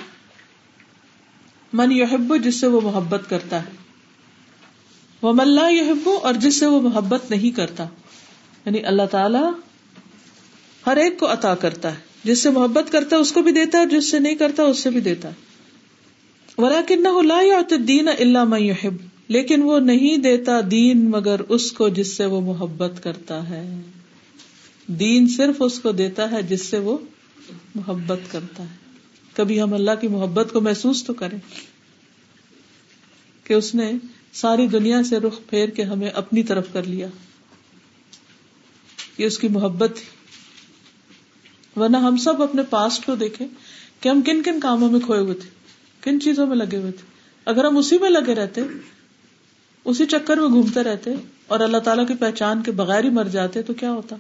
من 1.72 1.92
یحب، 1.92 2.44
جس 2.44 2.60
سے 2.60 2.66
وہ 2.66 2.80
محبت 2.80 3.22
کرتا 3.28 3.62
ہے۔ 3.62 3.70
وہ 5.22 5.32
ملا 5.32 5.68
یحب، 5.68 6.10
اور 6.22 6.34
جس 6.34 6.60
سے 6.60 6.66
وہ 6.66 6.80
محبت 6.80 7.30
نہیں 7.30 7.56
کرتا۔ 7.56 7.84
یعنی 8.66 8.84
اللہ 8.84 9.06
تعالی 9.10 9.38
ہر 10.86 10.96
ایک 10.96 11.20
کو 11.20 11.32
عطا 11.32 11.54
کرتا 11.54 11.90
ہے۔ 11.90 12.00
جس 12.24 12.42
سے 12.42 12.50
محبت 12.50 12.92
کرتا 12.92 13.16
ہے، 13.16 13.20
اس 13.20 13.32
کو 13.32 13.42
بھی 13.42 13.52
دیتا 13.52 13.78
ہے، 13.78 13.82
اور 13.82 13.90
جس 13.90 14.10
سے 14.10 14.18
نہیں 14.18 14.34
کرتا، 14.34 14.62
اس 14.62 14.78
سے 14.78 14.90
بھی 14.90 15.00
دیتا 15.00 15.28
ہے۔ 15.28 15.45
دین 17.88 18.08
اللہ 18.08 18.58
يحب 18.58 18.94
لیکن 19.28 19.62
وہ 19.62 19.78
نہیں 19.78 20.16
دیتا 20.16 20.60
دین 20.70 21.10
مگر 21.10 21.40
اس 21.48 21.72
کو 21.72 21.88
جس 21.88 22.16
سے 22.16 22.26
وہ 22.26 22.40
محبت 22.40 23.02
کرتا 23.02 23.48
ہے۔ 23.48 23.80
دین 24.86 25.28
صرف 25.28 25.56
اس 25.58 25.78
کو 25.78 25.92
دیتا 25.92 26.30
ہے 26.30 26.42
جس 26.42 26.66
سے 26.66 26.78
وہ 26.78 26.98
محبت 27.74 28.18
کرتا 28.30 28.62
ہے۔ 28.62 28.76
کبھی 29.32 29.62
ہم 29.62 29.74
اللہ 29.74 29.90
کی 30.00 30.08
محبت 30.08 30.52
کو 30.52 30.60
محسوس 30.60 31.04
تو 31.04 31.14
کریں 31.14 31.38
کہ 33.44 33.54
اس 33.54 33.74
نے 33.74 33.92
ساری 34.32 34.66
دنیا 34.66 35.02
سے 35.02 35.18
رخ 35.18 35.40
پھیر 35.50 35.68
کے 35.68 35.82
ہمیں 35.82 36.10
اپنی 36.10 36.42
طرف 36.42 36.66
کر 36.72 36.84
لیا۔ 36.84 37.08
یہ 39.18 39.26
اس 39.26 39.38
کی 39.38 39.48
محبت 39.48 39.90
تھی۔ 39.94 40.04
ورنہ 41.80 41.96
ہم 41.96 42.16
سب 42.16 42.42
اپنے 42.42 42.62
پاسٹ 42.70 43.06
کو 43.06 43.14
دیکھیں 43.14 43.46
کہ 44.00 44.08
ہم 44.08 44.22
کن 44.22 44.42
کن 44.42 44.60
کاموں 44.60 44.90
میں 44.90 45.00
کھوئے 45.00 45.20
ہوئے 45.20 45.34
تھے۔ 45.34 45.55
کن 46.06 46.20
چیزوں 46.20 46.46
میں 46.46 46.56
لگے 46.56 46.76
ہوئے 46.76 46.92
تھے؟ 46.92 47.06
اگر 47.44 47.64
ہم 47.64 47.76
اسی 47.76 47.98
میں 47.98 48.10
لگے 48.10 48.34
رہتے، 48.34 48.60
اسی 49.84 50.06
چکر 50.06 50.36
میں 50.36 50.48
گھومتے 50.48 50.82
رہتے 50.82 51.10
اور 51.46 51.60
اللہ 51.60 51.76
تعالیٰ 51.76 52.06
کی 52.06 52.14
پہچان 52.14 52.62
کے 52.62 52.70
بغیر 52.70 53.04
ہی 53.04 53.10
مر 53.10 53.24
جاتے، 53.24 53.62
تو 53.62 53.74
کیا 53.74 53.92
ہوتا؟ 53.92 54.16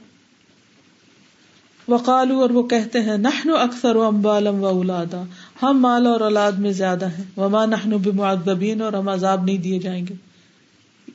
وقالو 1.88 2.40
اور 2.40 2.50
وہ 2.50 2.62
کہتے 2.62 3.00
ہیں، 3.00 3.16
نحن 3.16 3.50
اکثر 3.50 3.96
و 3.96 4.02
امبالم 4.02 4.62
و 4.62 4.66
اولادا، 4.66 5.22
ہم 5.62 5.78
مال 5.80 6.06
اور 6.06 6.20
اولاد 6.20 6.52
میں 6.52 6.72
زیادہ 6.72 7.06
ہیں، 7.06 7.24
وما 7.36 7.64
نحن 7.64 7.90
بمعذبین 7.90 8.82
اور 8.82 8.92
ہم 8.92 9.08
عذاب 9.08 9.44
نہیں 9.44 9.58
دیے 9.58 9.78
جائیں 9.78 10.06
گے۔ 10.06 10.14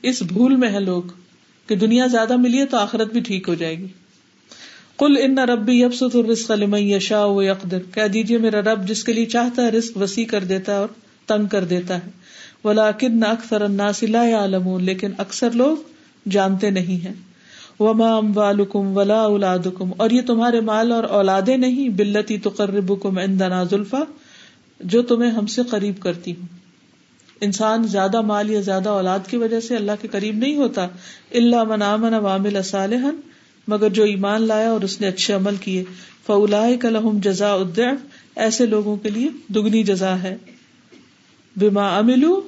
اس 0.02 0.22
بھول 0.22 0.56
میں 0.56 0.68
ہے 0.68 0.80
لوگ 0.80 1.02
کہ 1.66 1.76
دنیا 1.76 2.06
زیادہ 2.06 2.36
ملی 2.36 2.58
ہے 2.58 2.66
تو 2.66 2.76
آخرت 2.76 3.12
بھی 3.12 3.20
ٹھیک 3.20 3.48
ہو 3.48 3.54
جائے 3.54 3.78
گی۔ 3.78 3.86
کل 5.02 5.16
ان 5.22 5.38
ربی 5.38 5.84
اب 5.84 5.94
ست 5.94 6.16
الرسق 6.16 6.52
یشا 6.78 7.24
و 7.24 7.42
یقدر 7.42 7.78
کہہ 7.94 8.06
دیجیے 8.06 8.38
میرا 8.38 8.60
رب 8.60 8.88
جس 8.88 9.04
کے 9.04 9.12
لیے 9.12 9.24
چاہتا 9.26 9.62
ہے 9.62 9.68
رسک 9.68 9.96
وسیع 9.96 10.24
کر 10.24 10.44
دیتا 10.44 10.72
ہے 10.72 10.76
اور 10.76 10.88
تنگ 11.26 11.46
کر 11.46 11.64
دیتا 11.64 11.94
ہے۔ 11.94 12.10
ولا 12.64 12.90
کن 12.90 13.24
اکثر 13.24 13.60
الناس 13.60 14.02
لا 14.02 14.24
يعلمون 14.24 14.84
لیکن 14.84 15.10
اکثر 15.18 15.50
لوگ 15.50 15.76
جانتے 16.28 16.70
نہیں 16.70 17.04
ہیں۔ 17.04 17.14
وما 17.80 18.16
اموالکم 18.16 18.96
ولا 18.96 19.20
اولادکم، 19.20 19.90
اور 19.96 20.10
یہ 20.10 20.22
تمہارے 20.26 20.60
مال 20.60 20.92
اور 20.92 21.04
اولادیں 21.04 21.56
نہیں 21.56 21.88
بلتی 21.88 22.38
تقربکم 22.38 23.18
عندنا 23.18 23.64
زلفا، 23.64 24.02
جو 24.80 25.02
تمہیں 25.02 25.30
ہم 25.30 25.46
سے 25.46 25.62
قریب 25.70 26.00
کرتی 26.00 26.32
ہوں۔ 26.32 26.46
انسان 27.40 27.84
زیادہ 27.84 28.20
مال 28.20 28.50
یا 28.50 28.60
زیادہ 28.60 28.88
اولاد 28.88 29.18
کی 29.26 29.36
وجہ 29.36 29.60
سے 29.60 29.76
اللہ 29.76 29.92
کے 30.00 30.08
قریب 30.08 30.36
نہیں 30.36 30.56
ہوتا 30.56 30.86
اللہ 31.34 31.64
منامن 31.64 32.14
عوامل 32.14 32.62
صالح 32.62 33.06
مگر 33.68 33.88
جو 33.88 34.04
ایمان 34.04 34.42
لایا 34.42 34.70
اور 34.70 34.80
اس 34.80 35.00
نے 35.00 35.08
اچھے 35.08 35.34
عمل 35.34 35.56
کیے 35.56 35.84
فولا 36.26 36.66
کلحم 36.80 37.18
جزا 37.22 37.52
ادیف 37.52 38.06
ایسے 38.36 38.66
لوگوں 38.66 38.96
کے 38.96 39.10
لیے 39.10 39.28
دگنی 39.54 39.84
جزا 39.84 40.22
ہے۔ 40.22 40.36
بیما 41.56 41.98
املو 41.98 42.40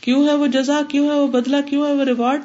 کیوں 0.00 0.28
ہے 0.28 0.34
وہ 0.34 0.46
جزا، 0.46 0.80
کیوں 0.88 1.08
ہے 1.08 1.14
وہ 1.14 1.26
بدلا 1.26 1.60
کیوں 1.60 1.86
ہے 1.86 1.94
وہ 1.94 2.04
ریوارڈ؟ 2.04 2.42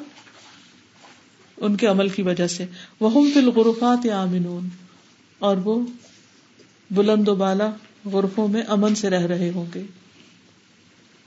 ان 1.56 1.76
کے 1.76 1.86
عمل 1.86 2.08
کی 2.08 2.22
وجہ 2.22 2.46
سے۔ 2.46 2.66
وہ 3.00 3.24
فل 3.34 3.50
غرفات 3.50 4.06
یا 4.06 4.22
امنون 4.22 4.68
اور 5.38 5.56
وہ 5.56 5.86
بلند 6.90 7.28
و 7.28 7.34
بالا 7.34 7.70
غرفوں 8.04 8.48
میں 8.48 8.62
امن 8.68 8.94
سے 8.94 9.10
رہ 9.10 9.26
رہے 9.26 9.50
ہوں 9.54 9.66
گے۔ 9.74 9.82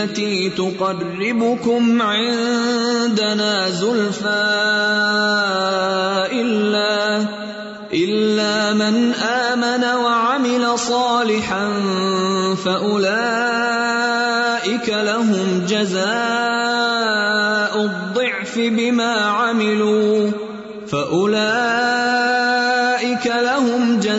التي 0.00 0.50
تقربكم 0.50 2.02
عندنا 2.02 3.70
زلفى 3.70 4.50
إلا 6.32 7.26
إلا 7.92 8.74
من 8.74 9.12
آمن 9.14 9.84
وعمل 9.84 10.78
صالحا 10.78 11.68
فأولئك 12.64 13.68
لهم 14.88 15.64
جزاء 15.68 16.10
الضعف 17.84 18.58
بما 18.58 19.14
عملوا 19.14 20.30
فأولئك 20.88 21.89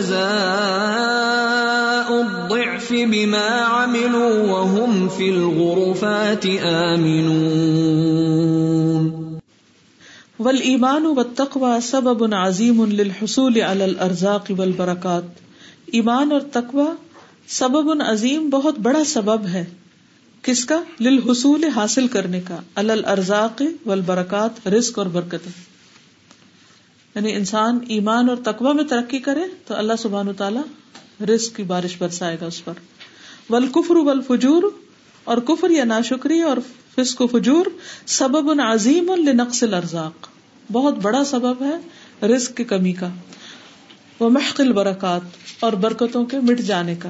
جزاء 0.02 2.20
الضعف 2.20 2.90
بما 2.90 3.48
عملوا 3.48 4.42
وهم 4.42 5.08
في 5.16 5.30
الغرفات 5.30 6.46
آمنون. 6.62 9.38
والایمان 10.38 11.06
والتقوى 11.06 11.80
سبب 11.80 12.34
عظیم 12.34 12.84
للحصول 12.84 13.60
على 13.60 13.84
الارزاق 13.84 14.52
والبرکات 14.58 15.22
ایمان 15.86 16.32
اور 16.32 16.40
تقوی 16.52 16.84
سبب 17.48 18.02
عظیم 18.08 18.48
بہت 18.48 18.78
بڑا 18.78 19.04
سبب 19.04 19.46
ہے. 19.46 19.64
کس 20.42 20.64
کا؟ 20.64 20.82
للحصول 21.00 21.64
حاصل 21.64 22.06
کرنے 22.06 22.40
کا. 22.40 22.56
الارزاق 22.74 23.62
والبرکات، 23.86 24.68
رزق 24.68 24.98
اور 24.98 25.06
برکت 25.06 25.71
یعنی 27.14 27.32
انسان 27.32 27.78
ایمان 27.88 28.28
اور 28.28 28.36
تقوی 28.36 28.74
میں 28.74 28.84
ترقی 28.84 29.18
کرے 29.18 29.40
تو 29.66 29.74
اللہ 29.74 29.92
سبحان 29.98 30.28
و 30.28 30.32
تعالیٰ 30.32 30.62
رزق 31.28 31.56
کی 31.56 31.62
بارش 31.62 31.96
برسائے 31.98 32.36
گا 32.40 32.46
اس 32.46 32.64
پر۔ 32.64 32.72
والکفر 33.50 33.96
والفجور، 33.96 34.62
اور 35.24 35.38
کفر 35.38 35.70
یا 35.70 35.84
ناشکری 35.84 36.40
اور 36.40 36.56
فسق 36.96 37.20
و 37.20 37.26
فجور 37.26 37.66
سبب 38.06 38.60
عظیم 38.60 39.14
لنقص 39.16 39.62
الارزاق۔ 39.62 40.28
بہت 40.72 40.94
بڑا 40.94 41.24
سبب 41.24 41.62
ہے 41.62 41.76
رزق 42.26 42.56
کی 42.56 42.64
کمی 42.64 42.92
کا۔ 42.92 43.08
وہ 44.20 44.30
محقل 44.30 44.72
برکات 44.72 45.20
اور 45.60 45.72
برکتوں 45.72 46.24
کے 46.24 46.40
مٹ 46.40 46.58
جانے 46.58 46.94
کا۔ 46.94 47.08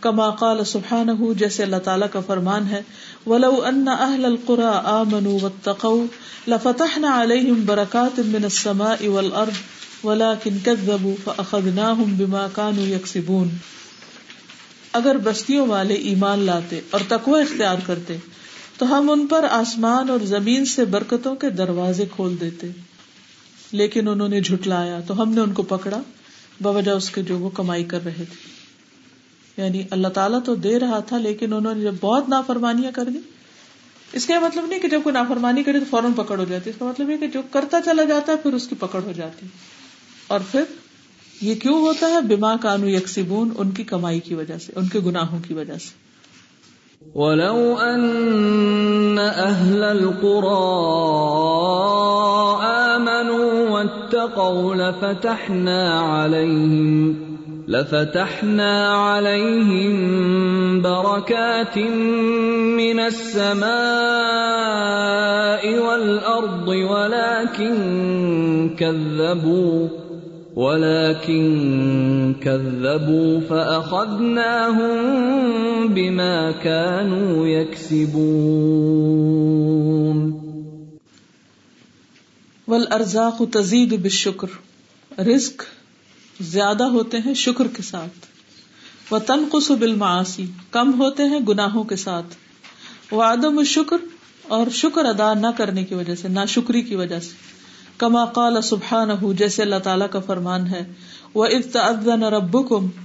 کما 0.00 0.30
قال 0.30 0.64
سبحانہ، 0.64 1.32
جیسے 1.38 1.62
اللہ 1.62 1.76
تعالیٰ 1.76 2.08
کا 2.12 2.20
فرمان 2.20 2.66
ہے 2.66 2.82
ولو 3.26 3.62
ان 3.64 3.88
اہل 3.88 4.24
القرى 4.24 4.70
آمنوا 4.84 5.38
واتقوا 5.42 6.06
لفتحنا 6.48 7.10
عليهم 7.16 7.64
بركات 7.66 8.20
من 8.26 8.44
السماء 8.44 9.08
والارض 9.08 9.58
ولكن 10.04 10.58
كذبوا 10.64 11.14
فاخذناهم 11.24 12.14
بما 12.16 12.46
كانوا 12.54 12.86
يكسبون 12.86 13.48
اگر 14.92 15.18
بستیوں 15.18 15.66
والے 15.66 15.94
ایمان 15.94 16.38
لاتے 16.38 16.80
اور 16.90 17.00
تقوی 17.08 17.40
اختیار 17.40 17.76
کرتے، 17.86 18.16
تو 18.78 18.98
ہم 18.98 19.10
ان 19.10 19.26
پر 19.26 19.44
آسمان 19.50 20.10
اور 20.10 20.24
زمین 20.24 20.64
سے 20.64 20.84
برکتوں 20.84 21.34
کے 21.34 21.50
دروازے 21.50 22.04
کھول 22.16 22.36
دیتے۔ 22.40 22.66
لیکن 23.72 24.08
انہوں 24.08 24.28
نے 24.28 24.40
جھٹلایا 24.40 25.00
تو 25.06 25.22
ہم 25.22 25.34
نے 25.34 25.40
ان 25.40 25.52
کو 25.52 25.62
پکڑا، 25.62 26.00
بوجہ 26.60 26.90
اس 26.90 27.10
کے 27.10 27.22
جو 27.22 27.38
وہ 27.38 27.50
کمائی 27.50 27.84
کر 27.84 28.04
رہے 28.04 28.24
تھے۔ 28.24 28.59
یعنی 29.56 29.82
اللہ 29.90 30.08
تعالیٰ 30.08 30.38
تو 30.44 30.54
دے 30.54 30.78
رہا 30.78 30.98
تھا 30.98 31.18
لیکن 31.18 31.52
انہوں 31.52 31.74
نے 31.74 31.82
جب 31.82 31.94
بہت 32.00 32.28
نافرمانیاں 32.28 32.92
کر 32.94 33.04
دی، 33.04 33.18
اس 34.12 34.26
کا 34.26 34.40
مطلب 34.40 34.66
نہیں 34.66 34.80
کہ 34.80 34.88
جب 34.88 35.00
کوئی 35.02 35.12
نافرمانی 35.12 35.62
کرے 35.62 35.78
تو 35.78 35.84
فوراً 35.90 36.12
پکڑ 36.12 36.38
ہو 36.38 36.44
جاتی 36.44 36.70
اس 36.70 36.76
کا 36.78 36.84
مطلب 36.84 37.10
یہ 37.10 37.16
کہ 37.16 37.26
جو 37.26 37.42
کرتا 37.50 37.80
چلا 37.84 38.04
جاتا 38.04 38.32
ہے، 38.32 38.36
پھر 38.36 38.52
اس 38.52 38.68
کی 38.68 38.74
پکڑ 38.74 39.00
ہو 39.02 39.12
جاتی 39.16 39.46
اور 40.26 40.40
پھر 40.50 40.62
یہ 41.40 41.54
کیوں 41.54 41.80
ہوتا 41.80 42.06
ہے؟ 42.06 42.20
بیما 42.20 42.56
کانو 42.56 42.88
یکسیبون 42.88 43.50
ان 43.58 43.70
کی 43.70 43.84
کمائی 43.84 44.20
کی 44.20 44.34
وجہ 44.34 44.58
سے، 44.58 44.72
ان 44.76 44.88
کے 44.88 45.00
گناہوں 45.00 45.38
کی 45.48 45.54
وجہ 45.54 45.78
سے۔ 45.78 46.10
ولو 47.14 47.76
ان 47.80 49.18
اهل 49.18 49.82
القرى 49.82 50.60
امنوا 54.14 54.30
واتقوا 54.30 54.74
لفتحنا 54.74 56.00
عليهم 56.00 57.16
لفتحنا 57.68 58.88
عليهم 58.88 60.82
بركات 60.82 61.78
من 61.78 63.00
السماء 63.00 63.70
والارض 65.78 66.68
ولكن 66.68 67.74
كذبوا 68.78 69.88
ولكن 70.56 72.34
كذبوا 72.42 73.40
فأخذناهم 73.40 74.90
بما 75.88 76.50
كانوا 76.50 77.46
يكسبون. 77.46 78.90
والارزاق 82.70 83.42
تزید 83.52 84.00
بالشکر۔ 84.00 84.46
رزق 85.20 85.62
زیادہ 86.40 86.84
ہوتے 86.84 87.18
ہیں 87.26 87.34
شکر 87.34 87.68
کے 87.68 87.82
ساتھ۔ 87.82 88.26
وہ 89.10 89.18
تنقص 89.18 89.70
بالمعاصی، 89.70 90.46
کم 90.70 91.00
ہوتے 91.00 91.22
ہیں 91.22 91.40
گناہوں 91.40 91.84
کے 91.84 91.96
ساتھ۔ 91.96 92.26
وہ 93.10 93.22
عدم 93.22 93.62
شکر 93.62 93.96
اور 94.42 94.66
شکر 94.70 95.04
ادا 95.04 95.34
نہ 95.34 95.46
کرنے 95.56 95.84
کی 95.84 95.94
وجہ 95.94 96.14
سے 96.14 96.28
نہ 96.28 96.40
شکری 96.48 96.82
کی 96.82 96.94
وجہ 96.94 97.20
سے۔ 97.20 97.28
کما 97.98 98.24
قال 98.24 98.62
سبحان 98.62 99.36
جیسے 99.36 99.62
اللہ 99.62 99.76
تعالیٰ 99.76 100.10
کا 100.10 100.20
فرمان 100.20 100.66
ہے۔ 100.66 100.84
وہ 101.34 101.44
ابتن 101.44 102.22
رب 102.22 102.56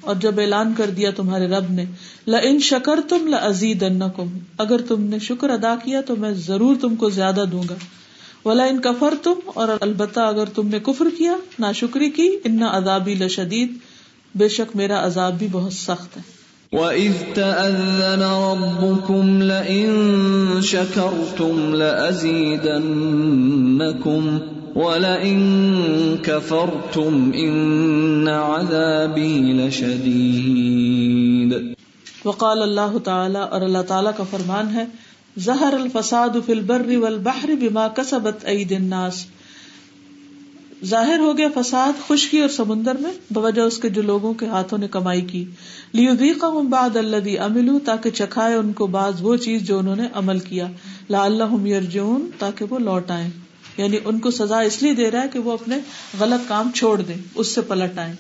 اور 0.02 0.16
جب 0.16 0.40
اعلان 0.40 0.74
کر 0.78 0.90
دیا 0.90 1.12
تمہارے 1.12 1.48
رب 1.48 1.72
نے 1.72 1.86
ل 2.28 2.36
ان 2.44 2.60
شکر 2.60 3.00
تم 3.10 3.28
لزید 3.28 3.84
اگر 4.58 4.82
تم 4.82 5.02
نے 5.02 5.20
شکر 5.20 5.50
ادا 5.50 5.76
کیا 5.84 6.02
تو 6.02 6.16
میں 6.16 6.32
ضرور 6.32 6.76
تم 6.82 6.96
کو 6.96 7.10
زیادہ 7.10 7.44
دوں 7.52 7.64
گا۔ 7.70 7.76
ولا 8.46 8.64
ان 8.64 8.80
کفر 8.80 9.14
تم 9.24 9.34
اور 9.46 9.68
البتہ 9.82 10.20
اگر 10.20 10.46
تم 10.46 10.68
نے 10.68 10.80
کفر 10.80 11.06
کیا 11.18 11.36
نہ 11.60 11.66
شکری 11.76 12.10
کی 12.10 12.30
ان 12.44 12.64
ادابی 12.64 13.14
لشدید 13.14 13.74
بے 14.36 14.48
شک 14.48 14.76
میرا 14.76 15.06
عذاب 15.06 15.40
بھی 15.40 15.48
بہت 15.52 15.74
سخت 15.74 16.18
ہے۔ 16.18 16.22
وَإِذْ 16.72 17.34
تَأَذَّنَ 17.34 18.24
رَبُّكُمْ 18.24 19.42
لَئِن 19.42 20.10
شَكَرْتُمْ 20.64 21.76
لَأَزِيدَنَّكُمْ 21.76 24.38
وَلَئِن 24.76 26.16
كَفَرْتُمْ 26.22 27.36
إِنَّ 27.36 28.30
عَذَابِي 28.30 29.40
لَشَدِيدٌ۔ 29.40 31.62
وقال 32.26 32.62
اللہ 32.62 32.98
تعالی 33.04 33.40
اور 33.50 33.62
اللہ 33.62 33.78
تعالیٰ 33.88 34.12
کا 34.18 34.24
فرمان 34.24 34.74
ہے 34.74 34.86
ظہر 35.40 35.74
الفساد 35.74 36.30
فی 36.46 36.52
البر 36.52 36.98
والبحر 36.98 37.50
بما 37.60 37.88
کسبت 37.88 38.46
عید 38.46 38.72
الناس۔ 38.72 39.26
ظاہر 40.86 41.20
ہو 41.20 41.38
گیا 41.38 41.48
فساد 41.56 42.08
خشکی 42.08 42.40
اور 42.40 42.50
سمندر 42.50 42.96
میں، 42.96 43.34
بوجہ 43.34 43.62
اس 43.62 43.78
کے 43.78 43.90
جو 43.90 44.02
لوگوں 44.02 44.34
کے 44.34 44.46
ہاتھوں 44.46 44.78
نے 44.78 44.88
کمائی 44.88 45.22
کی۔ 45.22 45.46
لیذیقہم 45.94 46.70
بعد 46.70 46.96
الذی 46.96 47.38
عملوا، 47.38 47.80
تاکہ 47.86 48.10
چکھائے 48.10 48.56
ان 48.56 48.74
کو 48.74 48.88
بعض 48.88 49.14
وہ 49.22 49.36
چیز 49.36 49.62
جو 49.62 49.80
انہوں 49.80 49.96
نے 49.96 50.08
عمل 50.14 50.40
کیا۔ 50.40 50.68
لعلہم 51.10 51.66
یرجعون، 51.66 52.30
تاکہ 52.40 52.66
وہ 52.70 52.80
لوٹ 52.80 53.12
آئیں۔ 53.12 53.30
یعنی 53.78 53.98
ان 54.06 54.20
کو 54.20 54.32
سزا 54.32 54.60
اس 54.60 54.84
لیے 54.84 54.94
دے 54.94 55.12
رہا 55.12 55.24
ہے 55.24 55.28
کہ 55.34 55.40
وہ 55.40 55.52
اپنے 55.52 55.76
غلط 56.20 56.50
کام 56.50 56.72
چھوڑ 56.76 57.02
دیں، 57.02 57.22
اس 57.36 57.56
سے 57.56 57.62
پلٹ 57.62 57.98
آئیں۔ 57.98 58.14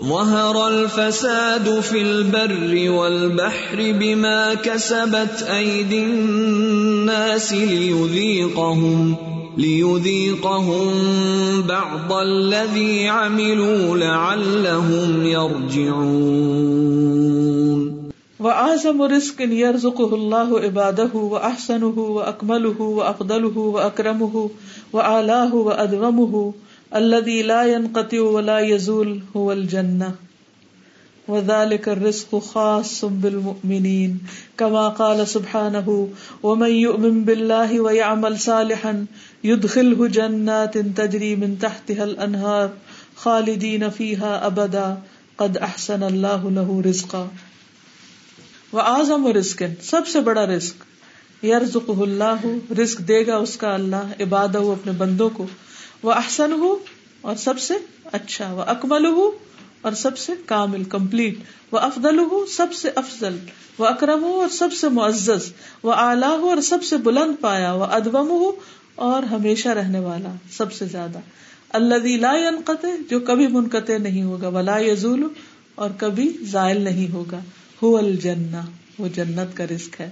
ظهر 0.00 0.68
الفساد 0.68 1.80
في 1.80 2.02
البر 2.02 2.90
والبحر 2.90 3.76
بما 3.76 4.54
كسبت 4.54 5.42
أيدي 5.42 5.98
الناس 6.04 7.52
ليذيقهم 7.52 9.16
ليذيقهم 9.56 10.92
بعض 11.62 12.12
الذي 12.12 13.08
عملوا 13.08 13.96
لعلهم 13.96 15.26
يرجعون 15.26 16.80
وأعظم 18.40 19.02
رزق 19.02 19.40
يرزقه 19.40 20.14
الله 20.14 20.60
عباده 20.60 21.10
وأحسنه 21.14 21.98
وأكمله 21.98 22.80
وأفضله 22.80 23.58
وأكرمه 23.58 24.50
وأعلاه 24.92 25.54
وأدغمه 25.54 26.52
الذي 26.96 27.42
لا 27.42 27.62
ينقطع 27.62 28.20
ولا 28.20 28.58
يزول 28.58 29.20
هو 29.36 29.52
الجنة. 29.52 30.10
وذلك 31.28 31.88
الرزق 31.88 32.38
خاص 32.38 33.04
بالمؤمنين. 33.04 34.14
كما 34.58 34.88
قال 34.88 35.28
سبحانه، 35.28 36.06
ومن 36.42 36.70
يؤمن 36.70 37.22
بالله 37.22 37.80
ويعمل 37.80 38.38
صالحا 38.38 39.04
يدخله 39.44 40.06
جنات 40.06 40.78
تجري 40.78 41.34
من 41.36 41.54
تحتها 41.60 42.04
الأنهار 42.04 42.66
خالدين 43.16 43.90
فيها 43.96 44.46
أبدا. 44.46 44.94
قد 45.36 45.58
أحسن 45.62 46.02
الله 46.02 46.50
له 46.50 46.90
رزقا. 46.90 47.26
وأعظم 48.72 49.26
رزق، 49.26 49.62
سب 49.82 50.06
سے 50.06 50.20
بڑا 50.20 50.46
رزق. 50.46 50.84
یرزقه 51.44 52.02
اللہ 52.02 52.46
رزق 52.80 52.98
دے 52.98 53.26
گا 53.26 53.36
اس 53.36 53.56
کا 53.56 53.74
اللہ، 53.74 54.22
عبادہ 54.22 54.58
اپنے 54.58 54.92
بندوں 54.92 55.30
کو. 55.30 55.46
وہ 56.02 56.12
احسن 56.12 56.52
ہو 56.52 56.76
اور 57.20 57.36
سب 57.36 57.58
سے 57.58 57.74
اچھا 58.04 58.52
وہ 58.52 58.62
اکمل 58.62 59.06
ہو 59.06 59.30
اور 59.80 59.92
سب 59.92 60.18
سے 60.18 60.32
کامل، 60.46 60.84
کمپلیٹ 60.84 61.38
وہ 61.72 61.78
افضل 61.78 62.18
ہو 62.18 62.46
سب 62.46 62.72
سے 62.72 62.90
افضل 62.94 63.36
وہ 63.78 63.86
اکرم 63.86 64.24
ہو 64.24 64.40
اور 64.40 64.48
سب 64.48 64.72
سے 64.72 64.88
معزز 64.88 65.52
وہ 65.82 65.92
اعلیٰ 65.92 66.38
ہو 66.38 66.48
اور 66.48 66.60
سب 66.60 66.82
سے 66.82 66.96
بلند 66.96 67.34
پایا 67.40 67.72
وہ 67.72 67.84
ادبم 67.84 68.28
ہو 68.28 68.52
اور 68.94 69.22
ہمیشہ 69.22 69.68
رہنے 69.68 69.98
والا 69.98 70.32
سب 70.52 70.72
سے 70.72 70.84
زیادہ۔ 70.84 71.18
اللہ 71.68 71.94
لا 71.94 72.32
ينقطع، 72.36 72.88
جو 73.10 73.20
کبھی 73.20 73.46
منقطع 73.46 73.98
نہیں 73.98 74.22
ہوگا، 74.22 74.48
ولا 74.48 74.78
یزول 74.78 75.24
اور 75.74 75.90
کبھی 75.96 76.36
زائل 76.40 76.80
نہیں 76.80 77.12
ہوگا۔ 77.12 77.38
ہو 77.82 77.96
الجنہ 77.96 78.56
وہ 78.98 79.08
جنت 79.08 79.56
کا 79.56 79.64
رزق 79.64 80.00
ہے۔ 80.00 80.10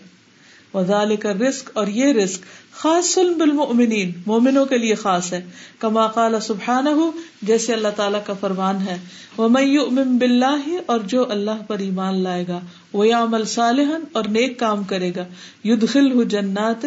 وزال 0.74 1.16
کا 1.16 1.32
رسک 1.32 1.70
اور 1.74 1.86
یہ 1.86 2.12
رسک 2.12 2.42
خاص 2.72 3.18
بالمؤمنین، 3.18 4.12
مومنوں 4.26 4.66
کے 4.66 4.78
لیے 4.78 4.94
خاص 4.94 5.32
ہے۔ 5.32 5.46
کما 5.78 6.06
قال 6.06 6.40
سبحانہ 6.40 6.88
ہو 6.88 7.10
جیسے 7.42 7.72
اللہ 7.72 7.88
تعالیٰ 7.96 8.20
کا 8.26 8.32
فرمان 8.40 8.76
ہے۔ 8.76 8.96
وہ 9.36 9.48
میؤمن 9.48 10.18
باللہ، 10.18 10.76
اور 10.86 10.98
جو 10.98 11.30
اللہ 11.30 11.62
پر 11.66 11.78
ایمان 11.78 12.22
لائے 12.22 12.44
گا 12.48 12.60
وہ 12.92 13.04
عمل 13.04 13.44
صالحن 13.44 14.00
اور 14.12 14.24
نیک 14.24 14.58
کام 14.58 14.84
کرے 14.84 15.12
گا۔ 15.16 15.24
یدخل 15.64 16.12
ہو 16.12 16.22
جنات، 16.22 16.86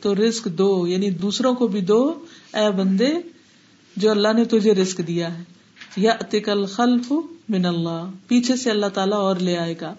تو 0.00 0.14
رزق 0.14 0.44
دو 0.44 0.86
یعنی 0.86 1.10
دوسروں 1.10 1.54
کو 1.54 1.66
بھی 1.66 1.80
دو، 1.80 2.24
اے 2.54 2.70
بندے، 2.70 3.10
جو 3.96 4.10
اللہ 4.10 4.32
نے 4.32 4.44
تجھے 4.44 4.74
رزق 4.74 5.00
دیا 5.06 5.38
ہے. 5.38 5.42
یا 5.96 6.12
الخلف 6.46 7.12
من 7.48 7.66
اللہ. 7.66 8.04
پیچھے 8.26 8.56
سے 8.56 8.70
اللہ 8.70 8.86
تعالیٰ 8.86 9.18
اور 9.18 9.36
لے 9.36 9.56
آئے 9.58 9.74
گا. 9.80 9.94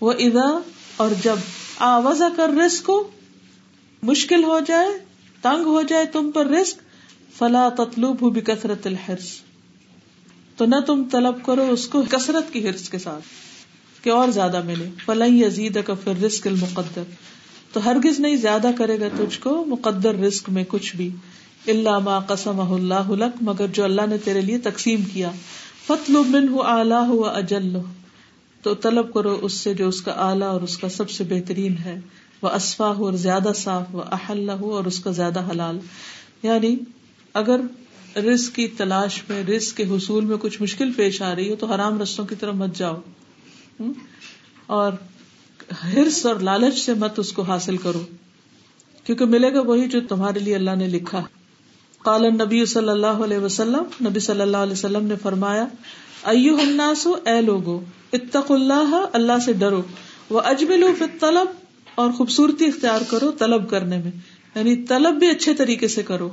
وہ 0.00 0.12
ادا 0.12 0.48
اور 0.96 1.10
جب 1.22 1.36
آوازہ 1.78 2.24
کر 2.36 2.50
رسک 2.66 2.88
ہو 2.88 3.02
مشکل 4.02 4.44
ہو 4.44 4.58
جائے، 4.66 4.88
تنگ 5.42 5.64
ہو 5.64 5.82
جائے 5.82 6.06
تم 6.06 6.30
پر 6.30 6.46
رسک 6.46 6.80
فلا 7.38 7.68
تطلوب 7.68 8.16
ہو 8.22 8.30
بھی 8.30 8.40
کثرت 8.40 8.86
الحرس 8.86 9.30
تو 10.56 10.66
نہ 10.66 10.80
تم 10.86 11.04
طلب 11.12 11.44
کرو 11.44 11.68
اس 11.70 11.88
کو 11.88 12.02
کثرت 12.10 12.52
کی 12.52 12.68
ہرس 12.68 12.88
کے 12.88 12.98
ساتھ. 12.98 13.41
کہ 14.02 14.10
اور 14.10 14.28
زیادہ 14.28 14.62
ملے۔ 14.64 14.88
فلن 15.04 15.42
یزید 15.44 15.78
کا 15.86 15.94
پھر 15.94 16.22
رسک 16.22 16.46
المقدر۔ 16.46 17.02
تو 17.72 17.84
ہرگز 17.84 18.20
نہیں 18.20 18.36
زیادہ 18.36 18.70
کرے 18.78 19.00
گا 19.00 19.08
تجھ 19.16 19.40
کو 19.40 19.64
مقدر 19.64 20.14
رسک 20.14 20.50
میں 20.50 20.64
کچھ 20.68 20.96
بھی۔ 20.96 21.10
اللہ 21.66 21.98
ما 21.98 22.18
قسم 22.18 22.60
اللہ 22.60 23.10
لک 23.10 23.36
مگر 23.40 23.66
جو 23.66 23.84
اللہ 23.84 24.02
نے 24.08 24.18
تیرے 24.18 24.40
لیے 24.40 24.58
تقسیم 24.58 25.02
کیا۔ 25.12 25.30
فتل 25.86 26.16
من 26.28 26.48
ہو 26.48 26.62
اعلیٰ 26.62 27.08
ہوا 27.08 27.30
اجل 27.30 27.76
تو 28.62 28.74
طلب 28.74 29.14
کرو 29.14 29.38
اس 29.42 29.52
سے 29.52 29.74
جو 29.74 29.88
اس 29.88 30.02
کا 30.02 30.12
اعلیٰ 30.12 30.48
اور 30.48 30.60
اس 30.60 30.78
کا 30.78 30.88
سب 30.88 31.10
سے 31.10 31.24
بہترین 31.24 31.74
ہے۔ 31.84 32.00
وہ 32.42 32.48
اسفا 32.48 32.92
ہو 32.92 33.04
اور 33.04 33.12
زیادہ 33.12 33.52
صاف۔ 33.54 33.94
و 33.94 34.00
احل 34.00 34.50
ہو 34.60 34.76
اور 34.76 34.84
اس 34.84 35.00
کا 35.00 35.10
زیادہ 35.10 35.50
حلال۔ 35.50 35.78
یعنی 36.42 36.76
اگر 37.34 37.60
رسک 38.16 38.54
کی 38.54 38.68
تلاش 38.68 39.22
میں 39.28 39.42
رسک 39.42 39.76
کے 39.76 39.84
حصول 39.84 40.24
میں 40.24 40.36
کچھ 40.40 40.62
مشکل 40.62 40.92
پیش 40.92 41.22
آ 41.22 41.34
رہی 41.34 41.50
ہو، 41.50 41.56
تو 41.56 41.66
حرام 41.66 42.00
رستوں 42.00 42.24
کی 42.24 42.34
طرف 42.34 42.54
مت 42.54 42.76
جاؤ۔ 42.76 42.96
اور 44.66 44.92
ہرس 45.84 46.26
اور 46.26 46.36
لالچ 46.36 46.78
سے 46.78 46.94
مت 46.94 47.18
اس 47.18 47.32
کو 47.32 47.42
حاصل 47.42 47.76
کرو، 47.76 48.04
کیونکہ 49.04 49.24
ملے 49.24 49.54
گا 49.54 49.60
وہی 49.60 49.88
جو 49.88 50.00
تمہارے 50.08 50.38
لیے 50.38 50.54
اللہ 50.54 50.74
نے 50.76 50.86
لکھا۔ 50.86 51.22
قال 52.04 52.22
نبی 52.22 52.64
صلی 52.64 52.88
اللہ 52.88 53.06
علیہ 53.06 53.38
وسلم، 53.38 53.82
نبی 54.08 54.20
صلی 54.20 54.40
اللہ 54.40 54.56
علیہ 54.56 54.72
وسلم 54.72 55.06
نے 55.06 55.14
فرمایا 55.22 55.66
ایو 56.22 56.56
الناسو 56.56 57.16
اے 57.26 57.40
لوگو 57.40 57.80
اتق 58.12 58.50
اللہ 58.50 59.06
اللہ 59.12 59.38
سے 59.44 59.52
ڈرو 59.52 59.82
وہ 60.30 60.40
اجبلو 60.40 60.92
فی 60.98 61.04
طلب 61.20 61.46
اور 61.94 62.10
خوبصورتی 62.10 62.64
اختیار 62.64 63.00
کرو 63.08 63.30
طلب 63.30 63.70
کرنے 63.70 63.98
میں۔ 63.98 64.10
یعنی 64.54 64.76
طلب 64.76 65.14
بھی 65.14 65.30
اچھے 65.30 65.54
طریقے 65.54 65.88
سے 65.88 66.02
کرو۔ 66.02 66.30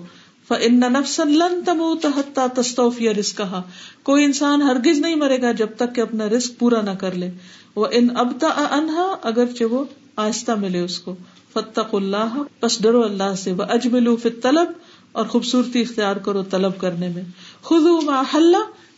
ان 0.56 0.80
نفسن 0.80 1.32
لن 1.32 1.64
تموت 1.66 2.06
حتى 2.06 2.62
تستوفي 2.62 3.08
رزقها۔ 3.08 3.62
کوئی 4.04 4.24
انسان 4.24 4.62
ہرگز 4.62 5.00
نہیں 5.00 5.16
مرے 5.16 5.42
گا 5.42 5.52
جب 5.52 5.68
تک 5.78 5.96
کہ 5.96 6.02
اپنا 6.02 6.30
رزق 6.30 6.60
پورا 6.60 6.82
نہ 6.82 6.90
کر 6.90 7.12
لے۔ 7.12 7.32
وہ 7.76 7.88
ان 7.92 8.08
ابتا 8.16 8.48
انہا 8.48 9.16
اگرچہ 9.24 9.64
وہ 9.64 9.86
آہستہ 10.16 10.52
ملے 10.52 10.80
اس 10.80 11.00
کو۔ 11.00 11.16
فتق 11.54 11.96
اللہ 11.96 12.38
بس 12.62 12.82
ڈرو 12.82 13.04
اللہ 13.04 13.36
سے۔ 13.38 13.52
وہ 13.52 13.64
اجملو 13.64 14.16
فی 14.16 14.30
طلب 14.30 14.72
اور 15.12 15.26
خوبصورتی 15.26 15.82
اختیار 15.82 16.16
کرو 16.16 16.44
طلب 16.44 16.82
کرنے 16.82 17.08
میں۔ 17.08 17.24
خذو 17.64 18.02
ما 18.02 18.24
حل، 18.34 18.56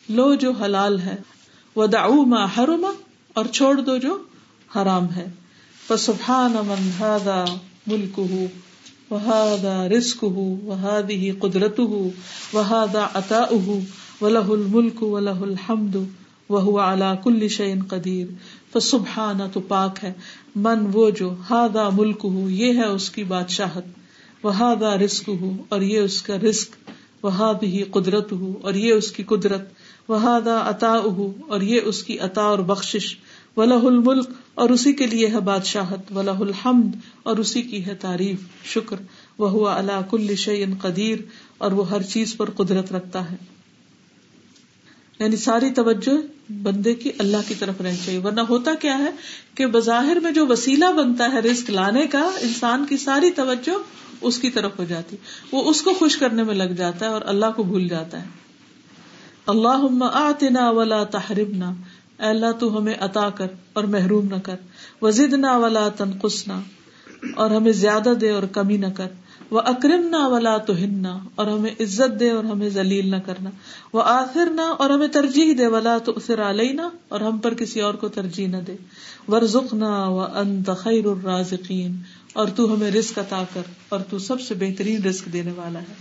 لو 0.09 0.35
جو 0.35 0.51
حلال 0.51 0.99
ہے۔ 0.99 1.15
وہ 1.75 1.87
دعو 1.87 2.25
ما 2.25 2.45
حرم، 2.45 2.87
اور 3.33 3.45
چھوڑ 3.45 3.81
دو 3.81 3.97
جو 3.97 4.17
حرام 4.75 5.13
ہے۔ 5.13 5.31
فسبحان 5.87 6.51
من 6.51 6.89
هذا 6.99 7.45
ملکه 7.87 8.45
وهذا 9.11 9.87
رزقه، 9.87 10.41
وهذه 10.63 11.31
قدرته، 11.39 12.07
وهذا 12.53 13.07
عطاؤه، 13.13 13.77
وله 14.21 14.53
الملك 14.53 15.03
وله 15.03 15.41
الحمد، 15.41 15.95
وهو 16.49 16.79
على 16.79 17.05
كل 17.23 17.47
شيء 17.47 17.75
قدير 17.87 18.27
فسبحان، 18.73 19.39
تو 19.53 19.59
پاک 19.59 20.03
ہے۔ 20.03 20.13
من 20.55 20.79
وہ 20.93 21.09
جو 21.09 21.33
ہادا 21.49 21.89
ملک 21.89 22.19
ہو 22.23 22.49
یہ 22.49 22.73
ہے 22.73 22.85
اس 22.85 23.09
کی 23.09 23.23
بادشاہت۔ 23.23 23.83
وہ 24.43 24.55
ہادا 24.55 24.97
رسک 24.97 25.29
ہو 25.29 25.51
اور 25.69 25.81
یہ 25.81 25.99
اس 25.99 26.21
کا 26.21 26.37
رسک 26.37 26.91
وہ 27.23 27.53
بھی 27.59 27.83
قدرت 27.91 28.31
ہو 28.31 28.53
اور 28.61 28.73
یہ 28.73 28.93
اس 28.93 29.11
کی 29.11 29.23
قدرت۔ 29.23 29.61
وہ 30.07 30.21
ہادا 30.21 30.69
عطا 30.69 30.99
ہو 30.99 31.31
اور 31.47 31.61
یہ 31.61 31.79
اس 31.85 32.03
کی 32.03 32.19
عطا 32.19 32.41
اور 32.41 32.59
بخش 32.59 33.15
و 33.57 33.61
الملک 33.61 34.29
اور 34.55 34.69
اسی 34.69 34.93
کے 34.93 35.05
لیے 35.07 35.27
ہے 35.27 35.39
بادشاہت 35.39 36.17
و 36.17 36.21
لہ 36.21 36.31
الحمد، 36.31 36.95
اور 37.23 37.37
اسی 37.37 37.61
کی 37.61 37.85
ہے 37.85 37.95
تعریف، 37.95 38.65
شکر 38.65 38.95
وہ 39.37 39.49
ہوا 39.49 39.77
اللہ 39.77 40.01
کل 40.09 40.35
شعین 40.35 40.75
قدیر 40.81 41.17
اور 41.57 41.71
وہ 41.71 41.89
ہر 41.89 42.01
چیز 42.01 42.37
پر 42.37 42.49
قدرت 42.49 42.93
رکھتا 42.93 43.31
ہے۔ 43.31 43.35
یعنی 45.19 45.35
ساری 45.35 45.69
توجہ 45.69 46.51
بندے 46.51 46.93
کی 46.93 47.09
اللہ 47.17 47.37
کی 47.47 47.55
طرف 47.55 47.81
رہنی 47.81 47.97
چاہیے۔ 48.05 48.19
ورنہ 48.19 48.41
ہوتا 48.41 48.73
کیا 48.73 48.97
ہے 48.97 49.09
کہ 49.55 49.65
بظاہر 49.65 50.17
میں 50.23 50.31
جو 50.31 50.47
وسیلہ 50.47 50.85
بنتا 50.97 51.31
ہے 51.31 51.39
رسک 51.39 51.69
لانے 51.69 52.07
کا، 52.07 52.31
انسان 52.41 52.85
کی 52.89 52.97
ساری 52.97 53.31
توجہ 53.31 53.71
اس 54.21 54.39
کی 54.39 54.49
طرف 54.49 54.71
ہو 54.79 54.83
جاتی۔ 54.83 55.15
وہ 55.51 55.69
اس 55.69 55.81
کو 55.81 55.93
خوش 55.93 56.17
کرنے 56.17 56.43
میں 56.43 56.55
لگ 56.55 56.63
جاتا 56.63 57.05
ہے 57.05 57.11
اور 57.11 57.21
اللہ 57.25 57.45
کو 57.55 57.63
بھول 57.63 57.87
جاتا 57.87 58.21
ہے۔ 58.21 58.27
اللہ 59.47 60.03
آتنا 60.13 60.69
ولا 60.69 61.03
تحربنا 62.21 62.29
اللہ 62.29 62.59
تو 62.59 62.77
ہمیں 62.77 62.95
عطا 62.99 63.29
کر 63.29 63.47
اور 63.73 63.83
محروم 63.83 64.25
نہ 64.25 64.39
کر۔ 64.43 64.55
وزدنا 65.01 65.57
ولا 65.57 65.87
تنقصنا، 65.89 66.61
اور 67.35 67.51
ہمیں 67.51 67.71
زیادہ 67.71 68.13
دے 68.21 68.29
اور 68.29 68.43
کمی 68.43 68.77
نہ 68.77 68.87
کر۔ 68.95 69.07
وہ 69.51 69.61
اکرم 69.65 70.07
نہ 70.09 70.27
ولا 70.27 70.57
تو 70.57 70.73
ہننا 70.73 71.17
اور 71.35 71.47
ہمیں 71.47 71.71
عزت 71.79 72.19
دے 72.19 72.29
اور 72.29 72.43
ہمیں 72.43 72.69
ذلیل 72.69 73.09
نہ 73.11 73.15
کرنا۔ 73.25 73.49
وہ 73.93 74.01
آخر 74.01 74.49
نہ 74.51 74.61
اور 74.61 74.89
ہمیں 74.89 75.07
ترجیح 75.07 75.53
دے۔ 75.57 75.67
ولا 75.67 75.97
تو 75.97 76.13
اسر 76.15 76.41
علینا 76.49 76.89
اور 77.07 77.21
ہم 77.21 77.37
پر 77.37 77.53
کسی 77.53 77.81
اور 77.81 77.93
کو 77.93 78.07
ترجیح 78.07 78.47
نہ 78.47 78.57
دے۔ 78.57 78.75
ورژ 79.27 79.55
نہ 79.73 79.93
و 80.07 80.19
ان 80.19 80.63
تخیر 80.63 81.05
الرازقین 81.05 81.97
اور 82.33 82.47
تو 82.47 82.73
ہمیں 82.73 82.91
رسک 82.91 83.19
عطا 83.19 83.43
کر، 83.53 83.61
اور 83.89 83.99
تو 83.99 84.19
سب 84.19 84.41
سے 84.41 84.55
بہترین 84.59 85.03
رسک 85.03 85.33
دینے 85.33 85.51
والا 85.55 85.79
ہے۔ 85.79 85.93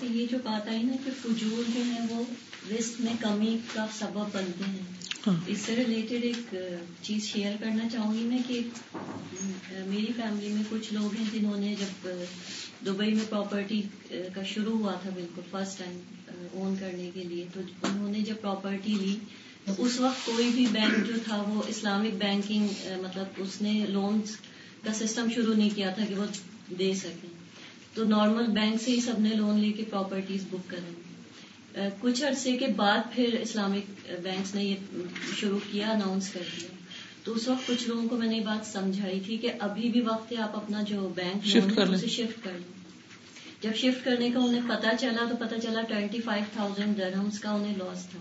سے 0.00 0.06
یہ 0.10 0.26
جو 0.30 0.38
بات 0.44 0.68
آئی 0.68 0.82
نا 0.82 0.92
کہ 1.04 1.10
فجور 1.22 1.62
جو 1.74 1.80
ہے 1.86 2.06
وہ 2.10 2.24
رسک 2.70 3.00
میں 3.00 3.12
کمی 3.20 3.58
کا 3.74 3.86
سبب 3.98 4.18
بنتے 4.18 4.70
ہیں۔ 4.70 4.78
ہاں۔ 5.26 5.36
اس 5.46 5.58
سے 5.58 5.76
ریلیٹڈ 5.76 6.12
ایک 6.12 6.54
چیز 7.02 7.22
شیئر 7.22 7.52
کرنا 7.60 7.84
چاہوں 7.92 8.14
گی 8.14 8.18
میں 8.18 8.38
کہ 8.48 8.60
میری 9.86 10.12
فیملی 10.16 10.48
میں 10.48 10.62
کچھ 10.70 10.94
لوگ 10.94 11.14
ہیں 11.14 11.24
جنہوں 11.32 11.56
نے 11.56 11.74
جب 11.80 12.08
دبئی 12.86 13.14
میں 13.14 13.24
پراپرٹی 13.30 13.82
کا 14.34 14.42
شروع 14.42 14.78
ہوا 14.78 14.92
تھا 14.92 15.10
بالکل 15.14 15.42
فرسٹ 15.50 15.78
ٹائم 15.78 16.00
اون 16.52 16.74
کرنے 16.80 17.10
کے 17.14 17.24
لیے 17.24 17.44
تو 17.54 17.60
انہوں 17.82 18.10
نے 18.10 18.20
جب 18.20 18.34
پراپرٹی 18.40 18.94
لی 18.94 19.16
اس 19.78 20.00
وقت 20.00 20.26
کوئی 20.26 20.50
بھی 20.54 20.66
بینک 20.72 21.06
جو 21.06 21.12
تھا 21.24 21.44
وہ 21.48 21.62
اسلامک 21.68 22.14
بینکنگ 22.14 22.68
مطلب 22.84 23.24
اس 23.36 23.62
نے 23.62 23.84
لونس 23.88 24.36
کا 24.84 24.92
سسٹم 24.92 25.28
شروع 25.34 25.54
نہیں 25.54 25.70
کیا 25.74 25.90
تھا 25.90 26.04
کہ 26.04 26.14
وہ 26.14 26.24
دے 26.78 26.94
سکیں۔ 26.94 27.28
تو 27.94 28.04
نارمل 28.04 28.46
بینک 28.46 28.82
سے 28.82 28.90
ہی 28.90 29.00
سب 29.00 29.20
نے 29.20 29.28
لون 29.28 29.60
لے 29.60 29.72
کے 29.72 29.84
پراپرٹیز 29.90 30.44
بک 30.50 30.70
کریں 30.70 31.88
کچھ 32.00 32.24
عرصے 32.24 32.56
کے 32.56 32.66
بعد 32.66 32.98
پھر 33.14 33.38
اسلامک 33.40 34.12
بینکس 34.22 34.54
نے 34.54 34.64
یہ 34.64 34.74
شروع 35.40 35.58
کیا 35.72 35.90
اناؤنس 35.90 36.28
کر 36.28 36.40
دیا۔ 36.56 36.68
تو 37.24 37.34
اس 37.34 37.48
وقت 37.48 37.66
کچھ 37.66 37.88
لوگوں 37.88 38.08
کو 38.08 38.16
میں 38.16 38.26
نے 38.26 38.36
یہ 38.36 38.44
بات 38.44 38.66
سمجھائی 38.66 39.20
تھی 39.26 39.36
کہ 39.36 39.52
ابھی 39.58 39.88
بھی 39.88 40.00
وقت 40.00 40.32
ہے 40.32 40.36
آپ 40.36 40.56
اپنا 40.56 40.82
جو 40.82 41.12
بینک 41.14 41.46
شفٹ 41.46 41.76
کر 41.76 41.86
لیں۔ 41.86 42.08
شفٹ 42.08 42.44
کر 42.44 42.52
لیں۔ 42.52 42.77
جب 43.62 43.74
شفٹ 43.74 44.04
کرنے 44.04 44.30
کا 44.30 44.38
انہیں 44.38 44.60
پتا 44.68 44.96
چلا 45.00 45.24
تو 45.30 45.36
پتا 45.36 45.60
چلا 45.60 45.82
ٹوینٹی 45.82 46.20
فائیو 46.20 46.44
تھاؤزینڈ 46.52 46.98
درہمس 46.98 47.40
کا 47.40 47.50
انہیں 47.50 47.76
لاس 47.76 48.06
تھا۔ 48.10 48.18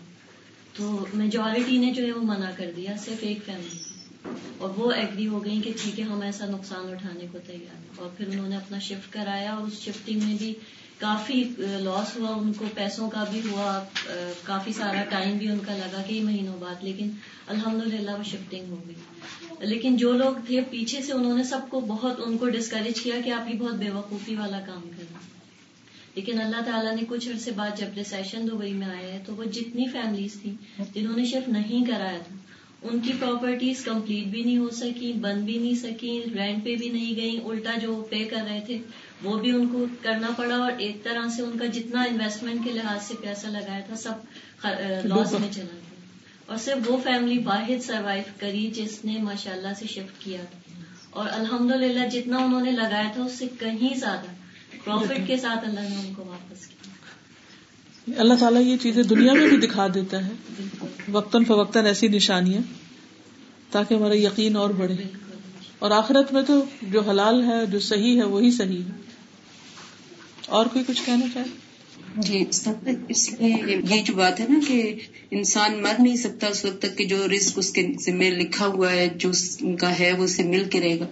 تو 0.74 1.06
میجورٹی 1.14 1.78
نے 1.78 1.94
جو 1.94 2.06
ہے 2.06 2.12
وہ 2.12 2.22
منع 2.22 2.52
کر 2.58 2.72
دیا 2.76 2.92
صرف 3.06 3.18
ایک 3.20 3.40
فیملی 3.46 3.78
اور 4.58 4.70
وہ 4.70 4.92
ایگری 4.92 5.28
ہو 5.28 5.46
گئی 5.46 5.62
کہ 5.62 5.72
ٹھیک 5.82 6.00
ہے، 6.00 6.04
ہم 6.04 6.22
ایسا 6.22 6.46
نقصان 6.46 6.92
اٹھانے 6.92 7.28
کو 7.32 7.38
تیار 7.48 7.76
ہیں۔ 7.76 7.88
اور 7.96 8.10
پھر 8.18 8.28
انہوں 8.28 8.48
نے 8.48 8.56
اپنا 8.56 8.80
شفٹ 8.80 9.14
کرایا 9.14 9.54
اور 9.54 9.68
اس 9.68 9.80
شفٹنگ 9.80 10.20
میں 10.24 10.36
بھی 10.38 10.54
کافی 10.98 11.44
لاس 11.58 12.18
ہوا۔ 12.18 12.30
ان 12.30 12.54
کو 12.54 12.66
پیسوں 12.76 13.10
کا 13.10 13.24
بھی 13.32 13.42
ہوا۔ 13.52 13.84
کافی 14.44 14.74
سارا 14.74 15.04
ٹائم 15.10 15.38
بھی 15.38 15.50
ان 15.50 15.60
کا 15.60 15.78
لگا 15.78 16.04
کئی 16.08 16.20
مہینوں 16.24 16.58
بعد، 16.60 16.84
لیکن 16.84 17.10
الحمد 17.48 17.94
للہ 17.94 18.12
وہ 18.12 18.24
شفٹنگ 18.24 18.70
ہو 18.70 18.84
گئی۔ 18.88 18.96
لیکن 19.60 19.98
جو 19.98 20.12
لوگ 20.12 20.34
تھے، 20.48 20.62
پیچھے 20.62 21.02
سے 21.02 21.12
انہوں 21.12 21.38
نے 21.38 21.44
سب 21.44 21.60
کو 21.70 21.80
بہت 21.80 22.20
ان 22.26 22.38
کو 22.38 22.50
ڈسکریج 22.50 23.02
کیا 23.02 23.16
کہ 23.26 23.30
آپ 23.30 23.48
ہی 23.48 23.58
بہت 23.58 23.76
بے 23.76 23.90
وقوفی 23.90 24.36
والا 24.36 24.60
کام 24.60 24.82
کریں 24.82 25.17
لیکن 26.18 26.42
اللہ 26.42 26.62
تعالیٰ 26.66 26.96
نے 26.96 27.02
کچھ 27.08 27.30
عرصے 27.30 27.52
بعد 27.52 27.80
جب 27.80 27.88
ریسیشن 27.98 28.48
دبئی 28.48 28.74
میں 28.74 28.88
آیا 28.88 29.14
ہے 29.14 29.24
تو 29.26 29.36
وہ 29.36 29.44
جتنی 29.44 29.86
فیملیز 29.88 30.34
تھیں، 30.42 30.82
جنہوں 30.94 31.18
نے 31.18 31.26
شفٹ 31.26 31.50
نہیں 31.50 31.86
کرایا 31.86 32.18
تھا، 32.28 32.36
ان 32.82 33.00
کی 33.00 33.14
پراپرٹیز 33.20 33.84
کمپلیٹ 33.84 34.26
بھی 34.26 34.44
نہیں 34.44 34.58
ہو 34.58 34.70
سکی 34.70 35.14
بند 35.14 35.44
بھی 35.44 35.58
نہیں 35.58 35.76
سکی 35.76 36.22
رینٹ 36.36 36.66
پہ 36.66 36.76
بھی 36.76 36.90
نہیں 36.90 37.16
گئی 37.16 37.40
الٹا 37.46 37.74
جو 37.82 38.08
پے 38.10 38.24
کر 38.24 38.44
رہے 38.50 38.62
تھے، 38.66 38.78
وہ 39.24 39.38
بھی 39.38 39.52
ان 39.52 39.68
کو 39.68 39.86
کرنا 40.02 40.28
پڑا 40.38 40.56
اور 40.56 40.72
ایک 40.78 41.04
طرح 41.04 41.28
سے 41.36 41.42
ان 41.42 41.58
کا 41.60 41.66
جتنا 41.66 42.04
انویسٹمنٹ 42.04 42.64
کے 42.64 42.72
لحاظ 42.72 43.04
سے 43.08 43.14
پیسہ 43.22 43.48
لگایا 43.48 43.80
تھا، 43.80 43.96
سب 43.96 44.12
لاس 45.08 45.32
میں 45.32 45.52
چلا 45.52 45.66
گیا۔ 45.74 45.96
اور 46.46 46.58
صرف 46.58 46.92
وہ 46.92 46.98
فیملی 47.04 47.38
واحد 47.38 47.84
سروائو 47.84 48.24
کری 48.40 48.72
جس 48.74 49.06
نے 49.06 49.18
ماشاء 49.18 49.54
اللہ 49.54 49.74
سے 49.80 49.86
شفٹ 49.88 50.24
کیا 50.24 50.42
تھا۔ 50.52 50.60
اور 51.10 51.30
الحمد 51.32 51.72
للہ 51.72 52.08
جتنا 52.08 52.38
انہوں 52.38 52.62
نے 52.62 52.72
لگایا 52.72 53.12
تھا، 53.14 53.24
اس 53.24 53.32
سے 53.32 53.46
کہیں 53.60 53.96
زیادہ۔ 53.96 54.47
پروفٹ 54.88 55.28
کے 55.28 55.38
ساتھ 55.38 55.68
اللہ 55.68 55.80
نے 55.80 56.08
ان 56.08 56.14
کو 56.14 56.26
واپس 56.26 56.68
کیا۔ 56.68 58.22
اللہ 58.22 58.34
تعالیٰ 58.40 58.62
یہ 58.62 58.78
چیزیں 58.78 59.04
دنیا 59.04 59.34
میں 59.34 59.48
بھی 59.48 59.58
دکھا 59.58 59.88
دیتا 59.94 60.26
ہے۔ 60.26 60.32
وقتاً 61.12 61.44
فوقتاً 61.44 61.86
ایسی 61.86 62.08
نشانیاں 62.08 62.62
تاکہ 63.72 63.94
ہمارا 63.94 64.18
یقین 64.18 64.56
اور 64.56 64.70
بڑھے۔ 64.70 64.96
اور 65.80 65.92
آخرت 65.92 66.34
میں 66.34 66.42
تو 66.42 66.66
جو 66.82 67.02
حلال 67.02 67.44
ہے 67.44 67.66
جو 67.66 67.80
صحیح 67.80 68.18
ہے 68.18 68.26
وہی 68.26 68.52
صحیح 68.52 68.82
ہے۔ 68.82 68.92
اور 70.46 70.66
کوئی 70.66 70.86
کچھ 70.88 71.02
کہنا 71.06 71.26
چاہے؟ 71.34 71.67
جی 72.18 72.44
اس 73.08 73.34
لیے 73.34 73.78
یہ 73.90 74.02
جو 74.02 74.14
بات 74.14 74.40
ہے 74.40 74.46
نا 74.50 74.60
کہ 74.68 74.96
انسان 75.32 75.82
مر 75.82 75.94
نہیں 76.00 76.16
سکتا 76.16 76.48
اس 76.48 76.66
وقت 76.66 76.82
تک 76.82 76.98
کہ 76.98 77.06
جو 77.06 77.28
رسک 77.38 77.58
اس 77.58 77.72
کے 77.72 77.88
ذمہ 78.02 78.24
لکھا 78.24 78.68
ہوا 78.68 78.92
ہے 78.92 79.08
جو 79.16 79.30
اس 79.30 79.58
کا 79.80 80.00
ہے 80.00 80.14
وہ 80.14 80.24
اسے 80.24 80.44
مل 80.44 80.64
کے 80.72 80.80
رہے 80.80 81.00
گا۔ 81.00 81.06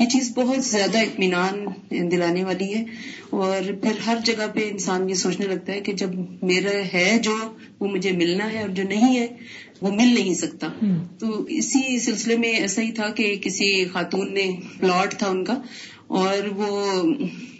یہ 0.00 0.06
چیز 0.06 0.32
بہت 0.36 0.64
زیادہ 0.64 0.98
اطمینان 0.98 1.64
دلانے 2.10 2.44
والی 2.44 2.74
ہے۔ 2.74 2.84
اور 3.30 3.72
پھر 3.82 3.92
ہر 4.06 4.16
جگہ 4.24 4.46
پہ 4.54 4.70
انسان 4.70 5.10
یہ 5.10 5.14
سوچنے 5.14 5.46
لگتا 5.46 5.72
ہے 5.72 5.80
کہ 5.80 5.92
جب 5.92 6.10
میرا 6.42 6.78
ہے 6.94 7.18
جو 7.22 7.36
وہ 7.80 7.88
مجھے 7.88 8.12
ملنا 8.12 8.52
ہے 8.52 8.60
اور 8.60 8.68
جو 8.68 8.82
نہیں 8.82 9.20
ہے 9.20 9.26
وہ 9.80 9.90
مل 9.90 10.14
نہیں 10.14 10.34
سکتا۔ 10.34 10.68
تو 11.18 11.42
اسی 11.42 11.98
سلسلے 11.98 12.36
میں 12.36 12.52
ایسا 12.52 12.82
ہی 12.82 12.92
تھا 12.92 13.08
کہ 13.08 13.36
کسی 13.42 13.84
خاتون 13.84 14.34
نے 14.34 14.50
پلاٹ 14.80 15.14
تھا 15.18 15.26
ان 15.26 15.44
کا 15.44 15.60
اور 16.06 16.48
وہ 16.56 17.02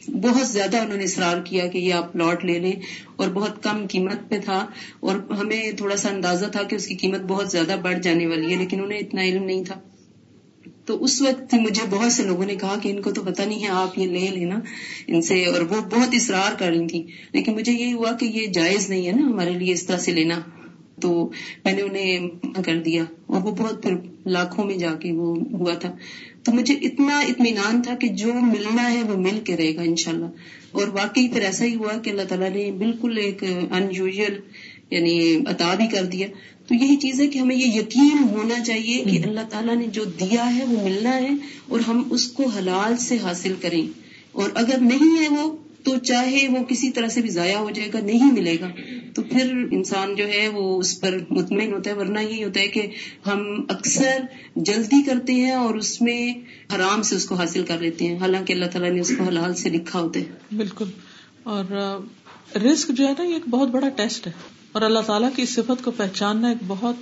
بہت 0.09 0.49
زیادہ 0.49 0.77
انہوں 0.77 0.97
نے 0.97 1.05
اصرار 1.05 1.37
کیا 1.45 1.67
کہ 1.67 1.79
یہ 1.79 1.95
آپ 1.95 2.13
پلاٹ 2.13 2.45
لے 2.45 2.59
لیں 2.59 2.73
اور 3.17 3.29
بہت 3.29 3.63
کم 3.63 3.87
قیمت 3.91 4.29
پہ 4.29 4.39
تھا 4.45 4.67
اور 5.01 5.17
ہمیں 5.17 5.73
تھوڑا 5.73 5.97
سا 5.97 6.09
اندازہ 6.09 6.47
تھا 6.47 6.63
کہ 6.63 6.75
اس 6.75 6.87
کی 6.87 6.95
قیمت 6.95 7.21
بہت 7.21 7.51
زیادہ 7.51 7.77
بڑھ 7.83 7.99
جانے 7.99 8.27
والی 8.27 8.53
ہے، 8.53 8.57
لیکن 8.57 8.85
انہیں 8.85 8.99
اتنا 8.99 9.23
علم 9.23 9.45
نہیں 9.45 9.65
تھا۔ 9.65 9.81
تو 10.85 11.05
اس 11.05 11.23
وقت 11.23 11.55
مجھے 11.55 11.83
بہت 11.91 12.13
سے 12.13 12.23
لوگوں 12.23 12.45
نے 12.45 12.55
کہا 12.55 12.77
کہ 12.83 12.89
ان 12.89 13.03
کو 13.03 13.11
تو 13.11 13.23
پتا 13.23 13.45
نہیں 13.45 13.63
ہے، 13.63 13.69
آپ 13.69 13.99
یہ 13.99 14.07
لے 14.07 14.29
لینا 14.29 14.61
ان 15.07 15.23
سے، 15.23 15.45
اور 15.45 15.61
وہ 15.61 15.81
بہت 15.81 16.09
اصرار 16.13 16.59
کر 16.59 16.67
رہی 16.67 16.87
تھی 16.87 17.07
لیکن 17.33 17.55
مجھے 17.55 17.73
یہ 17.73 17.95
ہوا 17.95 18.13
کہ 18.13 18.27
یہ 18.27 18.47
جائز 18.47 18.91
نہیں 18.91 19.07
ہے 19.07 19.13
نا 19.13 19.23
ہمارے 19.23 19.51
لیے 19.51 19.73
اس 19.73 19.87
طرح 19.87 19.97
سے 19.97 20.13
لینا۔ 20.13 20.41
تو 21.01 21.31
میں 21.65 21.73
نے 21.73 21.83
انہیں 21.83 22.29
کر 22.65 22.81
دیا 22.81 23.05
اور 23.27 23.43
وہ 23.43 23.51
بہت 23.51 23.83
پھر 23.83 23.95
لاکھوں 24.27 24.65
میں 24.65 24.77
جا 24.77 24.95
کے 24.95 25.13
وہ 25.13 25.37
ہوا 25.53 25.75
تھا۔ 25.75 25.97
تو 26.45 26.53
مجھے 26.53 26.75
اتنا 26.75 27.19
اطمینان 27.19 27.83
تھا 27.83 27.95
کہ 27.95 28.09
جو 28.09 28.33
ملنا 28.35 28.93
ہے 28.93 29.03
وہ 29.03 29.17
مل 29.17 29.41
کے 29.45 29.57
رہے 29.57 29.77
گا 29.77 29.83
انشاءاللہ۔ 29.83 30.27
اور 30.73 30.89
واقعی 30.89 31.29
پھر 31.29 31.41
ایسا 31.41 31.65
ہی 31.65 31.75
ہوا 31.75 31.99
کہ 31.99 32.11
اللہ 32.11 32.23
تعالیٰ 32.23 32.51
نے 32.51 32.71
بالکل 32.71 33.19
ایک 33.19 33.45
ان 33.71 33.89
یوژل 33.93 34.41
یعنی 34.91 35.37
عطا 35.47 35.75
بھی 35.75 35.87
کر 35.87 36.05
دیا۔ 36.05 36.27
تو 36.69 36.75
یہی 36.75 36.97
چیز 36.97 37.21
ہے 37.21 37.27
کہ 37.27 37.39
ہمیں 37.39 37.57
یہ 37.57 37.81
یقین 37.81 38.17
ہونا 38.29 38.65
چاہیے 38.65 39.05
کہ 39.05 39.29
اللہ 39.29 39.41
تعالیٰ 39.51 39.77
نے 39.77 39.87
جو 39.87 40.05
دیا 40.05 40.57
ہے 40.57 40.65
وہ 40.65 40.85
ملنا 40.85 41.17
ہے 41.17 41.31
اور 41.69 41.81
ہم 41.81 42.03
اس 42.11 42.27
کو 42.27 42.47
حلال 42.47 42.97
سے 42.97 43.17
حاصل 43.23 43.55
کریں۔ 43.61 43.87
اور 44.33 44.51
اگر 44.55 44.79
نہیں 44.81 45.23
ہے 45.23 45.29
وہ 45.29 45.57
تو 45.85 45.97
چاہے 45.97 46.49
وہ 46.49 46.65
کسی 46.65 46.91
طرح 46.91 47.09
سے 47.09 47.21
بھی 47.21 47.29
ضائع 47.29 47.57
ہو 47.57 47.71
جائے 47.71 47.89
گا، 47.95 48.01
نہیں 48.01 48.33
ملے 48.33 48.57
گا۔ 48.61 48.69
تو 49.15 49.23
پھر 49.23 49.53
انسان 49.71 50.15
جو 50.15 50.29
ہے 50.29 50.49
وہ 50.49 50.79
اس 50.79 51.01
پر 51.01 51.19
مطمئن 51.31 51.73
ہوتا 51.75 51.91
ہے۔ 51.91 51.95
ورنہ 51.95 52.21
یہی 52.21 52.45
ہوتا 52.45 52.61
ہے 52.61 52.69
کہ 52.69 52.87
ہم 53.27 53.61
اکثر 53.69 54.19
جلدی 54.57 55.03
کرتے 55.03 55.33
ہیں 55.33 55.53
اور 55.53 55.75
اس 55.75 56.01
میں 56.01 56.35
حرام 56.75 57.03
سے 57.03 57.17
اس 57.17 57.27
کو 57.27 57.35
حاصل 57.35 57.65
کر 57.65 57.79
لیتے 57.79 58.07
ہیں۔ 58.07 58.19
حالانکہ 58.19 58.53
اللہ 58.53 58.67
تعالیٰ 58.67 58.91
نے 58.91 59.01
اس 59.01 59.13
کو 59.19 59.25
حلال 59.25 59.55
سے 59.55 59.69
لکھا 59.69 60.01
ہوتا 60.01 60.21
ہے۔ 60.21 60.57
بالکل۔ 60.57 60.85
اور 61.43 61.65
رسک 62.57 62.89
جو 62.89 63.07
ہے 63.09 63.13
نا، 63.19 63.25
یہ 63.25 63.35
ایک 63.35 63.49
بہت 63.49 63.69
بڑا 63.69 63.89
ٹیسٹ 63.89 64.27
ہے۔ 64.27 64.33
اور 64.73 64.83
اللہ 64.83 64.99
تعالیٰ 64.99 65.29
کی 65.37 65.47
صفت 65.47 65.85
کو 65.85 65.91
پہچاننا 65.91 66.49
ایک 66.49 66.59
بہت 66.67 66.97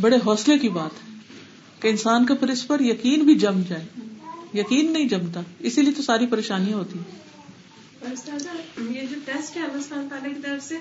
بڑے 0.00 0.16
حوصلے 0.16 0.58
کی 0.58 0.68
بات 0.68 0.90
ہے۔ 0.90 1.12
کہ 1.80 1.88
انسان 1.88 2.26
کا 2.26 2.34
پھر 2.34 2.48
اس 2.48 2.66
پر 2.66 2.80
یقین 2.80 3.20
بھی 3.20 3.34
جم 3.34 3.62
جائے۔ 3.68 3.84
یقین 4.54 4.92
نہیں 4.92 5.08
جمتا۔ 5.08 5.40
اسی 5.58 5.82
لیے 5.82 5.92
تو 5.92 6.02
ساری 6.02 6.26
پریشانیاں 6.26 6.76
ہوتی 6.76 6.98
ہیں۔ 6.98 7.31
یہ 8.02 9.00
جو 9.10 9.16
ٹیسٹ 9.24 9.56
ہے 9.56 9.62
اللہ 9.62 10.08
تعالیٰ 10.10 10.34
کی 10.34 10.40
طرف 10.42 10.64
سے، 10.64 10.78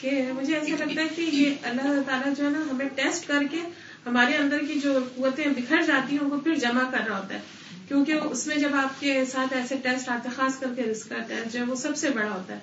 کہ 0.00 0.32
مجھے 0.32 0.54
ایسا 0.54 0.84
لگتا 0.84 1.02
ہے 1.02 1.08
کہ 1.16 1.22
یہ 1.22 1.54
اللہ 1.62 2.00
تعالیٰ 2.06 2.34
جو 2.36 2.44
ہے 2.44 2.50
نا، 2.50 2.62
ہمیں 2.70 2.88
ٹیسٹ 2.88 3.28
کر 3.28 3.42
کے 3.50 3.58
ہمارے 4.06 4.36
اندر 4.36 4.58
کی 4.58 4.80
جو 4.80 4.98
قوتیں 5.14 5.46
بکھر 5.46 5.82
جاتی 5.82 6.12
ہیں، 6.12 6.24
ان 6.24 6.30
کو 6.30 6.40
پھر 6.40 6.54
جمع 6.54 6.90
کر 6.90 6.98
رہا 7.08 7.18
ہوتا 7.18 7.34
ہے۔ 7.34 7.40
کیونکہ 7.88 8.12
اس 8.12 8.46
میں 8.46 8.56
جب 8.56 8.74
آپ 8.74 9.00
کے 9.00 9.24
ساتھ 9.32 9.54
ایسے 9.54 9.76
ٹیسٹ 9.82 10.08
آتے 10.08 10.28
ہیں، 10.28 10.36
خاص 10.36 10.58
کر 10.58 10.66
کے 10.76 10.82
رسک 10.82 11.08
کا 11.08 11.16
ٹیسٹ 11.28 11.52
جو 11.52 11.60
ہے، 11.60 11.64
وہ 11.64 11.74
سب 11.74 11.96
سے 11.96 12.10
بڑا 12.10 12.30
ہوتا 12.30 12.54
ہے۔ 12.54 12.58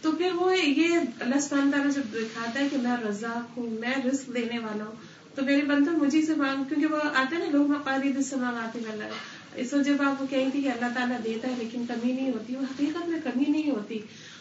تو 0.00 0.12
پھر 0.12 0.32
وہ 0.32 0.58
یہ 0.58 0.98
اللہ 1.20 1.40
سبحانہ 1.40 1.70
تعالیٰ 1.70 1.94
جب 1.94 2.14
دکھاتا 2.14 2.60
ہے 2.60 2.68
کہ 2.70 2.76
میں 2.76 2.96
رزاق 3.08 3.58
ہوں، 3.58 3.70
میں 3.70 3.94
رسک 4.08 4.34
دینے 4.34 4.58
والا 4.58 4.84
ہوں، 4.84 4.92
تو 5.34 5.42
میرے 5.42 5.62
بنتا 5.62 5.90
مجھے 5.92 6.22
سے 6.26 6.34
مانگ، 6.34 6.64
کیونکہ 6.64 6.86
وہ 6.86 6.98
آتے 7.14 7.36
ہیں 7.36 7.44
نا، 7.44 7.50
لوگ 7.50 7.66
مقاصد 7.66 8.26
سے 8.26 8.36
مانگاتے 8.36 8.78
ہیں 8.78 9.10
اس 9.56 9.72
وقت 9.72 9.84
جب 9.84 10.02
آپ 10.02 10.22
وہ 10.22 10.26
کہیں 10.30 10.48
تھی 10.52 10.62
کہ 10.62 10.68
اللہ 10.68 10.94
تعالیٰ 10.94 11.16
دیتا 11.24 11.48
ہے، 11.48 11.54
لیکن 11.58 11.84
کمی 11.86 12.12
نہیں 12.12 12.30
ہوتی، 12.30 12.56
وہ 12.56 12.62
حقیقت 12.62 13.08
میں 13.08 13.20
کمی 13.24 13.44
نہیں 13.48 13.70
ہوتی۔ 13.70 13.98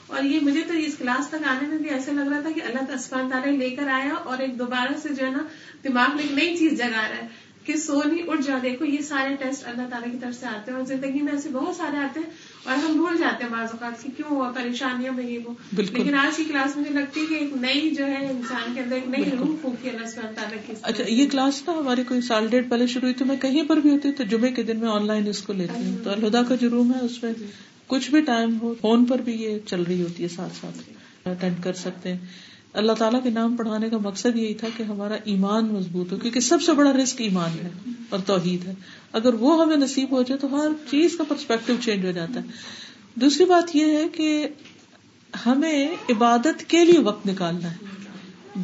اور 0.07 0.23
یہ 0.23 0.39
مجھے 0.41 0.61
تو 0.67 0.73
اس 0.73 0.95
کلاس 0.97 1.27
تک 1.27 1.47
آنے 1.47 1.67
میں 1.67 1.77
بھی 1.77 1.89
ایسا 1.89 2.11
لگ 2.11 2.27
رہا 2.31 2.41
تھا 2.41 2.49
کہ 2.55 2.61
اللہ 2.61 2.91
اسفان 2.91 3.29
تعالیٰ 3.29 3.53
لے 3.53 3.69
کر 3.69 3.87
آیا 3.87 4.13
اور 4.23 4.37
ایک 4.37 4.59
دوبارہ 4.59 4.97
سے 5.03 5.09
جو 5.09 5.25
ہے 5.25 5.31
نا 5.31 5.43
دماغ 5.83 6.15
میں 6.15 6.23
ایک 6.23 6.31
نئی 6.31 6.57
چیز 6.57 6.77
جگا 6.77 7.07
رہا 7.09 7.21
ہے 7.21 7.27
کہ 7.63 7.75
سو 7.75 8.01
نہیں، 8.05 8.27
اٹھ 8.27 8.41
جا 8.41 8.57
دیکھو 8.63 8.85
یہ 8.85 9.01
سارے 9.01 9.35
ٹیسٹ 9.35 9.67
اللہ 9.67 9.89
تعالیٰ 9.89 10.11
کی 10.11 10.17
طرف 10.21 10.35
سے 10.35 10.45
آتے 10.45 10.71
ہیں 10.71 10.77
اور 10.77 10.85
زندگی 10.85 11.21
میں 11.21 11.33
ایسے 11.33 11.49
بہت 11.51 11.75
سارے 11.75 11.97
آتے 11.97 12.19
ہیں 12.19 12.29
اور 12.65 12.77
ہم 12.77 12.93
بھول 12.93 13.17
جاتے 13.17 13.43
ہیں 13.43 13.51
بعض 13.51 13.67
اوقات 13.71 14.03
کی 14.03 14.09
کیوں 14.17 14.29
ہوا 14.29 14.51
پریشانیوں 14.51 15.13
میں 15.13 15.25
یہ 15.25 15.39
وہ۔ 15.45 15.53
لیکن 15.77 16.15
آج 16.15 16.37
کی 16.37 16.43
کلاس 16.43 16.77
مجھے 16.77 16.93
لگتی 16.93 17.19
ہے 17.19 17.25
کہ 17.25 17.33
ایک 17.33 17.55
نئی 17.55 17.89
جو 17.89 18.05
ہے 18.05 18.27
انسان 18.31 18.73
کے 18.73 18.81
اندر 18.81 18.95
ایک 18.95 19.09
نئی 19.09 19.23
روح 19.39 19.55
پھونکی 19.61 19.89
اللہ 19.89 20.05
سبحانہ 20.05 20.35
تعالیٰ 20.35 20.57
کی 20.67 20.73
اچھا 20.81 21.03
یہ 21.07 21.29
کلاس 21.29 21.63
نا 21.67 21.73
ہماری 21.73 22.03
کوئی 22.03 22.21
سال 22.21 22.47
ڈیڑھ 22.47 22.69
پہلے 22.69 22.87
شروع 22.87 23.01
ہوئی 23.01 23.13
تو 23.13 23.25
میں 23.25 23.37
کہیں 23.37 23.63
پر 23.63 23.77
بھی 23.77 23.89
ہوتی 23.89 24.11
تو 24.11 24.23
جمعے 24.23 24.51
کے 24.51 24.63
دن 24.63 24.79
میں 24.79 24.89
آن 24.89 25.07
لائن 25.07 25.27
اس 25.27 25.41
کو 25.41 25.53
لیتی 25.53 25.89
ہوں۔ 25.89 25.97
تو 26.03 26.09
الہدا 26.09 26.43
کا 26.43 26.55
جو 26.55 26.69
روم 26.69 26.93
ہے 26.93 26.99
اس 26.99 27.23
میں 27.23 27.33
کچھ 27.87 28.11
بھی 28.11 28.21
ٹائم 28.21 28.57
ہو 28.61 28.75
فون 28.81 29.05
پر 29.05 29.21
بھی 29.21 29.33
یہ 29.33 29.59
چل 29.65 29.81
رہی 29.81 30.01
ہوتی 30.01 30.23
ہے 30.23 30.27
ساتھ 30.27 30.55
ساتھ۔ 30.61 30.77
اٹینڈ 31.27 31.63
کر 31.63 31.73
سکتے 31.73 32.09
ہیں۔ 32.09 32.17
اللہ 32.75 32.91
تعالیٰ 32.91 33.23
کے 33.23 33.29
نام 33.29 33.55
پڑھانے 33.55 33.89
کا 33.89 33.97
مقصد 33.97 34.35
یہی 34.35 34.53
تھا 34.53 34.67
کہ 34.77 34.83
ہمارا 34.83 35.15
ایمان 35.23 35.65
مضبوط 35.65 36.11
ہو، 36.11 36.17
کیونکہ 36.17 36.39
سب 36.39 36.61
سے 36.61 36.71
بڑا 36.71 36.93
رسک 36.93 37.21
ایمان 37.21 37.49
ہے 37.63 37.69
اور 38.09 38.19
توحید 38.25 38.67
ہے۔ 38.67 38.73
اگر 39.11 39.33
وہ 39.33 39.61
ہمیں 39.61 39.77
نصیب 39.77 40.11
ہو 40.11 40.23
جائے 40.23 40.39
تو 40.39 40.55
ہر 40.55 40.67
چیز 40.91 41.17
کا 41.17 41.23
پرسپیکٹو 41.23 41.73
چینج 41.81 42.05
ہو 42.05 42.11
جاتا 42.11 42.39
ہے۔ 42.39 42.45
دوسری 43.15 43.45
بات 43.45 43.75
یہ 43.75 43.85
ہے 43.85 44.09
کہ 44.09 44.47
ہمیں 45.45 45.87
عبادت 46.09 46.63
کے 46.67 46.85
لیے 46.85 46.99
وقت 46.99 47.27
نکالنا 47.27 47.71
ہے، 47.71 47.77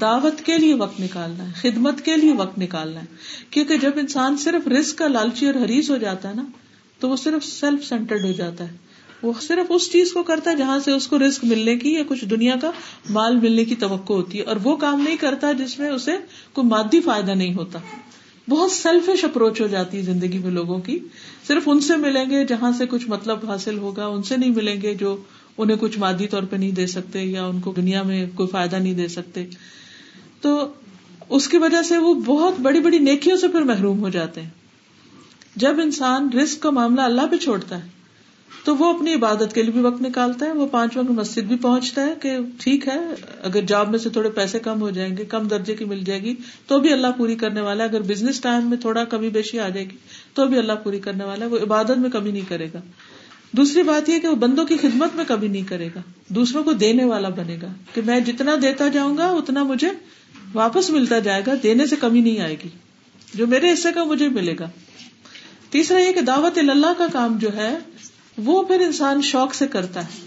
دعوت 0.02 0.42
کے 0.46 0.58
لیے 0.58 0.74
وقت 0.74 1.00
نکالنا 1.00 1.48
ہے، 1.48 1.52
خدمت 1.56 2.02
کے 2.02 2.16
لیے 2.16 2.34
وقت 2.34 2.60
نکالنا 2.60 3.00
ہے۔ 3.00 3.06
کیونکہ 3.50 3.78
جب 3.78 3.92
انسان 3.96 4.38
صرف 4.38 4.68
رسک 4.68 4.98
کا 4.98 5.08
لالچی 5.08 5.46
اور 5.46 5.66
حریص 5.66 5.90
ہو 5.90 5.98
جاتا 5.98 6.30
ہے 6.30 6.34
نا، 6.34 6.44
تو 7.00 7.10
وہ 7.10 7.16
صرف 7.16 7.46
سیلف 7.46 7.86
سینٹرڈ 7.86 8.26
ہو 8.26 8.32
جاتا 8.32 8.64
ہے۔ 8.64 8.91
وہ 9.24 9.34
صرف 9.42 9.66
اس 9.70 9.92
چیز 9.92 10.12
کو 10.12 10.24
کرتا 10.24 10.52
ہے 10.52 10.56
جہاں 10.56 10.80
سے 10.80 10.92
اس 10.92 11.08
کو 11.08 11.20
رسک 11.20 11.44
ملنے 11.44 11.76
کی 11.78 11.94
یا 11.94 12.04
کچھ 12.08 12.26
دنیا 12.26 12.56
کا 12.62 12.72
مال 13.10 13.36
ملنے 13.36 13.66
کی 13.66 13.76
توقع 13.76 14.14
ہوتی 14.14 14.38
ہے 14.38 14.44
اور 14.44 14.56
وہ 14.64 14.76
کام 14.76 15.02
نہیں 15.02 15.18
کرتا 15.18 15.52
جس 15.52 15.80
میں 15.80 15.90
اسے 15.90 16.12
کوئی 16.54 16.68
مادی 16.68 17.02
فائدہ 17.02 17.32
نہیں 17.32 17.54
ہوتا۔ 17.54 17.80
بہت 18.50 18.72
سیلفش 18.72 19.24
اپروچ 19.24 19.62
ہو 19.62 19.68
جاتی 19.68 19.98
ہے 19.98 20.02
زندگی 20.02 20.38
میں 20.38 20.52
لوگوں 20.52 20.80
کی۔ 20.80 21.00
صرف 21.48 21.62
ان 21.66 21.80
سے 21.80 21.98
ملیں 21.98 22.30
گے 22.30 22.46
جہاں 22.46 22.72
سے 22.72 22.86
کچھ 22.86 23.10
مطلب 23.10 23.50
حاصل 23.50 23.78
ہوگا، 23.78 24.06
ان 24.06 24.24
سے 24.24 24.38
نہیں 24.38 24.50
ملیں 24.50 24.82
گے 24.82 24.96
جو 24.96 25.18
انہیں 25.58 25.78
کچھ 25.80 26.00
مادی 26.00 26.28
طور 26.28 26.44
پہ 26.44 26.56
نہیں 26.56 26.72
دے 26.72 26.88
سکتے 26.88 27.22
یا 27.22 27.46
ان 27.46 27.62
کو 27.62 27.72
دنیا 27.72 28.04
میں 28.04 28.26
کوئی 28.36 28.50
فائدہ 28.50 28.76
نہیں 28.76 28.94
دے 28.94 29.08
سکتے۔ 29.08 29.46
تو 30.42 30.74
اس 31.30 31.48
کی 31.48 31.58
وجہ 31.58 31.82
سے 31.82 31.98
وہ 31.98 32.14
بہت 32.14 32.60
بڑی 32.60 32.80
بڑی 32.80 33.00
نیکیوں 33.00 33.38
سے 33.38 33.48
پھر 33.48 33.62
محروم 33.62 34.00
ہو 34.00 34.10
جاتے 34.10 34.42
ہیں۔ 34.42 34.50
جب 35.56 35.80
انسان 35.84 36.30
رسک 36.34 36.60
کا 36.60 36.70
معاملہ 36.70 37.02
اللہ 37.02 37.22
پہ 37.32 37.36
چھوڑتا 37.36 37.84
ہے 37.84 38.01
تو 38.64 38.76
وہ 38.76 38.94
اپنی 38.94 39.14
عبادت 39.14 39.54
کے 39.54 39.64
لیے 39.64 39.72
بھی 39.72 39.82
وقت 39.82 40.02
نکالتا 40.02 40.46
ہے، 40.46 40.52
وہ 40.52 40.68
پانچ 40.68 40.98
وقت 40.98 41.12
مسجد 41.12 41.42
بھی 41.42 41.56
پہنچتا 41.56 42.06
ہے 42.06 42.14
کہ 42.22 42.38
ٹھیک 42.60 42.88
ہے، 42.88 43.00
اگر 43.44 43.62
جاب 43.62 43.90
میں 43.90 44.00
سے 44.00 44.10
تھوڑے 44.10 44.30
پیسے 44.30 44.60
کم 44.60 44.82
ہو 44.82 44.90
جائیں 44.90 45.18
گے، 45.18 45.26
کم 45.26 45.48
درجے 45.48 45.76
کی 45.76 45.86
مل 45.86 46.00
جائے 46.00 46.22
گی، 46.22 46.36
تو 46.68 46.80
بھی 46.80 46.94
اللہ 46.94 47.08
پوری 47.18 47.36
کرنے 47.36 47.62
والا 47.62 47.84
ہے۔ 47.84 47.90
اگر 47.90 48.02
بزنس 48.02 48.42
ٹائم 48.42 48.70
میں 48.70 48.78
تھوڑا 48.78 49.04
کمی 49.04 49.30
بیشی 49.30 49.60
آ 49.60 49.70
جائے 49.70 49.86
گی، 49.86 49.96
تو 50.34 50.46
بھی 50.46 50.58
اللہ 50.58 50.74
پوری 50.84 51.00
کرنے 51.00 51.24
والا 51.24 51.46
ہے۔ 51.46 51.50
وہ 51.50 51.58
عبادت 51.62 51.98
میں 51.98 52.10
کمی 52.10 52.32
نہیں 52.32 52.50
کرے 52.50 52.68
گا۔ 52.74 52.80
دوسری 53.52 53.84
بات 53.84 54.10
یہ 54.10 54.20
کہ 54.20 54.28
وہ 54.28 54.36
بندوں 54.36 54.66
کی 54.66 54.78
خدمت 54.78 55.16
میں 55.16 55.26
کبھی 55.28 55.48
نہیں 55.48 55.70
کرے 55.70 55.90
گا۔ 55.96 56.02
دوسروں 56.28 56.64
کو 56.64 56.74
دینے 56.74 57.06
والا 57.06 57.30
بنے 57.30 57.58
گا 57.62 57.68
کہ 57.94 58.02
میں 58.06 58.20
جتنا 58.20 58.56
دیتا 58.62 58.88
جاؤں 58.88 59.18
گا، 59.18 59.28
اتنا 59.28 59.64
مجھے 59.64 59.90
واپس 60.54 60.90
ملتا 60.90 61.20
جائے 61.20 61.42
گا، 61.48 61.52
دینے 61.64 61.88
سے 61.88 61.96
کمی 61.96 62.22
نہیں 62.22 62.40
آئے 62.40 62.56
گی۔ 62.64 62.70
جو 63.34 63.48
میرے 63.48 63.74
حصے 63.74 63.90
کا، 63.96 64.04
مجھے 64.04 64.30
ملے 64.30 64.56
گا۔ 64.60 64.70
تیسرا 65.70 66.00
یہ 66.00 66.12
کہ 66.12 66.22
دعوت 66.22 66.58
اللہ 66.58 66.94
کا 66.98 67.08
کام 67.14 67.38
جو 67.38 67.50
ہے 67.56 67.78
وہ 68.38 68.64
پھر 68.64 68.80
انسان 68.80 69.22
شوق 69.22 69.54
سے 69.54 69.68
کرتا 69.68 70.06
ہے 70.06 70.26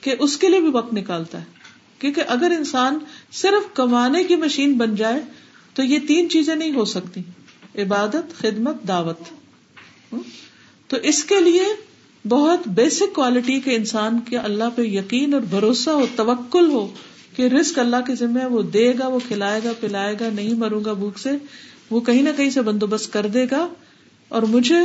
کہ 0.00 0.14
اس 0.18 0.36
کے 0.36 0.48
لیے 0.48 0.60
بھی 0.60 0.70
وقت 0.70 0.94
نکالتا 0.94 1.38
ہے۔ 1.38 1.44
کیونکہ 1.98 2.22
اگر 2.28 2.52
انسان 2.58 2.98
صرف 3.32 3.74
کمانے 3.74 4.24
کی 4.24 4.36
مشین 4.36 4.78
بن 4.78 4.94
جائے 4.94 5.20
تو 5.74 5.82
یہ 5.82 5.98
تین 6.08 6.28
چیزیں 6.28 6.54
نہیں 6.54 6.74
ہو 6.74 6.84
سکتی۔ 6.84 7.20
عبادت، 7.82 8.38
خدمت، 8.38 8.88
دعوت۔ 8.88 9.18
تو 10.86 10.96
اس 11.02 11.24
کے 11.24 11.40
لیے 11.40 11.62
بہت 12.28 12.68
بیسک 12.68 13.14
کوالٹی 13.14 13.60
کے 13.60 13.76
انسان 13.76 14.20
کے 14.20 14.38
اللہ 14.38 14.64
پہ 14.74 14.82
یقین 14.82 15.34
اور 15.34 15.40
بھروسہ 15.40 15.90
ہو 15.90 16.06
توکل 16.16 16.70
ہو 16.70 16.94
کہ 17.36 17.42
رسک 17.42 17.78
اللہ 17.78 17.96
کے 18.06 18.14
ذمہ 18.14 18.44
وہ 18.44 18.62
دے 18.62 18.92
گا، 18.98 19.08
وہ 19.08 19.18
کھلائے 19.28 19.60
گا، 19.64 19.72
پلائے 19.80 20.16
گا، 20.20 20.28
نہیں 20.34 20.54
مروں 20.54 20.84
گا 20.84 20.92
بھوک 20.92 21.18
سے، 21.18 21.30
وہ 21.90 22.00
کہیں 22.00 22.22
نہ 22.22 22.28
کہیں 22.36 22.50
سے 22.50 22.62
بندوبست 22.62 23.12
کر 23.12 23.26
دے 23.26 23.46
گا۔ 23.50 23.68
اور 24.28 24.42
مجھے 24.42 24.76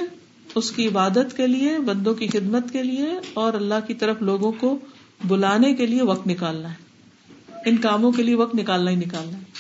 اس 0.56 0.72
کی 0.72 0.88
عبادت 0.88 1.38
کے 1.38 1.48
لیے، 1.48 1.80
بندوں 1.80 2.14
کی 2.14 2.28
خدمت 2.28 2.72
کے 2.72 2.84
لیے 2.84 3.08
اور 3.34 3.54
اللہ 3.54 3.88
کی 3.88 3.94
طرف 3.94 4.22
لوگوں 4.22 4.52
کو 4.52 4.80
بلانے 5.24 5.74
کے 5.74 5.86
لیے 5.86 6.02
وقت 6.02 6.28
نکالنا 6.28 6.72
ہے۔ 6.72 6.86
ان 7.66 7.78
کاموں 7.78 8.12
کے 8.12 8.24
لیے 8.24 8.36
وقت 8.36 8.56
نکالنا 8.56 8.92
ہی 8.92 8.96
نکالنا 8.96 9.38
ہے۔ 9.38 9.56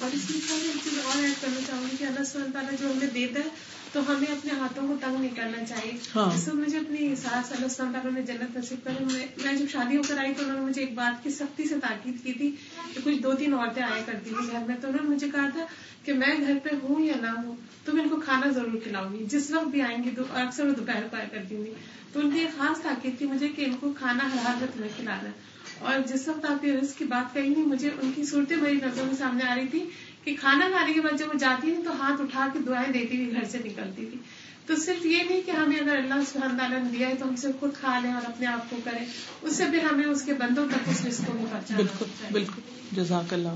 اور 0.00 0.10
اس 0.14 0.30
میں 0.30 2.08
اللہ 2.08 2.52
تعالیٰ 2.52 2.72
جو 2.80 2.90
ہمیں 2.90 3.06
دیتا 3.14 3.40
ہے 3.40 3.75
تو 3.92 4.00
ہمیں 4.08 4.32
اپنے 4.32 4.52
ہاتھوں 4.60 4.88
کو 4.88 4.94
تنگ 5.00 5.20
نہیں 5.20 5.36
کرنا 5.36 5.64
چاہیے۔ 5.64 5.92
ہاں۔ 6.16 6.36
جس 6.36 6.48
مجھے 6.54 6.78
اپنی 6.78 7.14
ساس 7.16 7.52
علیہ 7.52 7.64
السلام 7.64 7.92
تعالیٰ 7.92 8.12
نے 8.12 8.22
جنت 8.22 8.56
نصیب 8.56 8.78
کر 8.84 8.90
میں 9.12 9.56
جب 9.56 9.64
شادی 9.72 9.96
ہو 9.96 10.02
کر 10.08 10.18
آئی 10.18 10.34
تو 10.36 10.44
انہوں 10.44 10.58
نے 10.58 10.64
مجھے 10.66 10.82
ایک 10.82 10.94
بات 10.94 11.24
کی 11.24 11.30
سختی 11.30 11.64
سے 11.64 11.74
تاکید 11.82 12.24
کی 12.24 12.32
تھی 12.32 12.50
کہ 12.94 13.00
کچھ 13.04 13.22
دو 13.22 13.32
تین 13.32 13.54
عورتیں 13.54 13.82
آیا 13.82 14.02
کرتی 14.06 14.30
تھی 14.30 14.46
گھر 14.52 14.58
میں۔ 14.66 14.76
تو 14.80 14.88
انہوں 14.88 15.08
نے 15.08 15.14
مجھے 15.14 15.26
کہا 15.32 15.48
تھا 15.52 15.66
کہ 16.04 16.12
میں 16.12 16.34
گھر 16.46 16.58
پہ 16.62 16.70
ہوں 16.82 17.00
یا 17.00 17.14
نہ 17.20 17.26
ہوں 17.26 17.56
تو 17.84 17.92
میں 17.92 18.02
ان 18.02 18.08
کو 18.08 18.16
کھانا 18.16 18.50
ضرور 18.50 18.78
کھلاؤں 18.82 19.12
گی۔ 19.12 19.24
جس 19.28 19.50
وقت 19.50 19.68
بھی 19.68 19.82
آئیں 19.82 20.04
گی 20.04 20.10
اکثر 20.34 20.66
وہ 20.66 20.72
دوپہر 20.72 21.02
کو 21.10 21.16
آیا 21.16 21.26
کرتی 21.30 21.56
گی 21.56 21.72
تو 22.12 22.20
ان 22.20 22.30
کی 22.30 22.38
ایک 22.38 22.58
خاص 22.58 22.82
تاکید 22.82 23.18
تھی 23.18 23.26
مجھے 23.26 23.48
کہ 23.48 23.64
ان 23.64 23.76
کو 23.80 23.92
کھانا 23.98 24.28
ہر 24.32 24.38
حالت 24.38 24.80
میں 24.80 24.88
کھلانا 24.96 25.30
اور 25.78 26.08
جس 26.08 26.28
وقت 26.28 26.44
آپ 26.44 26.66
کی 26.98 27.04
بات 27.04 27.34
کہی 27.34 27.48
نہیں 27.48 27.66
مجھے 27.66 27.90
ان 28.02 28.12
کی 28.14 28.24
صورتیں 28.24 28.56
میری 28.56 28.76
نظروں 28.76 29.06
کے 29.10 29.16
سامنے 29.16 29.44
آ 29.44 29.54
رہی 29.54 29.66
تھی 29.70 29.84
کہ 30.26 30.36
کھانا 30.40 30.68
کھانے 30.68 30.92
کے 30.92 31.00
بعد 31.00 31.18
جب 31.18 31.26
وہ 31.28 31.38
جاتی 31.38 31.74
تھی 31.74 31.82
تو 31.84 32.02
ہاتھ 32.02 32.20
اٹھا 32.20 32.48
کے 32.52 32.58
دعائیں 32.66 32.92
دیتی 32.92 33.16
ہوئی 33.16 33.32
گھر 33.32 33.44
سے 33.44 33.58
نکلتی 33.58 34.06
تھی۔ 34.06 34.18
تو 34.66 34.76
صرف 34.76 35.06
یہ 35.06 35.18
نہیں 35.30 35.40
کہ 35.46 35.50
ہمیں 35.50 35.76
اگر 35.76 35.96
اللہ 35.96 36.14
سبحانہ 36.32 36.58
تعالیٰ 36.58 36.82
نے 36.82 36.98
دیا 36.98 37.08
ہے 37.08 37.14
تو 37.14 37.28
ہم 37.28 37.36
سے 37.36 37.48
خود 37.60 37.70
کھا 37.74 37.98
لیں 38.02 38.12
اور 38.12 38.22
اپنے 38.24 38.46
آپ 38.46 38.70
کو 38.70 38.76
کریں۔ 38.84 39.04
اس 39.42 39.56
سے 39.56 39.64
پھر 39.64 39.78
ہمیں 39.92 40.04
اس 40.04 40.22
کے 40.22 40.34
بندوں 40.34 40.68
تک 40.68 40.88
اس 40.88 41.06
رسک 41.06 41.26
کو 41.26 41.32
بھی 41.32 41.44
پہنچا 41.50 41.74
بالکل 41.76 42.04
بالکل۔ 42.32 42.60
جزاک 42.92 43.32
اللہ 43.32 43.48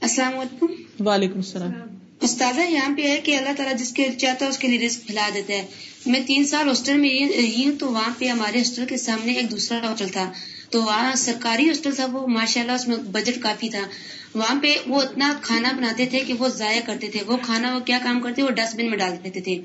السلام 0.00 0.38
علیکم۔ 0.38 0.66
وعلیکم 1.06 1.36
السلام۔ 1.36 1.72
استاذہ 2.20 2.60
یہاں 2.60 2.96
پہ 2.96 3.02
ہے 3.02 3.20
کہ 3.24 3.36
اللہ 3.36 3.48
تعالیٰ 3.56 3.76
جس 3.76 3.92
کے 3.92 4.08
چاہتا 4.18 4.44
ہے 4.44 4.50
اس 4.50 4.58
کے 4.58 4.68
لیے 4.68 4.86
رسک 4.86 5.06
پھیلا 5.06 5.28
دیتا 5.34 5.54
ہے۔ 5.54 5.66
میں 6.06 6.20
تین 6.26 6.44
سال 6.44 6.68
ہاسٹل 6.68 6.96
میں 6.96 7.28
رہی 7.28 7.64
ہوں 7.64 7.78
تو 7.78 7.88
وہاں 7.92 8.10
پہ 8.18 8.24
ہمارے 8.24 8.58
ہاسٹل 8.58 8.86
کے 8.86 8.96
سامنے 8.96 9.32
ایک 9.32 9.50
دوسرا 9.50 9.90
ہاسٹل 9.90 10.08
تھا۔ 10.08 10.32
تو 10.70 10.82
وہاں 10.82 11.14
سرکاری 11.14 11.68
ہاسٹل 11.68 11.94
تھا 11.94 12.06
وہ 12.06 12.26
ماشاء 12.26 12.60
اللہ 12.60 12.72
اس 12.72 12.88
میں 12.88 12.96
بجٹ 12.96 13.42
کافی 13.42 13.68
تھا۔ 13.68 13.86
وہاں 14.34 14.60
پہ 14.62 14.74
وہ 14.86 15.02
اتنا 15.02 15.34
کھانا 15.42 15.72
بناتے 15.72 16.06
تھے 16.06 16.20
کہ 16.20 16.32
وہ 16.32 16.48
ضائع 16.48 16.80
کرتے 16.86 17.08
تھے۔ 17.08 17.20
وہ 17.26 17.36
کھانا 17.42 17.74
وہ 17.74 17.80
کیا 17.80 17.98
کام 18.04 18.20
کرتے 18.20 18.42
وہ 18.42 18.50
ڈسٹ 18.50 18.76
بن 18.76 18.90
میں 18.90 18.98
ڈال 18.98 19.12
دیتے 19.24 19.40
تھے۔ 19.40 19.60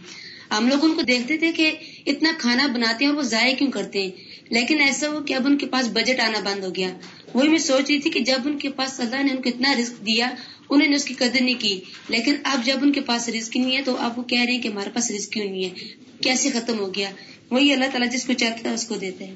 ہم 0.58 0.68
لوگ 0.68 0.86
ان 0.86 0.96
کو 0.96 1.02
دیکھتے 1.02 1.38
تھے 1.38 1.52
کہ 1.52 1.72
اتنا 2.06 2.32
کھانا 2.38 2.68
بناتے 2.68 3.06
ہیں 3.06 3.10
اور 3.10 3.18
وہ 3.18 3.24
ضائع 3.24 3.56
کیوں 3.56 3.72
کرتے؟ 3.72 4.02
ہیں 4.02 4.12
لیکن 4.50 4.80
ایسا 4.80 5.08
ہو 5.10 5.20
کہ 5.24 5.34
اب 5.34 5.48
ان 5.48 5.58
کے 5.58 5.66
پاس 5.66 5.88
بجٹ 5.88 6.20
آنا 6.20 6.40
بند 6.40 6.64
ہو 6.64 6.76
گیا۔ 6.76 6.88
وہی 7.34 7.48
میں 7.48 7.58
سوچ 7.58 7.90
رہی 7.90 8.00
تھی 8.00 8.10
کہ 8.10 8.20
جب 8.20 8.38
ان 8.46 8.58
کے 8.58 8.70
پاس 8.70 9.00
اللہ 9.00 9.24
نے 9.24 9.32
ان 9.32 9.42
کو 9.42 9.50
اتنا 9.50 9.74
رسک 9.76 10.06
دیا، 10.06 10.30
انہوں 10.70 10.90
نے 10.90 10.96
اس 10.96 11.06
کی 11.06 11.14
قدر 11.14 11.42
نہیں 11.42 11.56
کی۔ 11.60 11.82
لیکن 12.10 12.36
اب 12.44 12.66
جب 12.66 12.78
ان 12.82 12.92
کے 12.92 13.02
پاس 13.02 13.30
رسک 13.30 13.58
نہیں 13.58 13.78
ہے 13.78 13.82
تو 13.82 13.96
اب 13.98 14.20
وہ 14.20 14.24
کہہ 14.24 14.42
رہے 14.42 14.54
ہیں 14.54 14.62
کہ 14.62 14.68
ہمارے 14.68 14.90
پاس 14.90 15.12
رسک 15.12 15.32
کیوں 15.32 15.46
نہیں 15.46 15.64
ہے؟ 15.64 15.70
کیسے 16.22 16.50
ختم 16.52 16.80
ہو 16.80 16.94
گیا؟ 16.96 17.10
وہی 17.50 17.74
اللہ 17.74 17.86
تعالیٰ 17.86 18.12
جس 18.12 18.26
کو 18.26 18.34
چاہتا 18.34 18.70
ہے 18.70 18.74
اس 18.76 18.88
کو 18.88 18.96
دیتے 18.96 19.26
ہیں۔ 19.26 19.36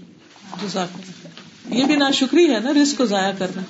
یہ 1.71 1.83
بھی 1.83 1.95
نا 1.95 2.11
شکریہ 2.11 2.53
ہے 2.53 2.59
نا 2.59 2.73
رسک 2.83 2.97
کو 2.97 3.05
ضائع 3.05 3.31
کرنا۔ 3.31 3.61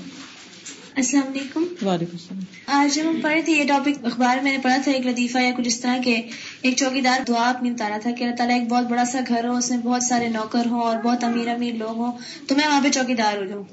السلام 0.97 1.27
علیکم۔ 1.27 1.63
وعلیکم 1.85 2.11
السلام۔ 2.13 2.39
آج 2.65 2.95
جب 2.95 3.03
ہم 3.09 3.19
پڑھے 3.21 3.41
تھے 3.41 3.53
یہ 3.53 3.63
ٹاپک 3.63 4.05
اخبار 4.05 4.37
میں 4.43 4.51
نے 4.51 4.57
پڑھا 4.63 4.77
تھا 4.83 4.91
ایک 4.91 5.05
لطیفہ 5.05 5.37
یا 5.37 5.51
کچھ 5.57 5.67
اس 5.67 5.79
طرح 5.79 5.97
کے 6.03 6.21
ایک 6.61 6.77
چوکی 6.77 7.01
دار 7.01 7.19
دعا 7.27 7.49
اپنی 7.49 7.69
اتارا 7.69 7.97
تھا 8.01 8.11
کہ 8.11 8.23
اللہ 8.23 8.35
تعالیٰ 8.35 8.59
ایک 8.59 8.69
بہت 8.69 8.85
بڑا 8.87 9.05
سا 9.05 9.19
گھر 9.27 9.47
ہو 9.47 9.57
اس 9.57 9.69
میں 9.69 9.77
بہت 9.77 10.03
سارے 10.03 10.27
نوکر 10.27 10.65
ہوں 10.65 10.81
اور 10.81 10.97
بہت 11.03 11.23
امیر 11.23 11.47
امیر 11.47 11.73
لوگ 11.73 11.97
ہوں 11.97 12.11
تو 12.47 12.55
میں 12.55 12.67
وہاں 12.67 12.81
پہ 12.83 12.89
چوکی 12.89 13.13
دار 13.13 13.37
ہو 13.37 13.45
جاؤں۔ 13.45 13.63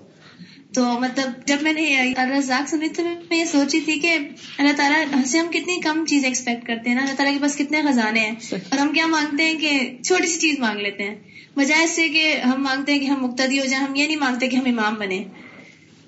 تو 0.74 0.84
مطلب 1.00 1.46
جب 1.46 1.56
میں 1.62 1.72
نے 1.72 2.12
الرزاق 2.16 2.68
سنی 2.68 2.88
تو 2.88 3.02
میں 3.30 3.38
یہ 3.38 3.44
سوچی 3.44 3.80
تھی 3.80 3.98
کہ 4.00 4.18
اللہ 4.58 4.72
تعالیٰ 4.76 5.24
سے 5.24 5.38
ہم 5.38 5.46
کتنی 5.50 5.80
کم 5.80 6.04
چیزیں 6.08 6.28
ایکسپیکٹ 6.28 6.66
کرتے 6.66 6.88
ہیں 6.90 6.96
نا 6.96 7.02
اللہ 7.02 7.14
تعالیٰ 7.14 7.34
کے 7.34 7.40
پاس 7.42 7.56
کتنے 7.56 7.82
خزانے 7.82 8.20
ہیں۔ 8.20 8.34
اور 8.52 8.78
ہم 8.78 8.92
کیا 8.92 9.06
مانگتے 9.06 9.44
ہیں 9.44 9.54
کہ 9.54 9.96
چھوٹی 10.04 10.26
سی 10.26 10.40
چیز 10.40 10.58
مانگ 10.58 10.80
لیتے 10.80 11.02
ہیں 11.02 11.14
بجائے 11.56 11.86
سے 11.86 12.08
کہ 12.08 12.36
ہم 12.36 12.62
مانگتے 12.62 12.92
ہیں 12.92 13.00
کہ 13.00 13.04
ہم 13.04 13.26
مقتدی 13.26 13.60
ہو 13.60 13.64
جائیں 13.64 13.86
ہم 13.86 13.94
یہ 13.94 14.06
نہیں 14.06 14.16
مانگتے 14.16 14.48
کہ 14.48 14.56
ہم 14.56 14.78
امام 14.78 14.94
بنے 14.94 15.24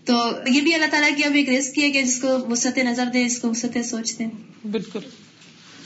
تو 0.06 0.32
یہ 0.46 0.60
بھی 0.60 0.74
اللہ 0.74 0.86
تعالیٰ 0.90 1.16
کی 1.16 1.24
اب 1.24 1.34
ایک 1.34 1.48
رسک 1.48 1.78
ہے 1.78 1.90
کہ 1.90 2.02
جس 2.02 2.20
کو 2.20 2.28
وسط 2.48 2.78
نظر 2.78 3.04
دے 3.14 3.24
جس 3.24 3.38
کو 3.38 3.50
وسط 3.50 3.78
سوچتے 3.84 4.24
ہیں۔ 4.24 4.66
بالکل۔ 4.66 5.00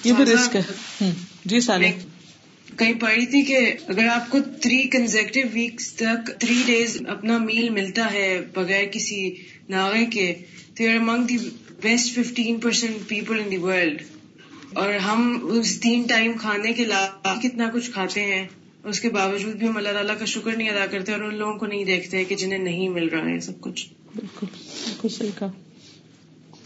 یہ 0.04 0.12
بھی 0.12 0.24
رسک 0.24 0.56
ہے۔ 0.56 1.10
جی 1.44 1.60
سالے 1.60 1.92
کہیں 2.78 2.92
پڑھی 3.00 3.26
تھی 3.26 3.42
کہ 3.42 3.58
اگر 3.88 4.06
آپ 4.06 4.30
کو 4.30 4.38
تھری 4.60 4.82
کنزیکٹو 4.82 5.40
ویکس 5.52 5.92
تک 5.92 6.30
تھری 6.40 6.62
ڈیز 6.66 7.02
اپنا 7.08 7.38
میل 7.38 7.68
ملتا 7.68 8.12
ہے 8.12 8.40
بغیر 8.54 8.84
کسی 8.92 9.34
ناغے 9.68 10.06
کے 10.06 10.34
تو 10.76 10.82
you're 10.82 10.94
among 10.94 11.24
the 11.24 11.36
best 11.82 12.14
fifteen 12.14 12.60
percent 12.60 13.08
people 13.08 13.40
in 13.44 13.50
the 13.50 13.56
world 13.56 14.02
اور 14.72 14.94
ہم 14.94 15.48
اس 15.52 15.80
تین 15.80 16.02
ٹائم 16.02 16.32
کھانے 16.32 16.72
کے 16.72 16.82
علاوہ 16.82 17.40
کتنا 17.40 17.70
کچھ 17.74 17.90
کھاتے 17.90 18.24
ہیں 18.24 18.46
اس 18.84 19.00
کے 19.00 19.08
باوجود 19.08 19.54
بھی 19.54 19.68
ہم 19.68 19.76
اللہ 19.76 19.92
تعالیٰ 19.92 20.18
کا 20.18 20.24
شکر 20.24 20.56
نہیں 20.56 20.68
ادا 20.68 20.86
کرتے 20.86 21.12
اور 21.12 21.20
ان 21.20 21.34
لوگوں 21.34 21.58
کو 21.58 21.66
نہیں 21.66 21.84
دیکھتے 21.84 22.24
کہ 22.24 22.34
جنہیں 22.34 22.58
نہیں 22.58 22.88
مل 22.88 23.08
رہا 23.08 23.28
ہے 23.28 23.40
سب 23.40 23.60
کچھ۔ 23.60 23.86
بالکل 24.14 24.46
بالکل 24.84 25.08
صحیح 25.08 25.30
کہا 25.38 25.50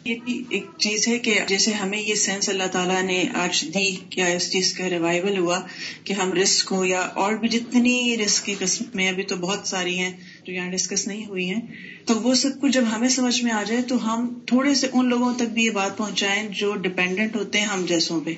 یہ 0.04 0.14
بھی 0.24 0.42
ایک 0.50 0.64
چیز 0.78 1.06
ہے 1.08 1.18
کہ 1.18 1.38
جیسے 1.48 1.72
ہمیں 1.72 1.98
یہ 1.98 2.14
سینس 2.14 2.48
اللہ 2.48 2.66
تعالیٰ 2.72 3.02
نے 3.02 3.24
آج 3.34 3.64
دی 3.74 3.94
کیا 4.10 4.26
اس 4.26 4.50
چیز 4.52 4.72
کا 4.74 4.88
ریوائول 4.90 5.38
ہوا 5.38 5.58
کہ 6.04 6.12
ہم 6.12 6.32
رسک 6.32 6.72
ہو 6.72 6.84
یا 6.84 7.00
اور 7.14 7.34
بھی 7.34 7.48
جتنی 7.48 8.16
رسک 8.24 8.44
کی 8.44 8.54
قسمیں 8.58 9.08
ابھی 9.08 9.22
تو 9.22 9.36
بہت 9.36 9.66
ساری 9.66 9.98
ہیں 9.98 10.10
جو 10.44 10.52
یہاں 10.52 10.70
ڈسکس 10.70 11.06
نہیں 11.06 11.26
ہوئی 11.26 11.50
ہیں، 11.50 11.60
تو 12.06 12.20
وہ 12.20 12.34
سب 12.34 12.60
کچھ 12.60 12.72
جب 12.72 12.84
ہمیں 12.90 13.08
سمجھ 13.08 13.42
میں 13.42 13.52
آ 13.52 13.62
جائے 13.62 13.82
تو 13.82 13.96
ہم 14.04 14.28
تھوڑے 14.46 14.74
سے 14.74 14.86
ان 14.92 15.08
لوگوں 15.08 15.32
تک 15.34 15.52
بھی 15.52 15.64
یہ 15.64 15.70
بات 15.70 15.96
پہنچائیں 15.96 16.48
جو 16.48 16.74
ڈپینڈنٹ 16.74 17.36
ہوتے 17.36 17.58
ہیں 17.58 17.66
ہم 17.66 17.84
جیسوں 17.88 18.20
پہ۔ 18.20 18.34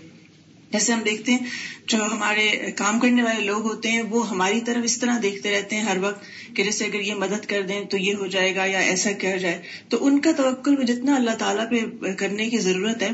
جیسے 0.72 0.92
ہم 0.92 1.00
دیکھتے 1.00 1.32
ہیں، 1.32 1.38
جو 1.86 1.98
ہمارے 2.12 2.72
کام 2.76 3.00
کرنے 3.00 3.22
والے 3.22 3.44
لوگ 3.44 3.62
ہوتے 3.62 3.90
ہیں، 3.90 4.02
وہ 4.02 4.30
ہماری 4.30 4.60
طرف 4.60 4.84
اس 4.84 4.98
طرح 4.98 5.18
دیکھتے 5.22 5.50
رہتے 5.50 5.76
ہیں 5.76 5.82
ہر 5.82 5.96
وقت 6.00 6.24
کہ 6.56 6.64
جیسے 6.64 6.84
اگر 6.84 7.00
یہ 7.00 7.14
مدد 7.14 7.46
کر 7.46 7.62
دیں 7.62 7.84
تو 7.84 7.96
یہ 7.96 8.14
ہو 8.14 8.26
جائے 8.26 8.54
گا 8.56 8.64
یا 8.64 8.78
ایسا 8.78 9.12
کیا 9.12 9.36
جائے۔ 9.36 9.62
تو 9.88 10.06
ان 10.06 10.20
کا 10.20 10.32
توکل 10.32 10.84
جتنا 10.86 11.14
اللہ 11.14 11.36
تعالیٰ 11.38 11.70
پہ 11.70 12.12
کرنے 12.12 12.50
کی 12.50 12.58
ضرورت 12.58 13.02
ہے۔ 13.02 13.08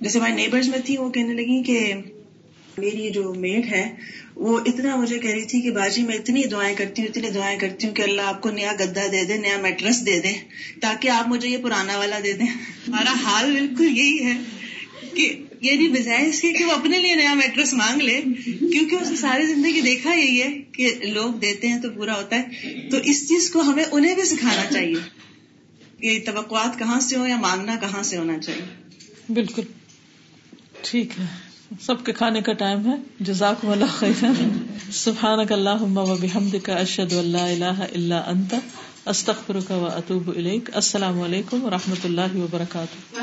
جیسے 0.00 0.18
ہمارے 0.18 0.32
نیبرز 0.32 0.68
میں 0.68 0.78
تھی 0.84 0.96
وہ 0.96 1.10
کہنے 1.10 1.34
لگی 1.34 1.62
کہ 1.62 1.94
میری 2.78 3.10
جو 3.10 3.34
میڈ 3.34 3.64
ہے، 3.72 3.94
وہ 4.36 4.58
اتنا 4.66 4.96
مجھے 4.96 5.18
کہہ 5.18 5.30
رہی 5.30 5.44
تھی 5.44 5.60
کہ 5.60 5.70
باجی 5.70 6.02
میں 6.02 6.14
اتنی 6.14 6.42
دعائیں 6.42 6.76
کرتی 6.76 7.02
ہوں، 7.02 7.08
اتنی 7.08 7.30
دعائیں 7.30 7.58
کرتی 7.58 7.86
ہوں 7.86 7.94
کہ 7.94 8.02
اللہ 8.02 8.22
آپ 8.22 8.42
کو 8.42 8.50
نیا 8.50 8.72
گدا 8.80 9.06
دے 9.12 9.24
دے، 9.24 9.36
نیا 9.36 9.56
میٹرس 9.58 10.06
دے 10.06 10.20
دے 10.20 10.32
تاکہ 10.80 11.08
آپ 11.08 11.28
مجھے 11.28 11.48
یہ 11.48 11.58
پرانا 11.62 11.98
والا 11.98 12.18
دے 12.24 12.32
دیں۔ 12.32 12.46
ہمارا 12.88 13.12
حال 13.22 13.52
بالکل 13.52 13.98
یہی 13.98 14.24
ہے 14.24 14.32
کہ 15.14 15.44
یعنی 15.60 15.88
بجائے 15.88 16.28
اس 16.28 16.40
کے 16.40 16.52
کہ 16.52 16.64
وہ 16.64 16.72
اپنے 16.72 16.98
لیے 16.98 17.14
نیا 17.14 17.34
میٹرس 17.34 17.74
مانگ 17.74 18.00
لے، 18.00 18.20
کیونکہ 18.58 18.94
اس 18.94 19.10
نے 19.10 19.16
ساری 19.16 19.46
زندگی 19.46 19.80
دیکھا 19.80 20.14
یہی 20.14 20.42
ہے 20.42 20.58
کہ 20.72 20.94
لوگ 21.02 21.30
دیتے 21.30 21.68
ہیں 21.68 21.82
تو 21.82 21.90
پورا 21.90 22.16
ہوتا 22.16 22.36
ہے۔ 22.36 22.42
تو 22.90 22.96
اس 22.96 23.28
چیز 23.28 23.50
کو 23.50 23.60
ہمیں 23.60 23.84
انہیں 23.92 24.14
بھی 24.14 24.22
سکھانا 24.22 24.72
چاہیے 24.72 24.94
کہ 26.00 26.32
توقعات 26.32 26.78
کہاں 26.78 27.00
سے 27.00 27.16
ہو 27.16 27.26
یا 27.26 27.36
مانگنا 27.36 27.76
کہاں 27.80 28.02
سے 28.02 28.16
ہونا 28.16 28.38
چاہیے۔ 28.38 28.62
بالکل۔ 29.32 29.62
ٹھیک 30.82 31.10
ہے۔ 31.20 31.24
سب 31.80 32.06
کے 32.06 32.12
کھانے 32.12 32.40
کا 32.40 32.52
ٹائم 32.52 32.86
ہے۔ 32.86 32.96
جزاک 33.20 33.64
اللہ 33.64 33.84
خیر۔ 33.84 34.24
سبحان 34.92 35.38
اللہ 35.50 35.82
و 35.82 36.16
بحمد 36.16 36.54
کا 36.62 36.74
اشد 36.74 37.12
اللہ 37.12 37.38
اللہ 37.38 37.84
اللہ 37.94 38.14
انت۔ 38.14 38.54
استخر 39.08 39.58
کا 39.68 39.76
و 39.76 39.86
اطوب 39.86 40.30
السلام 40.72 41.20
علیکم 41.20 41.64
و 41.64 41.70
رحمۃ 41.70 42.04
اللہ 42.04 42.36
وبرکاتہ. 42.36 43.18